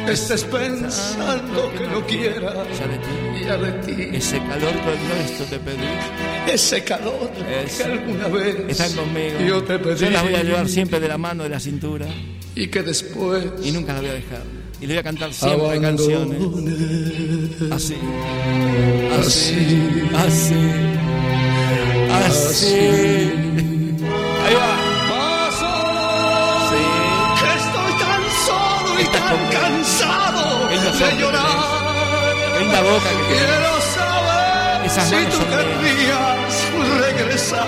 estés 0.08 0.44
pensando 0.44 1.70
que 1.76 1.86
no 1.86 2.06
quiera 2.06 2.64
Ya 2.72 2.86
de 2.86 2.98
ti. 2.98 3.44
ya 3.46 3.56
de 3.58 3.72
ti. 3.82 4.16
Ese 4.16 4.38
calor 4.38 4.72
del 4.72 5.08
nuestro 5.08 5.44
te 5.46 5.58
pedí. 5.58 6.50
Ese 6.52 6.82
calor 6.84 7.30
Eso. 7.64 7.76
que 7.84 7.84
alguna 7.92 8.28
vez 8.28 8.56
Están 8.68 8.92
conmigo. 8.94 9.40
yo 9.46 9.62
te 9.62 9.78
pedí. 9.78 10.00
Yo 10.00 10.10
las 10.10 10.22
voy 10.22 10.34
a 10.34 10.42
llevar 10.42 10.68
siempre 10.68 10.98
de 11.00 11.08
la 11.08 11.18
mano, 11.18 11.42
de 11.42 11.48
la 11.50 11.60
cintura. 11.60 12.06
Y 12.54 12.68
que 12.68 12.82
después 12.82 13.44
Y 13.62 13.70
nunca 13.72 13.92
las 13.92 14.02
voy 14.02 14.10
a 14.10 14.14
dejar. 14.14 14.42
Y 14.80 14.86
le 14.86 14.94
voy 14.94 14.98
a 15.00 15.02
cantar 15.02 15.32
siempre 15.34 15.80
canciones. 15.80 16.38
Así. 17.70 17.96
Así. 19.18 20.08
Así. 20.16 20.54
Así. 22.10 23.49
Cansado 31.00 31.88
Qué 32.50 32.52
de 32.52 32.60
linda 32.60 32.80
boca 32.82 33.10
que 33.28 33.38
saber 33.94 34.86
Esas 34.86 35.08
si 35.08 35.14
manos 35.14 35.30
tú 35.30 35.36
son 35.36 35.48
querrías 35.50 36.54
regresar 37.00 37.66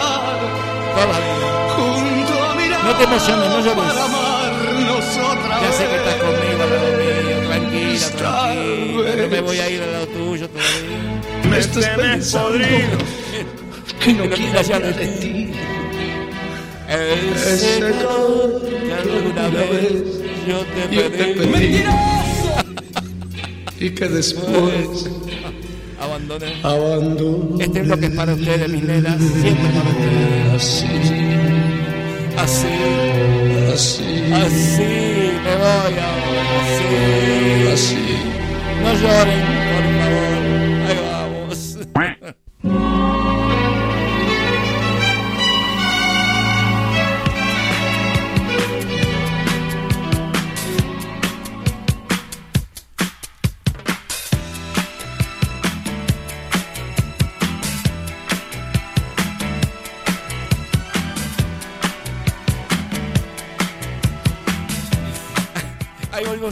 Toda 0.95 1.07
la 1.07 1.19
vida. 1.19 2.79
No 2.85 2.93
te 2.97 3.05
emociones, 3.05 3.49
no 3.49 3.59
llores. 3.61 3.75
para 3.75 4.05
amarnos 4.05 5.05
otra 5.17 5.61
Ya 5.63 5.73
sé 5.73 5.85
que 5.85 5.89
vez. 5.89 5.99
estás 5.99 6.17
conmigo 6.17 6.63
al 6.63 6.71
lado 6.71 6.91
mío. 6.99 7.49
Tranquila, 7.49 8.07
tranquila. 8.17 9.17
No 9.23 9.29
me 9.29 9.41
voy 9.41 9.59
a 9.59 9.71
ir 9.71 9.83
al 9.83 9.93
lado 9.93 10.07
tuyo 10.09 10.49
todavía. 10.49 10.99
Me 11.49 11.59
pensando 11.97 12.59
que 12.59 12.89
no 12.89 12.99
Que 14.01 14.13
no 14.15 14.25
quiero 14.35 14.37
quiero 14.37 14.63
ya 14.63 14.79
de 14.81 14.93
de 14.93 15.07
ti. 15.07 15.53
Calor 16.89 17.93
calor 17.93 18.63
que 18.63 18.93
alguna 18.93 19.49
vez 19.49 20.03
yo 20.47 20.59
te 20.67 20.95
yo 20.95 21.03
te 21.11 21.25
pedí. 21.35 21.51
pedí. 21.51 22.22
Y 23.83 23.91
que 23.91 24.09
después 24.09 25.11
abandoné. 25.99 26.53
Este 27.59 27.81
es 27.81 27.87
lo 27.89 27.99
que 27.99 28.07
es 28.07 28.13
para 28.13 28.33
ustedes, 28.33 28.71
mis 28.71 28.85
nenas. 28.85 29.21
Siempre 29.21 29.71
para 29.71 29.91
ustedes. 29.91 30.53
Así, 30.55 30.87
Así, 32.37 32.69
así, 33.73 34.33
así 34.33 35.33
me 35.43 35.57
voy 35.57 35.99
ahora. 35.99 36.45
Así. 36.63 37.73
así. 37.73 38.03
No 38.83 38.93
lloren, 38.95 39.43
por 39.73 39.85
favor. 39.99 40.39
Ahí 40.87 40.99
vamos. 41.11 41.79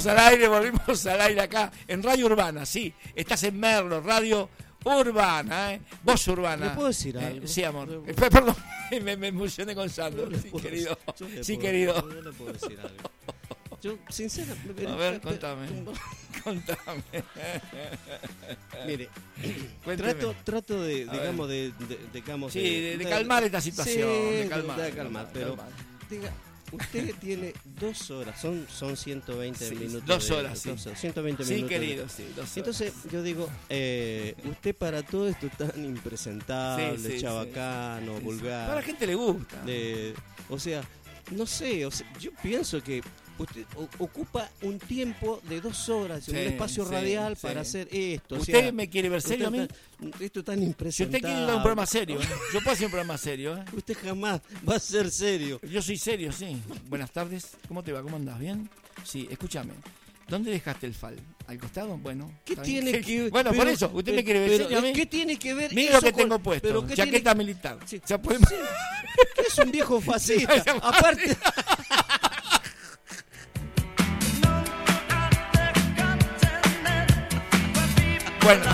volvimos 0.05 0.07
al 0.07 0.19
aire, 0.33 0.49
volvimos 0.49 1.07
al 1.07 1.21
aire 1.21 1.41
acá, 1.41 1.71
en 1.89 2.03
Radio 2.03 2.27
Urbana, 2.27 2.65
sí. 2.67 2.93
Estás 3.15 3.43
en 3.45 3.59
Merlo, 3.59 4.01
Radio 4.01 4.49
Urbana, 4.85 5.75
¿eh? 5.75 5.81
Voz 6.03 6.27
Urbana. 6.29 6.67
¿Le 6.69 6.71
puedo 6.75 6.89
decir 6.89 7.17
Eh, 7.17 7.25
algo? 7.27 7.47
sí, 7.47 7.63
amor. 7.65 8.03
Eh, 8.07 8.15
per- 8.15 8.31
Perdón, 8.31 8.57
me, 9.03 9.17
me 9.17 9.29
emocioné 9.29 9.75
con 9.75 9.89
Sandro. 9.91 10.29
Sí, 10.41 10.49
puedo- 10.51 10.63
querido. 10.65 10.99
Sí, 11.43 11.57
puedo- 11.57 11.59
querido. 11.61 12.09
yo 12.15 12.23
le 12.23 12.33
puedo 12.33 12.53
decir 12.53 12.79
algo. 12.81 13.11
Yo, 13.83 13.97
sinceramente. 14.11 14.87
A 14.87 14.95
ver, 14.95 15.21
contame. 15.21 15.67
Contame. 16.45 17.03
Mire, 18.87 19.09
Cuénteme. 19.85 20.15
trato, 20.15 20.35
trato 20.45 20.83
de, 20.83 21.07
A 21.09 21.13
digamos, 21.13 21.49
de, 21.49 21.73
de- 21.73 21.99
digamos, 22.15 22.53
Sí, 22.53 22.61
de- 22.81 22.97
de 22.99 23.05
calmar 23.05 23.45
esta 23.45 23.61
situación, 23.61 24.09
Sí, 24.11 24.37
de 24.37 24.49
calmar, 24.49 24.77
de 24.79 24.83
de 24.85 24.91
calmar, 24.93 25.25
calmar, 25.27 25.31
pero 25.33 25.57
calmar. 25.57 25.73
diga, 26.09 26.33
usted 26.73 27.15
tiene 27.21 27.53
dos 27.65 28.11
horas, 28.11 28.41
son, 28.41 28.67
son 28.71 28.97
120 28.97 29.69
Sí, 29.69 29.75
minutos. 29.75 30.07
dos 30.07 30.29
de- 30.29 30.35
horas, 30.35 30.59
sí. 30.59 30.71
dos 30.71 30.87
horas, 30.87 31.01
120 31.01 31.45
Sí, 31.45 31.55
minutos. 31.55 31.71
de- 31.71 31.79
querido, 31.81 32.09
sí, 32.09 32.25
dos 32.29 32.39
horas. 32.39 32.57
Entonces, 32.57 32.93
yo 33.13 33.23
digo, 33.23 33.49
eh, 33.69 34.35
usted 34.45 34.75
para 34.75 35.03
todo 35.03 35.29
esto 35.29 35.49
tan 35.57 35.85
impresentable, 35.85 36.99
Sí, 36.99 37.21
chabacano, 37.21 38.21
vulgar. 38.21 38.71
A 38.71 38.75
la 38.77 38.83
gente 38.83 39.07
le 39.07 39.15
gusta. 39.15 39.63
de- 39.65 40.15
o 40.49 40.59
sea, 40.59 40.83
no 41.33 41.47
sé, 41.47 41.87
o 41.87 41.91
sea, 41.91 42.11
yo 42.19 42.31
pienso 42.43 42.83
que 42.83 43.03
usted 43.43 43.65
o- 43.77 43.89
ocupa 44.05 44.49
un 44.63 44.79
tiempo 44.79 45.41
de 45.49 45.61
dos 45.61 45.89
horas 45.89 46.27
en 46.29 46.35
Sí, 46.35 46.41
un 46.41 46.47
espacio 46.49 46.85
sí, 46.85 46.91
radial 46.91 47.37
sí. 47.37 47.43
para 47.43 47.61
hacer 47.63 47.89
esto. 47.91 48.37
o 48.37 48.39
¿Usted 48.39 48.61
sea, 48.61 48.73
me 48.73 48.89
quiere 48.89 49.09
ver 49.09 49.23
serio 49.23 49.49
a 49.49 49.51
mí? 49.51 49.67
tan- 49.67 50.13
esto 50.21 50.43
tan 50.45 50.59
Si 50.59 50.65
impresionante. 50.65 51.17
usted 51.19 51.29
quiere 51.29 51.43
ir 51.45 51.51
a 51.51 51.57
un 51.57 51.63
programa 51.63 51.87
serio, 51.87 52.21
¿eh? 52.21 52.25
yo 52.53 52.61
puedo 52.61 52.73
hacer 52.73 52.87
un 52.87 52.91
programa 52.93 53.19
serio. 53.19 53.57
¿eh? 53.57 53.65
Usted 53.77 53.97
jamás 54.03 54.41
va 54.69 54.77
a 54.77 54.81
ser 54.81 55.11
serio. 55.11 55.61
Yo 55.63 55.83
soy 55.83 55.97
serio, 55.97 56.33
sí. 56.33 56.61
Buenas 56.89 57.11
tardes. 57.11 57.49
¿Cómo 57.69 57.83
te 57.83 57.93
va? 57.93 58.03
¿Cómo 58.03 58.17
andás? 58.17 58.39
¿Bien? 58.39 58.69
Sí, 59.05 59.27
escúchame. 59.31 59.73
¿Dónde 60.29 60.53
dejaste 60.53 60.87
el 60.87 60.95
fal? 60.95 61.17
¿Al 61.49 61.59
costado? 61.59 61.99
Bueno. 61.99 62.31
¿Qué 62.45 62.55
bien. 62.55 62.63
tiene 62.85 63.01
que 63.01 63.29
Bueno, 63.31 63.51
por 63.51 63.59
pero- 63.59 63.71
eso, 63.71 63.91
usted 63.93 64.15
me 64.15 64.23
pero- 64.23 64.41
quiere 64.47 64.65
pero, 64.69 64.79
a 64.79 64.83
mí. 64.83 64.93
¿Qué 64.93 65.07
tiene 65.07 65.37
que 65.37 65.55
ver 65.55 65.75
Mira 65.75 65.95
lo 65.95 66.01
que 66.01 66.13
con- 66.13 66.23
tengo 66.23 66.39
puesto. 66.39 66.69
pero 66.69 66.87
Chaqueta 66.95 67.33
tiene- 67.33 67.35
militar. 67.35 67.79
Ya 68.07 68.17
puede- 68.23 68.39
que 68.39 69.43
es 69.43 69.59
un 69.59 69.73
viejo 69.73 70.01
fascista. 70.01 70.63
Aparte. 70.83 71.37
Bueno. 78.57 78.65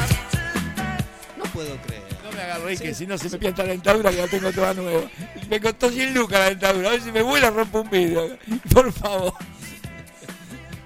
No 1.37 1.45
puedo 1.53 1.77
creer. 1.83 2.03
No 2.25 2.33
me 2.33 2.41
agarré 2.43 2.77
que 2.79 2.95
si 2.95 3.07
no 3.07 3.19
se 3.19 3.29
me 3.29 3.39
pianta 3.39 3.63
la 3.63 3.69
dentadura 3.71 4.11
que 4.11 4.17
la 4.17 4.27
tengo 4.29 4.51
toda 4.53 4.73
nueva. 4.73 5.03
Me 5.51 5.61
costó 5.61 5.91
100 5.91 6.15
lucas 6.15 6.39
la 6.39 6.49
dentadura. 6.51 6.89
A 6.89 6.93
ver 6.93 7.03
si 7.03 7.13
me 7.13 7.21
vuela 7.23 7.51
rompo 7.51 7.83
un 7.83 7.91
vidrio. 7.91 8.39
Por 8.73 8.91
favor. 8.93 9.35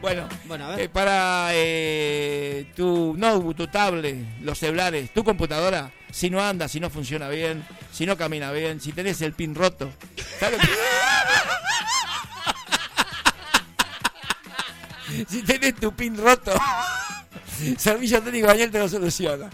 Bueno, 0.00 0.28
Bueno, 0.46 0.64
a 0.64 0.68
ver. 0.70 0.80
eh, 0.80 0.88
para 0.88 1.50
eh, 1.52 2.66
tu 2.74 3.14
notebook, 3.16 3.54
tu 3.54 3.66
tablet, 3.68 4.16
los 4.40 4.58
celulares, 4.58 5.12
tu 5.12 5.22
computadora, 5.22 5.92
si 6.10 6.30
no 6.30 6.40
anda, 6.42 6.66
si 6.68 6.80
no 6.80 6.88
funciona 6.90 7.28
bien, 7.28 7.62
si 7.92 8.06
no 8.06 8.16
camina 8.16 8.50
bien, 8.50 8.80
si 8.80 8.92
tenés 8.92 9.20
el 9.20 9.34
pin 9.34 9.54
roto. 9.54 9.90
¿sabes 10.40 10.58
lo 10.58 10.64
que- 10.66 10.70
si 15.28 15.42
tenés 15.42 15.74
tu 15.76 15.92
pin 15.92 16.16
roto, 16.16 16.54
Servicio 17.78 18.20
técnico 18.22 18.46
Daniel 18.48 18.70
te 18.70 18.78
lo 18.78 18.88
soluciona. 18.88 19.50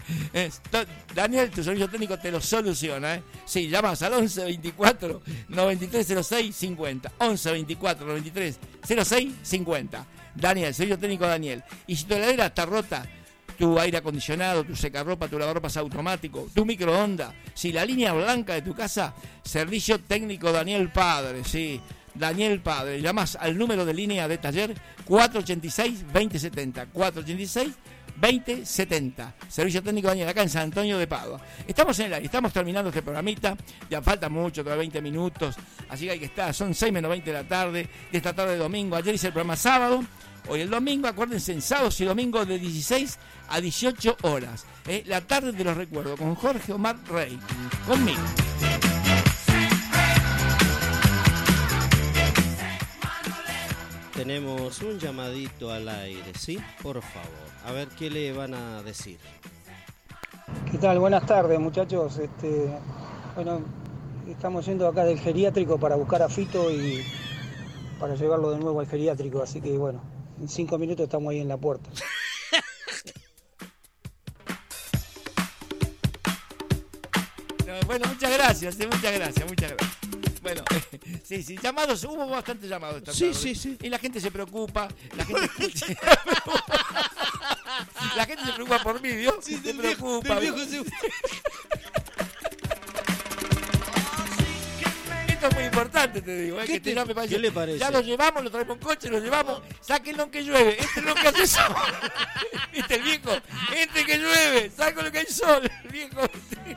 To- 0.71 0.85
Daniel, 1.13 1.49
tu 1.51 1.63
servicio 1.63 1.89
técnico 1.89 2.17
te 2.17 2.31
lo 2.31 2.41
soluciona. 2.41 3.15
¿eh? 3.15 3.23
Sí, 3.45 3.67
llamas 3.69 4.01
al 4.01 4.13
11 4.13 4.43
24 4.45 5.21
93 5.49 6.07
06 6.27 6.55
50. 6.55 7.11
11 7.19 7.51
24 7.51 8.07
93 8.07 8.59
06 9.05 9.33
50. 9.43 10.05
Daniel, 10.35 10.73
servicio 10.73 10.97
técnico 10.99 11.25
Daniel. 11.27 11.63
Y 11.87 11.95
si 11.95 12.05
tu 12.05 12.15
heladera 12.15 12.47
está 12.47 12.65
rota, 12.65 13.05
tu 13.57 13.79
aire 13.79 13.97
acondicionado, 13.97 14.63
tu 14.63 14.75
secarropa, 14.75 15.27
tu 15.27 15.39
lavarropas 15.39 15.77
automático, 15.77 16.47
tu 16.53 16.63
microondas, 16.63 17.33
si 17.55 17.71
la 17.71 17.83
línea 17.85 18.13
blanca 18.13 18.53
de 18.53 18.61
tu 18.61 18.75
casa, 18.75 19.15
servicio 19.43 19.99
técnico 19.99 20.51
Daniel 20.51 20.91
Padre, 20.91 21.43
sí. 21.43 21.81
Daniel 22.17 22.61
Padre, 22.61 23.01
llamas 23.01 23.37
al 23.39 23.57
número 23.57 23.85
de 23.85 23.93
línea 23.93 24.27
de 24.27 24.37
taller 24.37 24.75
486-2070. 25.07 26.87
486-2070. 26.93 29.33
Servicio 29.47 29.83
técnico 29.83 30.07
Daniel, 30.07 30.29
acá 30.29 30.43
en 30.43 30.49
San 30.49 30.63
Antonio 30.63 30.97
de 30.97 31.07
Padua. 31.07 31.39
Estamos 31.67 31.99
en 31.99 32.13
el 32.13 32.25
estamos 32.25 32.51
terminando 32.51 32.89
este 32.89 33.01
programita. 33.01 33.55
Ya 33.89 34.01
falta 34.01 34.29
mucho, 34.29 34.63
todavía 34.63 34.79
20 34.79 35.01
minutos. 35.01 35.55
Así 35.89 36.05
que 36.05 36.11
hay 36.11 36.19
que 36.19 36.25
estar. 36.25 36.53
Son 36.53 36.73
6 36.73 36.91
menos 36.91 37.09
20 37.09 37.31
de 37.31 37.37
la 37.37 37.47
tarde, 37.47 37.87
de 38.11 38.17
esta 38.17 38.33
tarde 38.33 38.53
de 38.53 38.59
domingo. 38.59 38.95
Ayer 38.95 39.15
hice 39.15 39.27
el 39.27 39.33
programa 39.33 39.55
sábado. 39.55 40.03
Hoy 40.49 40.61
el 40.61 40.69
domingo, 40.69 41.07
acuérdense, 41.07 41.51
en 41.51 41.61
sábados 41.61 41.99
y 41.99 42.05
domingos 42.05 42.47
de 42.47 42.57
16 42.57 43.17
a 43.49 43.59
18 43.59 44.17
horas. 44.23 44.65
¿eh? 44.87 45.03
La 45.05 45.21
tarde 45.21 45.51
de 45.51 45.63
los 45.63 45.75
recuerdos 45.75 46.17
con 46.17 46.35
Jorge 46.35 46.71
Omar 46.71 46.97
Rey. 47.09 47.37
Conmigo. 47.85 48.21
Tenemos 54.17 54.81
un 54.81 54.97
llamadito 54.97 55.71
al 55.71 55.87
aire, 55.87 56.33
¿sí? 56.35 56.57
Por 56.81 57.03
favor. 57.03 57.29
A 57.67 57.71
ver 57.71 57.87
qué 57.89 58.09
le 58.09 58.33
van 58.33 58.55
a 58.55 58.81
decir. 58.81 59.19
¿Qué 60.71 60.79
tal? 60.79 60.97
Buenas 60.97 61.23
tardes, 61.27 61.59
muchachos. 61.59 62.17
Este, 62.17 62.67
bueno, 63.35 63.61
estamos 64.27 64.65
yendo 64.65 64.87
acá 64.87 65.05
del 65.05 65.19
geriátrico 65.19 65.79
para 65.79 65.95
buscar 65.95 66.23
a 66.23 66.29
Fito 66.29 66.71
y 66.71 67.05
para 67.99 68.15
llevarlo 68.15 68.49
de 68.49 68.57
nuevo 68.57 68.79
al 68.79 68.87
geriátrico. 68.87 69.43
Así 69.43 69.61
que 69.61 69.77
bueno, 69.77 70.01
en 70.41 70.49
cinco 70.49 70.79
minutos 70.79 71.03
estamos 71.03 71.29
ahí 71.29 71.41
en 71.41 71.49
la 71.49 71.57
puerta. 71.57 71.87
No, 77.67 77.73
Bueno, 77.85 78.07
muchas 78.07 78.33
gracias, 78.33 78.79
eh, 78.79 78.87
muchas 78.87 79.13
gracias, 79.13 79.47
muchas 79.47 79.73
gracias. 79.73 79.96
Bueno, 80.47 80.63
sí, 81.23 81.43
sí, 81.43 81.57
llamados, 81.61 82.03
hubo 82.05 82.25
bastantes 82.27 82.69
llamados 82.69 82.97
esta 82.97 83.11
Sí, 83.13 83.25
tarde. 83.31 83.33
sí, 83.35 83.55
sí. 83.55 83.77
Y 83.81 83.89
la 83.89 83.99
gente 83.99 84.21
se 84.21 84.31
preocupa, 84.31 84.87
la 85.15 85.25
gente 85.25 85.45
escucha. 85.45 85.85
La 88.15 88.25
gente 88.25 88.43
se 88.45 88.53
preocupa 88.53 88.79
por 88.81 89.01
mí, 89.01 89.11
¿vio? 89.11 89.39
se 89.41 89.57
preocupa. 89.73 90.35
del 90.39 90.53
¿vio? 90.53 90.55
viejo 90.55 90.85
se- 90.85 90.91
Esto 95.37 95.49
es 95.49 95.55
muy 95.55 95.63
importante, 95.65 96.21
te 96.23 96.41
digo. 96.41 96.57
¿eh? 96.59 96.65
¿Qué 96.65 96.73
que 96.73 96.79
te 96.79 96.89
te- 96.89 96.95
llame 96.95 97.13
para 97.13 97.27
qué 97.27 97.35
decir, 97.35 97.41
le 97.41 97.51
parece? 97.51 97.77
Ya 97.77 97.91
lo 97.91 98.01
llevamos, 98.01 98.43
lo 98.43 98.49
traemos 98.49 98.75
en 98.77 98.81
coche, 98.83 99.07
lo 99.09 99.19
llevamos. 99.19 99.61
Sáquenlo 99.81 100.23
aunque 100.23 100.43
llueve. 100.43 100.77
Este 100.79 100.99
es 100.99 101.05
lo 101.05 101.13
que 101.13 101.27
hace 101.27 101.45
sol. 101.45 101.75
¿Viste 102.73 102.95
el 102.95 103.03
viejo? 103.03 103.31
Entre 103.75 104.03
que 104.05 104.17
llueve, 104.17 104.71
saco 104.75 105.03
lo 105.03 105.11
que 105.11 105.19
hay 105.19 105.25
sol. 105.27 105.69
El 105.83 105.89
viejo. 105.91 106.21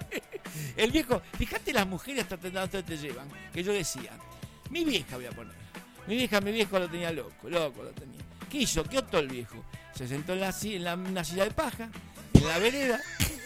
El 0.77 0.91
viejo. 0.93 1.23
Fíjate 1.39 1.73
las 1.73 1.87
mujeres 1.87 2.23
hasta 2.31 2.37
donde 2.37 2.83
te 2.83 2.97
llevan. 2.99 3.29
Que 3.53 3.63
yo 3.63 3.73
decía, 3.73 4.13
mi 4.71 4.85
vieja 4.85 5.17
voy 5.17 5.27
a 5.27 5.31
poner. 5.31 5.55
Mi 6.07 6.17
vieja, 6.17 6.41
mi 6.43 6.53
viejo 6.53 6.79
lo 6.79 6.89
tenía 6.89 7.13
loco, 7.13 7.49
loco 7.49 7.83
lo 7.83 7.91
tenía. 7.93 8.21
¿Qué 8.51 8.59
hizo? 8.59 8.85
¿Qué 8.85 8.99
optó 8.99 9.19
el 9.21 9.29
viejo? 9.29 9.65
Se 9.95 10.07
sentó 10.09 10.33
en, 10.35 10.41
la, 10.41 10.55
en 10.63 10.85
la- 10.85 10.95
una 10.95 11.25
silla 11.25 11.45
de 11.45 11.51
paja, 11.51 11.89
en 12.35 12.47
la 12.47 12.59
vereda. 12.59 13.01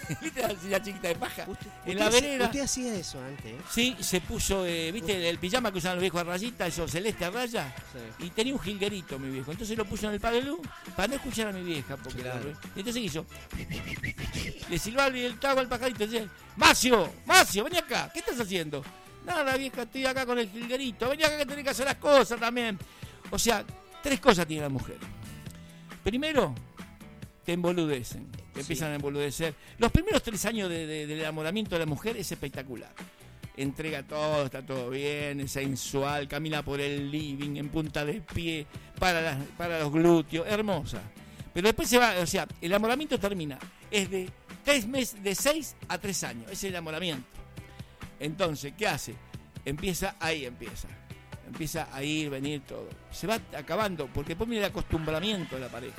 ¿Viste 0.20 0.68
la 0.68 0.82
chiquita 0.82 1.08
de 1.08 1.14
paja? 1.16 1.46
En 1.86 1.98
la 1.98 2.08
Usted- 2.08 2.20
vereda. 2.22 2.44
Usted 2.46 2.60
hacía 2.60 2.94
eso 2.94 3.20
antes, 3.22 3.46
¿eh? 3.46 3.56
Sí, 3.70 3.96
se 4.00 4.20
puso, 4.20 4.64
eh, 4.66 4.90
¿viste 4.92 5.16
el, 5.16 5.22
el 5.24 5.38
pijama 5.38 5.70
que 5.72 5.78
usaban 5.78 5.96
los 5.96 6.02
viejos 6.02 6.20
a 6.20 6.24
rayita, 6.24 6.66
eso 6.66 6.86
celeste 6.88 7.24
a 7.24 7.30
raya? 7.30 7.74
Y 8.18 8.30
tenía 8.30 8.52
un 8.54 8.60
jilguerito 8.60 9.18
mi 9.18 9.30
viejo. 9.30 9.50
Entonces 9.52 9.76
lo 9.76 9.84
puso 9.84 10.06
en 10.08 10.14
el 10.14 10.20
padelú 10.20 10.60
para 10.96 11.08
no 11.08 11.14
escuchar 11.14 11.48
a 11.48 11.52
mi 11.52 11.62
vieja. 11.62 11.96
Porque 11.96 12.22
Claro. 12.22 12.44
la- 12.50 12.50
y 12.76 12.78
entonces 12.80 12.94
¿qué 12.94 13.00
hizo? 13.00 13.26
Le 14.70 14.78
silbaba 14.78 15.08
el, 15.16 15.38
trago 15.38 15.60
al 15.60 15.68
pajarito. 15.68 16.06
Decía, 16.06 16.26
Macio, 16.56 17.12
Macio, 17.26 17.64
vení 17.64 17.78
acá. 17.78 18.10
¿Qué 18.12 18.20
estás 18.20 18.40
haciendo? 18.40 18.84
Nada, 19.26 19.56
vieja, 19.56 19.82
estoy 19.82 20.04
acá 20.06 20.26
con 20.26 20.38
el 20.38 20.48
jilguerito. 20.50 21.08
Vení 21.08 21.22
acá 21.22 21.38
que 21.38 21.46
tenés 21.46 21.64
que 21.64 21.70
hacer 21.70 21.86
las 21.86 21.96
cosas 21.96 22.38
también. 22.38 22.78
O 23.30 23.38
sea, 23.38 23.64
tres 24.02 24.20
cosas 24.20 24.46
tiene 24.46 24.62
la 24.62 24.68
mujer. 24.68 24.98
Primero, 26.02 26.54
te 27.44 27.52
emboludecen, 27.54 28.26
empiezan 28.60 28.92
a 28.92 28.94
emboludecer. 28.96 29.54
Los 29.78 29.90
primeros 29.92 30.22
tres 30.22 30.44
años 30.46 30.68
de- 30.68 30.86
de- 30.86 31.06
del 31.06 31.20
enamoramiento 31.20 31.74
de 31.74 31.80
la 31.80 31.86
mujer 31.86 32.16
es 32.16 32.30
espectacular. 32.32 32.90
Entrega 33.56 34.02
todo, 34.02 34.46
está 34.46 34.62
todo 34.66 34.90
bien, 34.90 35.40
es 35.40 35.52
sensual, 35.52 36.26
camina 36.26 36.64
por 36.64 36.80
el 36.80 37.10
living 37.10 37.56
en 37.56 37.68
punta 37.68 38.04
de 38.04 38.20
pie, 38.20 38.66
para, 38.98 39.38
para 39.56 39.78
los 39.80 39.92
glúteos, 39.92 40.46
hermosa. 40.48 41.00
Pero 41.52 41.68
después 41.68 41.88
se 41.88 41.98
va, 41.98 42.14
o 42.20 42.26
sea, 42.26 42.48
el 42.60 42.72
enamoramiento 42.72 43.18
termina, 43.18 43.56
es 43.90 44.10
de 44.10 44.28
tres 44.64 44.88
meses, 44.88 45.22
de 45.22 45.34
seis 45.36 45.76
a 45.86 45.98
tres 45.98 46.24
años, 46.24 46.50
es 46.50 46.64
el 46.64 46.70
enamoramiento. 46.70 47.28
Entonces, 48.18 48.72
¿qué 48.76 48.86
hace? 48.88 49.14
Empieza, 49.64 50.16
ahí 50.18 50.46
empieza. 50.46 50.88
Empieza 51.46 51.88
a 51.92 52.02
ir, 52.02 52.30
venir 52.30 52.62
todo. 52.62 52.88
Se 53.12 53.26
va 53.28 53.38
acabando, 53.56 54.08
porque 54.08 54.30
después 54.30 54.48
viene 54.50 54.64
el 54.64 54.70
acostumbramiento 54.70 55.54
de 55.54 55.60
la 55.60 55.68
pareja. 55.68 55.94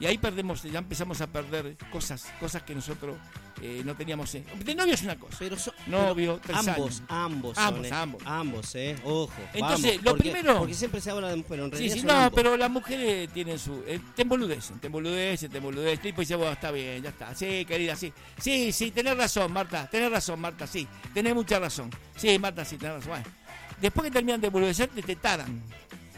Y 0.00 0.06
ahí 0.06 0.18
perdemos, 0.18 0.62
ya 0.64 0.80
empezamos 0.80 1.20
a 1.20 1.26
perder 1.28 1.76
cosas, 1.92 2.26
cosas 2.40 2.62
que 2.64 2.74
nosotros 2.74 3.16
eh, 3.62 3.82
no 3.84 3.94
teníamos. 3.94 4.34
eh. 4.34 4.44
De 4.64 4.74
novio 4.74 4.92
es 4.94 5.02
una 5.02 5.16
cosa. 5.16 5.36
Pero 5.38 5.56
novio, 5.86 6.40
Pero 6.44 6.58
tres 6.58 6.68
ambos, 6.68 6.76
años. 6.98 7.02
ambos, 7.08 7.58
ambos, 7.58 7.76
son, 7.76 7.84
eh. 7.86 7.90
ambos. 7.92 8.22
ambos, 8.26 8.74
eh, 8.74 8.96
ojo. 9.04 9.32
Entonces, 9.52 9.82
vamos, 9.92 10.04
lo 10.04 10.10
porque- 10.10 10.30
primero- 10.30 10.58
Porque 10.58 10.74
siempre 10.74 11.00
se 11.00 11.10
habla 11.10 11.28
de 11.28 11.36
mujer, 11.36 11.60
en 11.60 11.64
Sí, 11.66 11.70
realidad 11.70 11.94
sí, 11.94 12.02
no, 12.02 12.12
ambos. 12.12 12.32
pero 12.34 12.56
las 12.56 12.70
mujeres 12.70 13.30
tienen 13.32 13.58
su. 13.58 13.84
eh, 13.86 14.00
te 14.16 14.22
emboludecen, 14.22 14.80
te 14.80 14.88
emboludecen, 14.88 15.50
te 15.50 15.58
emboludecen. 15.58 16.00
Y 16.02 16.06
después 16.08 16.26
dice, 16.28 16.36
bueno, 16.36 16.52
está 16.52 16.70
bien, 16.72 17.02
ya 17.02 17.10
está. 17.10 17.34
Sí, 17.34 17.64
querida, 17.64 17.94
sí. 17.94 18.12
Sí, 18.38 18.72
sí, 18.72 18.90
tenés 18.90 19.16
razón, 19.16 19.52
Marta. 19.52 19.88
Tenés 19.88 20.10
razón, 20.10 20.40
Marta, 20.40 20.66
sí. 20.66 20.88
Tenés 21.14 21.34
mucha 21.34 21.58
razón. 21.60 21.88
Sí, 22.16 22.36
Marta, 22.40 22.64
sí, 22.64 22.76
tenés 22.78 22.96
razón. 22.96 23.10
Bueno, 23.10 23.24
después 23.80 24.04
que 24.06 24.10
terminan 24.10 24.40
de 24.40 24.48
emboludecerte, 24.48 25.02
te 25.02 25.14
taran. 25.16 25.62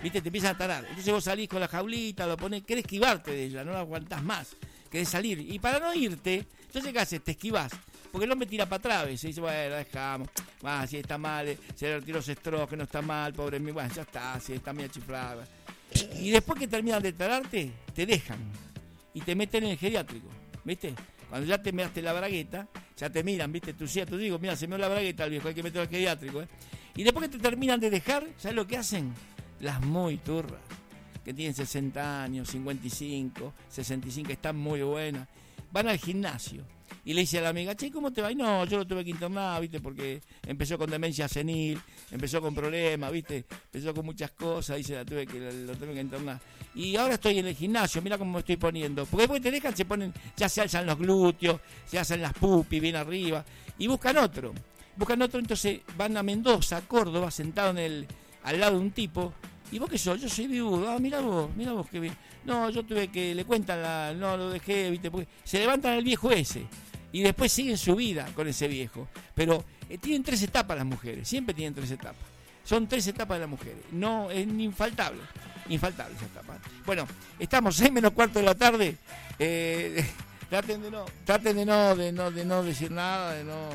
¿Viste? 0.06 0.22
Te 0.22 0.28
empiezan 0.28 0.54
a 0.54 0.58
tarar. 0.58 0.84
Entonces 0.88 1.12
vos 1.12 1.24
salís 1.24 1.48
con 1.48 1.58
la 1.58 1.66
jaulita, 1.66 2.28
lo 2.28 2.36
ponés, 2.36 2.62
querés 2.62 2.84
esquivarte 2.84 3.32
de 3.32 3.46
ella, 3.46 3.64
no 3.64 3.72
la 3.72 3.80
aguantás 3.80 4.22
más. 4.22 4.54
Querés 4.88 5.08
salir. 5.08 5.40
Y 5.40 5.58
para 5.58 5.80
no 5.80 5.92
irte, 5.92 6.46
entonces 6.64 6.92
¿qué 6.92 6.98
haces? 7.00 7.24
Te 7.24 7.32
esquivás. 7.32 7.72
Porque 8.12 8.24
el 8.24 8.30
hombre 8.30 8.46
tira 8.46 8.66
para 8.66 8.76
atrás 8.76 9.20
se 9.20 9.26
dice, 9.26 9.40
bueno, 9.40 9.70
la 9.70 9.78
dejamos. 9.78 10.28
Va, 10.64 10.86
si 10.86 10.98
está 10.98 11.18
mal, 11.18 11.48
eh, 11.48 11.58
se 11.74 11.86
le 11.86 11.98
retiró 11.98 12.20
ese 12.20 12.36
que 12.36 12.76
no 12.76 12.84
está 12.84 13.02
mal, 13.02 13.32
pobre 13.32 13.58
mío. 13.58 13.74
Bueno, 13.74 13.92
ya 13.92 14.02
está, 14.02 14.38
si 14.38 14.52
está 14.52 14.72
medio 14.72 14.90
chiflada. 14.90 15.44
Y 16.20 16.30
después 16.30 16.56
que 16.56 16.68
terminan 16.68 17.02
de 17.02 17.12
tararte, 17.12 17.72
te 17.92 18.06
dejan. 18.06 18.38
Y 19.12 19.22
te 19.22 19.34
meten 19.34 19.64
en 19.64 19.70
el 19.70 19.76
geriátrico. 19.76 20.28
¿Viste? 20.62 20.94
Cuando 21.28 21.48
ya 21.48 21.60
te 21.60 21.72
miraste 21.72 22.00
la 22.00 22.12
bragueta, 22.12 22.68
ya 22.96 23.10
te 23.10 23.24
miran, 23.24 23.50
¿viste? 23.50 23.72
Tú 23.72 23.88
sí, 23.88 24.00
tú 24.06 24.16
digo, 24.16 24.38
mira, 24.38 24.54
se 24.54 24.68
me 24.68 24.76
dio 24.76 24.86
la 24.86 24.88
bragueta 24.88 25.24
al 25.24 25.30
viejo, 25.30 25.48
hay 25.48 25.54
que 25.54 25.64
meterlo 25.64 25.82
al 25.82 25.88
geriátrico, 25.88 26.42
¿eh? 26.42 26.48
Y 26.94 27.02
después 27.02 27.28
que 27.28 27.36
te 27.36 27.42
terminan 27.42 27.80
de 27.80 27.90
dejar, 27.90 28.24
¿sabes 28.38 28.54
lo 28.54 28.68
que 28.68 28.76
hacen? 28.76 29.12
Las 29.60 29.80
muy 29.80 30.18
turras, 30.18 30.60
que 31.24 31.32
tienen 31.32 31.54
60 31.54 32.22
años, 32.22 32.48
55, 32.48 33.52
65, 33.68 34.32
están 34.32 34.56
muy 34.56 34.82
buenas. 34.82 35.26
Van 35.72 35.88
al 35.88 35.98
gimnasio. 35.98 36.62
y 37.04 37.14
le 37.14 37.22
dice 37.22 37.38
a 37.38 37.42
la 37.42 37.48
amiga, 37.48 37.74
che, 37.74 37.90
¿cómo 37.90 38.12
te 38.12 38.22
va? 38.22 38.30
Y 38.30 38.34
no, 38.34 38.64
yo 38.66 38.78
lo 38.78 38.86
tuve 38.86 39.04
que 39.04 39.10
internar, 39.10 39.60
¿viste? 39.60 39.80
Porque 39.80 40.20
empezó 40.46 40.76
con 40.78 40.90
demencia 40.90 41.26
senil, 41.26 41.80
empezó 42.10 42.40
con 42.40 42.54
problemas, 42.54 43.10
¿viste? 43.10 43.44
Empezó 43.72 43.94
con 43.94 44.04
muchas 44.04 44.30
cosas, 44.32 44.76
dice, 44.76 44.94
la 44.94 45.04
tuve 45.04 45.26
que, 45.26 45.38
lo 45.38 45.74
tuve 45.74 45.94
que 45.94 46.00
internar. 46.00 46.40
Y 46.74 46.94
ahora 46.96 47.14
estoy 47.14 47.38
en 47.38 47.46
el 47.46 47.56
gimnasio, 47.56 48.02
mira 48.02 48.18
cómo 48.18 48.32
me 48.32 48.38
estoy 48.40 48.56
poniendo. 48.56 49.06
Porque 49.06 49.22
después 49.22 49.42
te 49.42 49.50
dejan, 49.50 49.76
se 49.76 49.84
ponen, 49.84 50.12
ya 50.36 50.48
se 50.48 50.60
alzan 50.60 50.86
los 50.86 50.98
glúteos, 50.98 51.60
se 51.86 51.98
hacen 51.98 52.20
las 52.22 52.34
pupis 52.34 52.80
bien 52.80 52.96
arriba, 52.96 53.44
y 53.78 53.86
buscan 53.86 54.16
otro. 54.18 54.52
Buscan 54.96 55.20
otro, 55.22 55.40
entonces 55.40 55.80
van 55.96 56.16
a 56.16 56.22
Mendoza, 56.22 56.82
Córdoba, 56.82 57.30
sentado 57.30 57.70
en 57.70 57.78
el, 57.78 58.06
al 58.46 58.60
lado 58.60 58.78
de 58.78 58.80
un 58.80 58.90
tipo, 58.92 59.34
¿Y 59.70 59.78
vos 59.78 59.90
qué 59.90 59.98
sos? 59.98 60.20
Yo 60.20 60.28
soy 60.28 60.46
viudo. 60.46 60.88
Ah, 60.88 60.98
mira 60.98 61.20
vos, 61.20 61.50
mira 61.56 61.72
vos 61.72 61.86
qué 61.90 61.98
bien. 62.00 62.16
No, 62.44 62.70
yo 62.70 62.84
tuve 62.84 63.08
que, 63.08 63.34
le 63.34 63.44
cuentan 63.44 63.82
la, 63.82 64.14
no 64.14 64.36
lo 64.36 64.50
dejé, 64.50 64.90
viste, 64.90 65.10
porque 65.10 65.28
se 65.44 65.58
levantan 65.58 65.94
al 65.94 66.04
viejo 66.04 66.30
ese. 66.30 66.64
Y 67.12 67.22
después 67.22 67.50
siguen 67.50 67.76
su 67.76 67.96
vida 67.96 68.28
con 68.34 68.46
ese 68.46 68.68
viejo. 68.68 69.08
Pero 69.34 69.64
eh, 69.88 69.98
tienen 69.98 70.22
tres 70.22 70.42
etapas 70.42 70.76
las 70.76 70.86
mujeres, 70.86 71.26
siempre 71.26 71.54
tienen 71.54 71.74
tres 71.74 71.90
etapas. 71.90 72.24
Son 72.64 72.86
tres 72.86 73.06
etapas 73.06 73.36
de 73.36 73.40
las 73.40 73.50
mujeres. 73.50 73.78
No, 73.92 74.30
es 74.30 74.46
infaltable. 74.46 75.20
Infaltable 75.68 76.14
esa 76.16 76.26
etapa. 76.26 76.58
Bueno, 76.84 77.06
estamos 77.38 77.76
seis 77.76 77.90
menos 77.90 78.12
cuarto 78.12 78.38
de 78.38 78.44
la 78.44 78.54
tarde. 78.54 78.96
Eh, 79.38 80.04
traten 80.48 80.82
de 80.82 80.90
no, 80.90 81.04
traten 81.24 81.56
de 81.56 81.66
no, 81.66 81.96
de 81.96 82.12
no, 82.12 82.30
de 82.30 82.44
no 82.44 82.62
decir 82.62 82.92
nada, 82.92 83.34
de 83.34 83.44
no 83.44 83.68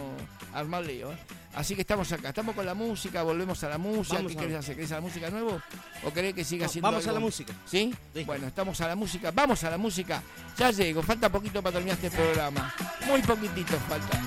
armar 0.54 0.86
lío. 0.86 1.12
¿eh? 1.12 1.18
Así 1.54 1.76
que 1.76 1.82
estamos 1.82 2.12
acá, 2.12 2.30
estamos 2.30 2.56
con 2.56 2.66
la 2.66 2.74
música, 2.74 3.24
volvemos 3.24 3.62
a 3.64 3.70
la 3.70 3.78
música. 3.78 4.18
Vamos 4.18 4.32
¿Qué 4.32 4.38
querés 4.38 4.58
hacer? 4.58 4.76
¿Querés 4.76 4.92
a 4.92 4.96
la 4.96 5.02
música 5.02 5.30
nuevo? 5.30 5.62
¿O 6.04 6.14
querés 6.14 6.34
que 6.34 6.44
siga 6.44 6.66
No, 6.66 6.72
siendo 6.72 6.90
vamos 6.90 7.08
a 7.08 7.12
la 7.12 7.20
música. 7.20 7.54
¿Sí? 7.66 7.94
Bueno, 8.26 8.48
estamos 8.48 8.80
a 8.82 8.88
la 8.88 8.96
música, 8.96 9.32
vamos 9.32 9.64
a 9.64 9.70
la 9.70 9.78
música. 9.78 10.24
Ya 10.58 10.72
llego, 10.72 11.04
falta 11.04 11.30
poquito 11.30 11.62
para 11.62 11.74
terminar 11.74 11.98
este 12.02 12.16
programa. 12.16 12.74
Muy 13.06 13.22
poquitito 13.22 13.78
falta. 13.90 14.22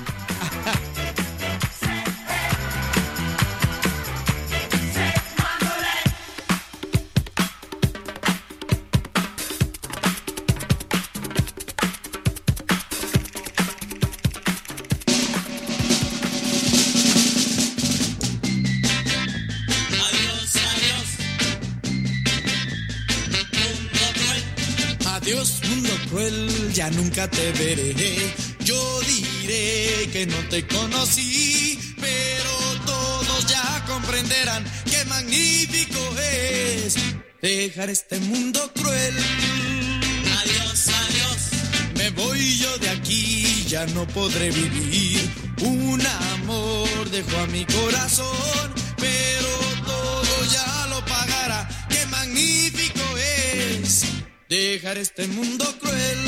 cruel, 26.15 26.73
ya 26.73 26.91
nunca 26.91 27.29
te 27.29 27.53
veré. 27.53 28.35
Yo 28.61 29.01
diré 29.01 30.09
que 30.13 30.27
no 30.27 30.39
te 30.49 30.67
conocí, 30.67 31.79
pero 32.01 32.53
todos 32.87 33.47
ya 33.47 33.85
comprenderán 33.87 34.65
qué 34.91 35.05
magnífico 35.07 35.99
es 36.19 36.95
dejar 37.43 37.91
este 37.91 38.21
mundo 38.21 38.61
cruel. 38.75 39.17
Adiós, 40.41 40.89
adiós. 41.03 41.41
Me 41.97 42.11
voy 42.11 42.59
yo 42.59 42.79
de 42.79 42.91
aquí, 42.91 43.65
ya 43.67 43.85
no 43.87 44.07
podré 44.07 44.51
vivir. 44.51 45.29
Un 45.63 46.01
amor 46.33 47.11
dejó 47.11 47.39
a 47.39 47.47
mi 47.49 47.65
corazón, 47.65 48.73
pero 48.97 49.51
todo 49.85 50.45
ya 50.53 50.87
lo 50.91 51.05
pagará. 51.05 51.69
Qué 51.89 52.07
magnífico 52.07 53.03
es 53.17 54.14
dejar 54.55 54.99
este 54.99 55.27
mundo 55.27 55.65
cruel. 55.81 56.19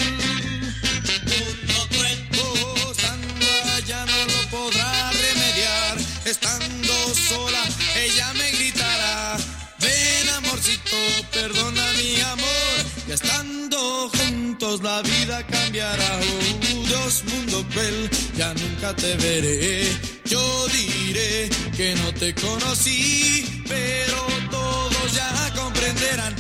Mundo 1.30 1.88
cruel. 1.90 2.28
Oh, 2.42 2.90
estando 2.90 3.46
allá 3.76 4.04
no 4.06 4.18
lo 4.32 4.50
podrá 4.50 5.10
remediar. 5.12 5.96
Estando 6.24 6.92
sola, 7.14 7.62
ella 7.96 8.32
me 8.34 8.50
gritará. 8.52 9.36
Ven 9.80 10.28
amorcito, 10.38 10.96
perdona 11.32 11.92
mi 11.92 12.20
amor. 12.20 12.76
Y 13.08 13.12
estando 13.12 14.10
juntos 14.10 14.82
la 14.82 15.02
vida 15.02 15.46
cambiará. 15.46 16.18
Oh, 16.18 16.86
Dios, 16.86 17.24
mundo 17.24 17.64
cruel, 17.70 18.10
ya 18.36 18.52
nunca 18.54 18.94
te 18.96 19.16
veré. 19.16 19.86
Yo 20.24 20.66
diré 20.68 21.48
que 21.76 21.94
no 21.94 22.12
te 22.14 22.34
conocí, 22.34 23.62
pero 23.68 24.26
todos 24.50 25.12
ya 25.14 25.52
comprenderán 25.54 26.34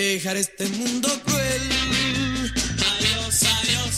dejar 0.00 0.36
este 0.36 0.66
mundo 0.66 1.08
cruel. 1.24 1.62
Adiós, 2.90 3.42
adiós. 3.58 3.94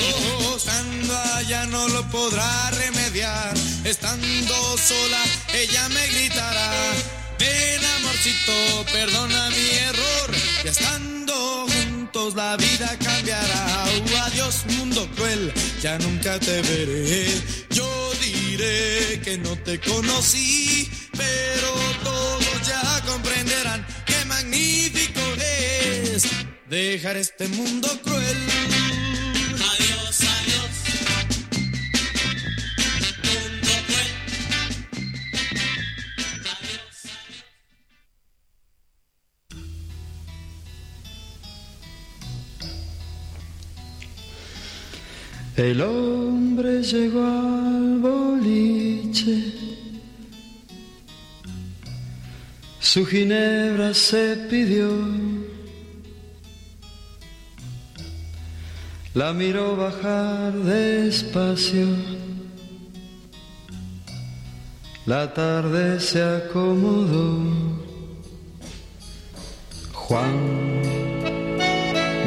Oh, 0.00 0.56
estando 0.56 1.14
allá 1.36 1.66
no 1.66 1.88
lo 1.88 2.08
podrá 2.08 2.70
remediar. 2.70 3.52
Estando 3.84 4.78
sola, 4.78 5.22
ella 5.52 5.88
me 5.90 6.06
gritará. 6.08 7.21
Ven 7.42 7.84
amorcito, 7.96 8.56
perdona 8.92 9.50
mi 9.50 9.68
error. 9.90 10.28
Y 10.64 10.68
estando 10.68 11.66
juntos 11.72 12.34
la 12.36 12.56
vida 12.56 12.96
cambiará. 13.02 13.84
Uh, 13.98 14.16
adiós 14.26 14.64
mundo 14.76 15.08
cruel, 15.16 15.52
ya 15.82 15.98
nunca 15.98 16.38
te 16.38 16.62
veré. 16.62 17.26
Yo 17.70 17.88
diré 18.20 19.20
que 19.24 19.38
no 19.38 19.56
te 19.66 19.80
conocí, 19.80 20.88
pero 21.16 21.70
todos 22.04 22.56
ya 22.64 23.02
comprenderán 23.06 23.84
qué 24.06 24.24
magnífico 24.26 25.20
es 25.40 26.22
dejar 26.68 27.16
este 27.16 27.48
mundo 27.48 27.88
cruel. 28.04 29.01
El 45.56 45.82
hombre 45.82 46.82
llegó 46.82 47.26
al 47.26 47.98
boliche, 47.98 49.52
su 52.80 53.04
ginebra 53.04 53.92
se 53.92 54.36
pidió, 54.48 54.90
la 59.12 59.34
miró 59.34 59.76
bajar 59.76 60.54
despacio, 60.54 61.86
la 65.04 65.34
tarde 65.34 66.00
se 66.00 66.22
acomodó. 66.22 67.82
Juan 69.92 70.82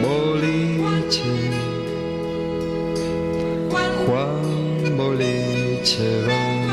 Boliche. 0.01 1.44
Juan 5.85 6.65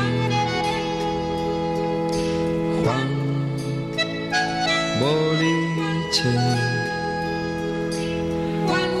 Boliche. 4.99 6.33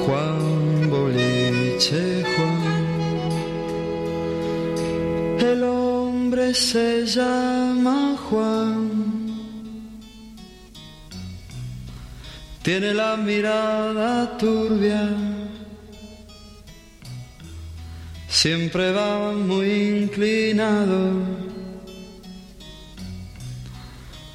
Juan 0.05 0.89
Boliche, 0.91 2.23
Juan. 2.35 2.61
El 5.39 5.63
hombre 5.63 6.53
se 6.53 7.07
llama 7.07 8.15
Juan. 8.29 8.91
Tiene 12.61 12.93
la 12.93 13.17
mirada 13.17 14.37
turbia. 14.37 15.42
Siempre 18.43 18.91
va 18.91 19.31
muy 19.31 19.71
inclinado, 20.03 21.13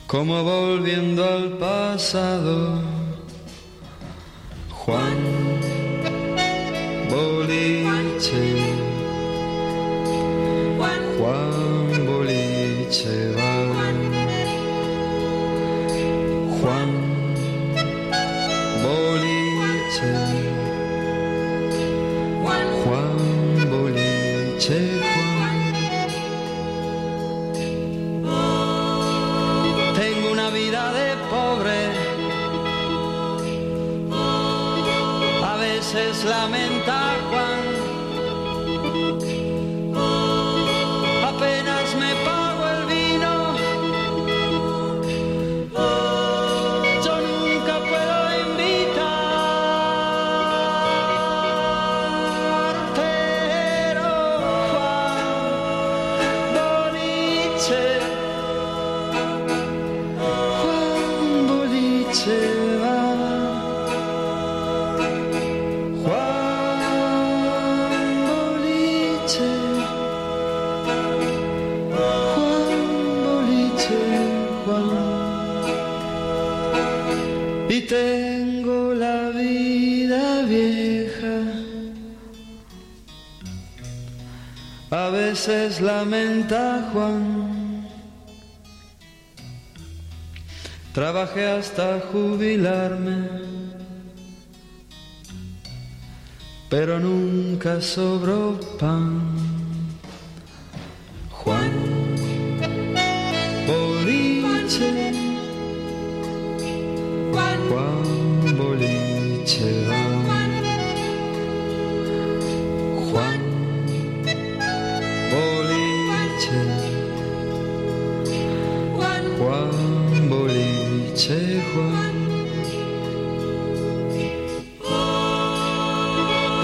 como 0.06 0.42
volviendo 0.42 1.22
al 1.22 1.58
pasado. 1.58 2.80
Juan 4.70 5.18
Boliche, 7.10 7.87
lamentar. 36.24 37.27
veces 85.48 85.80
lamenta 85.80 86.90
Juan. 86.92 87.88
Trabajé 90.92 91.46
hasta 91.46 92.00
jubilarme, 92.12 93.30
pero 96.68 96.98
nunca 96.98 97.80
sobró 97.80 98.60
pan. 98.78 99.47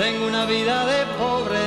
Tengo 0.00 0.26
una 0.26 0.44
vida 0.46 0.86
de 0.86 1.06
pobre, 1.18 1.64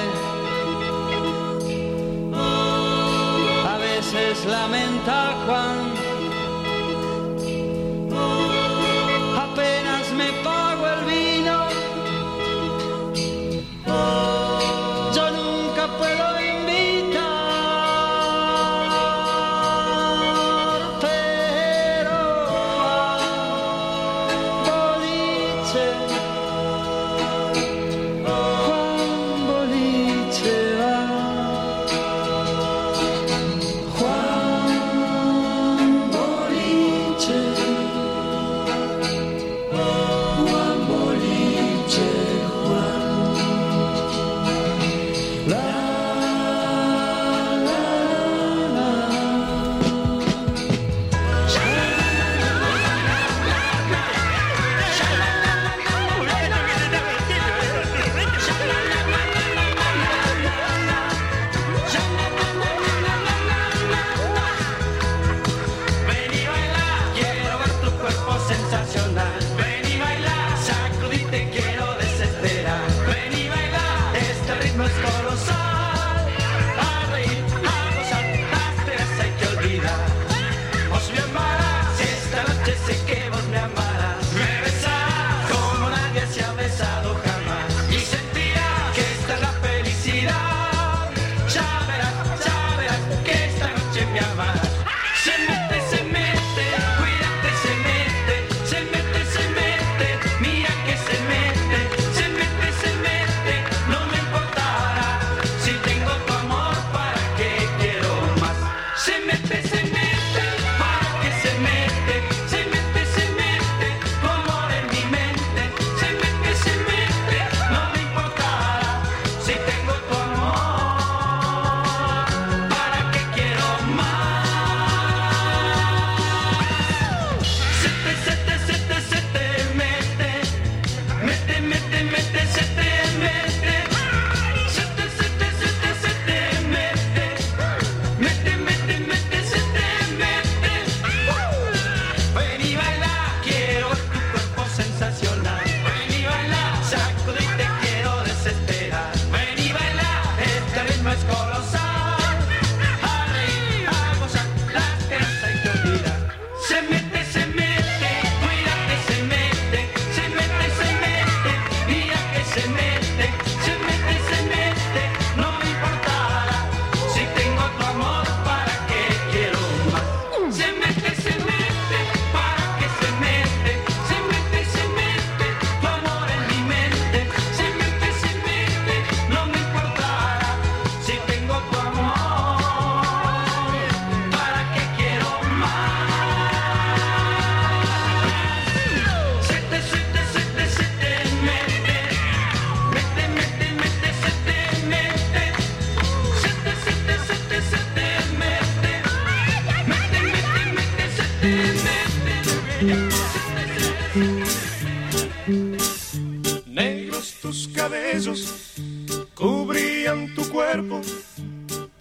a 3.66 3.78
veces 3.78 4.46
lamenta 4.46 5.36
cuando 5.46 5.97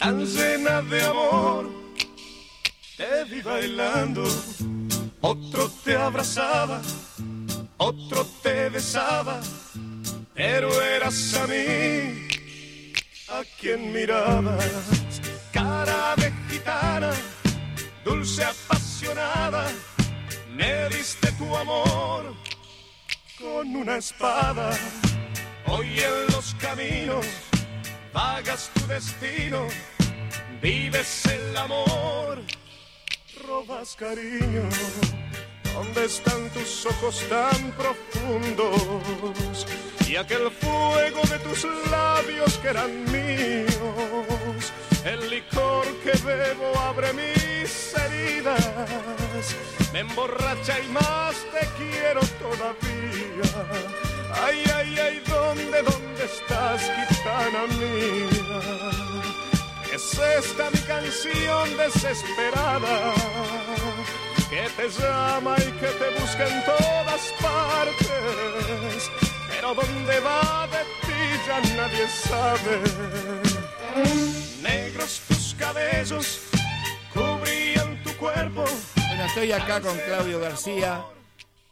tan 0.07 0.25
llena 0.25 0.81
de 0.83 1.03
amor. 1.03 1.69
Te 2.95 3.25
vi 3.25 3.41
bailando, 3.41 4.23
otro 5.19 5.69
te 5.83 5.97
abrazaba, 5.97 6.81
otro 7.75 8.25
te 8.41 8.69
besaba, 8.69 9.41
pero 10.33 10.69
eras 10.81 11.33
a 11.33 11.45
mí 11.47 12.25
a 13.37 13.41
quien 13.59 13.91
mirabas. 13.91 14.71
Cara 15.51 16.15
de 16.15 16.31
gitana, 16.49 17.11
dulce 18.05 18.45
apasionada, 18.45 19.67
me 20.57 20.87
diste 20.89 21.29
tu 21.33 21.53
amor 21.53 22.33
con 23.37 23.75
una 23.75 23.97
espada. 23.97 24.69
Hoy 25.65 25.99
en 25.99 26.33
los 26.33 26.55
caminos 26.55 27.25
vagas 28.13 28.71
tu 28.73 28.87
destino, 28.87 29.67
vives 30.61 31.25
el 31.25 31.57
amor, 31.57 32.41
robas 33.45 33.95
cariño. 33.95 34.63
¿Dónde 35.73 36.05
están 36.05 36.49
tus 36.49 36.85
ojos 36.85 37.23
tan 37.29 37.71
profundos? 37.73 39.67
Y 40.07 40.15
aquel 40.15 40.49
fuego 40.49 41.21
de 41.29 41.39
tus 41.39 41.65
labios 41.91 42.57
que 42.57 42.69
eran 42.69 43.03
míos. 43.11 44.73
El 45.05 45.29
licor 45.29 45.85
que 46.03 46.11
bebo 46.25 46.77
abre 46.79 47.13
mis 47.13 47.93
heridas. 47.95 49.55
Me 49.93 49.99
emborracha 49.99 50.79
y 50.79 50.87
más 50.89 51.35
te 51.53 51.67
quiero 51.77 52.21
todavía. 52.39 53.67
Ay, 54.43 54.63
ay, 54.75 54.99
ay, 54.99 55.23
¿dónde, 55.27 55.81
dónde 55.83 56.25
estás, 56.25 56.81
gitana 57.07 57.67
mía? 57.79 59.46
Es 59.97 60.13
esta 60.13 60.69
mi 60.69 60.77
canción 60.81 61.75
desesperada 61.75 63.15
que 64.47 64.69
te 64.77 64.89
llama 64.89 65.55
y 65.57 65.71
que 65.71 65.87
te 65.87 66.21
busca 66.21 66.47
en 66.47 66.63
todas 66.65 67.33
partes. 67.41 69.09
Pero 69.49 69.73
dónde 69.73 70.19
va 70.19 70.67
de 70.67 70.83
ti 71.01 71.21
ya 71.47 71.59
nadie 71.75 72.07
sabe. 72.07 72.81
Negros 74.61 75.21
tus 75.27 75.55
cabellos 75.55 76.41
cubrían 77.11 78.03
tu 78.03 78.15
cuerpo. 78.17 78.65
Bueno, 79.07 79.25
estoy 79.25 79.51
acá 79.51 79.81
con 79.81 79.97
Claudio 79.97 80.39
García. 80.39 81.03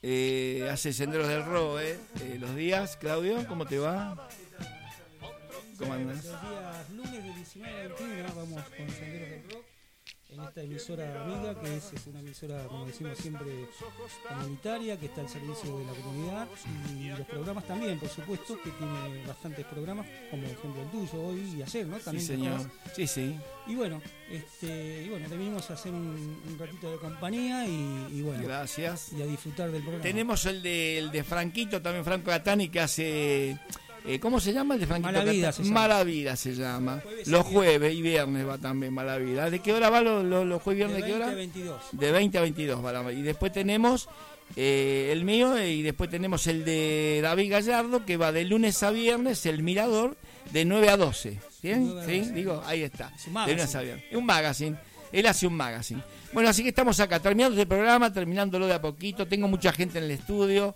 eh, 0.02 0.68
hace 0.72 0.94
Senderos 0.94 1.28
del 1.28 1.46
Roe. 1.46 1.92
eh, 1.92 2.38
los 2.40 2.56
días, 2.56 2.98
Claudio, 2.98 3.46
¿cómo 3.48 3.68
te 3.68 3.78
va? 3.78 4.16
¿Cómo 5.78 5.94
andas? 5.94 6.24
Los 6.26 6.42
días 6.42 6.90
lunes 6.92 7.24
de 7.24 7.34
19 7.34 7.76
a 7.76 7.88
21 7.88 8.36
vamos 8.36 8.64
con 8.64 8.90
Senderos 8.90 9.30
del 9.30 9.44
Rock 9.52 9.66
en 10.28 10.42
esta 10.42 10.62
emisora 10.64 11.24
amiga, 11.24 11.62
que 11.62 11.78
es, 11.78 11.94
es 11.94 12.08
una 12.08 12.20
emisora, 12.20 12.66
como 12.68 12.86
decimos 12.88 13.18
siempre, 13.18 13.70
comunitaria, 14.28 15.00
que 15.00 15.06
está 15.06 15.22
al 15.22 15.30
servicio 15.30 15.78
de 15.78 15.86
la 15.86 15.94
comunidad 15.94 16.48
y 17.00 17.08
los 17.10 17.22
programas 17.28 17.66
también, 17.68 18.00
por 18.00 18.10
supuesto, 18.10 18.60
que 18.62 18.72
tiene 18.72 19.24
bastantes 19.28 19.66
programas, 19.68 20.06
como 20.32 20.44
por 20.44 20.52
ejemplo 20.52 20.82
el 20.82 20.90
tuyo 20.90 21.22
hoy 21.24 21.56
y 21.58 21.62
ayer, 21.64 21.86
¿no? 21.88 21.98
Sí, 22.00 22.04
También 22.06 22.26
señor. 22.28 22.60
estás. 22.60 22.96
Sí, 22.96 23.08
sí. 23.08 23.40
Y 23.68 23.76
bueno, 23.76 24.02
este, 24.30 25.04
y 25.06 25.10
bueno, 25.10 25.30
te 25.30 25.38
vinimos 25.38 25.70
a 25.70 25.74
hacer 25.76 25.94
un, 25.94 26.42
un 26.48 26.58
ratito 26.60 26.92
de 26.92 26.98
compañía 26.98 27.66
y, 27.68 28.08
y 28.12 28.22
bueno, 28.22 28.44
Gracias. 28.44 29.14
y 29.14 29.22
a 29.22 29.26
disfrutar 29.28 29.72
del 29.72 29.82
programa. 29.84 30.04
Tenemos 30.04 30.46
el 30.48 30.62
de, 30.64 30.98
el 30.98 31.12
de 31.12 31.24
Franquito, 31.24 31.82
también 31.82 32.04
Franco 32.04 32.32
Catani, 32.32 32.68
que 32.70 32.80
hace. 32.82 33.60
Eh, 34.08 34.20
¿Cómo 34.20 34.40
se 34.40 34.54
llama 34.54 34.76
el 34.76 34.80
de 34.82 34.88
Franquito? 34.88 35.12
Mala 35.12 35.24
Vida 35.32 35.48
Catani? 35.48 35.54
se 35.54 35.64
llama. 35.64 35.82
Mala 35.82 36.04
Vida 36.04 36.36
se 36.36 36.56
llama. 36.56 37.02
Los 37.26 37.46
jueves 37.46 37.94
y 37.94 38.02
viernes 38.02 38.48
va 38.48 38.58
también 38.58 38.94
Mala 38.94 39.18
Vida. 39.18 39.50
¿De 39.50 39.60
qué 39.60 39.74
hora 39.74 39.90
va 39.90 40.02
los, 40.02 40.24
los, 40.24 40.46
los 40.46 40.62
jueves 40.62 40.90
y 40.90 40.94
de 40.94 41.02
viernes? 41.02 41.06
¿De 41.06 41.12
qué 41.12 41.18
20 41.20 41.24
hora? 41.24 41.32
a 41.32 41.36
22. 41.36 41.82
De 41.94 42.12
20 42.12 42.38
a 42.38 42.42
22 42.42 42.86
va 42.86 42.92
la- 42.94 43.12
Y 43.12 43.22
después 43.22 43.52
tenemos 43.52 44.08
eh, 44.56 45.10
el 45.12 45.24
mío 45.26 45.60
y 45.64 45.82
después 45.82 46.10
tenemos 46.10 46.46
el 46.48 46.64
de 46.66 47.20
David 47.24 47.52
Gallardo, 47.52 48.06
que 48.06 48.18
va 48.18 48.32
de 48.32 48.44
lunes 48.46 48.82
a 48.84 48.92
viernes, 48.92 49.46
el 49.48 49.64
Mirador, 49.64 50.16
de 50.52 50.66
9 50.66 50.90
a 50.90 50.98
12. 50.98 51.40
¿Bien? 51.64 51.84
9 51.88 52.02
a 52.02 52.06
¿Sí? 52.06 52.20
12. 52.20 52.34
Digo, 52.34 52.64
ahí 52.66 52.84
está. 52.84 53.08
un 53.08 53.24
de 53.26 53.32
magazine. 53.32 53.56
lunes 53.58 53.76
a 53.76 53.82
viernes. 53.82 54.06
Un 54.14 54.26
magazine. 54.26 54.78
Él 55.12 55.26
hace 55.28 55.48
un 55.48 55.54
magazine. 55.56 56.02
Bueno, 56.34 56.50
así 56.50 56.62
que 56.62 56.70
estamos 56.70 57.00
acá, 57.00 57.20
terminando 57.22 57.56
este 57.56 57.66
programa, 57.66 58.12
terminándolo 58.12 58.68
de 58.68 58.74
a 58.74 58.82
poquito. 58.82 59.26
Tengo 59.28 59.48
mucha 59.48 59.72
gente 59.72 59.98
en 59.98 60.04
el 60.06 60.12
estudio. 60.12 60.76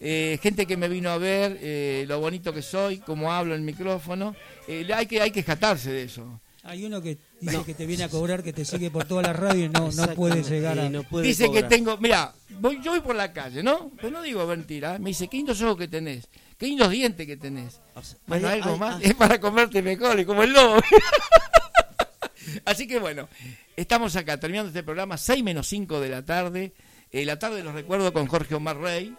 Eh, 0.00 0.38
gente 0.42 0.66
que 0.66 0.76
me 0.76 0.88
vino 0.88 1.10
a 1.10 1.18
ver 1.18 1.58
eh, 1.60 2.04
lo 2.08 2.20
bonito 2.20 2.52
que 2.52 2.62
soy, 2.62 2.98
cómo 2.98 3.32
hablo 3.32 3.54
en 3.54 3.60
el 3.60 3.66
micrófono. 3.66 4.34
Eh, 4.68 4.86
hay 4.94 5.06
que 5.06 5.20
hay 5.20 5.30
que 5.30 5.42
jatarse 5.42 5.90
de 5.90 6.04
eso. 6.04 6.40
Hay 6.66 6.84
uno 6.84 7.00
que 7.00 7.16
dice 7.40 7.62
que 7.64 7.74
te 7.74 7.86
viene 7.86 8.02
a 8.02 8.08
cobrar, 8.08 8.42
que 8.42 8.52
te 8.52 8.64
sigue 8.64 8.90
por 8.90 9.04
toda 9.04 9.22
la 9.22 9.32
radio 9.32 9.66
y 9.66 9.68
no, 9.68 9.88
no 9.92 10.14
puede 10.14 10.42
llegar 10.42 10.76
a... 10.80 10.90
Dice 11.22 11.48
que 11.52 11.62
tengo, 11.62 11.96
mira, 11.98 12.34
voy, 12.58 12.80
yo 12.82 12.90
voy 12.90 13.00
por 13.00 13.14
la 13.14 13.32
calle, 13.32 13.62
¿no? 13.62 13.92
Pero 13.96 14.10
no 14.10 14.22
digo 14.22 14.44
mentira. 14.48 14.96
¿eh? 14.96 14.98
Me 14.98 15.10
dice, 15.10 15.28
qué 15.28 15.36
lindos 15.36 15.62
ojos 15.62 15.76
que 15.76 15.86
tenés, 15.86 16.26
qué 16.58 16.66
lindos 16.66 16.90
dientes 16.90 17.24
que 17.24 17.36
tenés. 17.36 17.80
Bueno, 18.26 18.48
algo 18.48 18.76
más. 18.78 18.96
ay. 18.96 19.02
Es 19.04 19.14
para 19.14 19.38
comerte 19.38 19.80
mejor 19.80 20.18
y 20.18 20.24
como 20.24 20.42
el 20.42 20.52
lobo. 20.52 20.80
Así 22.64 22.88
que 22.88 22.98
bueno, 22.98 23.28
estamos 23.76 24.16
acá 24.16 24.40
terminando 24.40 24.68
este 24.68 24.82
programa, 24.82 25.16
6 25.18 25.44
menos 25.44 25.68
5 25.68 26.00
de 26.00 26.08
la 26.08 26.24
tarde. 26.24 26.72
Eh, 27.12 27.24
la 27.24 27.38
tarde 27.38 27.62
los 27.62 27.74
recuerdo 27.74 28.12
con 28.12 28.26
Jorge 28.26 28.56
Omar 28.56 28.78
Rey. 28.78 29.14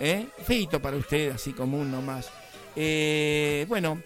¿Eh? 0.00 0.26
Feito 0.44 0.80
para 0.80 0.96
usted, 0.96 1.30
así 1.32 1.52
común 1.52 1.90
nomás. 1.90 2.28
Eh, 2.74 3.64
bueno, 3.68 4.02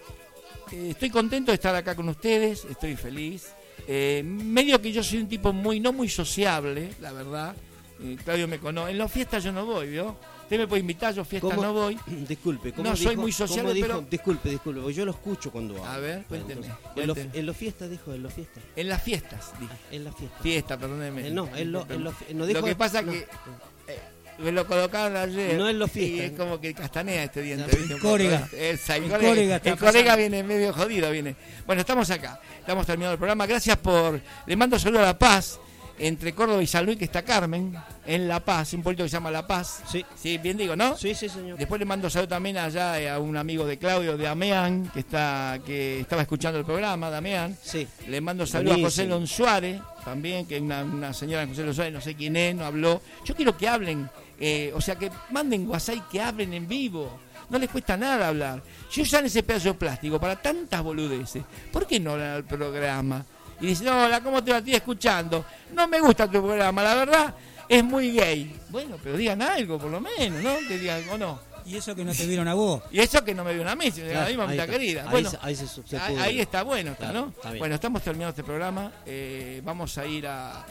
eh, 0.71 0.89
estoy 0.91 1.09
contento 1.09 1.51
de 1.51 1.55
estar 1.55 1.73
acá 1.75 1.95
con 1.95 2.07
ustedes, 2.09 2.65
estoy 2.69 2.95
feliz. 2.95 3.47
Eh, 3.87 4.23
medio 4.25 4.81
que 4.81 4.91
yo 4.91 5.03
soy 5.03 5.19
un 5.19 5.27
tipo 5.27 5.53
muy, 5.53 5.79
no 5.79 5.93
muy 5.93 6.09
sociable, 6.09 6.91
la 7.01 7.11
verdad. 7.11 7.55
Eh, 8.01 8.17
Claudio 8.23 8.47
me 8.47 8.59
conoce. 8.59 8.91
En 8.91 8.97
las 8.97 9.11
fiestas 9.11 9.43
yo 9.43 9.51
no 9.51 9.65
voy, 9.65 9.87
¿vio? 9.89 10.17
Usted 10.43 10.57
me 10.59 10.67
puede 10.67 10.81
invitar, 10.81 11.13
yo 11.13 11.23
fiestas 11.25 11.49
¿Cómo? 11.51 11.61
no 11.63 11.73
voy. 11.73 11.97
Disculpe, 12.27 12.71
¿cómo 12.73 12.89
No 12.89 12.95
soy 12.95 13.07
dijo- 13.11 13.21
muy 13.21 13.31
cómo 13.31 13.47
sociable, 13.47 13.73
dijo? 13.73 13.87
pero- 13.87 14.01
Disculpe, 14.09 14.49
disculpe, 14.49 14.81
porque 14.81 14.93
yo 14.95 15.05
lo 15.05 15.11
escucho 15.11 15.51
cuando 15.51 15.77
habla. 15.77 15.93
A 15.93 15.97
ver, 15.99 16.23
cuénteme, 16.27 16.61
en, 16.65 16.67
los, 16.67 16.77
cuénteme. 16.93 17.29
en 17.39 17.45
los 17.45 17.57
fiestas, 17.57 17.89
dijo, 17.89 18.13
en 18.13 18.23
los 18.23 18.33
fiestas. 18.33 18.63
En 18.75 18.89
las 18.89 19.01
fiestas, 19.01 19.53
dije. 19.59 19.73
En 19.91 20.03
las 20.03 20.15
fiestas. 20.15 20.41
Fiesta, 20.41 20.77
perdóneme. 20.77 21.27
Eh, 21.27 21.31
no, 21.31 21.47
en 21.55 21.71
lo- 21.71 21.85
en 21.89 22.03
lo- 22.03 22.11
no 22.11 22.17
Lo 22.39 22.45
dijo- 22.47 22.63
que 22.63 22.75
pasa 22.75 23.01
no. 23.01 23.11
que 23.11 23.19
eh, 23.19 23.99
lo 24.39 24.67
colocaron 24.67 25.15
ayer. 25.15 25.57
No 25.57 25.69
en 25.69 25.79
los 25.79 25.89
Y 25.91 25.93
fiestas. 25.93 26.31
es 26.31 26.37
como 26.37 26.59
que 26.59 26.73
castanea 26.73 27.23
este 27.23 27.41
diente. 27.41 27.75
El 27.75 27.99
córega. 27.99 28.47
El 28.53 28.79
córega, 29.09 29.61
el 29.63 29.77
córega 29.77 30.15
viene 30.15 30.43
medio 30.43 30.73
jodido, 30.73 31.11
viene. 31.11 31.35
Bueno, 31.65 31.81
estamos 31.81 32.09
acá. 32.09 32.39
Estamos 32.59 32.85
terminando 32.85 33.13
el 33.13 33.17
programa. 33.19 33.45
Gracias 33.45 33.77
por... 33.77 34.19
Le 34.45 34.55
mando 34.55 34.77
saludo 34.79 34.99
a 34.99 35.03
La 35.05 35.17
Paz. 35.19 35.59
Entre 35.97 36.33
Córdoba 36.35 36.61
y 36.61 36.67
San 36.67 36.85
Luis, 36.85 36.97
que 36.97 37.05
está 37.05 37.23
Carmen, 37.23 37.73
en 38.05 38.27
La 38.27 38.41
Paz, 38.41 38.73
un 38.73 38.83
pueblito 38.83 39.05
que 39.05 39.09
se 39.09 39.13
llama 39.15 39.31
La 39.31 39.47
Paz. 39.47 39.81
Sí. 39.89 40.05
Sí, 40.21 40.37
bien 40.39 40.57
digo, 40.57 40.75
¿no? 40.75 40.97
Sí, 40.97 41.15
sí, 41.15 41.29
señor. 41.29 41.57
Después 41.57 41.79
le 41.79 41.85
mando 41.85 42.09
saludo 42.09 42.27
también 42.27 42.57
allá 42.57 42.99
eh, 42.99 43.09
a 43.09 43.17
un 43.17 43.37
amigo 43.37 43.65
de 43.65 43.77
Claudio, 43.77 44.17
de 44.17 44.27
Ameán, 44.27 44.91
que 44.93 44.99
está 44.99 45.57
que 45.65 46.01
estaba 46.01 46.21
escuchando 46.23 46.59
el 46.59 46.65
programa, 46.65 47.09
Damián. 47.09 47.57
Sí. 47.63 47.87
Le 48.09 48.19
mando 48.19 48.45
saludo 48.45 48.73
a 48.73 48.79
José. 48.79 49.05
Lon 49.05 49.25
Suárez, 49.25 49.79
también, 50.05 50.45
que 50.45 50.59
una, 50.59 51.13
señora 51.13 51.47
José 51.47 51.73
Suárez, 51.73 51.93
no 51.93 51.99
sé 51.99 52.15
quién 52.15 52.35
es, 52.35 52.55
no 52.55 52.63
habló. 52.63 53.01
Yo 53.25 53.35
quiero 53.35 53.57
que 53.57 53.67
hablen, 53.67 54.07
eh, 54.39 54.71
o 54.75 54.79
sea, 54.79 54.95
que 54.95 55.11
manden 55.31 55.67
WhatsApp 55.67 55.95
y 55.95 56.01
que 56.11 56.21
hablen 56.21 56.53
en 56.53 56.67
vivo. 56.67 57.19
No 57.49 57.57
les 57.57 57.69
cuesta 57.69 57.97
nada 57.97 58.27
hablar. 58.27 58.61
Si 58.89 59.01
usan 59.01 59.25
ese 59.25 59.43
pedazo 59.43 59.69
de 59.69 59.73
plástico 59.73 60.19
para 60.19 60.35
tantas 60.41 60.81
boludeces, 60.83 61.43
¿por 61.71 61.85
qué 61.87 61.99
no 61.99 62.11
hablan 62.11 62.31
al 62.31 62.43
programa? 62.43 63.25
Y 63.59 63.67
dicen, 63.67 63.87
hola, 63.87 64.21
¿cómo 64.21 64.43
te 64.43 64.51
va? 64.51 64.59
Estoy 64.59 64.75
escuchando. 64.75 65.43
No 65.73 65.87
me 65.87 65.99
gusta 65.99 66.25
tu 66.27 66.41
programa, 66.41 66.83
la 66.83 66.95
verdad, 66.95 67.35
es 67.67 67.83
muy 67.83 68.11
gay. 68.11 68.55
Bueno, 68.69 68.97
pero 69.01 69.17
digan 69.17 69.41
algo, 69.41 69.79
por 69.79 69.89
lo 69.89 69.99
menos, 69.99 70.43
¿no? 70.43 70.55
Que 70.67 70.77
digan, 70.77 71.01
o 71.11 71.17
no. 71.17 71.54
Y 71.65 71.75
eso 71.77 71.95
que 71.95 72.05
no 72.05 72.13
te 72.13 72.25
vieron 72.27 72.47
a 72.47 72.53
vos. 72.53 72.81
Y 72.91 72.99
eso 72.99 73.23
que 73.23 73.33
no 73.33 73.43
me 73.43 73.53
vio 73.53 73.67
a 73.67 73.75
mí, 73.75 73.89
sino 73.91 74.07
a 74.19 74.23
ahí 74.25 74.33
mitad 74.37 74.51
está. 74.51 74.67
querida. 74.67 75.03
Ahí 75.03 75.09
Bueno, 75.11 75.31
ahí 75.41 75.55
se- 75.55 75.67
se 75.67 75.97
ahí, 75.97 76.13
pudre. 76.13 76.23
ahí 76.23 76.39
está 76.39 76.63
bueno, 76.63 76.91
está, 76.91 77.05
Claro, 77.11 77.21
¿no? 77.21 77.27
está 77.35 77.53
bueno, 77.57 77.75
estamos 77.75 78.01
terminando 78.03 78.29
este 78.29 78.43
programa. 78.43 78.91
eh, 79.05 79.61
vamos 79.63 79.97
a 79.97 80.05
ir 80.05 80.27
a, 80.27 80.61
a, 80.61 80.65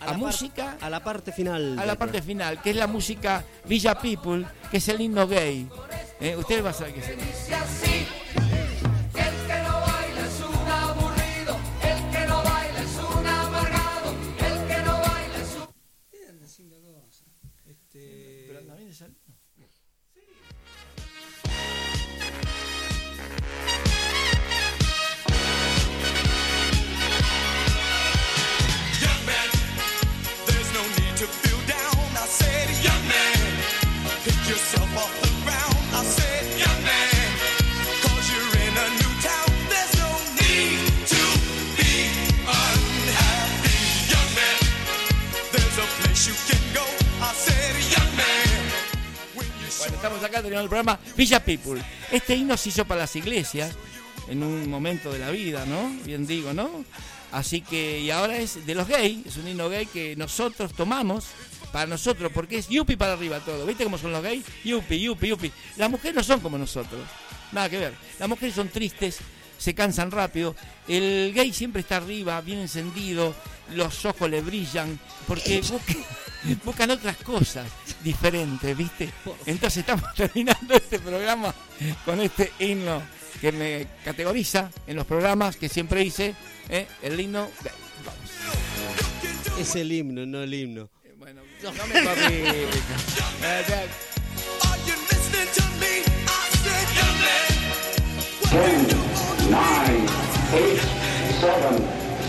la 0.00 0.06
par- 0.06 0.16
música. 0.16 0.76
A 0.80 0.88
la 0.90 1.02
parte 1.04 1.32
final. 1.32 1.78
A 1.78 1.84
la 1.84 1.96
parte 1.96 2.22
final, 2.22 2.60
que 2.62 2.70
es 2.70 2.76
la 2.76 2.86
música 2.86 3.44
Villa 3.66 3.98
People, 3.98 4.46
que 4.70 4.78
es 4.78 4.88
el 4.88 5.00
himno 5.00 5.26
gay. 5.28 5.68
Eh, 6.20 6.34
Ustedes 6.36 6.62
van 6.62 6.72
a 6.72 6.76
saber 6.76 6.94
qué 6.94 7.00
es 7.00 8.47
Bueno, 49.78 49.94
estamos 49.94 50.18
acá 50.24 50.38
terminando 50.38 50.62
el 50.64 50.68
programa 50.68 50.98
Villa 51.16 51.44
People. 51.44 51.80
Este 52.10 52.34
himno 52.34 52.56
se 52.56 52.70
hizo 52.70 52.84
para 52.84 53.02
las 53.02 53.14
iglesias 53.14 53.76
en 54.28 54.42
un 54.42 54.68
momento 54.68 55.12
de 55.12 55.20
la 55.20 55.30
vida, 55.30 55.64
¿no? 55.66 55.90
Bien 56.04 56.26
digo, 56.26 56.52
¿no? 56.52 56.84
Así 57.30 57.60
que, 57.60 58.00
y 58.00 58.10
ahora 58.10 58.38
es 58.38 58.66
de 58.66 58.74
los 58.74 58.88
gays, 58.88 59.26
es 59.26 59.36
un 59.36 59.46
himno 59.46 59.68
gay 59.68 59.86
que 59.86 60.16
nosotros 60.16 60.72
tomamos 60.74 61.26
para 61.72 61.86
nosotros, 61.86 62.32
porque 62.34 62.58
es 62.58 62.68
yupi 62.68 62.96
para 62.96 63.12
arriba 63.12 63.38
todo. 63.40 63.66
¿Viste 63.66 63.84
cómo 63.84 63.98
son 63.98 64.12
los 64.12 64.22
gays? 64.22 64.44
Yupi, 64.64 65.00
yupi, 65.00 65.28
yupi. 65.28 65.52
Las 65.76 65.90
mujeres 65.90 66.16
no 66.16 66.22
son 66.24 66.40
como 66.40 66.58
nosotros, 66.58 67.00
nada 67.52 67.68
que 67.68 67.78
ver. 67.78 67.94
Las 68.18 68.28
mujeres 68.28 68.54
son 68.56 68.70
tristes, 68.70 69.18
se 69.58 69.74
cansan 69.74 70.10
rápido. 70.10 70.56
El 70.88 71.32
gay 71.34 71.52
siempre 71.52 71.82
está 71.82 71.98
arriba, 71.98 72.40
bien 72.40 72.58
encendido, 72.58 73.34
los 73.74 74.04
ojos 74.06 74.28
le 74.28 74.40
brillan, 74.40 74.98
porque 75.26 75.62
buscan 76.64 76.90
otras 76.90 77.16
cosas 77.18 77.66
diferentes, 78.02 78.76
¿viste? 78.76 79.10
Entonces 79.46 79.78
estamos 79.78 80.12
terminando 80.16 80.74
este 80.74 80.98
programa 80.98 81.54
con 82.04 82.20
este 82.20 82.52
himno 82.58 83.02
que 83.40 83.52
me 83.52 83.86
categoriza 84.04 84.70
en 84.86 84.96
los 84.96 85.06
programas 85.06 85.56
que 85.56 85.68
siempre 85.68 86.02
hice, 86.02 86.34
¿eh? 86.68 86.86
el 87.02 87.18
himno 87.20 87.48
gay. 87.62 87.72
Vamos. 88.04 89.58
Es 89.58 89.76
el 89.76 89.92
himno, 89.92 90.26
no 90.26 90.42
el 90.42 90.52
himno. 90.54 90.90
Bueno, 91.18 91.42
no 91.62 91.72
me. 91.72 92.60
Eh. 92.60 92.68
Ten, 98.50 98.86
nine, 99.50 100.06
eight, 100.54 100.80
seven, 101.38 102.07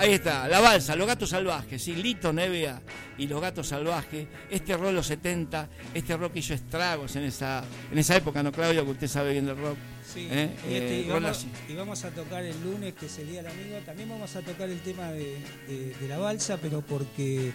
Ahí 0.00 0.12
está, 0.14 0.48
la 0.48 0.60
balsa, 0.60 0.96
los 0.96 1.06
gatos 1.06 1.28
salvajes, 1.30 1.82
sí, 1.82 1.94
Lito 1.94 2.32
Nevea 2.32 2.80
y 3.18 3.26
los 3.26 3.40
gatos 3.40 3.68
salvajes, 3.68 4.26
este 4.50 4.74
rock 4.76 4.86
de 4.86 4.92
los 4.92 5.06
70, 5.06 5.68
este 5.94 6.16
rock 6.16 6.36
hizo 6.36 6.54
estragos 6.54 7.14
en 7.16 7.24
esa, 7.24 7.62
en 7.92 7.98
esa 7.98 8.16
época, 8.16 8.42
¿no, 8.42 8.50
Claudio? 8.50 8.84
Que 8.84 8.90
usted 8.92 9.08
sabe 9.08 9.32
bien 9.32 9.46
del 9.46 9.56
rock. 9.58 9.76
Sí, 10.12 10.26
¿eh? 10.30 10.50
y, 10.68 10.74
este, 10.74 11.00
Eh, 11.00 11.04
y 11.06 11.08
vamos, 11.10 11.46
y 11.68 11.74
vamos 11.74 12.04
a 12.04 12.10
tocar 12.10 12.42
el 12.44 12.60
lunes, 12.64 12.94
que 12.94 13.06
es 13.06 13.18
el 13.18 13.28
Día 13.28 13.42
del 13.42 13.52
Amigo. 13.52 13.76
También 13.86 14.08
vamos 14.08 14.34
a 14.34 14.40
tocar 14.40 14.68
el 14.68 14.80
tema 14.80 15.08
de, 15.12 15.36
de- 15.68 15.94
de 16.00 16.08
la 16.08 16.18
balsa, 16.18 16.56
pero 16.60 16.80
porque 16.80 17.52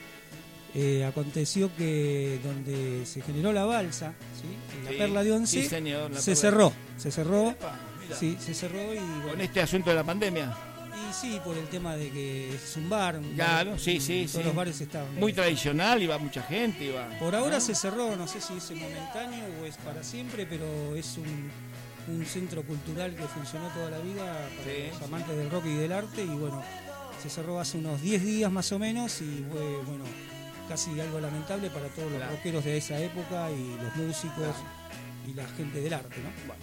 eh, 0.76 1.04
aconteció 1.04 1.76
que 1.76 2.40
donde 2.44 3.06
se 3.06 3.22
generó 3.22 3.52
la 3.54 3.66
balsa, 3.66 4.14
¿sí? 4.40 4.48
En 4.78 4.86
la 4.86 4.92
Sí, 4.92 4.98
Perla 4.98 5.24
de 5.24 5.32
Once, 5.32 5.62
sí, 5.64 5.68
señor, 5.68 6.12
la 6.12 6.20
se 6.20 6.32
Perla. 6.32 6.42
cerró. 6.42 6.74
Se 6.98 7.12
cerró. 7.12 7.56
Sí, 8.20 8.38
se 8.40 8.54
cerró 8.54 8.94
y 8.94 8.98
bueno, 9.00 9.30
Con 9.32 9.42
este 9.42 9.62
asunto 9.62 9.90
de 9.90 9.96
la 9.96 10.04
pandemia. 10.04 10.56
Sí, 11.22 11.40
por 11.44 11.58
el 11.58 11.68
tema 11.68 11.96
de 11.96 12.10
que 12.12 12.54
es 12.56 12.76
un 12.76 12.90
bar. 12.90 13.18
un 13.18 13.34
Claro, 13.36 13.72
bar- 13.72 13.80
sí, 13.80 14.00
sí, 14.00 14.26
todos 14.28 14.42
sí. 14.42 14.44
los 14.44 14.56
bares 14.56 14.82
estaban. 14.82 15.16
Muy 15.16 15.32
tradicional, 15.34 16.02
iba 16.04 16.18
mucha 16.18 16.44
gente, 16.44 16.86
iba. 16.86 17.08
Por 17.20 17.34
ahora 17.36 17.56
¿no? 17.56 17.62
se 17.62 17.74
cerró, 17.74 18.16
no 18.16 18.28
sé 18.28 18.42
si 18.42 18.54
es 18.58 18.72
momentáneo 18.72 19.46
o 19.62 19.66
es 19.66 19.78
para 19.78 20.04
siempre, 20.04 20.46
pero 20.46 20.96
es 20.96 21.18
un, 21.18 21.50
un 22.14 22.26
centro 22.26 22.64
cultural 22.64 23.16
que 23.16 23.24
funcionó 23.24 23.68
toda 23.70 23.92
la 23.92 24.00
vida 24.00 24.26
para 24.58 24.64
Sí, 24.76 24.84
los 24.92 25.02
amantes 25.04 25.38
del 25.38 25.50
rock 25.50 25.66
y 25.68 25.76
del 25.76 25.92
arte 25.94 26.22
y 26.24 26.28
bueno, 26.28 26.62
se 27.24 27.30
cerró 27.30 27.60
hace 27.60 27.78
unos 27.78 28.02
10 28.02 28.24
días 28.24 28.52
más 28.52 28.72
o 28.74 28.78
menos 28.80 29.22
y 29.22 29.46
fue, 29.52 29.62
bueno, 29.86 30.04
casi 30.68 31.00
algo 31.00 31.20
lamentable 31.22 31.70
para 31.70 31.88
todos 31.88 32.12
los 32.12 32.28
rockeros 32.30 32.66
de 32.66 32.78
esa 32.78 33.00
época 33.00 33.50
y 33.52 33.78
los 33.82 33.96
músicos 33.96 34.56
y 35.28 35.34
la 35.34 35.48
gente 35.48 35.80
del 35.80 35.94
arte, 35.94 36.18
¿no? 36.22 36.54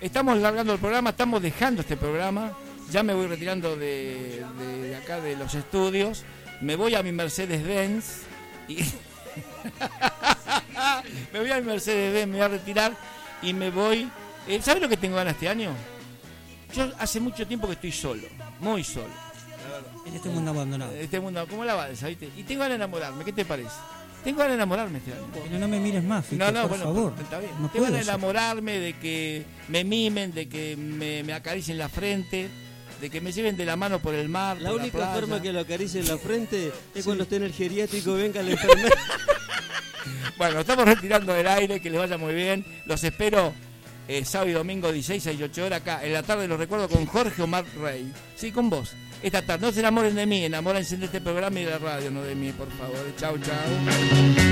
Estamos 0.00 0.36
largando 0.38 0.72
el 0.74 0.78
programa, 0.80 1.10
estamos 1.10 1.40
dejando 1.40 1.80
este 1.80 1.96
programa. 1.96 2.52
Ya 2.92 3.02
me 3.02 3.14
voy 3.14 3.26
retirando 3.26 3.74
de, 3.76 4.44
de- 4.58 4.88
de 4.88 4.96
acá 4.96 5.20
de 5.20 5.34
los 5.36 5.54
estudios. 5.54 6.24
Me 6.60 6.76
voy 6.76 6.94
a 6.94 7.02
mi 7.02 7.10
Mercedes-Benz. 7.12 8.22
Y 8.68 8.76
me 11.32 11.40
voy 11.40 11.50
a 11.50 11.56
mi 11.60 11.66
Mercedes-Benz, 11.66 12.26
me 12.28 12.32
voy 12.36 12.42
a 12.44 12.48
retirar 12.48 12.92
y 13.42 13.52
me 13.54 13.70
voy. 13.70 14.08
Eh, 14.48 14.60
¿Sabes 14.62 14.82
lo 14.82 14.88
que 14.88 14.96
tengo 14.96 15.16
ganas 15.16 15.34
este 15.34 15.48
año? 15.48 15.70
Yo 16.74 16.90
hace 16.98 17.20
mucho 17.20 17.46
tiempo 17.46 17.66
que 17.66 17.74
estoy 17.74 17.92
solo, 17.92 18.26
muy 18.60 18.82
solo. 18.84 19.10
En 20.06 20.14
este 20.14 20.28
mundo 20.28 20.50
abandonado. 20.50 20.92
Este 20.94 21.20
mundo, 21.20 21.46
como 21.48 21.64
la 21.64 21.74
balsa, 21.74 22.08
¿viste? 22.08 22.28
Y 22.36 22.42
tengo 22.42 22.60
ganas 22.60 22.78
de 22.78 22.84
enamorarme, 22.84 23.24
¿qué 23.24 23.32
te 23.32 23.44
parece? 23.44 23.70
Tengo 24.24 24.38
ganas 24.38 24.52
de 24.52 24.56
enamorarme 24.56 24.98
este 24.98 25.12
año. 25.12 25.26
Pero 25.32 25.58
no 25.58 25.68
me 25.68 25.78
mires 25.80 26.02
más, 26.04 26.26
Fito, 26.26 26.44
No, 26.44 26.50
no, 26.52 26.60
por 26.62 26.70
bueno, 26.70 26.84
favor. 26.84 27.14
está 27.20 27.38
bien. 27.38 27.52
No 27.60 27.68
Tengo 27.68 27.84
ganas 27.86 28.00
de 28.00 28.10
enamorarme, 28.10 28.78
de 28.78 28.92
que 28.94 29.44
me 29.68 29.84
mimen, 29.84 30.32
de 30.32 30.48
que 30.48 30.76
me, 30.76 31.22
me 31.24 31.32
acaricien 31.34 31.78
la 31.78 31.88
frente, 31.88 32.48
de 33.02 33.10
que 33.10 33.20
me 33.20 33.32
lleven 33.32 33.56
de 33.56 33.64
la 33.66 33.74
mano 33.74 33.98
por 33.98 34.14
el 34.14 34.28
mar. 34.28 34.62
La 34.62 34.72
única 34.72 35.08
forma 35.08 35.42
que 35.42 35.52
lo 35.52 35.58
acaricie 35.58 36.00
en 36.00 36.06
la 36.06 36.16
frente 36.18 36.72
es 36.94 37.04
cuando 37.04 37.24
esté 37.24 37.34
en 37.34 37.42
el 37.42 37.52
geriátrico 37.52 38.14
venga 38.14 38.40
el 38.40 38.50
enfermero. 38.50 38.94
Bueno, 40.38 40.60
estamos 40.60 40.86
retirando 40.86 41.32
del 41.32 41.46
aire, 41.46 41.78
que 41.78 41.88
les 41.88 42.00
vaya 42.00 42.18
muy 42.18 42.34
bien. 42.34 42.64
Los 42.86 43.04
espero 43.04 43.52
eh, 44.08 44.24
sábado 44.24 44.50
y 44.50 44.54
domingo 44.54 44.90
16 44.90 45.24
a 45.28 45.30
18 45.30 45.66
horas 45.66 45.80
acá. 45.82 46.04
En 46.04 46.12
la 46.12 46.24
tarde 46.24 46.48
los 46.48 46.58
recuerdo 46.58 46.88
con 46.88 47.06
Jorge 47.06 47.42
Omar 47.42 47.64
Rey. 47.80 48.12
Sí, 48.34 48.50
con 48.50 48.68
vos. 48.68 48.94
Esta 49.22 49.42
tarde. 49.42 49.66
No 49.66 49.72
se 49.72 49.80
enamoren 49.80 50.16
de 50.16 50.26
mí, 50.26 50.44
enamórense 50.44 50.96
de 50.96 51.04
este 51.04 51.20
programa 51.20 51.60
y 51.60 51.64
de 51.64 51.70
la 51.70 51.78
radio, 51.78 52.10
no 52.10 52.22
de 52.22 52.34
mí, 52.34 52.50
por 52.50 52.70
favor. 52.72 52.98
Chau, 53.16 53.38
chau. 53.38 54.51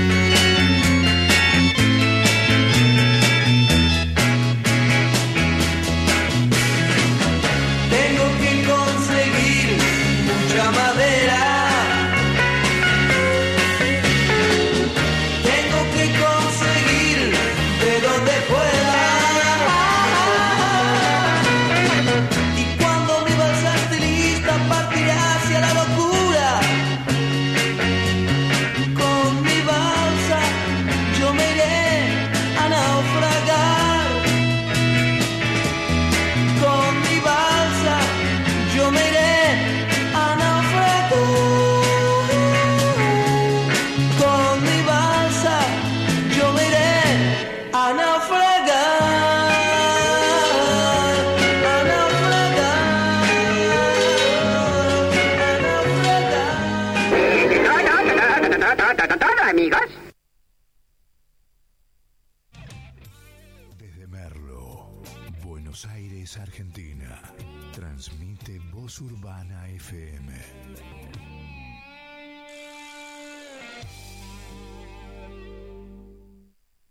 FM. 69.91 70.31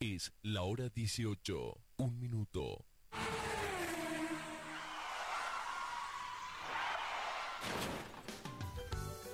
Es 0.00 0.32
la 0.42 0.62
hora 0.64 0.90
18. 0.90 1.78
Un 1.96 2.20
minuto. 2.20 2.84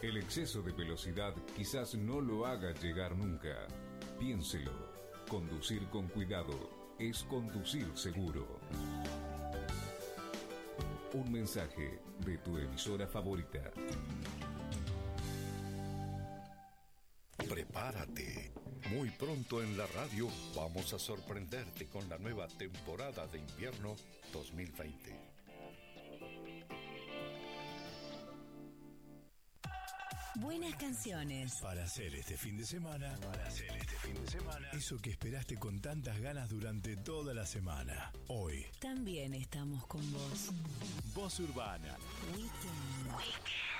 El 0.01 0.17
exceso 0.17 0.63
de 0.63 0.71
velocidad 0.71 1.35
quizás 1.57 1.97
no 1.97 2.21
lo 2.21 2.47
haga 2.47 2.73
llegar 2.75 3.17
nunca. 3.17 3.67
Piénselo. 4.21 4.73
Conducir 5.29 5.89
con 5.89 6.07
cuidado 6.07 6.95
es 7.01 7.25
conducir 7.25 7.91
seguro. 7.97 8.61
Un 11.15 11.33
mensaje 11.33 12.06
de 12.25 12.39
tu 12.39 12.57
emisora 12.59 13.07
favorita. 13.07 13.61
Prepárate. 17.49 18.53
Muy 18.91 19.11
pronto 19.11 19.63
en 19.63 19.77
la 19.77 19.87
radio 19.89 20.29
vamos 20.55 20.93
a 20.93 20.99
sorprenderte 20.99 21.87
con 21.87 22.09
la 22.09 22.19
nueva 22.19 22.47
temporada 22.47 23.27
de 23.27 23.39
invierno 23.39 23.97
2020. 24.33 25.26
Buenas 30.37 30.75
canciones. 30.77 31.55
Para 31.63 31.85
hacer 31.85 32.15
este 32.15 32.37
fin 32.37 32.57
de 32.59 32.65
semana, 32.67 33.17
para 33.21 33.47
hacer 33.47 33.71
este 33.77 33.97
fin 33.97 34.15
de 34.23 34.31
semana, 34.31 34.69
eso 34.73 34.99
que 34.99 35.11
esperaste 35.11 35.57
con 35.57 35.81
tantas 35.81 36.19
ganas 36.21 36.49
durante 36.51 36.97
toda 36.97 37.33
la 37.33 37.47
semana. 37.47 38.13
Hoy, 38.29 38.67
También 38.79 39.33
estamos 39.35 39.87
con 39.87 40.01
vos. 40.13 40.51
Voz 41.15 41.41
Urbana. 41.41 41.97
Weekend. 42.35 43.76